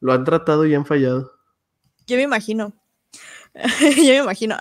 Lo 0.00 0.12
han 0.12 0.24
tratado 0.24 0.66
y 0.66 0.74
han 0.74 0.86
fallado. 0.86 1.32
yo 2.06 2.16
me 2.16 2.22
imagino. 2.22 2.72
yo 3.80 4.12
me 4.12 4.18
imagino. 4.18 4.56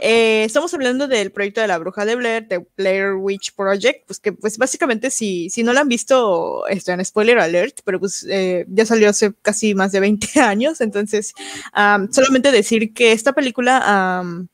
Eh, 0.00 0.44
estamos 0.44 0.72
hablando 0.74 1.08
del 1.08 1.32
proyecto 1.32 1.60
de 1.60 1.66
la 1.66 1.78
bruja 1.78 2.04
de 2.04 2.14
Blair, 2.14 2.46
The 2.48 2.66
Blair 2.76 3.14
Witch 3.14 3.54
Project, 3.54 4.06
pues 4.06 4.20
que 4.20 4.32
pues 4.32 4.56
básicamente 4.56 5.10
si, 5.10 5.50
si 5.50 5.62
no 5.62 5.72
lo 5.72 5.80
han 5.80 5.88
visto, 5.88 6.66
está 6.68 6.94
en 6.94 7.04
spoiler 7.04 7.38
alert, 7.38 7.80
pero 7.84 7.98
pues 7.98 8.24
eh, 8.28 8.64
ya 8.68 8.86
salió 8.86 9.10
hace 9.10 9.32
casi 9.42 9.74
más 9.74 9.92
de 9.92 10.00
20 10.00 10.40
años, 10.40 10.80
entonces 10.80 11.32
am, 11.72 12.12
solamente 12.12 12.52
decir 12.52 12.94
que 12.94 13.12
esta 13.12 13.32
película 13.32 14.18
am, 14.18 14.48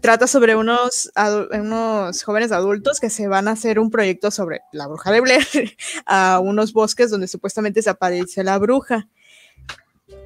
trata 0.00 0.26
sobre 0.26 0.54
unos, 0.56 1.10
unos 1.52 2.22
jóvenes 2.22 2.52
adultos 2.52 3.00
que 3.00 3.08
se 3.10 3.26
van 3.26 3.48
a 3.48 3.52
hacer 3.52 3.78
un 3.78 3.90
proyecto 3.90 4.30
sobre 4.30 4.60
la 4.72 4.86
bruja 4.86 5.10
de 5.10 5.20
Blair 5.20 5.76
a 6.06 6.40
unos 6.40 6.72
bosques 6.72 7.10
donde 7.10 7.28
supuestamente 7.28 7.78
desaparece 7.80 8.44
la 8.44 8.58
bruja. 8.58 9.08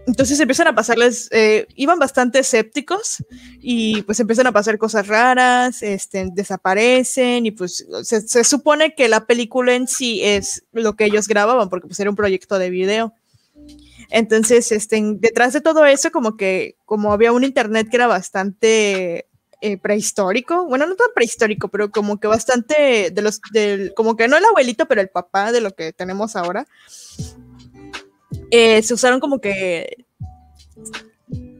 Entonces 0.08 0.40
empiezan 0.40 0.68
a 0.68 0.74
pasarles, 0.74 1.28
eh, 1.32 1.66
iban 1.76 1.98
bastante 1.98 2.38
escépticos 2.38 3.22
y 3.60 4.00
pues 4.02 4.18
empiezan 4.18 4.46
a 4.46 4.52
pasar 4.52 4.78
cosas 4.78 5.06
raras, 5.06 5.82
este, 5.82 6.30
desaparecen 6.32 7.44
y 7.44 7.50
pues 7.50 7.86
se, 8.04 8.22
se, 8.22 8.42
supone 8.42 8.94
que 8.94 9.08
la 9.08 9.26
película 9.26 9.74
en 9.74 9.86
sí 9.86 10.22
es 10.24 10.64
lo 10.72 10.96
que 10.96 11.04
ellos 11.04 11.28
grababan 11.28 11.68
porque 11.68 11.88
pues 11.88 12.00
era 12.00 12.08
un 12.08 12.16
proyecto 12.16 12.58
de 12.58 12.70
video. 12.70 13.12
Entonces, 14.08 14.72
este, 14.72 14.98
detrás 15.16 15.52
de 15.52 15.60
todo 15.60 15.84
eso, 15.84 16.10
como 16.10 16.38
que 16.38 16.76
como 16.86 17.12
había 17.12 17.32
un 17.32 17.44
internet 17.44 17.88
que 17.90 17.96
era 17.96 18.06
bastante 18.06 19.26
eh, 19.60 19.76
prehistórico, 19.76 20.64
bueno, 20.64 20.86
no 20.86 20.96
tan 20.96 21.08
prehistórico, 21.14 21.68
pero 21.68 21.90
como 21.90 22.18
que 22.18 22.28
bastante 22.28 23.10
de 23.12 23.22
los, 23.22 23.42
del, 23.52 23.92
como 23.92 24.16
que 24.16 24.26
no 24.26 24.38
el 24.38 24.44
abuelito, 24.46 24.86
pero 24.86 25.02
el 25.02 25.10
papá 25.10 25.52
de 25.52 25.60
lo 25.60 25.72
que 25.72 25.92
tenemos 25.92 26.34
ahora, 26.34 26.66
eh, 28.50 28.82
se 28.82 28.94
usaron 28.94 29.20
como 29.20 29.40
que 29.40 30.06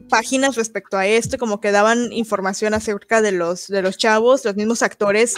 páginas 0.09 0.55
respecto 0.55 0.97
a 0.97 1.07
esto, 1.07 1.37
como 1.37 1.61
que 1.61 1.71
daban 1.71 2.11
información 2.11 2.73
acerca 2.73 3.21
de 3.21 3.31
los, 3.31 3.67
de 3.67 3.81
los 3.81 3.97
chavos, 3.97 4.43
los 4.43 4.55
mismos 4.55 4.81
actores 4.81 5.35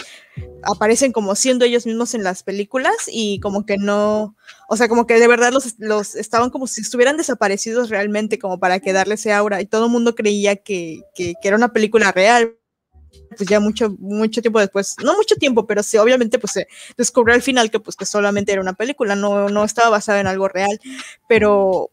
aparecen 0.62 1.12
como 1.12 1.34
siendo 1.34 1.64
ellos 1.64 1.86
mismos 1.86 2.14
en 2.14 2.24
las 2.24 2.42
películas 2.42 2.94
y 3.06 3.38
como 3.40 3.64
que 3.66 3.76
no, 3.76 4.34
o 4.68 4.76
sea, 4.76 4.88
como 4.88 5.06
que 5.06 5.20
de 5.20 5.28
verdad 5.28 5.52
los, 5.52 5.74
los 5.78 6.16
estaban 6.16 6.50
como 6.50 6.66
si 6.66 6.80
estuvieran 6.80 7.16
desaparecidos 7.16 7.90
realmente, 7.90 8.38
como 8.38 8.58
para 8.58 8.80
que 8.80 8.92
darle 8.92 9.14
ese 9.14 9.32
aura. 9.32 9.60
Y 9.60 9.66
todo 9.66 9.86
el 9.86 9.92
mundo 9.92 10.14
creía 10.14 10.56
que, 10.56 11.02
que, 11.14 11.34
que 11.40 11.48
era 11.48 11.56
una 11.56 11.72
película 11.72 12.10
real, 12.10 12.56
pues 13.36 13.48
ya 13.48 13.60
mucho, 13.60 13.94
mucho 13.98 14.40
tiempo 14.40 14.60
después, 14.60 14.96
no 15.02 15.14
mucho 15.14 15.36
tiempo, 15.36 15.66
pero 15.66 15.82
sí, 15.82 15.96
obviamente 15.96 16.38
pues 16.38 16.52
se 16.52 16.68
descubrió 16.96 17.34
al 17.34 17.42
final 17.42 17.70
que 17.70 17.80
pues 17.80 17.96
que 17.96 18.06
solamente 18.06 18.52
era 18.52 18.60
una 18.60 18.74
película, 18.74 19.14
no, 19.14 19.48
no 19.48 19.64
estaba 19.64 19.90
basada 19.90 20.20
en 20.20 20.26
algo 20.26 20.48
real, 20.48 20.80
pero 21.28 21.90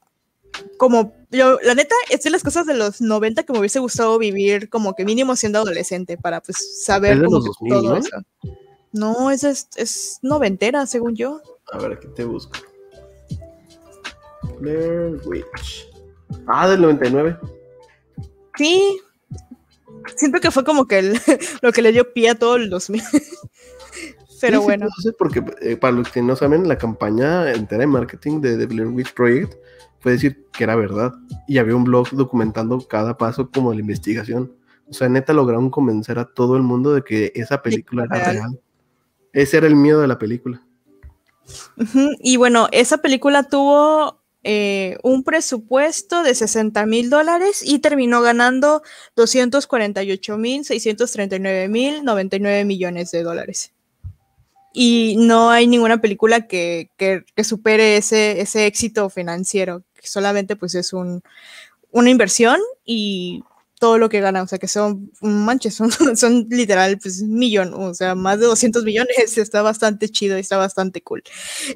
como 0.77 1.13
yo, 1.31 1.59
la 1.63 1.75
neta, 1.75 1.95
es 2.09 2.23
de 2.23 2.29
las 2.31 2.43
cosas 2.43 2.65
de 2.65 2.73
los 2.73 3.01
90 3.01 3.43
que 3.43 3.53
me 3.53 3.59
hubiese 3.59 3.79
gustado 3.79 4.17
vivir 4.17 4.69
como 4.69 4.95
que 4.95 5.05
mínimo 5.05 5.35
siendo 5.35 5.59
adolescente 5.59 6.17
para 6.17 6.41
pues 6.41 6.83
saber 6.83 7.13
Es 7.13 7.19
de 7.19 7.23
los 7.25 7.43
que 7.43 7.69
2000, 7.69 7.73
todo 7.73 7.89
¿no? 7.89 7.97
eso. 7.97 8.17
No, 8.91 9.31
es, 9.31 9.43
es, 9.43 9.67
es 9.75 10.19
noventera, 10.23 10.87
según 10.87 11.15
yo. 11.15 11.41
A 11.71 11.77
ver, 11.77 11.93
aquí 11.93 12.07
te 12.15 12.23
busco. 12.23 12.57
Blair 14.59 15.21
Witch. 15.25 15.87
Ah, 16.47 16.67
del 16.67 16.81
99. 16.81 17.37
Sí. 18.57 18.99
Siento 20.15 20.39
que 20.39 20.51
fue 20.51 20.63
como 20.63 20.85
que 20.87 20.99
el- 20.99 21.19
lo 21.61 21.71
que 21.71 21.81
le 21.81 21.91
dio 21.91 22.13
pie 22.13 22.29
a 22.31 22.35
todo 22.35 22.55
el 22.55 22.69
2000. 22.69 23.01
Pero 24.41 24.59
Sí, 24.59 24.63
bueno. 24.63 24.87
sí, 25.01 25.09
porque 25.17 25.43
eh, 25.61 25.75
para 25.75 25.91
los 25.93 26.09
que 26.09 26.21
no 26.21 26.35
saben, 26.35 26.67
la 26.67 26.77
campaña 26.77 27.51
entera 27.51 27.81
de 27.81 27.87
marketing 27.87 28.39
de 28.39 28.57
The 28.57 28.65
Blair 28.67 28.87
Witch 28.87 29.13
Project 29.13 29.55
fue 29.99 30.13
decir 30.13 30.45
que 30.53 30.63
era 30.63 30.75
verdad. 30.77 31.11
Y 31.47 31.57
había 31.57 31.75
un 31.75 31.83
blog 31.83 32.09
documentando 32.11 32.79
cada 32.87 33.17
paso 33.17 33.49
como 33.51 33.71
de 33.71 33.77
la 33.77 33.81
investigación. 33.81 34.53
O 34.89 34.93
sea, 34.93 35.09
neta 35.09 35.33
lograron 35.33 35.69
convencer 35.69 36.17
a 36.19 36.25
todo 36.25 36.55
el 36.55 36.63
mundo 36.63 36.93
de 36.93 37.03
que 37.03 37.31
esa 37.35 37.61
película 37.61 38.05
era 38.05 38.15
real. 38.15 38.33
real. 38.35 38.59
Ese 39.33 39.57
era 39.57 39.67
el 39.67 39.75
miedo 39.75 39.99
de 40.01 40.07
la 40.07 40.17
película. 40.17 40.61
Y 42.21 42.37
bueno, 42.37 42.67
esa 42.71 42.99
película 42.99 43.43
tuvo 43.43 44.18
eh, 44.43 44.97
un 45.03 45.23
presupuesto 45.23 46.23
de 46.23 46.33
60 46.35 46.85
mil 46.85 47.09
dólares 47.09 47.61
y 47.65 47.79
terminó 47.79 48.21
ganando 48.21 48.81
248 49.15 50.37
mil 50.37 50.63
639 50.65 51.67
mil 51.67 52.03
99 52.05 52.65
millones 52.65 53.11
de 53.11 53.23
dólares. 53.23 53.73
Y 54.73 55.15
no 55.17 55.49
hay 55.49 55.67
ninguna 55.67 55.99
película 55.99 56.47
que, 56.47 56.91
que- 56.97 57.23
que 57.35 57.43
supere 57.43 57.97
ese, 57.97 58.39
ese 58.39 58.65
éxito 58.67 59.09
financiero, 59.09 59.83
que 59.99 60.07
solamente 60.07 60.55
pues 60.55 60.75
es 60.75 60.93
un, 60.93 61.21
una 61.91 62.09
inversión 62.11 62.59
y 62.85 63.43
todo 63.79 63.97
lo 63.97 64.09
que 64.09 64.19
gana, 64.19 64.43
o 64.43 64.47
sea 64.47 64.59
que 64.59 64.67
son, 64.67 65.11
manches, 65.21 65.73
son, 65.73 65.89
son 66.17 66.45
literal 66.49 66.99
pues 67.01 67.23
millón, 67.23 67.73
o 67.73 67.93
sea, 67.93 68.13
más 68.13 68.39
de 68.39 68.45
200 68.45 68.83
millones, 68.83 69.09
está 69.37 69.61
bastante 69.61 70.09
chido 70.09 70.37
y 70.37 70.41
está 70.41 70.57
bastante 70.57 71.01
cool. 71.01 71.23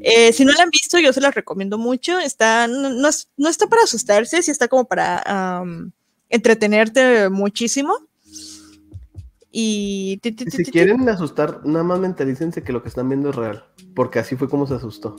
Eh, 0.01 0.33
si 0.33 0.45
no 0.45 0.51
la 0.51 0.63
han 0.63 0.69
visto, 0.69 0.99
yo 0.99 1.13
se 1.13 1.21
las 1.21 1.33
recomiendo 1.33 1.77
mucho. 1.77 2.19
Está, 2.19 2.67
no, 2.67 2.89
no 2.89 3.09
no 3.37 3.49
está 3.49 3.67
para 3.67 3.83
asustarse, 3.83 4.43
sí 4.43 4.51
está 4.51 4.67
como 4.67 4.85
para 4.85 5.23
am, 5.25 5.91
entretenerte 6.29 7.29
muchísimo. 7.29 7.93
Y 9.49 10.17
ti, 10.17 10.31
ti, 10.31 10.45
ti, 10.45 10.51
si 10.51 10.65
quieren 10.65 11.07
asustar, 11.07 11.61
nada 11.63 11.83
más 11.83 11.99
mentalícense 11.99 12.63
que 12.63 12.73
lo 12.73 12.81
que 12.81 12.89
están 12.89 13.07
viendo 13.07 13.29
es 13.29 13.35
real. 13.35 13.65
Porque 13.95 14.19
así 14.19 14.35
fue 14.35 14.49
como 14.49 14.67
se 14.67 14.73
asustó. 14.73 15.15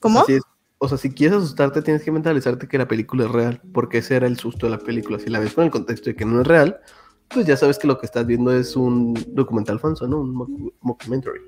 ¿Cómo? 0.00 0.20
Así 0.20 0.34
es. 0.34 0.42
O 0.82 0.88
sea, 0.88 0.96
si 0.96 1.10
quieres 1.10 1.36
asustarte, 1.36 1.82
tienes 1.82 2.02
que 2.02 2.10
mentalizarte 2.10 2.66
que 2.66 2.78
la 2.78 2.88
película 2.88 3.26
es 3.26 3.30
real, 3.30 3.60
porque 3.74 3.98
ese 3.98 4.16
era 4.16 4.26
el 4.26 4.38
susto 4.38 4.64
de 4.66 4.70
la 4.70 4.78
película. 4.78 5.18
Si 5.18 5.28
la 5.28 5.38
ves 5.38 5.52
con 5.52 5.64
el 5.64 5.70
contexto 5.70 6.08
de 6.08 6.16
que 6.16 6.24
no 6.24 6.40
es 6.40 6.46
real, 6.46 6.80
pues 7.28 7.44
ya 7.46 7.54
sabes 7.56 7.78
que 7.78 7.86
lo 7.86 7.98
que 7.98 8.06
estás 8.06 8.26
viendo 8.26 8.50
es 8.50 8.74
un 8.76 9.12
documental 9.28 9.78
falso, 9.78 10.06
¿no? 10.08 10.20
Un 10.20 10.34
mock- 10.34 10.72
mockumentary. 10.80 11.40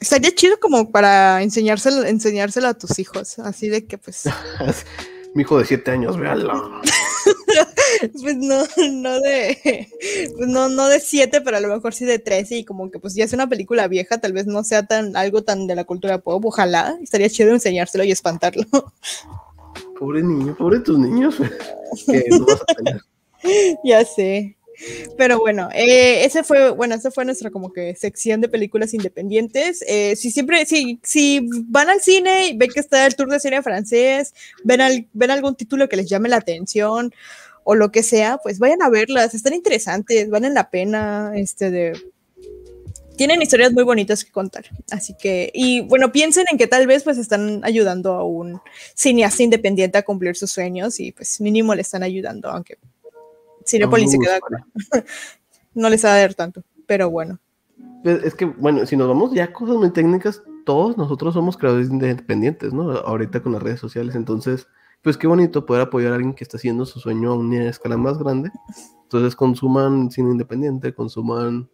Estaría 0.00 0.34
chido 0.34 0.58
como 0.60 0.90
para 0.90 1.42
enseñárselo, 1.42 2.04
enseñárselo 2.04 2.68
a 2.68 2.74
tus 2.74 2.98
hijos, 2.98 3.38
así 3.38 3.68
de 3.70 3.86
que 3.86 3.96
pues, 3.98 4.24
Mi 5.34 5.42
hijo 5.42 5.58
de 5.58 5.64
7 5.64 5.90
años, 5.92 6.18
véanlo. 6.18 6.80
pues 8.22 8.36
no, 8.36 8.62
no 8.92 9.20
de, 9.20 9.88
pues 10.36 10.48
no, 10.48 10.68
no 10.68 10.88
de 10.88 11.00
siete, 11.00 11.40
pero 11.40 11.56
a 11.56 11.60
lo 11.60 11.68
mejor 11.68 11.94
sí 11.94 12.04
de 12.04 12.18
13 12.18 12.58
y 12.58 12.64
como 12.64 12.90
que 12.90 12.98
pues 12.98 13.14
ya 13.14 13.24
es 13.24 13.32
una 13.32 13.48
película 13.48 13.88
vieja, 13.88 14.18
tal 14.18 14.32
vez 14.32 14.46
no 14.46 14.64
sea 14.64 14.86
tan 14.86 15.16
algo 15.16 15.42
tan 15.42 15.66
de 15.66 15.74
la 15.74 15.84
cultura 15.84 16.18
pop, 16.18 16.44
ojalá, 16.44 16.98
estaría 17.02 17.28
chido 17.28 17.50
enseñárselo 17.50 18.04
y 18.04 18.12
espantarlo. 18.12 18.64
Pobre 19.98 20.22
niño, 20.22 20.56
pobre 20.56 20.80
tus 20.80 20.98
niños. 20.98 21.36
que 22.06 22.24
no 22.30 22.46
vas 22.46 22.62
a 22.62 22.74
tener. 22.74 23.02
ya 23.84 24.04
sé. 24.04 24.56
Pero 25.16 25.38
bueno, 25.38 25.68
eh, 25.74 26.24
ese 26.24 26.42
fue, 26.44 26.70
bueno, 26.70 26.94
esa 26.94 27.10
fue 27.10 27.24
nuestra 27.24 27.50
como 27.50 27.72
que 27.72 27.94
sección 27.94 28.40
de 28.40 28.48
películas 28.48 28.94
independientes. 28.94 29.84
Eh, 29.86 30.16
si 30.16 30.30
siempre, 30.30 30.64
si, 30.66 30.98
si 31.02 31.46
van 31.66 31.90
al 31.90 32.00
cine 32.00 32.48
y 32.48 32.56
ven 32.56 32.70
que 32.70 32.80
está 32.80 33.06
el 33.06 33.14
tour 33.14 33.28
de 33.28 33.40
cine 33.40 33.62
francés, 33.62 34.34
ven, 34.64 34.80
al- 34.80 35.06
ven 35.12 35.30
algún 35.30 35.54
título 35.56 35.88
que 35.88 35.96
les 35.96 36.08
llame 36.08 36.28
la 36.28 36.36
atención 36.36 37.12
o 37.64 37.74
lo 37.74 37.92
que 37.92 38.02
sea, 38.02 38.38
pues 38.42 38.58
vayan 38.58 38.82
a 38.82 38.88
verlas, 38.88 39.34
están 39.34 39.52
interesantes, 39.52 40.30
valen 40.30 40.54
la 40.54 40.70
pena, 40.70 41.32
este 41.36 41.70
de 41.70 41.92
tienen 43.16 43.42
historias 43.42 43.72
muy 43.72 43.82
bonitas 43.84 44.24
que 44.24 44.30
contar. 44.32 44.64
Así 44.90 45.14
que, 45.20 45.50
y 45.52 45.82
bueno, 45.82 46.10
piensen 46.10 46.46
en 46.50 46.56
que 46.56 46.66
tal 46.66 46.86
vez 46.86 47.02
pues 47.04 47.18
están 47.18 47.60
ayudando 47.64 48.14
a 48.14 48.24
un 48.24 48.62
cineasta 48.94 49.42
independiente 49.42 49.98
a 49.98 50.02
cumplir 50.02 50.36
sus 50.36 50.50
sueños 50.50 50.98
y 51.00 51.12
pues 51.12 51.38
mínimo 51.38 51.74
le 51.74 51.82
están 51.82 52.02
ayudando, 52.02 52.48
aunque 52.48 52.78
Cinepolis 53.70 54.10
se 54.10 54.18
queda 54.18 54.38
no 55.74 55.88
les 55.88 56.04
va 56.04 56.14
a 56.14 56.18
dar 56.18 56.34
tanto, 56.34 56.62
pero 56.86 57.10
bueno. 57.10 57.38
Es 58.04 58.34
que, 58.34 58.46
bueno, 58.46 58.86
si 58.86 58.96
nos 58.96 59.08
vamos 59.08 59.32
ya 59.32 59.44
a 59.44 59.52
cosas 59.52 59.76
muy 59.76 59.90
técnicas, 59.90 60.42
todos 60.64 60.96
nosotros 60.96 61.34
somos 61.34 61.56
creadores 61.56 61.88
independientes, 61.90 62.72
¿no? 62.72 62.92
Ahorita 62.92 63.42
con 63.42 63.52
las 63.52 63.62
redes 63.62 63.80
sociales, 63.80 64.14
entonces, 64.14 64.66
pues 65.02 65.16
qué 65.16 65.26
bonito 65.26 65.66
poder 65.66 65.82
apoyar 65.82 66.12
a 66.12 66.16
alguien 66.16 66.34
que 66.34 66.44
está 66.44 66.56
haciendo 66.56 66.86
su 66.86 66.98
sueño 66.98 67.32
a 67.32 67.36
una 67.36 67.68
escala 67.68 67.96
más 67.96 68.18
grande. 68.18 68.50
Entonces, 69.02 69.36
consuman 69.36 70.10
cine 70.10 70.30
independiente, 70.30 70.94
consuman 70.94 71.68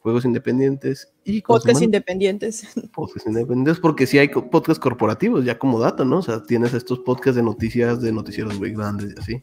juegos 0.00 0.24
independientes 0.24 1.12
y 1.24 1.42
Podcast 1.42 1.66
consuman 1.66 1.84
independientes. 1.84 2.66
podcasts 2.94 3.26
independientes, 3.26 3.80
porque 3.80 4.06
sí 4.06 4.18
hay 4.18 4.28
podcasts 4.28 4.80
corporativos, 4.80 5.44
ya 5.44 5.58
como 5.58 5.80
dato, 5.80 6.04
¿no? 6.04 6.18
O 6.18 6.22
sea, 6.22 6.42
tienes 6.42 6.74
estos 6.74 7.00
podcasts 7.00 7.36
de 7.36 7.42
noticias, 7.42 8.00
de 8.00 8.12
noticieros 8.12 8.58
muy 8.58 8.72
grandes 8.72 9.14
y 9.16 9.20
así. 9.20 9.40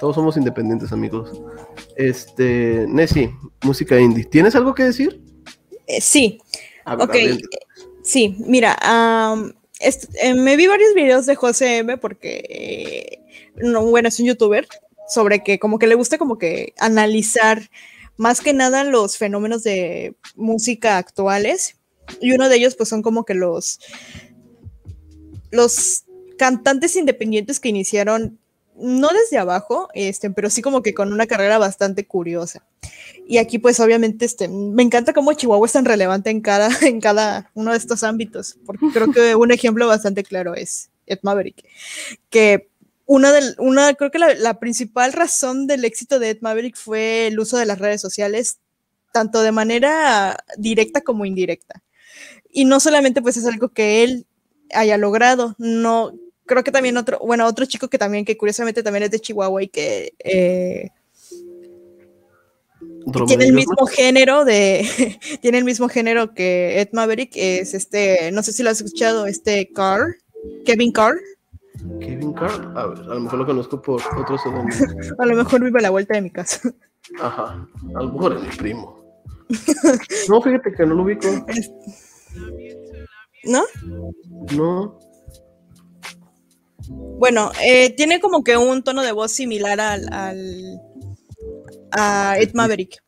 Todos 0.00 0.14
somos 0.14 0.36
independientes, 0.36 0.92
amigos. 0.92 1.40
Este, 1.96 2.86
Nessie, 2.88 3.34
música 3.62 3.98
indie. 3.98 4.24
¿Tienes 4.24 4.54
algo 4.54 4.74
que 4.74 4.84
decir? 4.84 5.20
Eh, 5.86 6.00
sí, 6.00 6.40
A 6.84 6.94
ver, 6.94 7.08
Ok, 7.08 7.14
adelante. 7.14 7.58
sí, 8.02 8.36
mira, 8.38 8.76
eh, 9.80 10.34
me 10.34 10.56
vi 10.56 10.66
varios 10.66 10.94
videos 10.94 11.26
de 11.26 11.34
José 11.34 11.78
M 11.78 11.96
porque, 11.98 12.44
eh, 12.48 13.20
no, 13.56 13.84
bueno, 13.86 14.08
es 14.08 14.20
un 14.20 14.26
youtuber, 14.26 14.68
sobre 15.08 15.42
que 15.42 15.58
como 15.58 15.78
que 15.78 15.86
le 15.86 15.94
gusta 15.94 16.18
como 16.18 16.38
que 16.38 16.74
analizar 16.78 17.70
más 18.16 18.40
que 18.40 18.52
nada 18.52 18.84
los 18.84 19.16
fenómenos 19.16 19.62
de 19.64 20.14
música 20.36 20.98
actuales. 20.98 21.76
Y 22.20 22.32
uno 22.32 22.48
de 22.48 22.56
ellos 22.56 22.74
pues 22.74 22.88
son 22.88 23.02
como 23.02 23.24
que 23.24 23.34
los, 23.34 23.80
los 25.50 26.04
cantantes 26.36 26.96
independientes 26.96 27.60
que 27.60 27.68
iniciaron 27.68 28.38
no 28.80 29.08
desde 29.08 29.38
abajo, 29.38 29.88
este, 29.94 30.30
pero 30.30 30.50
sí 30.50 30.62
como 30.62 30.82
que 30.82 30.94
con 30.94 31.12
una 31.12 31.26
carrera 31.26 31.58
bastante 31.58 32.06
curiosa. 32.06 32.64
Y 33.26 33.38
aquí, 33.38 33.58
pues, 33.58 33.80
obviamente, 33.80 34.24
este, 34.24 34.48
me 34.48 34.82
encanta 34.82 35.12
cómo 35.12 35.32
Chihuahua 35.32 35.66
es 35.66 35.72
tan 35.72 35.84
relevante 35.84 36.30
en 36.30 36.40
cada, 36.40 36.70
en 36.82 37.00
cada 37.00 37.50
uno 37.54 37.72
de 37.72 37.78
estos 37.78 38.02
ámbitos, 38.02 38.56
porque 38.64 38.86
creo 38.92 39.12
que 39.12 39.34
un 39.36 39.52
ejemplo 39.52 39.86
bastante 39.86 40.24
claro 40.24 40.54
es 40.54 40.90
Ed 41.06 41.18
Maverick, 41.22 41.64
que 42.30 42.68
una 43.06 43.32
del, 43.32 43.54
una, 43.58 43.94
creo 43.94 44.10
que 44.10 44.18
la, 44.18 44.34
la 44.34 44.58
principal 44.60 45.12
razón 45.12 45.66
del 45.66 45.84
éxito 45.84 46.18
de 46.18 46.30
Ed 46.30 46.38
Maverick 46.42 46.76
fue 46.76 47.26
el 47.28 47.40
uso 47.40 47.56
de 47.56 47.66
las 47.66 47.78
redes 47.78 48.00
sociales, 48.00 48.58
tanto 49.12 49.40
de 49.42 49.52
manera 49.52 50.36
directa 50.56 51.00
como 51.00 51.24
indirecta. 51.24 51.82
Y 52.50 52.64
no 52.64 52.80
solamente, 52.80 53.22
pues, 53.22 53.36
es 53.36 53.46
algo 53.46 53.70
que 53.70 54.04
él 54.04 54.26
haya 54.72 54.96
logrado. 54.98 55.54
No, 55.58 56.12
creo 56.48 56.64
que 56.64 56.72
también 56.72 56.96
otro, 56.96 57.20
bueno, 57.20 57.46
otro 57.46 57.64
chico 57.66 57.86
que 57.86 57.98
también, 57.98 58.24
que 58.24 58.36
curiosamente 58.36 58.82
también 58.82 59.04
es 59.04 59.12
de 59.12 59.20
Chihuahua 59.20 59.62
y 59.62 59.68
que 59.68 60.14
eh, 60.18 60.90
tiene 63.26 63.44
el 63.44 63.52
mismo 63.52 63.86
género 63.86 64.44
de, 64.44 64.84
tiene 65.40 65.58
el 65.58 65.64
mismo 65.64 65.88
género 65.88 66.34
que 66.34 66.80
Ed 66.80 66.88
Maverick, 66.92 67.30
es 67.36 67.74
este, 67.74 68.32
no 68.32 68.42
sé 68.42 68.52
si 68.52 68.64
lo 68.64 68.70
has 68.70 68.80
escuchado, 68.80 69.26
este 69.26 69.70
Carr, 69.72 70.16
Kevin 70.64 70.90
Carr. 70.90 71.16
Kevin 72.00 72.32
Carr, 72.32 72.72
a, 72.76 72.86
ver, 72.86 72.98
a 72.98 73.14
lo 73.14 73.20
mejor 73.20 73.38
lo 73.38 73.46
conozco 73.46 73.80
por 73.80 74.02
otro 74.16 74.36
seudónimo. 74.38 74.74
a 75.18 75.26
lo 75.26 75.36
mejor 75.36 75.62
vive 75.62 75.78
a 75.78 75.82
la 75.82 75.90
vuelta 75.90 76.14
de 76.14 76.22
mi 76.22 76.30
casa. 76.30 76.74
Ajá, 77.20 77.68
a 77.94 78.02
lo 78.02 78.12
mejor 78.12 78.36
es 78.36 78.42
mi 78.42 78.48
primo. 78.56 78.98
no, 80.28 80.42
fíjate 80.42 80.72
que 80.72 80.84
no 80.84 80.94
lo 80.94 81.04
ubico. 81.04 81.28
¿No? 83.44 83.62
No. 84.56 84.98
Bueno, 86.90 87.50
eh, 87.64 87.90
tiene 87.90 88.20
como 88.20 88.44
que 88.44 88.56
un 88.56 88.82
tono 88.82 89.02
de 89.02 89.12
voz 89.12 89.32
similar 89.32 89.80
al, 89.80 90.12
al 90.12 90.80
a 91.90 92.36
Ed 92.38 92.52
Maverick. 92.54 93.02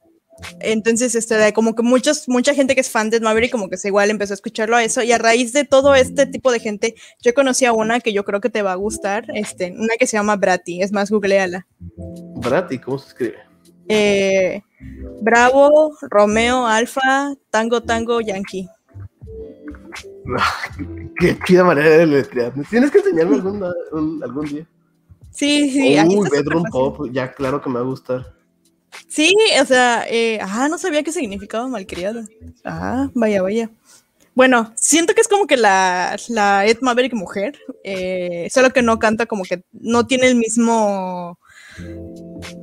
Entonces, 0.61 1.15
este, 1.15 1.53
como 1.53 1.75
que 1.75 1.83
muchos, 1.83 2.29
mucha 2.29 2.55
gente 2.55 2.75
que 2.75 2.81
es 2.81 2.91
fan 2.91 3.11
de 3.11 3.19
Ed 3.19 3.23
Maverick, 3.23 3.53
como 3.53 3.69
que 3.69 3.77
se 3.77 3.89
igual 3.89 4.11
empezó 4.11 4.33
a 4.33 4.37
escucharlo 4.37 4.77
a 4.77 4.85
eso. 4.85 5.03
Y 5.03 5.13
a 5.13 5.19
raíz 5.19 5.53
de 5.53 5.65
todo 5.65 5.95
este 5.95 6.27
tipo 6.27 6.51
de 6.51 6.61
gente, 6.61 6.95
yo 7.23 7.35
conocí 7.35 7.67
a 7.67 7.73
una 7.73 8.01
que 8.01 8.13
yo 8.13 8.25
creo 8.25 8.41
que 8.41 8.51
te 8.51 8.63
va 8.63 8.73
a 8.73 8.77
gustar, 8.77 9.27
este, 9.35 9.73
una 9.73 9.97
que 9.99 10.07
se 10.07 10.17
llama 10.17 10.37
Bratty. 10.37 10.83
Es 10.83 10.93
más, 10.93 11.11
googleala. 11.11 11.67
Bratty, 12.37 12.79
¿cómo 12.79 12.99
se 12.99 13.09
escribe? 13.09 13.39
Eh, 13.89 14.63
Bravo, 15.21 15.97
Romeo, 16.03 16.67
Alfa, 16.67 17.35
Tango, 17.51 17.83
Tango, 17.83 18.21
Yankee. 18.21 18.69
Qué 21.19 21.39
chida 21.47 21.65
manera 21.65 21.89
de 21.89 22.07
letrear. 22.07 22.53
Tienes 22.69 22.91
que 22.91 22.99
enseñarme 22.99 23.37
algún, 23.37 24.23
algún 24.23 24.47
día. 24.47 24.67
Sí, 25.31 25.71
sí. 25.71 25.99
Uy, 26.07 26.29
Bedroom 26.31 26.65
Pop, 26.71 27.07
ya 27.13 27.33
claro 27.33 27.61
que 27.61 27.69
me 27.69 27.77
va 27.77 27.81
a 27.81 27.85
gustar. 27.85 28.35
Sí, 29.09 29.35
o 29.61 29.65
sea, 29.65 30.05
eh, 30.09 30.39
ah, 30.43 30.69
no 30.69 30.79
sabía 30.79 31.03
qué 31.03 31.13
significaba 31.13 31.69
malcriada. 31.69 32.25
Ah, 32.65 33.09
vaya, 33.15 33.43
vaya. 33.43 33.71
Bueno, 34.35 34.73
siento 34.77 35.15
que 35.15 35.21
es 35.21 35.29
como 35.29 35.47
que 35.47 35.57
la, 35.57 36.17
la 36.29 36.67
Ed 36.67 36.79
Maverick 36.81 37.15
mujer, 37.15 37.59
eh, 37.85 38.49
solo 38.51 38.71
que 38.71 38.83
no 38.83 38.99
canta 38.99 39.27
como 39.27 39.45
que 39.45 39.63
no 39.73 40.07
tiene 40.07 40.29
el 40.29 40.37
mismo 40.37 41.39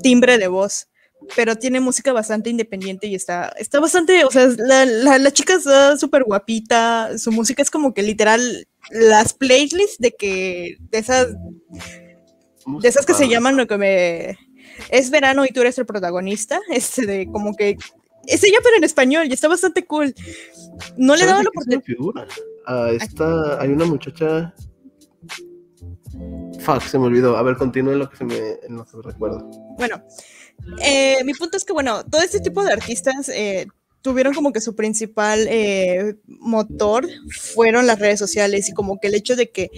timbre 0.02 0.38
de 0.38 0.48
voz, 0.48 0.88
pero 1.35 1.55
tiene 1.55 1.79
música 1.79 2.13
bastante 2.13 2.49
independiente 2.49 3.07
y 3.07 3.15
está, 3.15 3.53
está 3.57 3.79
bastante, 3.79 4.23
o 4.25 4.31
sea, 4.31 4.47
la, 4.57 4.85
la, 4.85 5.31
chica 5.31 5.53
está 5.53 5.97
súper 5.97 6.23
guapita, 6.23 7.17
su 7.17 7.31
música 7.31 7.61
es 7.61 7.71
como 7.71 7.93
que 7.93 8.03
literal 8.03 8.67
las 8.91 9.33
playlists 9.33 9.97
de 9.99 10.11
que, 10.11 10.77
de 10.79 10.97
esas, 10.97 11.33
de 11.33 12.87
esas 12.87 13.05
que 13.05 13.13
se 13.13 13.27
llaman 13.27 13.57
lo 13.57 13.67
que 13.67 13.77
me 13.77 14.37
es 14.89 15.09
verano 15.09 15.45
y 15.45 15.49
tú 15.49 15.61
eres 15.61 15.77
el 15.77 15.85
protagonista, 15.85 16.59
este 16.69 17.05
de 17.05 17.27
como 17.31 17.55
que 17.55 17.77
es 18.27 18.43
ella 18.43 18.57
pero 18.61 18.77
en 18.77 18.83
español 18.83 19.27
y 19.27 19.33
está 19.33 19.47
bastante 19.47 19.85
cool. 19.85 20.13
No 20.97 21.15
le 21.15 21.25
daba 21.25 21.43
la 21.43 21.49
oportunidad. 21.49 22.27
Ah, 22.65 22.89
esta, 22.91 23.61
hay 23.61 23.69
una 23.69 23.85
muchacha. 23.85 24.53
Fuck, 26.59 26.81
se 26.81 26.99
me 26.99 27.05
olvidó. 27.05 27.37
A 27.37 27.43
ver, 27.43 27.55
continúe 27.55 27.95
lo 27.95 28.09
que 28.09 28.17
se 28.17 28.25
me, 28.25 28.35
no 28.67 28.85
se 28.85 28.97
me 28.97 29.03
recuerda. 29.03 29.45
Bueno, 29.77 30.03
eh, 30.81 31.23
mi 31.23 31.34
punto 31.34 31.57
es 31.57 31.65
que, 31.65 31.73
bueno, 31.73 32.03
todo 32.05 32.21
este 32.21 32.39
tipo 32.39 32.63
de 32.63 32.73
artistas 32.73 33.29
eh, 33.29 33.67
tuvieron 34.01 34.34
como 34.34 34.51
que 34.51 34.61
su 34.61 34.75
principal 34.75 35.47
eh, 35.49 36.15
motor 36.25 37.07
fueron 37.53 37.88
las 37.88 37.99
redes 37.99 38.19
sociales 38.19 38.69
y 38.69 38.73
como 38.73 38.99
que 38.99 39.07
el 39.07 39.15
hecho 39.15 39.35
de 39.35 39.49
que 39.49 39.69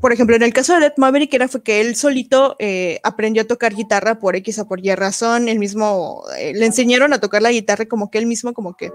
por 0.00 0.12
ejemplo, 0.12 0.34
en 0.34 0.42
el 0.42 0.52
caso 0.52 0.76
de 0.80 0.86
Ed 0.86 0.94
Maverick 0.96 1.32
era 1.32 1.46
fue 1.46 1.62
que 1.62 1.80
él 1.80 1.94
solito 1.94 2.56
aprendió 3.04 3.42
a 3.42 3.46
tocar 3.46 3.72
guitarra 3.72 4.18
por 4.18 4.34
X 4.34 4.58
o 4.58 4.66
por 4.66 4.84
Y 4.84 4.92
razón, 4.96 5.48
él 5.48 5.60
mismo 5.60 6.24
le 6.36 6.66
enseñaron 6.66 7.12
a 7.12 7.20
tocar 7.20 7.40
la 7.40 7.52
guitarra 7.52 7.86
como 7.86 8.10
que 8.10 8.18
él 8.18 8.26
mismo 8.26 8.52
como 8.52 8.76
que 8.76 8.90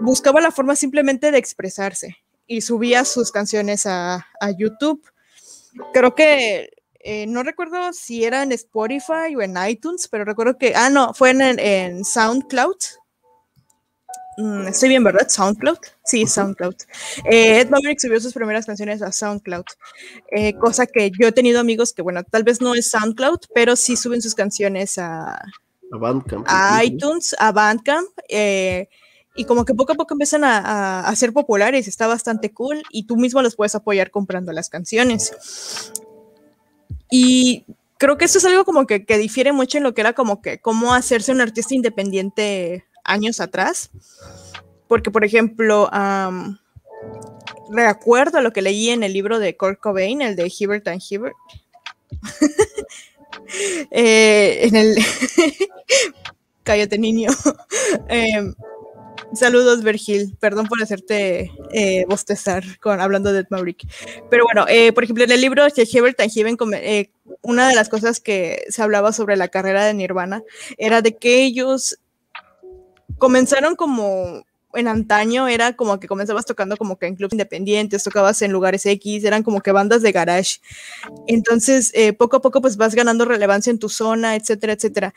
buscaba 0.00 0.40
la 0.40 0.50
forma 0.50 0.76
simplemente 0.76 1.30
de 1.30 1.36
expresarse 1.36 2.16
y 2.50 2.62
subía 2.62 3.04
sus 3.04 3.30
canciones 3.30 3.86
a, 3.86 4.26
YouTube. 4.58 5.00
Creo 5.94 6.16
que 6.16 6.70
eh, 7.00 7.26
no 7.26 7.42
recuerdo 7.42 7.92
si 7.92 8.24
era 8.24 8.42
en 8.42 8.52
Spotify 8.52 9.34
o 9.36 9.42
en 9.42 9.56
iTunes, 9.68 10.08
pero 10.08 10.24
recuerdo 10.24 10.58
que, 10.58 10.74
ah, 10.74 10.90
no, 10.90 11.14
fue 11.14 11.30
en, 11.30 11.40
en 11.58 12.04
SoundCloud 12.04 12.76
Mm, 14.40 14.68
estoy 14.68 14.88
bien, 14.88 15.04
¿verdad? 15.04 15.28
SoundCloud. 15.28 15.78
Sí, 16.04 16.26
SoundCloud. 16.26 16.74
Eh, 17.30 17.60
Ed 17.60 17.68
Maverick 17.68 18.00
subió 18.00 18.18
sus 18.20 18.32
primeras 18.32 18.64
canciones 18.64 19.02
a 19.02 19.12
SoundCloud, 19.12 19.64
eh, 20.30 20.54
cosa 20.54 20.86
que 20.86 21.10
yo 21.18 21.28
he 21.28 21.32
tenido 21.32 21.60
amigos 21.60 21.92
que, 21.92 22.02
bueno, 22.02 22.22
tal 22.24 22.42
vez 22.42 22.60
no 22.60 22.74
es 22.74 22.90
SoundCloud, 22.90 23.40
pero 23.54 23.76
sí 23.76 23.96
suben 23.96 24.22
sus 24.22 24.34
canciones 24.34 24.98
a, 24.98 25.34
a, 25.34 25.96
Bandcamp, 25.98 26.46
a 26.48 26.82
iTunes, 26.84 27.36
a 27.38 27.52
Bandcamp. 27.52 28.08
Eh, 28.28 28.88
y 29.36 29.44
como 29.44 29.64
que 29.64 29.74
poco 29.74 29.92
a 29.92 29.96
poco 29.96 30.14
empiezan 30.14 30.42
a, 30.42 31.00
a, 31.06 31.16
ser 31.16 31.32
populares, 31.32 31.86
está 31.86 32.06
bastante 32.06 32.52
cool 32.52 32.82
y 32.90 33.06
tú 33.06 33.16
mismo 33.16 33.42
los 33.42 33.54
puedes 33.54 33.74
apoyar 33.74 34.10
comprando 34.10 34.52
las 34.52 34.68
canciones. 34.68 35.32
Y 37.10 37.64
creo 37.98 38.16
que 38.16 38.24
eso 38.24 38.38
es 38.38 38.44
algo 38.44 38.64
como 38.64 38.86
que, 38.86 39.04
que 39.04 39.18
difiere 39.18 39.52
mucho 39.52 39.78
en 39.78 39.84
lo 39.84 39.94
que 39.94 40.00
era 40.00 40.12
como 40.12 40.40
que 40.40 40.60
cómo 40.60 40.94
hacerse 40.94 41.32
un 41.32 41.40
artista 41.40 41.74
independiente 41.74 42.84
años 43.04 43.40
atrás, 43.40 43.90
porque 44.88 45.10
por 45.10 45.24
ejemplo, 45.24 45.90
recuerdo 47.70 48.38
a 48.38 48.42
lo 48.42 48.52
que 48.52 48.62
leí 48.62 48.90
en 48.90 49.02
el 49.02 49.12
libro 49.12 49.38
de 49.38 49.56
Kurt 49.56 49.80
Cobain, 49.80 50.22
el 50.22 50.36
de 50.36 50.52
Hibbert 50.56 50.88
and 50.88 51.02
Hibbert. 51.08 51.36
Eh, 53.90 54.66
en 54.66 54.76
el 54.76 54.96
cállate 56.62 56.98
niño. 56.98 57.30
Em, 58.08 58.54
saludos, 59.34 59.82
Vergil. 59.82 60.36
Perdón 60.40 60.66
por 60.66 60.82
hacerte 60.82 61.52
eh, 61.72 62.04
bostezar 62.08 62.64
con, 62.80 63.00
hablando 63.00 63.32
de 63.32 63.46
Maverick. 63.50 63.86
Pero 64.30 64.44
bueno, 64.44 64.66
eh, 64.68 64.92
por 64.92 65.04
ejemplo, 65.04 65.24
en 65.24 65.32
el 65.32 65.40
libro 65.40 65.66
Hibbert 65.66 66.20
and 66.20 66.30
Hibbert, 66.34 66.60
una 67.42 67.68
de 67.68 67.74
las 67.74 67.88
cosas 67.88 68.20
que 68.20 68.64
se 68.68 68.82
hablaba 68.82 69.12
sobre 69.12 69.36
la 69.36 69.48
carrera 69.48 69.84
de 69.84 69.94
Nirvana 69.94 70.42
era 70.78 71.02
de 71.02 71.16
que 71.16 71.42
ellos 71.42 71.98
comenzaron 73.18 73.76
como 73.76 74.44
en 74.74 74.88
antaño 74.88 75.48
era 75.48 75.74
como 75.74 75.98
que 76.00 76.08
comenzabas 76.08 76.46
tocando 76.46 76.76
como 76.76 76.98
que 76.98 77.06
en 77.06 77.16
clubes 77.16 77.32
independientes, 77.32 78.04
tocabas 78.04 78.40
en 78.42 78.52
lugares 78.52 78.86
X, 78.86 79.24
eran 79.24 79.42
como 79.42 79.60
que 79.60 79.72
bandas 79.72 80.02
de 80.02 80.12
garage. 80.12 80.60
Entonces, 81.26 81.90
eh, 81.94 82.12
poco 82.12 82.36
a 82.38 82.40
poco 82.42 82.60
pues 82.60 82.76
vas 82.76 82.94
ganando 82.94 83.24
relevancia 83.24 83.70
en 83.70 83.78
tu 83.78 83.88
zona, 83.88 84.36
etcétera, 84.36 84.74
etcétera. 84.74 85.14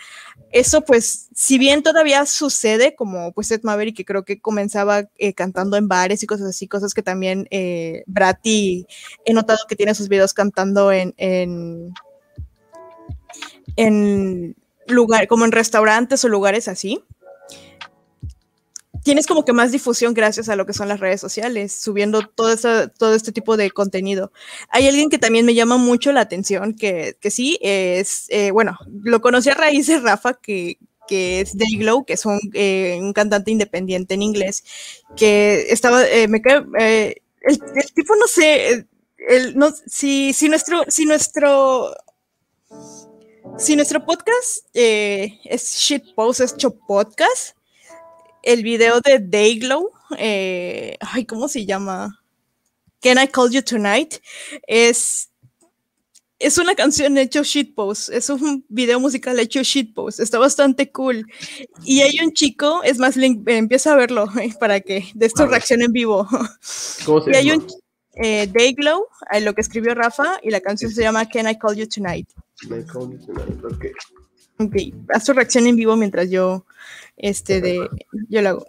Eso 0.52 0.82
pues, 0.82 1.30
si 1.36 1.58
bien 1.58 1.84
todavía 1.84 2.26
sucede, 2.26 2.96
como 2.96 3.32
pues 3.34 3.52
Ed 3.52 3.62
Maverick, 3.64 3.96
que 3.98 4.06
creo 4.06 4.24
que 4.24 4.40
comenzaba 4.42 5.10
eh, 5.18 5.34
cantando 5.34 5.78
en 5.78 5.88
bares 5.88 6.24
y 6.24 6.28
cosas 6.28 6.48
así, 6.48 6.68
cosas 6.68 6.94
que 6.94 7.04
también 7.04 7.48
eh, 7.52 8.04
Bratty 8.08 8.86
he 9.26 9.34
notado 9.34 9.60
que 9.68 9.76
tiene 9.76 9.96
sus 9.96 10.10
videos 10.10 10.34
cantando 10.34 10.92
en, 10.92 11.14
en, 11.18 11.94
en 13.76 14.56
lugar, 14.88 15.28
como 15.28 15.46
en 15.46 15.52
restaurantes 15.52 16.24
o 16.26 16.30
lugares 16.30 16.68
así 16.68 17.04
tienes 19.04 19.28
como 19.28 19.46
que 19.46 19.54
más 19.54 19.72
difusión 19.72 20.14
gracias 20.14 20.50
a 20.50 20.56
lo 20.56 20.66
que 20.66 20.74
son 20.74 20.88
las 20.88 21.00
redes 21.00 21.22
sociales, 21.22 21.74
subiendo 21.74 22.22
todo, 22.28 22.54
este 23.14 23.32
tipo 23.32 23.58
de 23.58 23.70
contenido. 23.72 24.32
Hay 24.70 24.88
alguien 24.88 25.10
que 25.10 25.20
también 25.20 25.46
me 25.46 25.54
llama 25.54 25.78
mucho 25.78 26.12
la 26.12 26.22
atención, 26.22 26.74
que, 26.74 27.18
que 27.20 27.30
sí, 27.30 27.60
es, 27.62 28.26
eh, 28.30 28.52
bueno, 28.52 28.78
lo 29.04 29.22
conocí 29.22 29.50
a 29.50 29.56
raíz 29.56 29.88
de 29.88 30.00
Rafa, 30.00 30.36
que, 30.36 30.78
que 31.08 31.42
es 31.42 31.58
Dayglow, 31.58 32.06
que 32.06 32.14
es 32.14 32.26
un, 32.26 32.40
eh, 32.54 32.98
un, 33.00 33.14
cantante 33.14 33.52
independiente 33.52 34.14
en 34.14 34.22
inglés, 34.22 34.64
que 35.18 35.68
estaba, 35.70 36.06
eh, 36.08 36.28
me 36.28 36.42
el, 36.46 37.16
el, 37.42 37.94
tipo, 37.94 38.16
no 38.16 38.28
sé, 38.28 38.88
el, 39.28 39.58
no, 39.58 39.70
si, 39.86 40.34
si 40.34 40.48
nuestro, 40.48 40.86
si 40.88 41.06
nuestro, 41.06 41.94
si 43.58 43.76
nuestro 43.76 44.06
podcast 44.06 44.66
es 44.74 45.76
Shitpost, 45.76 46.40
es 46.40 46.58
Chop 46.58 46.78
Podcast, 46.88 47.56
el 48.44 48.62
video 48.62 49.00
de 49.02 49.20
Dayglow, 49.20 49.92
eh, 50.18 50.98
ay, 51.00 51.26
¿cómo 51.26 51.48
se 51.48 51.66
llama? 51.66 52.22
Can 53.02 53.18
I 53.22 53.28
Call 53.28 53.52
You 53.52 53.62
Tonight? 53.62 54.16
Es, 54.68 55.30
es 56.40 56.58
una 56.58 56.76
canción 56.76 57.18
hecho 57.18 57.44
shitpost, 57.44 58.10
es 58.10 58.30
un 58.30 58.66
video 58.70 59.00
musical 59.00 59.40
hecho 59.40 59.64
shitpost, 59.64 60.20
está 60.20 60.40
bastante 60.40 60.92
cool. 60.92 61.26
Y 61.84 62.02
hay 62.02 62.20
un 62.24 62.34
chico, 62.34 62.84
es 62.84 63.00
más, 63.00 63.18
empieza 63.18 63.94
a 63.94 63.96
verlo 63.96 64.28
para 64.60 64.82
que 64.82 65.06
de 65.16 65.26
esto 65.26 65.48
reaccione 65.48 65.86
en 65.86 65.94
vivo. 65.94 66.28
¿Cómo 67.06 67.22
se 67.22 67.32
y 67.32 67.36
hay 67.36 67.52
un 67.52 67.66
eh, 68.16 68.48
Dayglow, 68.48 69.08
eh, 69.32 69.42
lo 69.42 69.54
que 69.54 69.62
escribió 69.62 69.96
Rafa, 69.96 70.40
y 70.44 70.52
la 70.52 70.62
canción 70.62 70.92
se 70.92 71.02
llama 71.02 71.28
Can 71.28 71.50
I 71.50 71.58
Call 71.58 71.76
You 71.76 71.88
Tonight. 71.88 72.30
Can 72.62 72.80
I 72.80 72.84
Call 72.86 73.12
You 73.12 73.26
Tonight, 73.26 73.64
ok. 73.64 73.86
Ok, 74.60 74.76
haz 75.10 75.26
tu 75.26 75.34
reacción 75.34 75.66
en 75.66 75.76
vivo 75.76 75.96
mientras 75.96 76.30
yo 76.30 76.66
este 77.18 77.62
de 77.62 77.90
yo 78.30 78.42
lo 78.42 78.50
hago. 78.50 78.66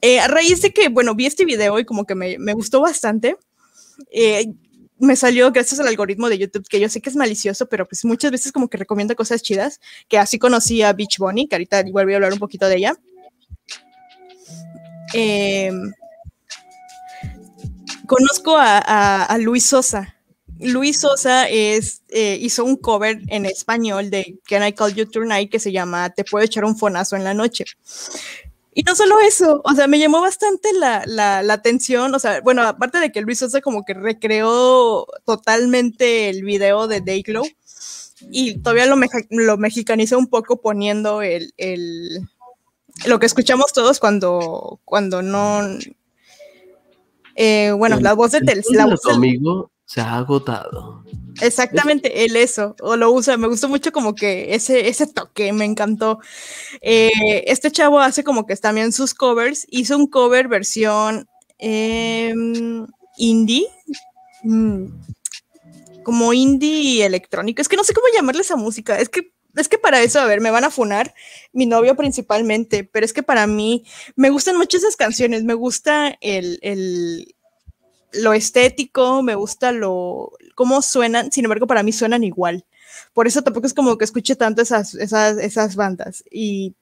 Eh, 0.00 0.18
a 0.18 0.28
raíz 0.28 0.60
de 0.62 0.72
que, 0.72 0.88
bueno, 0.88 1.14
vi 1.14 1.26
este 1.26 1.44
video 1.44 1.78
y 1.78 1.84
como 1.84 2.04
que 2.04 2.14
me, 2.14 2.36
me 2.38 2.54
gustó 2.54 2.80
bastante, 2.80 3.36
eh, 4.10 4.52
me 4.98 5.16
salió 5.16 5.50
gracias 5.50 5.80
al 5.80 5.88
algoritmo 5.88 6.28
de 6.28 6.38
YouTube, 6.38 6.66
que 6.68 6.78
yo 6.78 6.88
sé 6.88 7.00
que 7.00 7.10
es 7.10 7.16
malicioso, 7.16 7.66
pero 7.66 7.86
pues 7.86 8.04
muchas 8.04 8.30
veces 8.30 8.52
como 8.52 8.68
que 8.68 8.78
recomienda 8.78 9.14
cosas 9.14 9.42
chidas, 9.42 9.80
que 10.08 10.18
así 10.18 10.38
conocí 10.38 10.82
a 10.82 10.92
Beach 10.92 11.18
Bunny, 11.18 11.48
que 11.48 11.56
ahorita 11.56 11.80
igual 11.86 12.06
voy 12.06 12.14
a 12.14 12.16
hablar 12.16 12.32
un 12.32 12.38
poquito 12.38 12.68
de 12.68 12.76
ella. 12.76 12.94
Eh, 15.14 15.72
conozco 18.06 18.56
a, 18.56 18.78
a, 18.78 19.24
a, 19.24 19.38
Luis 19.38 19.64
Sosa. 19.66 20.11
Luis 20.62 21.00
Sosa 21.00 21.48
es, 21.48 22.02
eh, 22.08 22.38
hizo 22.40 22.64
un 22.64 22.76
cover 22.76 23.20
en 23.28 23.46
español 23.46 24.10
de 24.10 24.38
Can 24.48 24.66
I 24.66 24.72
Call 24.72 24.94
You 24.94 25.06
Tonight 25.06 25.50
que 25.50 25.58
se 25.58 25.72
llama 25.72 26.10
Te 26.10 26.24
puedo 26.24 26.44
echar 26.44 26.64
un 26.64 26.76
fonazo 26.76 27.16
en 27.16 27.24
la 27.24 27.34
noche. 27.34 27.64
Y 28.74 28.82
no 28.84 28.94
solo 28.94 29.16
eso, 29.20 29.60
o 29.64 29.74
sea, 29.74 29.86
me 29.86 29.98
llamó 29.98 30.20
bastante 30.20 30.72
la, 30.72 31.02
la, 31.06 31.42
la, 31.42 31.52
atención, 31.52 32.14
o 32.14 32.18
sea, 32.18 32.40
bueno, 32.40 32.62
aparte 32.62 32.98
de 33.00 33.12
que 33.12 33.20
Luis 33.20 33.40
Sosa 33.40 33.60
como 33.60 33.84
que 33.84 33.92
recreó 33.92 35.06
totalmente 35.26 36.30
el 36.30 36.42
video 36.42 36.86
de 36.88 37.02
Dayglow 37.02 37.44
y 38.30 38.58
todavía 38.60 38.86
lo, 38.86 38.96
meja, 38.96 39.18
lo 39.28 39.58
mexicanizó 39.58 40.16
un 40.16 40.28
poco 40.28 40.60
poniendo 40.62 41.20
el, 41.20 41.52
el, 41.58 42.20
lo 43.04 43.18
que 43.18 43.26
escuchamos 43.26 43.72
todos 43.72 43.98
cuando, 43.98 44.80
cuando 44.84 45.22
no... 45.22 45.60
Eh, 47.34 47.72
bueno, 47.72 47.98
la 48.00 48.14
voz 48.14 48.32
de 48.32 48.40
Tel... 48.40 48.62
La 48.70 48.86
voz 48.86 49.02
tu 49.02 49.10
amigo 49.10 49.71
se 49.92 50.00
ha 50.00 50.16
agotado. 50.16 51.04
Exactamente, 51.42 52.24
él 52.24 52.34
eso, 52.36 52.74
o 52.80 52.96
lo 52.96 53.12
usa, 53.12 53.36
me 53.36 53.46
gustó 53.46 53.68
mucho 53.68 53.92
como 53.92 54.14
que 54.14 54.54
ese, 54.54 54.88
ese 54.88 55.06
toque, 55.06 55.52
me 55.52 55.66
encantó. 55.66 56.18
Eh, 56.80 57.44
este 57.46 57.70
chavo 57.70 58.00
hace 58.00 58.24
como 58.24 58.46
que 58.46 58.56
también 58.56 58.92
sus 58.92 59.12
covers, 59.12 59.66
hizo 59.68 59.98
un 59.98 60.06
cover 60.06 60.48
versión 60.48 61.28
eh, 61.58 62.32
indie, 63.18 63.66
mm, 64.44 64.86
como 66.04 66.32
indie 66.32 67.04
electrónico, 67.04 67.60
es 67.60 67.68
que 67.68 67.76
no 67.76 67.84
sé 67.84 67.92
cómo 67.92 68.06
llamarle 68.14 68.40
esa 68.40 68.56
música, 68.56 68.98
es 68.98 69.10
que 69.10 69.30
es 69.54 69.68
que 69.68 69.76
para 69.76 70.00
eso, 70.00 70.18
a 70.20 70.24
ver, 70.24 70.40
me 70.40 70.50
van 70.50 70.64
a 70.64 70.70
funar, 70.70 71.14
mi 71.52 71.66
novio 71.66 71.94
principalmente, 71.94 72.84
pero 72.84 73.04
es 73.04 73.12
que 73.12 73.22
para 73.22 73.46
mí 73.46 73.84
me 74.16 74.30
gustan 74.30 74.56
mucho 74.56 74.78
esas 74.78 74.96
canciones, 74.96 75.44
me 75.44 75.52
gusta 75.52 76.16
el, 76.22 76.58
el 76.62 77.34
lo 78.12 78.32
estético, 78.32 79.22
me 79.22 79.34
gusta 79.34 79.72
lo 79.72 80.32
cómo 80.54 80.82
suenan, 80.82 81.32
sin 81.32 81.44
embargo, 81.44 81.66
para 81.66 81.82
mí 81.82 81.92
suenan 81.92 82.24
igual. 82.24 82.64
Por 83.12 83.26
eso 83.26 83.42
tampoco 83.42 83.66
es 83.66 83.74
como 83.74 83.98
que 83.98 84.04
escuche 84.04 84.36
tanto 84.36 84.62
esas, 84.62 84.94
esas, 84.94 85.76
bandas. 85.76 86.24
Y 86.30 86.74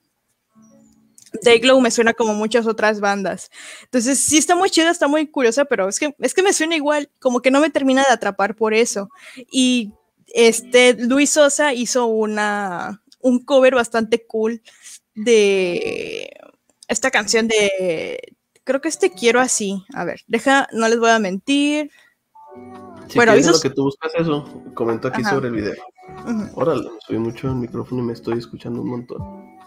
Dayglow 1.42 1.80
me 1.80 1.90
suena 1.90 2.14
como 2.14 2.34
muchas 2.34 2.66
otras 2.66 3.00
bandas. 3.00 3.50
Entonces, 3.84 4.18
sí 4.20 4.38
está 4.38 4.54
muy 4.54 4.70
chida, 4.70 4.90
está 4.90 5.08
muy 5.08 5.26
curiosa, 5.28 5.64
pero 5.64 5.88
es 5.88 5.98
que, 5.98 6.14
es 6.18 6.34
que 6.34 6.42
me 6.42 6.52
suena 6.52 6.76
igual, 6.76 7.10
como 7.20 7.40
que 7.40 7.50
no 7.50 7.60
me 7.60 7.70
termina 7.70 8.04
de 8.04 8.12
atrapar 8.12 8.54
por 8.54 8.74
eso. 8.74 9.10
Y 9.50 9.92
este, 10.28 10.94
Luis 10.94 11.30
Sosa 11.30 11.72
hizo 11.74 12.06
una, 12.06 13.02
un 13.20 13.44
cover 13.44 13.74
bastante 13.74 14.24
cool 14.26 14.62
de 15.14 16.30
esta 16.88 17.10
canción 17.10 17.46
de 17.48 18.36
creo 18.70 18.80
que 18.80 18.88
este 18.88 19.10
quiero 19.10 19.40
así. 19.40 19.84
A 19.94 20.04
ver, 20.04 20.20
deja, 20.28 20.68
no 20.72 20.86
les 20.88 21.00
voy 21.00 21.10
a 21.10 21.18
mentir. 21.18 21.90
Si 23.08 23.16
bueno, 23.16 23.34
lo 23.34 23.60
que 23.60 23.70
tú 23.70 23.82
buscas 23.82 24.12
eso, 24.14 24.62
comento 24.74 25.08
aquí 25.08 25.22
Ajá. 25.22 25.30
sobre 25.30 25.48
el 25.48 25.54
video. 25.54 25.74
Órale, 26.54 26.88
subí 27.00 27.18
mucho 27.18 27.48
el 27.48 27.56
micrófono 27.56 28.02
y 28.02 28.06
me 28.06 28.12
estoy 28.12 28.38
escuchando 28.38 28.80
un 28.80 28.90
montón. 28.90 29.58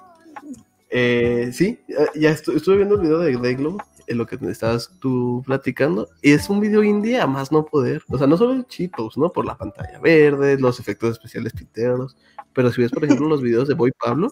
Eh, 0.90 1.50
sí, 1.52 1.82
ya 2.16 2.30
estuve, 2.30 2.58
estuve 2.58 2.78
viendo 2.78 2.96
el 2.96 3.02
video 3.02 3.20
de 3.20 3.36
Dayglow, 3.36 3.78
en 4.08 4.18
lo 4.18 4.26
que 4.26 4.38
estabas 4.50 4.90
tú 5.00 5.44
platicando, 5.46 6.08
y 6.22 6.32
es 6.32 6.50
un 6.50 6.62
video 6.62 6.82
indie 6.82 7.20
a 7.20 7.28
más 7.28 7.52
no 7.52 7.66
poder. 7.66 8.04
O 8.08 8.18
sea, 8.18 8.28
no 8.28 8.38
solo 8.38 8.54
el 8.54 8.66
cheatos, 8.68 9.18
¿no? 9.18 9.34
Por 9.34 9.46
la 9.46 9.58
pantalla 9.58 10.00
verde, 10.00 10.58
los 10.58 10.80
efectos 10.80 11.12
especiales 11.12 11.52
piteros, 11.52 12.16
pero 12.54 12.72
si 12.72 12.82
ves, 12.82 12.92
por 12.92 13.04
ejemplo, 13.04 13.28
los 13.28 13.42
videos 13.42 13.68
de 13.68 13.74
Boy 13.74 13.92
Pablo, 13.92 14.32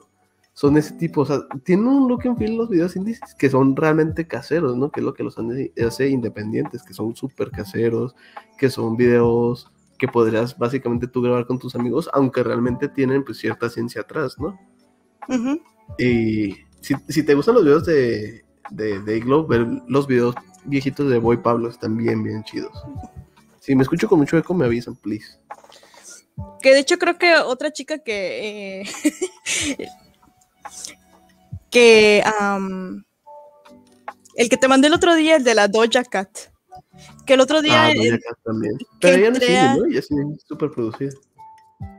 son 0.53 0.77
ese 0.77 0.93
tipo, 0.93 1.21
o 1.21 1.25
sea, 1.25 1.39
tienen 1.63 1.87
un 1.87 2.07
look 2.07 2.27
and 2.27 2.37
feel 2.37 2.57
los 2.57 2.69
videos 2.69 2.95
indies 2.95 3.19
que 3.37 3.49
son 3.49 3.75
realmente 3.75 4.27
caseros, 4.27 4.75
¿no? 4.75 4.91
Que 4.91 4.99
es 4.99 5.05
lo 5.05 5.13
que 5.13 5.23
los 5.23 5.37
hace 5.85 6.09
independientes, 6.09 6.83
que 6.83 6.93
son 6.93 7.15
súper 7.15 7.51
caseros, 7.51 8.15
que 8.57 8.69
son 8.69 8.97
videos 8.97 9.71
que 9.97 10.07
podrías 10.07 10.57
básicamente 10.57 11.07
tú 11.07 11.21
grabar 11.21 11.45
con 11.45 11.59
tus 11.59 11.75
amigos, 11.75 12.09
aunque 12.13 12.43
realmente 12.43 12.89
tienen 12.89 13.23
pues 13.23 13.37
cierta 13.37 13.69
ciencia 13.69 14.01
atrás, 14.01 14.37
¿no? 14.39 14.59
Uh 15.29 15.33
-huh. 15.33 15.61
Y 15.97 16.57
si, 16.81 16.95
si, 17.07 17.23
te 17.23 17.35
gustan 17.35 17.55
los 17.55 17.63
videos 17.63 17.85
de, 17.85 18.43
de, 18.71 18.99
de 18.99 19.19
Glow, 19.19 19.45
ver 19.45 19.67
los 19.87 20.07
videos 20.07 20.35
viejitos 20.65 21.09
de 21.09 21.19
Boy 21.19 21.37
Pablo 21.37 21.69
están 21.69 21.95
bien, 21.95 22.23
bien 22.23 22.43
chidos. 22.43 22.71
Si 23.59 23.75
me 23.75 23.83
escucho 23.83 24.09
con 24.09 24.19
mucho 24.19 24.37
eco, 24.37 24.53
me 24.53 24.65
avisan, 24.65 24.95
please. 24.95 25.39
Que 26.61 26.73
de 26.73 26.79
hecho 26.79 26.97
creo 26.97 27.17
que 27.17 27.35
otra 27.35 27.71
chica 27.71 27.99
que... 27.99 28.81
Eh... 28.81 29.87
que 31.71 32.23
um, 32.39 33.03
el 34.35 34.49
que 34.49 34.57
te 34.57 34.67
mandé 34.67 34.87
el 34.87 34.93
otro 34.93 35.15
día, 35.15 35.37
el 35.37 35.43
de 35.43 35.55
la 35.55 35.67
Doja 35.67 36.03
Cat. 36.03 36.29
Que 37.25 37.33
el 37.33 37.39
otro 37.39 37.61
día. 37.61 37.87
Ah, 37.87 37.93
Doja 37.95 38.19
Cat 38.19 38.37
también. 38.43 38.77
Pero 38.99 39.17
ella 39.17 39.29
no 39.31 39.35
indie, 39.37 39.75
¿no? 39.77 39.85
Ella 39.85 40.37
súper 40.47 40.71
producida. 40.71 41.11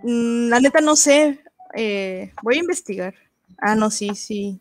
Mm, 0.02 0.48
La 0.48 0.60
neta 0.60 0.80
no 0.80 0.94
sé. 0.94 1.40
Eh, 1.74 2.32
voy 2.42 2.56
a 2.56 2.60
investigar. 2.60 3.14
Ah, 3.58 3.74
no, 3.74 3.90
sí, 3.90 4.14
sí. 4.14 4.60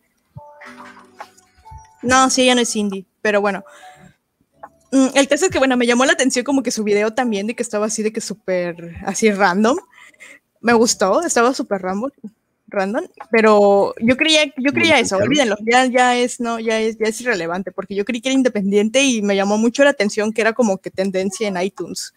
No, 2.02 2.30
sí, 2.30 2.42
ella 2.42 2.54
no 2.54 2.62
es 2.62 2.74
indie. 2.74 3.04
Pero 3.20 3.40
bueno. 3.40 3.64
Mm, 4.90 5.08
El 5.14 5.28
caso 5.28 5.46
es 5.46 5.50
que, 5.50 5.58
bueno, 5.58 5.76
me 5.76 5.86
llamó 5.86 6.04
la 6.04 6.12
atención 6.12 6.44
como 6.44 6.62
que 6.62 6.70
su 6.70 6.84
video 6.84 7.12
también, 7.14 7.46
de 7.46 7.54
que 7.54 7.62
estaba 7.62 7.86
así, 7.86 8.02
de 8.02 8.12
que 8.12 8.20
súper, 8.20 8.96
así 9.04 9.30
random. 9.30 9.78
Me 10.60 10.72
gustó, 10.74 11.22
estaba 11.22 11.54
súper 11.54 11.82
random 11.82 12.10
random, 12.72 13.06
pero 13.30 13.94
yo 14.00 14.16
creía, 14.16 14.52
yo 14.56 14.72
creía 14.72 14.98
eso, 14.98 15.16
olvídenlo, 15.16 15.56
ya, 15.70 15.86
ya 15.86 16.16
es, 16.16 16.40
no, 16.40 16.58
ya 16.58 16.80
es, 16.80 16.98
ya 16.98 17.06
es 17.06 17.20
irrelevante, 17.20 17.72
porque 17.72 17.94
yo 17.94 18.04
creí 18.04 18.20
que 18.20 18.30
era 18.30 18.34
independiente 18.34 19.02
y 19.02 19.22
me 19.22 19.36
llamó 19.36 19.58
mucho 19.58 19.84
la 19.84 19.90
atención 19.90 20.32
que 20.32 20.40
era 20.40 20.52
como 20.52 20.78
que 20.78 20.90
tendencia 20.90 21.48
en 21.48 21.60
iTunes, 21.60 22.14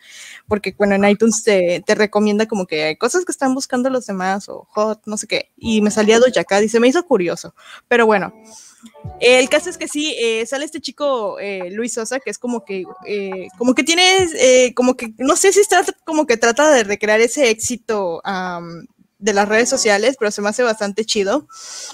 porque 0.48 0.74
bueno, 0.78 0.96
en 0.96 1.06
iTunes 1.06 1.44
te, 1.44 1.84
te 1.86 1.96
recomienda 1.96 2.48
como 2.48 2.66
que 2.66 2.84
hay 2.84 2.96
cosas 2.96 3.26
que 3.26 3.32
están 3.32 3.54
buscando 3.54 3.90
los 3.90 4.06
demás 4.06 4.50
o 4.50 4.68
hot, 4.72 5.02
no 5.06 5.18
sé 5.18 5.28
qué, 5.28 5.52
y 5.58 5.82
me 5.82 5.92
salía 5.92 6.20
Doja 6.20 6.44
Cat 6.44 6.64
y 6.64 6.70
se 6.70 6.80
me 6.80 6.88
hizo 6.88 7.06
curioso, 7.06 7.54
pero 7.88 8.06
bueno. 8.06 8.34
El 9.20 9.50
caso 9.50 9.70
es 9.70 9.78
que 9.78 9.88
sí, 9.88 10.16
eh, 10.20 10.46
sale 10.46 10.66
este 10.66 10.82
chico 10.82 11.40
eh, 11.40 11.70
Luis 11.72 11.94
Sosa, 11.94 12.20
que 12.20 12.30
es 12.30 12.38
como 12.38 12.66
que, 12.66 12.84
eh, 13.08 13.48
como 13.58 13.74
que 13.74 13.84
tiene, 13.84 14.74
como 14.76 14.96
que, 14.96 15.14
no 15.18 15.36
sé 15.36 15.52
si 15.52 15.60
está 15.60 15.84
como 16.04 16.28
que 16.28 16.38
trata 16.38 16.72
de 16.72 16.84
recrear 16.84 17.20
ese 17.22 17.50
éxito 17.50 18.22
um, 18.24 18.86
de 19.18 19.34
las 19.34 19.48
redes 19.48 19.70
sociales, 19.70 20.16
pero 20.20 20.32
se 20.32 20.42
me 20.42 20.50
hace 20.50 20.64
bastante 20.64 21.06
chido. 21.06 21.48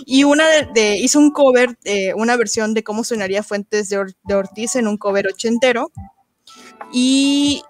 Y 0.06 0.24
una 0.24 0.48
de, 0.48 0.68
de 0.74 0.98
hizo 0.98 1.20
un 1.20 1.32
cover, 1.32 1.78
eh, 1.84 2.14
una 2.16 2.36
versión 2.36 2.74
de 2.74 2.84
cómo 2.84 3.04
sonaría 3.04 3.44
Fuentes 3.44 3.90
de, 3.90 3.98
Or 3.98 4.14
de, 4.24 4.36
Ortiz 4.36 4.76
en 4.76 4.88
un 4.88 4.98
cover 4.98 5.28
ochentero. 5.28 5.92
Y 6.92 7.64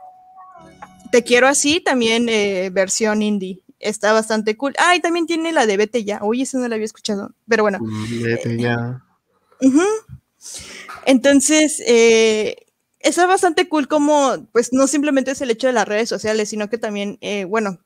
Te 1.12 1.24
Quiero 1.24 1.48
Así, 1.48 1.82
también 1.82 2.28
eh, 2.30 2.70
versión 2.72 3.22
indie. 3.22 3.62
Está 3.80 4.14
bastante 4.14 4.56
cool. 4.58 4.74
Ah, 4.78 4.96
y 4.96 5.00
también 5.00 5.26
tiene 5.26 5.52
la 5.52 5.66
de 5.66 5.78
Vete 5.78 6.04
Ya. 6.04 6.20
Uy, 6.24 6.44
eso 6.44 6.60
no 6.60 6.68
la 6.68 6.76
había 6.76 6.86
escuchado. 6.86 7.34
Pero 7.48 7.64
bueno. 7.64 7.80
Vete 8.22 8.58
Ya. 8.58 9.04
Uh 9.62 9.68
-huh. 9.68 10.20
Entonces, 11.06 11.82
eh, 11.86 12.56
está 13.00 13.26
bastante 13.28 13.68
cool 13.68 13.88
como, 13.88 14.48
pues 14.52 14.72
no 14.72 14.88
simplemente 14.88 15.32
es 15.32 15.42
el 15.42 15.52
hecho 15.52 15.68
de 15.68 15.74
las 15.74 15.88
redes 15.88 16.10
sociales, 16.10 16.50
sino 16.50 16.70
que 16.70 16.78
también, 16.78 17.18
eh, 17.22 17.46
bueno, 17.46 17.80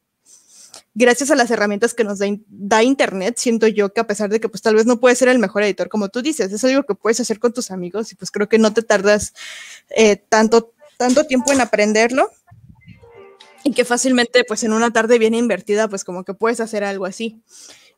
gracias 0.95 1.29
a 1.29 1.35
las 1.35 1.51
herramientas 1.51 1.93
que 1.93 2.05
nos 2.05 2.19
da, 2.47 2.83
Internet, 2.83 3.35
siento 3.37 3.67
yo 3.67 3.93
que 3.93 3.99
a 3.99 4.07
pesar 4.07 4.29
de 4.29 4.39
que 4.39 4.49
pues 4.49 4.61
tal 4.61 4.75
vez 4.75 4.85
no 4.85 4.99
puedes 4.99 5.19
ser 5.19 5.27
el 5.27 5.39
mejor 5.39 5.61
editor 5.63 5.89
como 5.89 6.09
tú 6.09 6.21
dices, 6.21 6.51
es 6.51 6.63
algo 6.63 6.83
que 6.83 6.95
puedes 6.95 7.19
hacer 7.19 7.39
con 7.39 7.53
tus 7.53 7.69
amigos 7.69 8.11
y 8.11 8.15
pues 8.15 8.31
creo 8.31 8.49
que 8.49 8.57
no 8.57 8.73
te 8.73 8.81
tardas 8.81 9.33
eh, 9.89 10.15
tanto, 10.15 10.73
tanto 10.97 11.25
tiempo 11.25 11.51
en 11.51 11.61
aprenderlo 11.61 12.31
y 13.63 13.73
que 13.73 13.83
fácilmente 13.83 14.45
pues 14.45 14.63
en 14.63 14.71
una 14.71 14.91
tarde 14.91 15.19
bien 15.19 15.33
invertida 15.35 15.89
pues 15.89 16.05
como 16.05 16.23
que 16.23 16.33
puedes 16.33 16.59
hacer 16.61 16.83
algo 16.83 17.05
así. 17.05 17.41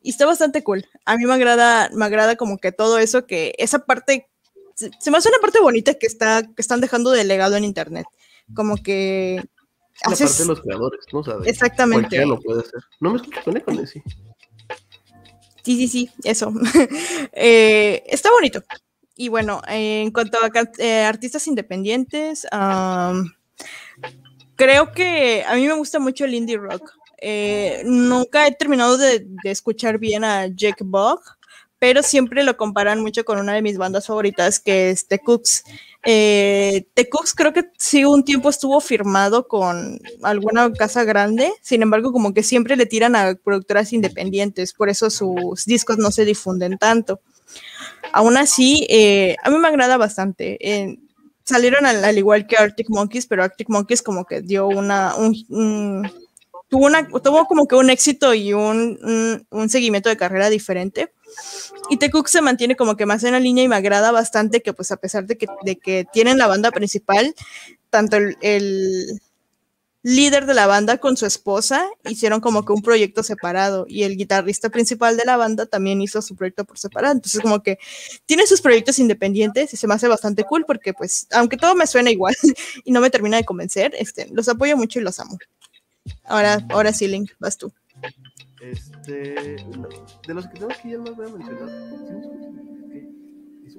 Y 0.02 0.10
está 0.10 0.26
bastante 0.26 0.62
cool. 0.62 0.86
A 1.04 1.16
mí 1.16 1.26
me 1.26 1.34
agrada, 1.34 1.90
me 1.92 2.04
agrada 2.04 2.36
como 2.36 2.58
que 2.58 2.72
todo 2.72 2.98
eso, 2.98 3.26
que 3.26 3.54
esa 3.58 3.80
parte, 3.80 4.28
se 4.74 5.10
me 5.10 5.18
hace 5.18 5.28
una 5.28 5.38
parte 5.40 5.60
bonita 5.60 5.94
que, 5.94 6.06
está, 6.06 6.42
que 6.44 6.62
están 6.62 6.80
dejando 6.80 7.10
de 7.10 7.24
legado 7.24 7.56
en 7.56 7.64
Internet. 7.64 8.06
Como 8.54 8.76
que 8.76 9.42
la 10.06 10.12
Haces... 10.12 10.30
parte 10.30 10.42
de 10.42 10.48
los 10.48 10.60
creadores, 10.60 11.04
¿no? 11.12 11.24
Sea, 11.24 11.36
Exactamente. 11.44 12.02
Cualquiera 12.02 12.26
lo 12.26 12.40
puede 12.40 12.60
hacer. 12.60 12.80
No 13.00 13.10
me 13.10 13.16
escucho 13.16 13.40
con 13.44 13.56
eco, 13.56 13.72
sí. 13.86 14.02
Sí, 15.64 15.76
sí, 15.76 15.88
sí, 15.88 16.10
eso. 16.24 16.52
eh, 17.32 18.02
está 18.06 18.30
bonito. 18.30 18.62
Y 19.16 19.28
bueno, 19.28 19.60
eh, 19.68 20.02
en 20.02 20.12
cuanto 20.12 20.38
a 20.38 20.50
eh, 20.78 21.02
artistas 21.02 21.46
independientes, 21.46 22.46
um, 22.52 23.28
creo 24.54 24.92
que 24.92 25.44
a 25.46 25.56
mí 25.56 25.66
me 25.66 25.74
gusta 25.74 25.98
mucho 25.98 26.24
el 26.24 26.34
indie 26.34 26.56
rock. 26.56 26.94
Nunca 27.84 28.46
he 28.46 28.52
terminado 28.52 28.96
de, 28.96 29.26
de, 29.42 29.50
escuchar 29.50 29.98
bien 29.98 30.22
a 30.22 30.46
Jake 30.46 30.84
Bug, 30.84 31.20
pero 31.78 32.02
siempre 32.02 32.42
lo 32.44 32.56
comparan 32.56 33.00
mucho 33.00 33.24
con 33.24 33.38
una 33.38 33.54
de 33.54 33.62
mis 33.62 33.78
bandas 33.78 34.06
favoritas, 34.06 34.60
que 34.60 34.90
es 34.90 35.06
The 35.06 35.18
Cooks. 35.20 35.64
Eh, 36.04 36.86
The 36.94 37.08
Cooks 37.08 37.34
creo 37.34 37.52
que 37.52 37.70
sí 37.76 38.04
un 38.04 38.24
tiempo 38.24 38.48
estuvo 38.48 38.80
firmado 38.80 39.46
con 39.46 40.00
alguna 40.22 40.72
casa 40.72 41.04
grande, 41.04 41.52
sin 41.60 41.82
embargo 41.82 42.12
como 42.12 42.34
que 42.34 42.42
siempre 42.42 42.76
le 42.76 42.86
tiran 42.86 43.16
a 43.16 43.34
productoras 43.34 43.92
independientes, 43.92 44.72
por 44.72 44.88
eso 44.88 45.10
sus 45.10 45.66
discos 45.66 45.98
no 45.98 46.10
se 46.10 46.24
difunden 46.24 46.78
tanto. 46.78 47.20
Aún 48.12 48.36
así, 48.36 48.86
eh, 48.88 49.36
a 49.42 49.50
mí 49.50 49.58
me 49.58 49.68
agrada 49.68 49.96
bastante. 49.96 50.58
Salieron 51.44 51.86
al, 51.86 52.18
igual 52.18 52.46
que 52.46 52.56
Arctic 52.56 52.90
Monkeys, 52.90 53.26
pero 53.26 53.42
Arctic 53.42 53.68
Monkeys 53.70 54.02
como 54.02 54.26
que 54.26 54.42
dio 54.42 54.66
una, 54.68 55.14
un, 55.16 56.10
tuvo, 56.68 56.86
una, 56.86 57.08
tuvo 57.08 57.46
como 57.46 57.66
que 57.66 57.74
un 57.74 57.88
éxito 57.88 58.34
y 58.34 58.52
un, 58.52 59.46
un, 59.50 59.68
seguimiento 59.70 60.10
de 60.10 60.18
carrera 60.18 60.50
diferente. 60.50 61.10
Y 61.90 61.98
Cook 62.10 62.28
se 62.28 62.42
mantiene 62.42 62.76
como 62.76 62.96
que 62.96 63.06
más 63.06 63.24
en 63.24 63.32
la 63.32 63.40
línea 63.40 63.64
y 63.64 63.68
me 63.68 63.76
agrada 63.76 64.10
bastante 64.10 64.62
que 64.62 64.72
pues 64.72 64.90
a 64.92 64.96
pesar 64.96 65.26
de 65.26 65.36
que, 65.36 66.06
tienen 66.12 66.38
la 66.38 66.46
banda 66.46 66.70
principal, 66.70 67.34
tanto 67.90 68.16
el, 68.16 69.20
líder 70.02 70.46
de 70.46 70.54
la 70.54 70.66
banda 70.66 70.98
con 70.98 71.16
su 71.16 71.26
esposa 71.26 71.84
hicieron 72.08 72.40
como 72.40 72.64
que 72.64 72.72
un 72.72 72.82
proyecto 72.82 73.22
separado 73.22 73.84
y 73.88 74.04
el 74.04 74.16
guitarrista 74.16 74.70
principal 74.70 75.16
de 75.16 75.24
la 75.24 75.36
banda 75.36 75.66
también 75.66 76.00
hizo 76.00 76.22
su 76.22 76.36
proyecto 76.36 76.64
por 76.64 76.78
separado. 76.78 77.14
Entonces 77.14 77.40
como 77.40 77.62
que 77.62 77.78
tiene 78.24 78.46
sus 78.46 78.60
proyectos 78.60 78.98
independientes 79.00 79.74
y 79.74 79.76
se 79.76 79.86
me 79.86 79.94
hace 79.94 80.08
bastante 80.08 80.44
cool 80.44 80.64
porque 80.64 80.94
pues 80.94 81.26
aunque 81.32 81.56
todo 81.56 81.74
me 81.74 81.86
suena 81.86 82.10
igual 82.10 82.34
y 82.84 82.92
no 82.92 83.00
me 83.00 83.10
termina 83.10 83.36
de 83.36 83.44
convencer, 83.44 83.94
este, 83.98 84.28
los 84.32 84.48
apoyo 84.48 84.76
mucho 84.76 85.00
y 85.00 85.02
los 85.02 85.18
amo. 85.18 85.36
Ahora, 86.24 86.64
ahora 86.70 86.92
sí, 86.92 87.26
vas 87.38 87.58
tú. 87.58 87.72
Este, 88.60 89.56
de 90.26 90.34
los 90.34 90.46
que 90.48 90.58
tengo 90.58 90.72
aquí 90.72 90.90
ya 90.90 90.98
no 90.98 91.14
voy 91.14 91.26
a 91.26 91.30
mencionar. 91.30 91.68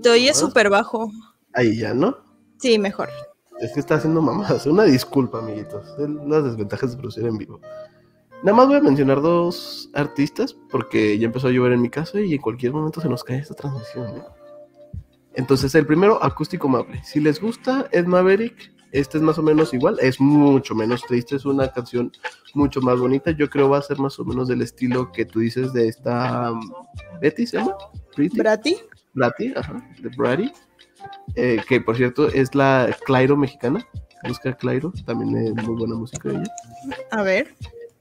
Te 0.02 0.10
oye 0.10 0.34
súper 0.34 0.70
bajo. 0.70 1.12
Ahí 1.54 1.78
ya, 1.78 1.94
¿no? 1.94 2.18
Sí, 2.58 2.80
mejor. 2.80 3.10
Es 3.60 3.74
que 3.74 3.82
está 3.82 3.96
haciendo 3.96 4.22
mamadas. 4.22 4.66
Una 4.66 4.84
disculpa, 4.84 5.40
amiguitos. 5.40 5.86
Las 5.98 6.44
desventajas 6.46 6.92
de 6.92 6.98
producir 6.98 7.26
en 7.26 7.38
vivo. 7.38 7.60
Nada 8.42 8.56
más 8.56 8.68
voy 8.68 8.78
a 8.78 8.82
mencionar 8.82 9.22
dos 9.22 9.90
artistas 9.94 10.56
porque 10.72 11.18
ya 11.20 11.26
empezó 11.26 11.50
a 11.50 11.52
llover 11.52 11.74
en 11.74 11.82
mi 11.82 11.90
casa 11.90 12.22
y 12.22 12.34
en 12.34 12.42
cualquier 12.42 12.72
momento 12.72 13.02
se 13.02 13.10
nos 13.10 13.24
cae 13.24 13.40
esta 13.40 13.54
transmisión. 13.54 14.18
¿eh? 14.18 14.24
Entonces, 15.34 15.76
el 15.76 15.86
primero, 15.86 16.24
Acústico 16.24 16.70
Mable. 16.70 17.04
Si 17.04 17.20
les 17.20 17.42
gusta 17.42 17.88
Ed 17.92 18.06
Maverick, 18.06 18.72
este 18.92 19.18
es 19.18 19.24
más 19.24 19.38
o 19.38 19.44
menos 19.44 19.74
igual. 19.74 19.98
Es 20.02 20.20
mucho 20.20 20.76
menos 20.76 21.02
triste. 21.08 21.36
Es 21.36 21.46
una 21.46 21.68
canción 21.72 22.12
mucho 22.54 22.82
más 22.82 23.00
bonita. 23.00 23.32
Yo 23.32 23.50
creo 23.50 23.70
va 23.70 23.80
a 23.80 23.82
ser 23.82 24.00
más 24.00 24.20
o 24.20 24.26
menos 24.26 24.48
del 24.48 24.62
estilo 24.62 25.12
que 25.12 25.26
tú 25.26 25.40
dices 25.40 25.74
de 25.74 25.88
esta. 25.88 26.52
Um, 26.52 26.62
¿Betty 27.22 27.46
se 27.46 27.58
llama? 27.58 27.76
¿Brati? 28.34 28.78
Brati, 29.14 29.54
ajá. 29.56 29.82
De 30.00 30.10
Brady. 30.10 30.52
Eh, 31.36 31.62
que 31.68 31.80
por 31.80 31.96
cierto 31.96 32.28
es 32.28 32.54
la 32.56 32.96
Clairo 33.06 33.38
mexicana. 33.38 33.86
Busca 34.28 34.54
Clairo, 34.54 34.92
también 35.06 35.58
es 35.58 35.66
muy 35.66 35.76
buena 35.76 35.96
música 35.96 36.30
de 36.30 36.36
ella. 36.36 36.56
A 37.12 37.24
ver. 37.24 37.56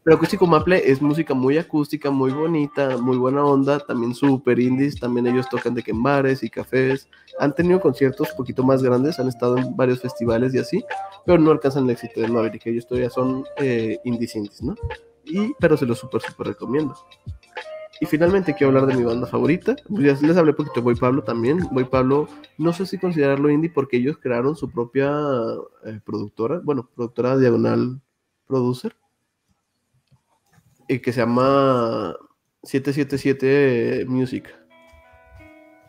Pero 0.08 0.16
Acústico 0.16 0.46
Maple 0.46 0.90
es 0.90 1.02
música 1.02 1.34
muy 1.34 1.58
acústica, 1.58 2.10
muy 2.10 2.30
bonita, 2.30 2.96
muy 2.96 3.18
buena 3.18 3.44
onda, 3.44 3.78
también 3.78 4.14
súper 4.14 4.58
indies, 4.58 4.98
también 4.98 5.26
ellos 5.26 5.46
tocan 5.50 5.74
de 5.74 5.82
que 5.82 5.90
en 5.90 6.02
bares 6.02 6.42
y 6.42 6.48
cafés, 6.48 7.10
han 7.38 7.54
tenido 7.54 7.78
conciertos 7.78 8.30
un 8.30 8.36
poquito 8.38 8.62
más 8.64 8.82
grandes, 8.82 9.20
han 9.20 9.28
estado 9.28 9.58
en 9.58 9.76
varios 9.76 10.00
festivales 10.00 10.54
y 10.54 10.60
así, 10.60 10.82
pero 11.26 11.36
no 11.36 11.50
alcanzan 11.50 11.84
el 11.84 11.90
éxito 11.90 12.22
de 12.22 12.28
Maverick, 12.28 12.64
ellos 12.64 12.86
todavía 12.86 13.10
son 13.10 13.44
eh, 13.58 13.98
indies 14.04 14.34
indies, 14.34 14.62
¿no? 14.62 14.74
Y, 15.26 15.52
pero 15.60 15.76
se 15.76 15.84
los 15.84 15.98
súper, 15.98 16.22
súper 16.22 16.46
recomiendo. 16.46 16.94
Y 18.00 18.06
finalmente 18.06 18.54
quiero 18.54 18.68
hablar 18.68 18.86
de 18.86 18.96
mi 18.96 19.04
banda 19.04 19.26
favorita. 19.26 19.76
Pues 19.90 20.20
ya 20.20 20.26
les 20.26 20.38
hablé 20.38 20.54
poquito 20.54 20.76
de 20.76 20.84
Boy 20.84 20.94
Pablo 20.94 21.22
también. 21.22 21.68
Boy 21.70 21.84
Pablo, 21.84 22.28
no 22.56 22.72
sé 22.72 22.86
si 22.86 22.96
considerarlo 22.96 23.50
indie 23.50 23.68
porque 23.68 23.98
ellos 23.98 24.16
crearon 24.16 24.56
su 24.56 24.70
propia 24.70 25.12
eh, 25.84 26.00
productora, 26.02 26.62
bueno, 26.64 26.88
productora 26.94 27.36
diagonal 27.36 28.00
producer, 28.46 28.96
y 30.88 30.98
que 31.00 31.12
se 31.12 31.20
llama 31.20 32.16
777 32.62 34.04
Music. 34.08 34.54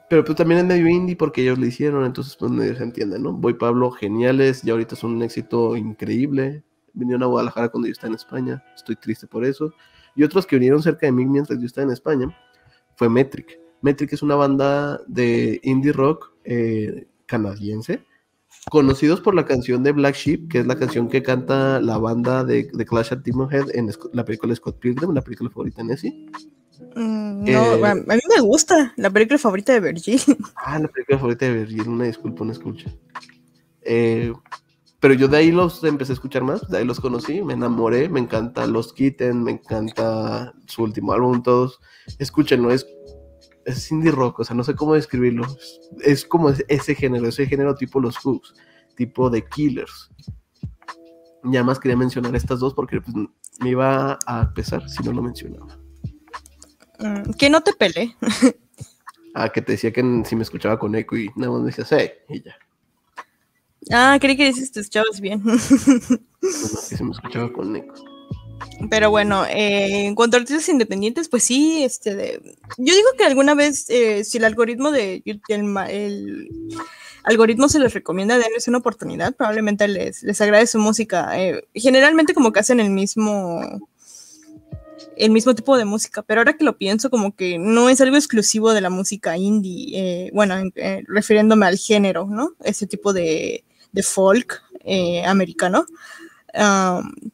Pero 0.10 0.24
pues 0.24 0.36
también 0.36 0.62
es 0.62 0.66
medio 0.66 0.88
indie 0.88 1.16
porque 1.16 1.42
ellos 1.42 1.60
lo 1.60 1.66
hicieron, 1.66 2.06
entonces 2.06 2.36
pues 2.36 2.52
medio 2.52 2.76
se 2.76 2.84
entiende, 2.84 3.20
¿no? 3.20 3.32
Boy 3.32 3.54
Pablo, 3.54 3.92
geniales, 3.92 4.64
ya 4.64 4.74
ahorita 4.74 4.96
son 4.96 5.16
un 5.16 5.24
éxito 5.24 5.76
increíble. 5.78 6.64
Vinieron 6.94 7.24
a 7.24 7.28
Guadalajara 7.28 7.70
cuando 7.70 7.88
yo 7.88 7.92
estaba 7.92 8.10
en 8.10 8.16
España, 8.16 8.64
estoy 8.76 8.96
triste 8.96 9.28
por 9.28 9.46
eso 9.46 9.72
y 10.16 10.24
otros 10.24 10.46
que 10.46 10.58
vinieron 10.58 10.82
cerca 10.82 11.06
de 11.06 11.14
mí 11.14 11.26
mientras 11.26 11.60
yo 11.60 11.66
estaba 11.66 11.86
en 11.86 11.94
España, 11.94 12.38
fue 12.96 13.10
Metric. 13.10 13.60
Metric 13.82 14.12
es 14.12 14.22
una 14.22 14.36
banda 14.36 15.00
de 15.08 15.60
indie 15.64 15.94
rock 15.94 16.34
eh, 16.44 17.08
canadiense, 17.26 18.06
conocidos 18.69 19.22
por 19.22 19.36
la 19.36 19.45
canción 19.45 19.84
de 19.84 19.91
Black 19.91 20.15
Sheep, 20.15 20.49
que 20.49 20.60
es 20.60 20.68
la 20.68 20.77
canción 20.77 21.07
que 21.07 21.23
canta 21.23 21.80
la 21.80 21.98
banda 21.98 22.44
de, 22.44 22.69
de 22.73 22.86
Clash 22.86 23.14
at 23.14 23.19
Demon 23.19 23.52
Head 23.52 23.76
en 23.76 23.90
la 24.14 24.26
película 24.26 24.56
Scott 24.56 24.80
Pilgrim, 24.80 25.14
la 25.14 25.22
película 25.22 25.49
favorita 25.49 25.81
de 25.81 25.90
Nessie. 25.90 26.30
Mm, 26.95 27.44
no, 27.45 27.76
eh, 27.76 27.86
a 27.86 27.95
mí 27.95 28.22
me 28.36 28.41
gusta 28.41 28.94
la 28.98 29.10
película 29.10 29.38
favorita 29.38 29.73
de 29.73 29.80
Virgil. 29.80 30.22
Ah, 30.56 30.80
la 30.80 30.88
película 30.88 31.18
favorita 31.18 31.45
de 31.45 31.53
Virgil, 31.53 31.88
una 31.88 32.06
disculpa, 32.06 32.44
una 32.44 32.53
escucha. 32.53 32.94
Eh, 33.81 34.34
pero 34.99 35.14
yo 35.14 35.27
de 35.30 35.38
ahí 35.38 35.52
los 35.52 35.84
empecé 35.84 36.11
a 36.11 36.15
escuchar 36.15 36.44
más, 36.44 36.68
de 36.69 36.77
ahí 36.77 36.86
los 36.86 36.99
conocí, 36.99 37.41
me 37.41 37.53
enamoré, 37.53 38.10
me 38.10 38.19
encanta 38.19 38.68
Los 38.68 38.91
Kitten, 38.91 39.44
me 39.44 39.52
encanta 39.52 40.53
su 40.68 40.84
último 40.84 41.14
álbum, 41.14 41.41
todos. 41.41 41.80
Escúchenlo, 42.18 42.72
es, 42.72 42.86
es 43.65 43.91
indie 43.91 44.11
rock, 44.11 44.40
o 44.40 44.44
sea, 44.44 44.56
no 44.56 44.64
sé 44.64 44.76
cómo 44.76 44.94
describirlo. 44.94 45.45
Es, 46.03 46.26
como 46.26 46.49
ese 46.49 46.95
género, 46.95 47.27
ese 47.27 47.45
género 47.45 47.76
tipo 47.76 47.99
Los 47.99 48.18
Hooks, 48.18 48.53
tipo 48.95 49.30
The 49.30 49.45
Killers. 49.45 50.10
Ya 51.44 51.64
más 51.64 51.80
quería 51.80 51.98
mencionar 51.98 52.36
estas 52.36 52.60
dos 52.60 52.73
porque 52.73 53.02
pues, 53.02 53.15
me 53.61 53.69
iba 53.69 54.19
a 54.26 54.53
pesar 54.53 54.88
si 54.90 55.03
no 55.03 55.11
lo 55.11 55.22
mencionaba. 55.22 55.80
Mm, 56.99 57.31
que 57.31 57.49
no 57.49 57.61
te 57.61 57.73
pele. 57.73 58.15
ah, 59.36 59.49
que 59.49 59.61
te 59.61 59.73
decía 59.73 59.91
que 59.91 60.23
si 60.26 60.36
me 60.36 60.44
escuchaba 60.44 60.77
con 60.77 60.95
eco 60.95 61.15
y 61.15 61.30
nada 61.36 61.53
más 61.53 61.61
me 61.61 61.68
decías, 61.68 61.90
hey, 61.91 62.11
y 62.30 62.44
ya. 62.44 62.56
Ah, 63.91 64.18
creí 64.19 64.36
que 64.36 64.45
dices 64.45 64.72
te 64.72 64.81
escuchabas 64.81 65.22
bien. 65.22 65.41
se 66.41 67.03
me 67.03 67.11
escuchaba 67.11 67.52
con 67.52 67.76
ecos. 67.76 68.03
Pero 68.90 69.10
bueno, 69.10 69.45
eh, 69.45 70.06
en 70.06 70.15
cuanto 70.15 70.38
a 70.38 70.40
artistas 70.40 70.69
independientes, 70.69 71.27
pues 71.30 71.44
sí, 71.44 71.84
este, 71.84 72.15
de, 72.15 72.41
yo 72.77 72.94
digo 72.94 73.10
que 73.18 73.26
alguna 73.26 73.53
vez, 73.53 73.90
eh, 73.90 74.23
si 74.23 74.38
el 74.38 74.45
algoritmo 74.45 74.91
de 74.91 75.22
el, 75.49 76.49
algoritmo 77.23 77.69
se 77.69 77.80
les 77.80 77.94
recomienda 77.94 78.38
darles 78.38 78.68
una 78.68 78.77
oportunidad, 78.77 79.36
probablemente 79.36 79.88
les, 79.88 80.23
les 80.23 80.41
agrade 80.41 80.68
su 80.68 80.80
música. 80.80 81.40
Eh, 81.40 81.68
generalmente 81.73 82.34
como 82.34 82.52
que 82.52 82.60
hacen 82.61 82.80
el 82.80 82.90
mismo 82.90 83.61
el 85.15 85.31
mismo 85.31 85.53
tipo 85.53 85.77
de 85.77 85.84
música, 85.84 86.22
pero 86.22 86.40
ahora 86.40 86.56
que 86.56 86.64
lo 86.64 86.77
pienso, 86.77 87.10
como 87.10 87.36
que 87.36 87.57
no 87.57 87.90
es 87.90 87.99
algo 87.99 88.15
exclusivo 88.15 88.72
de 88.72 88.80
la 88.80 88.90
música 88.90 89.38
indie, 89.38 90.31
bueno, 90.34 90.56
refiriéndome 91.07 91.65
al 91.65 91.77
género, 91.77 92.26
¿no? 92.26 92.53
Ese 92.64 92.88
tipo 92.88 93.11
de, 93.11 93.65
de 93.91 94.03
folk 94.03 94.61
eh, 94.86 95.23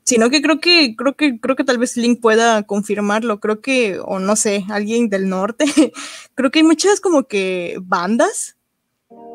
sino 0.04 0.30
que 0.30 0.42
creo 0.42 0.60
que 0.60 0.96
creo 0.96 1.16
que 1.16 1.40
creo 1.40 1.56
que 1.56 1.64
tal 1.64 1.78
vez 1.78 1.98
Link 1.98 2.22
pueda 2.22 2.64
confirmarlo. 2.64 3.40
Creo 3.40 3.62
que 3.62 4.00
o 4.04 4.20
no 4.20 4.36
sé 4.36 4.66
alguien 4.70 5.10
del 5.10 5.30
norte 5.30 5.66
creo 6.36 6.52
que 6.52 6.60
hay 6.60 6.66
muchas 6.66 7.00
como 7.00 7.28
que 7.28 7.78
bandas 7.82 8.58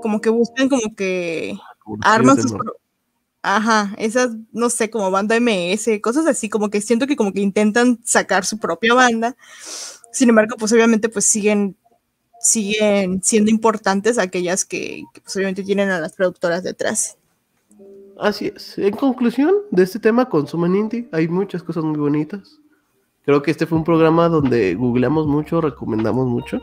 como 0.02 0.20
que 0.20 0.30
buscan 0.30 0.68
como 0.68 0.94
que 0.94 1.56
arman 2.02 2.40
sus 2.40 2.54
ajá 3.42 3.94
esas 3.98 4.32
no 4.52 4.70
sé 4.70 4.90
como 4.90 5.10
banda 5.10 5.40
MS 5.40 6.00
cosas 6.02 6.26
así 6.26 6.48
como 6.50 6.70
que 6.70 6.80
siento 6.82 7.06
que 7.06 7.16
como 7.16 7.32
que 7.32 7.40
intentan 7.40 8.00
sacar 8.04 8.44
su 8.44 8.58
propia 8.58 8.94
banda. 8.94 9.36
Sin 10.12 10.28
embargo 10.28 10.56
pues 10.58 10.72
obviamente 10.72 11.08
pues 11.08 11.24
siguen 11.26 11.76
siguen 12.40 13.22
siendo 13.22 13.50
importantes 13.50 14.18
aquellas 14.18 14.64
que, 14.64 15.04
pues, 15.22 15.36
obviamente 15.36 15.62
tienen 15.62 15.90
a 15.90 16.00
las 16.00 16.14
productoras 16.14 16.62
detrás. 16.62 17.18
Así 18.20 18.52
es. 18.54 18.76
En 18.78 18.92
conclusión 18.92 19.54
de 19.70 19.82
este 19.82 19.98
tema, 19.98 20.28
consumen 20.28 20.76
indie. 20.76 21.08
Hay 21.12 21.26
muchas 21.26 21.62
cosas 21.62 21.84
muy 21.84 21.98
bonitas. 21.98 22.60
Creo 23.24 23.42
que 23.42 23.50
este 23.50 23.66
fue 23.66 23.78
un 23.78 23.84
programa 23.84 24.28
donde 24.28 24.74
googleamos 24.74 25.26
mucho, 25.26 25.60
recomendamos 25.60 26.26
mucho 26.26 26.60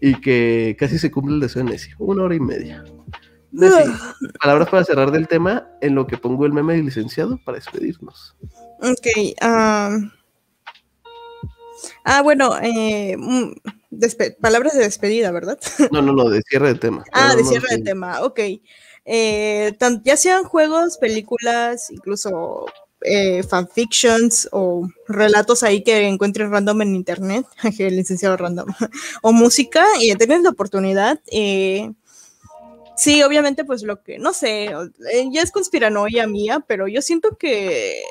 y 0.00 0.14
que 0.20 0.76
casi 0.78 0.98
se 0.98 1.10
cumple 1.10 1.34
el 1.34 1.40
deseo 1.40 1.62
de 1.62 1.70
Nessie. 1.70 1.94
Una 1.98 2.22
hora 2.24 2.34
y 2.34 2.40
media. 2.40 2.84
Nessie, 3.50 3.84
palabras 4.40 4.68
para 4.68 4.84
cerrar 4.84 5.10
del 5.10 5.28
tema 5.28 5.68
en 5.80 5.94
lo 5.94 6.06
que 6.06 6.16
pongo 6.16 6.46
el 6.46 6.52
meme 6.52 6.76
de 6.76 6.82
licenciado 6.82 7.38
para 7.44 7.56
despedirnos. 7.56 8.36
Ok. 8.80 9.06
Ah, 12.04 12.22
bueno, 12.22 12.56
eh, 12.62 13.16
mm, 13.18 13.52
palabras 14.40 14.74
de 14.74 14.80
despedida, 14.80 15.30
¿verdad? 15.30 15.58
No, 15.92 16.02
no, 16.02 16.12
no, 16.12 16.28
de 16.28 16.42
cierre 16.42 16.68
de 16.68 16.78
tema. 16.78 17.04
Ah, 17.12 17.34
de 17.36 17.44
cierre 17.44 17.76
de 17.76 17.82
tema, 17.82 18.22
ok. 18.22 18.40
Eh, 19.10 19.74
ya 20.04 20.16
sean 20.18 20.44
juegos, 20.44 20.98
películas, 20.98 21.90
incluso 21.90 22.66
eh, 23.00 23.42
fanfictions 23.42 24.48
o 24.52 24.88
relatos 25.06 25.62
ahí 25.62 25.82
que 25.82 26.06
encuentres 26.08 26.50
random 26.50 26.82
en 26.82 26.94
internet, 26.96 27.46
el 27.78 27.96
licenciado 27.96 28.36
random, 28.36 28.66
o 29.22 29.32
música 29.32 29.86
y 30.00 30.14
tienes 30.16 30.42
la 30.42 30.50
oportunidad. 30.50 31.20
Eh, 31.30 31.92
sí, 32.96 33.22
obviamente, 33.22 33.64
pues 33.64 33.82
lo 33.82 34.02
que, 34.02 34.18
no 34.18 34.32
sé, 34.32 34.64
eh, 35.12 35.28
ya 35.30 35.42
es 35.42 35.52
conspiranoia 35.52 36.26
mía, 36.26 36.64
pero 36.66 36.88
yo 36.88 37.00
siento 37.00 37.38
que 37.38 38.02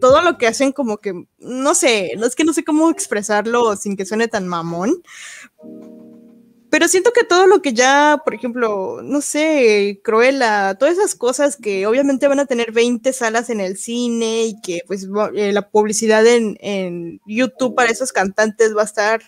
todo 0.00 0.22
lo 0.22 0.38
que 0.38 0.46
hacen 0.46 0.72
como 0.72 0.96
que, 0.96 1.26
no 1.38 1.74
sé, 1.74 2.12
es 2.12 2.34
que 2.34 2.44
no 2.44 2.52
sé 2.52 2.64
cómo 2.64 2.90
expresarlo 2.90 3.76
sin 3.76 3.96
que 3.96 4.06
suene 4.06 4.26
tan 4.26 4.48
mamón, 4.48 5.02
pero 6.70 6.86
siento 6.86 7.12
que 7.12 7.24
todo 7.24 7.48
lo 7.48 7.62
que 7.62 7.74
ya, 7.74 8.22
por 8.24 8.32
ejemplo, 8.34 9.00
no 9.02 9.20
sé, 9.20 10.00
Cruella, 10.04 10.76
todas 10.76 10.98
esas 10.98 11.16
cosas 11.16 11.56
que 11.56 11.86
obviamente 11.86 12.28
van 12.28 12.38
a 12.38 12.46
tener 12.46 12.70
20 12.70 13.12
salas 13.12 13.50
en 13.50 13.60
el 13.60 13.76
cine 13.76 14.44
y 14.44 14.60
que 14.60 14.82
pues 14.86 15.08
eh, 15.34 15.52
la 15.52 15.68
publicidad 15.68 16.24
en, 16.26 17.20
YouTube 17.26 17.74
para 17.74 17.90
esos 17.90 18.12
cantantes 18.12 18.76
va 18.76 18.82
a 18.82 18.84
estar 18.84 19.20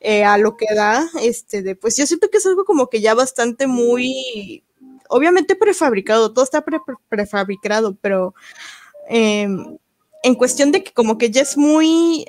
eh, 0.00 0.24
a 0.24 0.38
lo 0.38 0.56
que 0.56 0.66
da, 0.74 1.08
este, 1.22 1.76
pues 1.76 1.96
yo 1.96 2.06
siento 2.06 2.28
que 2.30 2.38
es 2.38 2.46
algo 2.46 2.64
como 2.64 2.88
que 2.88 3.00
ya 3.00 3.14
bastante 3.14 3.68
muy, 3.68 4.64
obviamente 5.08 5.54
prefabricado, 5.54 6.32
todo 6.32 6.44
está 6.44 6.64
prefabricado, 7.08 7.96
pero 8.00 8.34
em, 9.08 9.78
en 10.24 10.34
cuestión 10.34 10.72
de 10.72 10.82
que 10.82 10.92
como 10.92 11.16
que 11.18 11.30
ya 11.30 11.42
es 11.42 11.56
muy... 11.56 12.24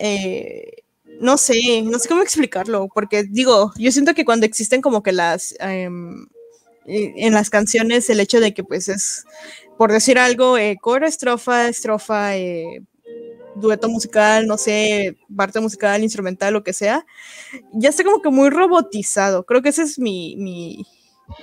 No 1.23 1.37
sé, 1.37 1.81
no 1.83 1.99
sé 1.99 2.09
cómo 2.09 2.21
explicarlo, 2.21 2.89
porque 2.93 3.23
digo, 3.23 3.71
yo 3.77 3.91
siento 3.93 4.13
que 4.13 4.25
cuando 4.25 4.45
existen 4.45 4.81
como 4.81 5.03
que 5.03 5.13
las, 5.13 5.55
em, 5.59 6.27
en 6.85 7.33
las 7.33 7.49
canciones, 7.49 8.09
el 8.09 8.19
hecho 8.19 8.41
de 8.41 8.53
que 8.53 8.63
pues 8.65 8.89
es, 8.89 9.25
por 9.77 9.91
decir 9.93 10.19
algo, 10.19 10.57
eh, 10.57 10.77
coro, 10.81 11.07
estrofa, 11.07 11.69
estrofa, 11.69 12.35
eh, 12.37 12.81
dueto 13.55 13.89
musical, 13.89 14.47
no 14.47 14.57
sé, 14.57 15.17
parte 15.35 15.59
musical, 15.61 16.03
instrumental, 16.03 16.53
lo 16.53 16.63
que 16.63 16.73
sea, 16.73 17.05
ya 17.73 17.89
está 17.89 18.03
como 18.03 18.21
que 18.21 18.29
muy 18.29 18.49
robotizado. 18.49 19.45
Creo 19.45 19.61
que 19.61 19.69
esa 19.69 19.83
es 19.83 19.99
mi, 19.99 20.35
mi 20.37 20.85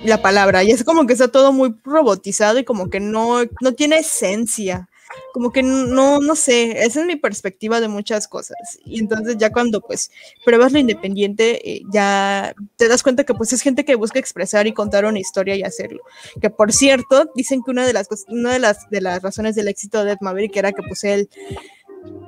la 0.03 0.21
palabra. 0.21 0.63
Ya 0.63 0.75
es 0.75 0.83
como 0.83 1.07
que 1.07 1.13
está 1.13 1.29
todo 1.29 1.53
muy 1.53 1.75
robotizado 1.85 2.59
y 2.59 2.65
como 2.65 2.89
que 2.91 2.99
no, 2.99 3.39
no 3.61 3.73
tiene 3.73 3.99
esencia 3.99 4.89
como 5.33 5.51
que 5.51 5.63
no, 5.63 6.19
no 6.19 6.35
sé, 6.35 6.83
esa 6.83 7.01
es 7.01 7.05
mi 7.05 7.15
perspectiva 7.15 7.79
de 7.79 7.87
muchas 7.87 8.27
cosas. 8.27 8.57
Y 8.85 8.99
entonces 8.99 9.37
ya 9.37 9.51
cuando 9.51 9.81
pues 9.81 10.11
pruebas 10.43 10.71
lo 10.71 10.79
independiente, 10.79 11.69
eh, 11.69 11.81
ya 11.91 12.53
te 12.77 12.87
das 12.87 13.03
cuenta 13.03 13.23
que 13.23 13.33
pues 13.33 13.53
es 13.53 13.61
gente 13.61 13.85
que 13.85 13.95
busca 13.95 14.19
expresar 14.19 14.67
y 14.67 14.73
contar 14.73 15.05
una 15.05 15.19
historia 15.19 15.55
y 15.55 15.63
hacerlo. 15.63 16.03
Que 16.41 16.49
por 16.49 16.73
cierto, 16.73 17.29
dicen 17.35 17.61
que 17.63 17.71
una 17.71 17.85
de 17.85 17.93
las, 17.93 18.07
una 18.27 18.53
de 18.53 18.59
las, 18.59 18.89
de 18.89 19.01
las 19.01 19.21
razones 19.21 19.55
del 19.55 19.67
éxito 19.67 20.03
de 20.03 20.13
Ed 20.13 20.17
Maverick 20.21 20.55
era 20.55 20.71
que 20.71 20.83
pues 20.83 21.03
él, 21.03 21.29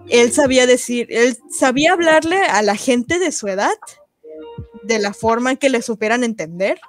él 0.10 0.32
sabía 0.32 0.66
decir, 0.66 1.08
él 1.10 1.38
sabía 1.50 1.94
hablarle 1.94 2.38
a 2.38 2.62
la 2.62 2.76
gente 2.76 3.20
de 3.20 3.32
su 3.32 3.48
edad 3.48 3.74
de 4.84 5.00
la 5.00 5.14
forma 5.14 5.52
en 5.52 5.58
que 5.58 5.70
le 5.70 5.82
superan 5.82 6.24
entender 6.24 6.80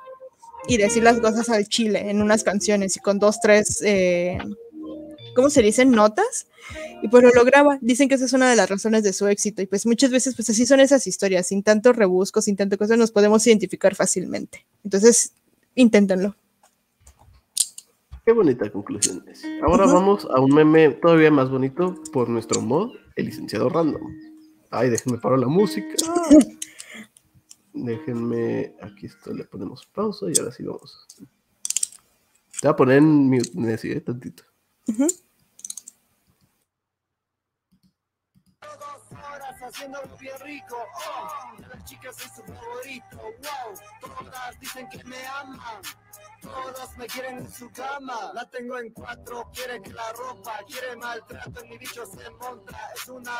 y 0.67 0.77
decir 0.79 1.03
las 1.03 1.21
cosas 1.21 1.51
al 1.51 1.69
chile 1.69 2.11
en 2.11 2.23
unas 2.23 2.45
canciones 2.45 2.97
y 2.97 3.01
con 3.01 3.19
dos, 3.19 3.41
tres... 3.41 3.83
Eh, 3.83 4.39
¿cómo 5.35 5.51
se 5.51 5.63
dicen? 5.63 5.91
Notas. 5.91 6.47
Y 7.03 7.09
pues 7.09 7.23
lo 7.23 7.31
lograba. 7.31 7.79
Dicen 7.81 8.09
que 8.09 8.15
esa 8.15 8.25
es 8.25 8.33
una 8.33 8.49
de 8.49 8.57
las 8.57 8.69
razones 8.69 9.03
de 9.03 9.13
su 9.13 9.27
éxito. 9.27 9.63
Y 9.63 9.67
pues 9.67 9.87
muchas 9.87 10.11
veces, 10.11 10.35
pues 10.35 10.49
así 10.51 10.67
son 10.67 10.81
esas 10.81 11.07
historias. 11.07 11.47
Sin 11.49 11.63
tanto 11.63 11.93
rebusco, 11.93 12.41
sin 12.41 12.57
tanto 12.57 12.79
cosas, 12.79 12.99
nos 12.99 13.11
podemos 13.11 13.47
identificar 13.47 13.95
fácilmente. 13.95 14.67
Entonces, 14.83 15.35
inténtenlo. 15.75 16.37
Qué 18.25 18.33
bonita 18.33 18.71
conclusión. 18.71 19.23
Ahora 19.63 19.85
vamos 19.85 20.27
a 20.35 20.41
un 20.41 20.55
meme 20.55 20.91
todavía 20.91 21.31
más 21.31 21.51
bonito 21.51 21.95
por 22.11 22.31
nuestro 22.31 22.63
mod, 22.63 22.93
el 23.17 23.27
licenciado 23.27 23.69
random. 23.69 24.01
Ay, 24.71 24.89
déjenme 24.89 25.19
parar 25.19 25.41
la 25.41 25.47
música. 25.47 25.95
déjenme, 27.75 28.75
aquí 28.81 29.07
esto 29.07 29.35
le 29.35 29.45
ponemos 29.45 29.85
pausa 29.87 30.27
y 30.33 30.39
ahora 30.39 30.53
sí 30.53 30.63
vamos. 30.63 31.07
Te 31.19 32.69
voy 32.69 32.73
a 32.73 32.77
poner 32.77 32.99
en 32.99 33.29
mute, 33.29 33.51
me 33.55 33.69
decía, 33.69 34.03
tantito. 34.03 34.45
Uh 34.89 35.07
haciendo 39.75 39.99
bien 40.21 40.35
rico. 40.45 40.77
Oh, 40.77 41.61
las 41.69 41.85
chicas 41.85 42.17
es 42.19 42.33
su 42.35 42.43
favorito. 42.43 43.17
Wow, 43.21 43.75
todas 44.01 44.61
dicen 44.61 44.89
que 44.89 45.03
me 45.05 45.27
aman. 45.27 45.83
Todas 46.41 46.97
me 46.97 47.07
quieren 47.07 47.39
en 47.39 47.51
su 47.51 47.71
cama. 47.71 48.33
La 48.35 48.49
tengo 48.51 48.79
en 48.79 48.91
cuatro, 48.93 49.51
quiere 49.53 49.83
que 49.83 49.93
la 49.93 50.13
ropa, 50.13 50.59
quiere 50.67 50.97
maltrato. 50.97 51.61
En 51.63 51.71
mi 51.71 51.79
bicho 51.79 52.07
se 52.07 52.31
monta, 52.31 52.79
es 52.95 53.09
una 53.09 53.33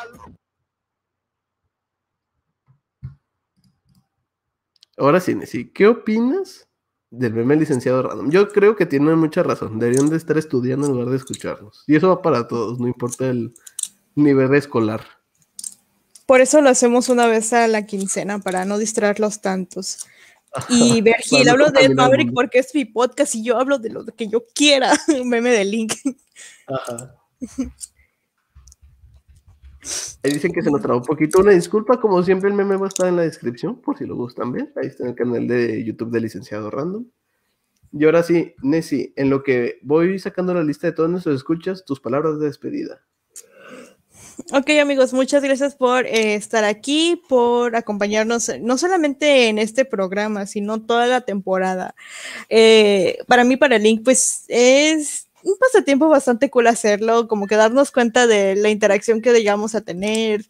Ahora 4.97 5.19
sí, 5.19 5.35
Nessie, 5.35 5.73
¿qué 5.73 5.87
opinas 5.87 6.69
del 7.11 7.33
meme 7.33 7.55
licenciado 7.55 8.01
random. 8.03 8.29
Yo 8.29 8.49
creo 8.49 8.75
que 8.75 8.85
tienen 8.85 9.17
mucha 9.17 9.43
razón. 9.43 9.79
Deberían 9.79 10.09
de 10.09 10.17
estar 10.17 10.37
estudiando 10.37 10.87
en 10.87 10.93
lugar 10.93 11.09
de 11.09 11.17
escucharnos. 11.17 11.83
Y 11.87 11.95
eso 11.95 12.09
va 12.09 12.21
para 12.21 12.47
todos, 12.47 12.79
no 12.79 12.87
importa 12.87 13.29
el 13.29 13.53
nivel 14.15 14.53
escolar. 14.55 15.14
Por 16.25 16.41
eso 16.41 16.61
lo 16.61 16.69
hacemos 16.69 17.09
una 17.09 17.27
vez 17.27 17.53
a 17.53 17.67
la 17.67 17.85
quincena, 17.85 18.39
para 18.39 18.65
no 18.65 18.77
distraerlos 18.77 19.41
tantos. 19.41 20.07
Y 20.69 21.01
Vergil, 21.01 21.47
hablo 21.49 21.69
de 21.71 21.89
Maverick 21.89 22.33
porque 22.33 22.59
es 22.59 22.73
mi 22.73 22.85
podcast 22.85 23.35
y 23.35 23.43
yo 23.43 23.57
hablo 23.57 23.77
de 23.77 23.89
lo 23.89 24.05
que 24.05 24.27
yo 24.27 24.43
quiera. 24.53 24.93
meme 25.25 25.51
de 25.51 25.65
Link. 25.65 25.93
Ajá. 26.67 27.15
Ahí 30.23 30.33
dicen 30.33 30.51
que 30.51 30.63
se 30.63 30.71
nos 30.71 30.81
trabó 30.81 30.99
un 30.99 31.05
poquito. 31.05 31.39
Una 31.39 31.51
disculpa, 31.51 31.99
como 32.01 32.23
siempre, 32.23 32.49
el 32.49 32.55
meme 32.55 32.75
va 32.75 32.85
a 32.85 32.89
estar 32.89 33.07
en 33.07 33.17
la 33.17 33.21
descripción, 33.21 33.79
por 33.81 33.95
si 33.97 34.05
lo 34.05 34.15
gustan 34.15 34.51
ver. 34.51 34.73
Ahí 34.75 34.87
está 34.87 35.03
en 35.03 35.09
el 35.09 35.15
canal 35.15 35.47
de 35.47 35.83
YouTube 35.83 36.09
de 36.09 36.21
Licenciado 36.21 36.71
Random. 36.71 37.05
Y 37.91 38.05
ahora 38.05 38.23
sí, 38.23 38.55
Nessie, 38.63 39.13
en 39.15 39.29
lo 39.29 39.43
que 39.43 39.77
voy 39.83 40.17
sacando 40.17 40.55
la 40.55 40.63
lista 40.63 40.87
de 40.87 40.93
todos 40.93 41.09
nuestros 41.09 41.35
escuchas, 41.35 41.85
tus 41.85 41.99
palabras 41.99 42.39
de 42.39 42.47
despedida. 42.47 43.05
Ok 44.51 44.69
amigos, 44.81 45.13
muchas 45.13 45.43
gracias 45.43 45.75
por 45.75 46.05
eh, 46.05 46.35
estar 46.35 46.63
aquí, 46.63 47.21
por 47.29 47.75
acompañarnos, 47.75 48.51
no 48.59 48.77
solamente 48.77 49.47
en 49.47 49.59
este 49.59 49.85
programa, 49.85 50.45
sino 50.45 50.81
toda 50.81 51.07
la 51.07 51.21
temporada. 51.21 51.95
Eh, 52.49 53.17
para 53.27 53.43
mí, 53.43 53.57
para 53.57 53.77
Link, 53.77 54.03
pues 54.03 54.43
es 54.47 55.27
un 55.43 55.57
pasatiempo 55.57 56.09
bastante 56.09 56.49
cool 56.49 56.67
hacerlo, 56.67 57.27
como 57.27 57.47
que 57.47 57.55
darnos 57.55 57.91
cuenta 57.91 58.27
de 58.27 58.55
la 58.55 58.69
interacción 58.69 59.21
que 59.21 59.31
llegamos 59.31 59.73
a 59.73 59.81
tener. 59.81 60.45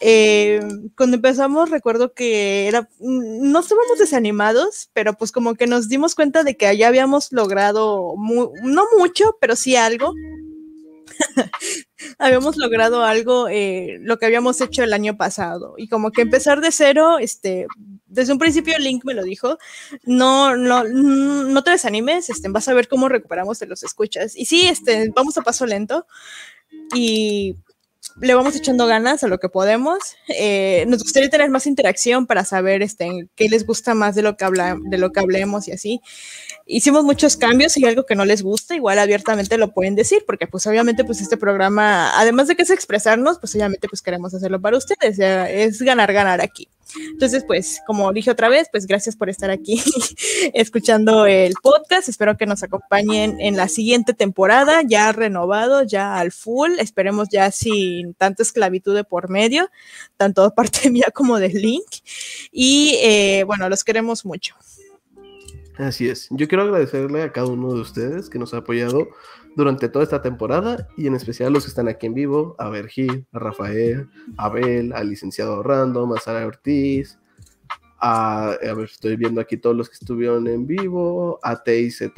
Eh, 0.00 0.60
cuando 0.96 1.16
empezamos 1.16 1.70
recuerdo 1.70 2.12
que 2.14 2.68
era, 2.68 2.88
no 3.00 3.60
estábamos 3.60 3.98
desanimados, 3.98 4.90
pero 4.92 5.14
pues 5.14 5.32
como 5.32 5.54
que 5.54 5.66
nos 5.66 5.88
dimos 5.88 6.14
cuenta 6.14 6.44
de 6.44 6.56
que 6.56 6.76
ya 6.76 6.86
habíamos 6.86 7.32
logrado, 7.32 8.14
no 8.62 8.84
mucho, 8.96 9.36
pero 9.40 9.56
sí 9.56 9.74
algo. 9.74 10.14
habíamos 12.18 12.56
logrado 12.56 13.04
algo, 13.04 13.48
eh, 13.48 13.98
lo 14.00 14.18
que 14.18 14.26
habíamos 14.26 14.60
hecho 14.60 14.82
el 14.82 14.92
año 14.92 15.16
pasado. 15.16 15.74
Y 15.76 15.88
como 15.88 16.10
que 16.10 16.22
empezar 16.22 16.60
de 16.60 16.72
cero, 16.72 17.18
este, 17.18 17.66
desde 18.06 18.32
un 18.32 18.38
principio 18.38 18.78
Link 18.78 19.04
me 19.04 19.14
lo 19.14 19.22
dijo, 19.22 19.58
no, 20.04 20.56
no, 20.56 20.84
no 20.84 21.62
te 21.64 21.70
desanimes, 21.70 22.30
este, 22.30 22.48
vas 22.48 22.68
a 22.68 22.74
ver 22.74 22.88
cómo 22.88 23.08
recuperamos 23.08 23.58
de 23.58 23.66
los 23.66 23.82
escuchas. 23.82 24.36
Y 24.36 24.44
sí, 24.46 24.66
este, 24.68 25.10
vamos 25.14 25.36
a 25.38 25.42
paso 25.42 25.66
lento. 25.66 26.06
Y 26.94 27.56
le 28.20 28.34
vamos 28.34 28.56
echando 28.56 28.86
ganas 28.86 29.22
a 29.22 29.28
lo 29.28 29.38
que 29.38 29.48
podemos. 29.48 29.98
Eh, 30.28 30.84
nos 30.88 31.02
gustaría 31.02 31.30
tener 31.30 31.50
más 31.50 31.66
interacción 31.66 32.26
para 32.26 32.44
saber 32.44 32.82
este, 32.82 33.28
qué 33.34 33.48
les 33.48 33.66
gusta 33.66 33.94
más 33.94 34.14
de 34.14 34.22
lo 34.22 34.36
que 34.36 34.44
habla, 34.44 34.76
de 34.80 34.98
lo 34.98 35.12
que 35.12 35.20
hablemos 35.20 35.68
y 35.68 35.72
así. 35.72 36.00
Hicimos 36.66 37.04
muchos 37.04 37.36
cambios 37.36 37.76
y 37.76 37.86
algo 37.86 38.06
que 38.06 38.16
no 38.16 38.24
les 38.24 38.42
gusta, 38.42 38.74
igual 38.74 38.98
abiertamente 38.98 39.56
lo 39.58 39.72
pueden 39.72 39.94
decir, 39.94 40.24
porque 40.26 40.46
pues 40.46 40.66
obviamente 40.66 41.04
pues 41.04 41.20
este 41.20 41.36
programa, 41.36 42.18
además 42.18 42.48
de 42.48 42.56
que 42.56 42.62
es 42.62 42.70
expresarnos, 42.70 43.38
pues 43.38 43.54
obviamente 43.54 43.88
pues 43.88 44.02
queremos 44.02 44.34
hacerlo 44.34 44.60
para 44.60 44.76
ustedes, 44.76 45.18
es 45.18 45.80
ganar, 45.82 46.12
ganar 46.12 46.40
aquí. 46.40 46.68
Entonces, 47.10 47.44
pues, 47.46 47.80
como 47.86 48.12
dije 48.12 48.30
otra 48.30 48.48
vez, 48.48 48.68
pues 48.70 48.86
gracias 48.86 49.16
por 49.16 49.28
estar 49.28 49.50
aquí 49.50 49.82
escuchando 50.54 51.26
el 51.26 51.54
podcast. 51.62 52.08
Espero 52.08 52.36
que 52.36 52.46
nos 52.46 52.62
acompañen 52.62 53.40
en 53.40 53.56
la 53.56 53.68
siguiente 53.68 54.14
temporada, 54.14 54.82
ya 54.86 55.12
renovado, 55.12 55.82
ya 55.82 56.18
al 56.18 56.32
full. 56.32 56.72
Esperemos 56.78 57.28
ya 57.30 57.50
sin 57.50 58.14
tanta 58.14 58.42
esclavitud 58.42 58.94
de 58.94 59.04
por 59.04 59.28
medio, 59.28 59.70
tanto 60.16 60.42
de 60.42 60.50
parte 60.56 60.90
mía 60.90 61.08
como 61.12 61.38
de 61.38 61.48
Link. 61.48 61.86
Y 62.52 62.98
eh, 63.02 63.44
bueno, 63.46 63.68
los 63.68 63.84
queremos 63.84 64.24
mucho. 64.24 64.54
Así 65.76 66.08
es. 66.08 66.26
Yo 66.30 66.48
quiero 66.48 66.64
agradecerle 66.64 67.22
a 67.22 67.32
cada 67.32 67.46
uno 67.46 67.72
de 67.72 67.80
ustedes 67.80 68.28
que 68.28 68.38
nos 68.38 68.52
ha 68.52 68.58
apoyado 68.58 69.08
durante 69.58 69.88
toda 69.88 70.04
esta 70.04 70.22
temporada 70.22 70.86
y 70.96 71.08
en 71.08 71.16
especial 71.16 71.52
los 71.52 71.64
que 71.64 71.70
están 71.70 71.88
aquí 71.88 72.06
en 72.06 72.14
vivo, 72.14 72.54
a 72.60 72.68
Vergil, 72.68 73.26
a 73.32 73.40
Rafael, 73.40 74.08
a 74.36 74.44
Abel, 74.44 74.92
al 74.92 75.10
licenciado 75.10 75.64
Random, 75.64 76.12
a 76.12 76.20
Sara 76.20 76.46
Ortiz, 76.46 77.18
a, 77.98 78.50
a, 78.52 78.74
ver, 78.74 78.84
estoy 78.84 79.16
viendo 79.16 79.40
aquí 79.40 79.56
todos 79.56 79.74
los 79.74 79.88
que 79.88 79.94
estuvieron 79.94 80.46
en 80.46 80.64
vivo, 80.64 81.40
a 81.42 81.60
TIZH, 81.60 82.08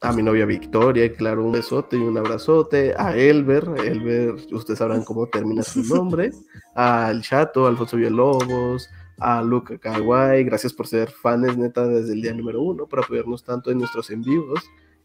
a 0.00 0.12
mi 0.12 0.24
novia 0.24 0.44
Victoria, 0.44 1.12
claro, 1.12 1.44
un 1.44 1.52
besote 1.52 1.96
y 1.96 2.00
un 2.00 2.18
abrazote, 2.18 2.94
a 2.98 3.16
Elber, 3.16 3.64
Elber, 3.78 4.34
ustedes 4.50 4.80
sabrán 4.80 5.04
cómo 5.04 5.28
termina 5.28 5.62
su 5.62 5.84
nombre, 5.84 6.32
al 6.74 7.22
Chato, 7.22 7.68
Alfonso 7.68 7.96
Villalobos, 7.96 8.90
a 9.18 9.42
Luca 9.42 9.78
Kawaii, 9.78 10.44
gracias 10.44 10.72
por 10.72 10.86
ser 10.86 11.10
fans 11.10 11.56
neta 11.56 11.86
desde 11.86 12.12
el 12.12 12.22
día 12.22 12.34
número 12.34 12.62
uno, 12.62 12.86
por 12.86 13.00
apoyarnos 13.00 13.44
tanto 13.44 13.70
en 13.70 13.78
nuestros 13.78 14.10
en 14.10 14.22
vivos. 14.22 14.60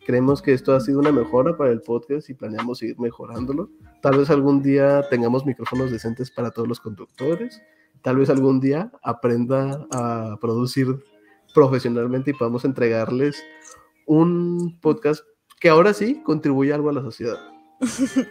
Creemos 0.05 0.41
que 0.41 0.53
esto 0.53 0.73
ha 0.73 0.79
sido 0.79 0.99
una 0.99 1.11
mejora 1.11 1.55
para 1.55 1.71
el 1.71 1.81
podcast 1.81 2.29
y 2.29 2.33
planeamos 2.33 2.79
seguir 2.79 2.99
mejorándolo. 2.99 3.69
Tal 4.01 4.17
vez 4.17 4.29
algún 4.29 4.61
día 4.61 5.07
tengamos 5.09 5.45
micrófonos 5.45 5.91
decentes 5.91 6.31
para 6.31 6.51
todos 6.51 6.67
los 6.67 6.79
conductores. 6.79 7.61
Tal 8.01 8.17
vez 8.17 8.29
algún 8.29 8.59
día 8.59 8.91
aprenda 9.03 9.85
a 9.91 10.37
producir 10.41 10.87
profesionalmente 11.53 12.31
y 12.31 12.33
podamos 12.33 12.65
entregarles 12.65 13.43
un 14.07 14.79
podcast 14.81 15.23
que 15.59 15.69
ahora 15.69 15.93
sí 15.93 16.21
contribuye 16.23 16.73
algo 16.73 16.89
a 16.89 16.93
la 16.93 17.01
sociedad. 17.01 17.37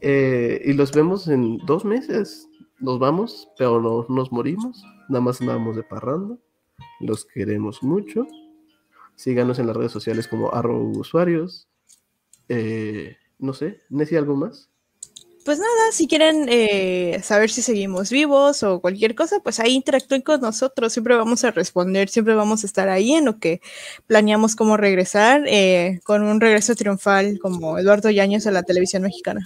Eh, 0.00 0.62
y 0.64 0.74
los 0.74 0.92
vemos 0.92 1.26
en 1.26 1.58
dos 1.66 1.84
meses. 1.84 2.48
Nos 2.80 2.98
vamos, 2.98 3.48
pero 3.56 3.80
no 3.80 4.06
nos 4.08 4.30
morimos. 4.30 4.82
Nada 5.08 5.20
más 5.20 5.40
andamos 5.40 5.76
de 5.76 5.82
parrando. 5.82 6.38
Los 7.00 7.24
queremos 7.24 7.82
mucho. 7.82 8.26
Síganos 9.16 9.58
en 9.58 9.66
las 9.66 9.76
redes 9.76 9.92
sociales 9.92 10.28
como 10.28 10.50
usuarios. 10.96 11.66
Eh, 12.48 13.16
no 13.38 13.52
sé, 13.52 13.80
¿Nessie 13.90 14.16
algo 14.16 14.36
más? 14.36 14.68
Pues 15.44 15.58
nada, 15.58 15.92
si 15.92 16.06
quieren 16.06 16.46
eh, 16.50 17.20
saber 17.22 17.48
si 17.48 17.62
seguimos 17.62 18.10
vivos 18.10 18.62
o 18.62 18.80
cualquier 18.80 19.14
cosa, 19.14 19.40
pues 19.40 19.58
ahí 19.60 19.72
interactúen 19.72 20.20
con 20.20 20.42
nosotros. 20.42 20.92
Siempre 20.92 21.16
vamos 21.16 21.42
a 21.42 21.50
responder, 21.50 22.10
siempre 22.10 22.34
vamos 22.34 22.64
a 22.64 22.66
estar 22.66 22.90
ahí 22.90 23.12
en 23.12 23.24
lo 23.24 23.38
que 23.38 23.62
planeamos 24.06 24.54
cómo 24.56 24.76
regresar, 24.76 25.44
eh, 25.46 26.00
con 26.04 26.22
un 26.22 26.40
regreso 26.40 26.74
triunfal 26.74 27.38
como 27.38 27.78
Eduardo 27.78 28.10
Yáñez 28.10 28.46
a 28.46 28.50
la 28.50 28.62
televisión 28.62 29.04
mexicana. 29.04 29.42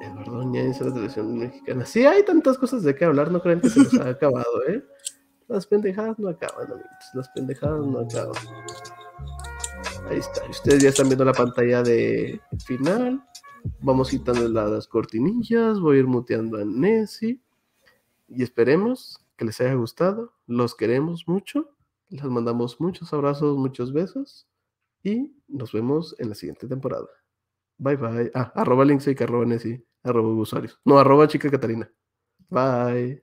Eduardo 0.00 0.40
a 0.40 0.44
la 0.44 0.94
televisión 0.94 1.38
mexicana. 1.38 1.84
Sí, 1.84 2.06
hay 2.06 2.24
tantas 2.24 2.56
cosas 2.56 2.82
de 2.82 2.94
qué 2.94 3.04
hablar, 3.04 3.30
no 3.30 3.40
creen 3.40 3.60
que 3.60 3.68
se 3.68 3.80
les 3.80 3.94
ha 4.00 4.08
acabado, 4.10 4.66
¿eh? 4.68 4.82
Las 5.48 5.66
pendejadas 5.66 6.18
no 6.18 6.28
acaban, 6.28 6.72
amigos. 6.72 7.10
Las 7.12 7.28
pendejadas 7.30 7.84
no 7.84 7.98
acaban. 7.98 8.36
Ahí 10.08 10.18
está. 10.18 10.48
Ustedes 10.48 10.82
ya 10.82 10.88
están 10.90 11.08
viendo 11.08 11.24
la 11.24 11.32
pantalla 11.32 11.82
de 11.82 12.40
final. 12.64 13.22
Vamos 13.80 14.10
quitando 14.10 14.48
las 14.48 14.86
cortinillas. 14.86 15.80
Voy 15.80 15.96
a 15.96 16.00
ir 16.00 16.06
muteando 16.06 16.56
a 16.56 16.64
Nessie. 16.64 17.40
Y 18.28 18.42
esperemos 18.42 19.18
que 19.36 19.44
les 19.44 19.60
haya 19.60 19.74
gustado. 19.74 20.32
Los 20.46 20.74
queremos 20.76 21.26
mucho. 21.26 21.74
Les 22.10 22.24
mandamos 22.24 22.80
muchos 22.80 23.12
abrazos, 23.12 23.56
muchos 23.58 23.92
besos. 23.92 24.46
Y 25.02 25.34
nos 25.48 25.72
vemos 25.72 26.14
en 26.18 26.28
la 26.28 26.36
siguiente 26.36 26.68
temporada. 26.68 27.08
Bye 27.78 27.96
bye. 27.96 28.30
Ah, 28.34 28.52
arroba 28.54 28.84
linksake, 28.84 29.22
arroba 29.22 29.46
Nessie, 29.46 29.82
arroba 30.02 30.28
usuarios. 30.34 30.78
No, 30.84 30.98
arroba 30.98 31.28
chica 31.28 31.50
Catarina. 31.50 31.90
Bye. 32.48 33.22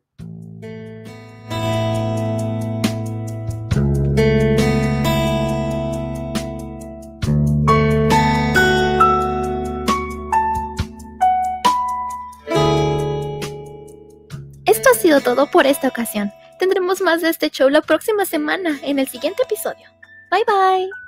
Esto 14.66 14.90
ha 14.90 14.94
sido 14.94 15.22
todo 15.22 15.50
por 15.52 15.66
esta 15.66 15.88
ocasión. 15.88 16.32
Tendremos 16.60 17.02
más 17.02 17.22
de 17.22 17.30
este 17.30 17.50
show 17.50 17.70
la 17.70 17.82
próxima 17.82 18.26
semana 18.26 18.78
en 18.84 19.00
el 19.00 19.08
siguiente 19.08 19.44
episodio. 19.44 19.88
Bye 20.32 20.44
bye. 20.46 21.07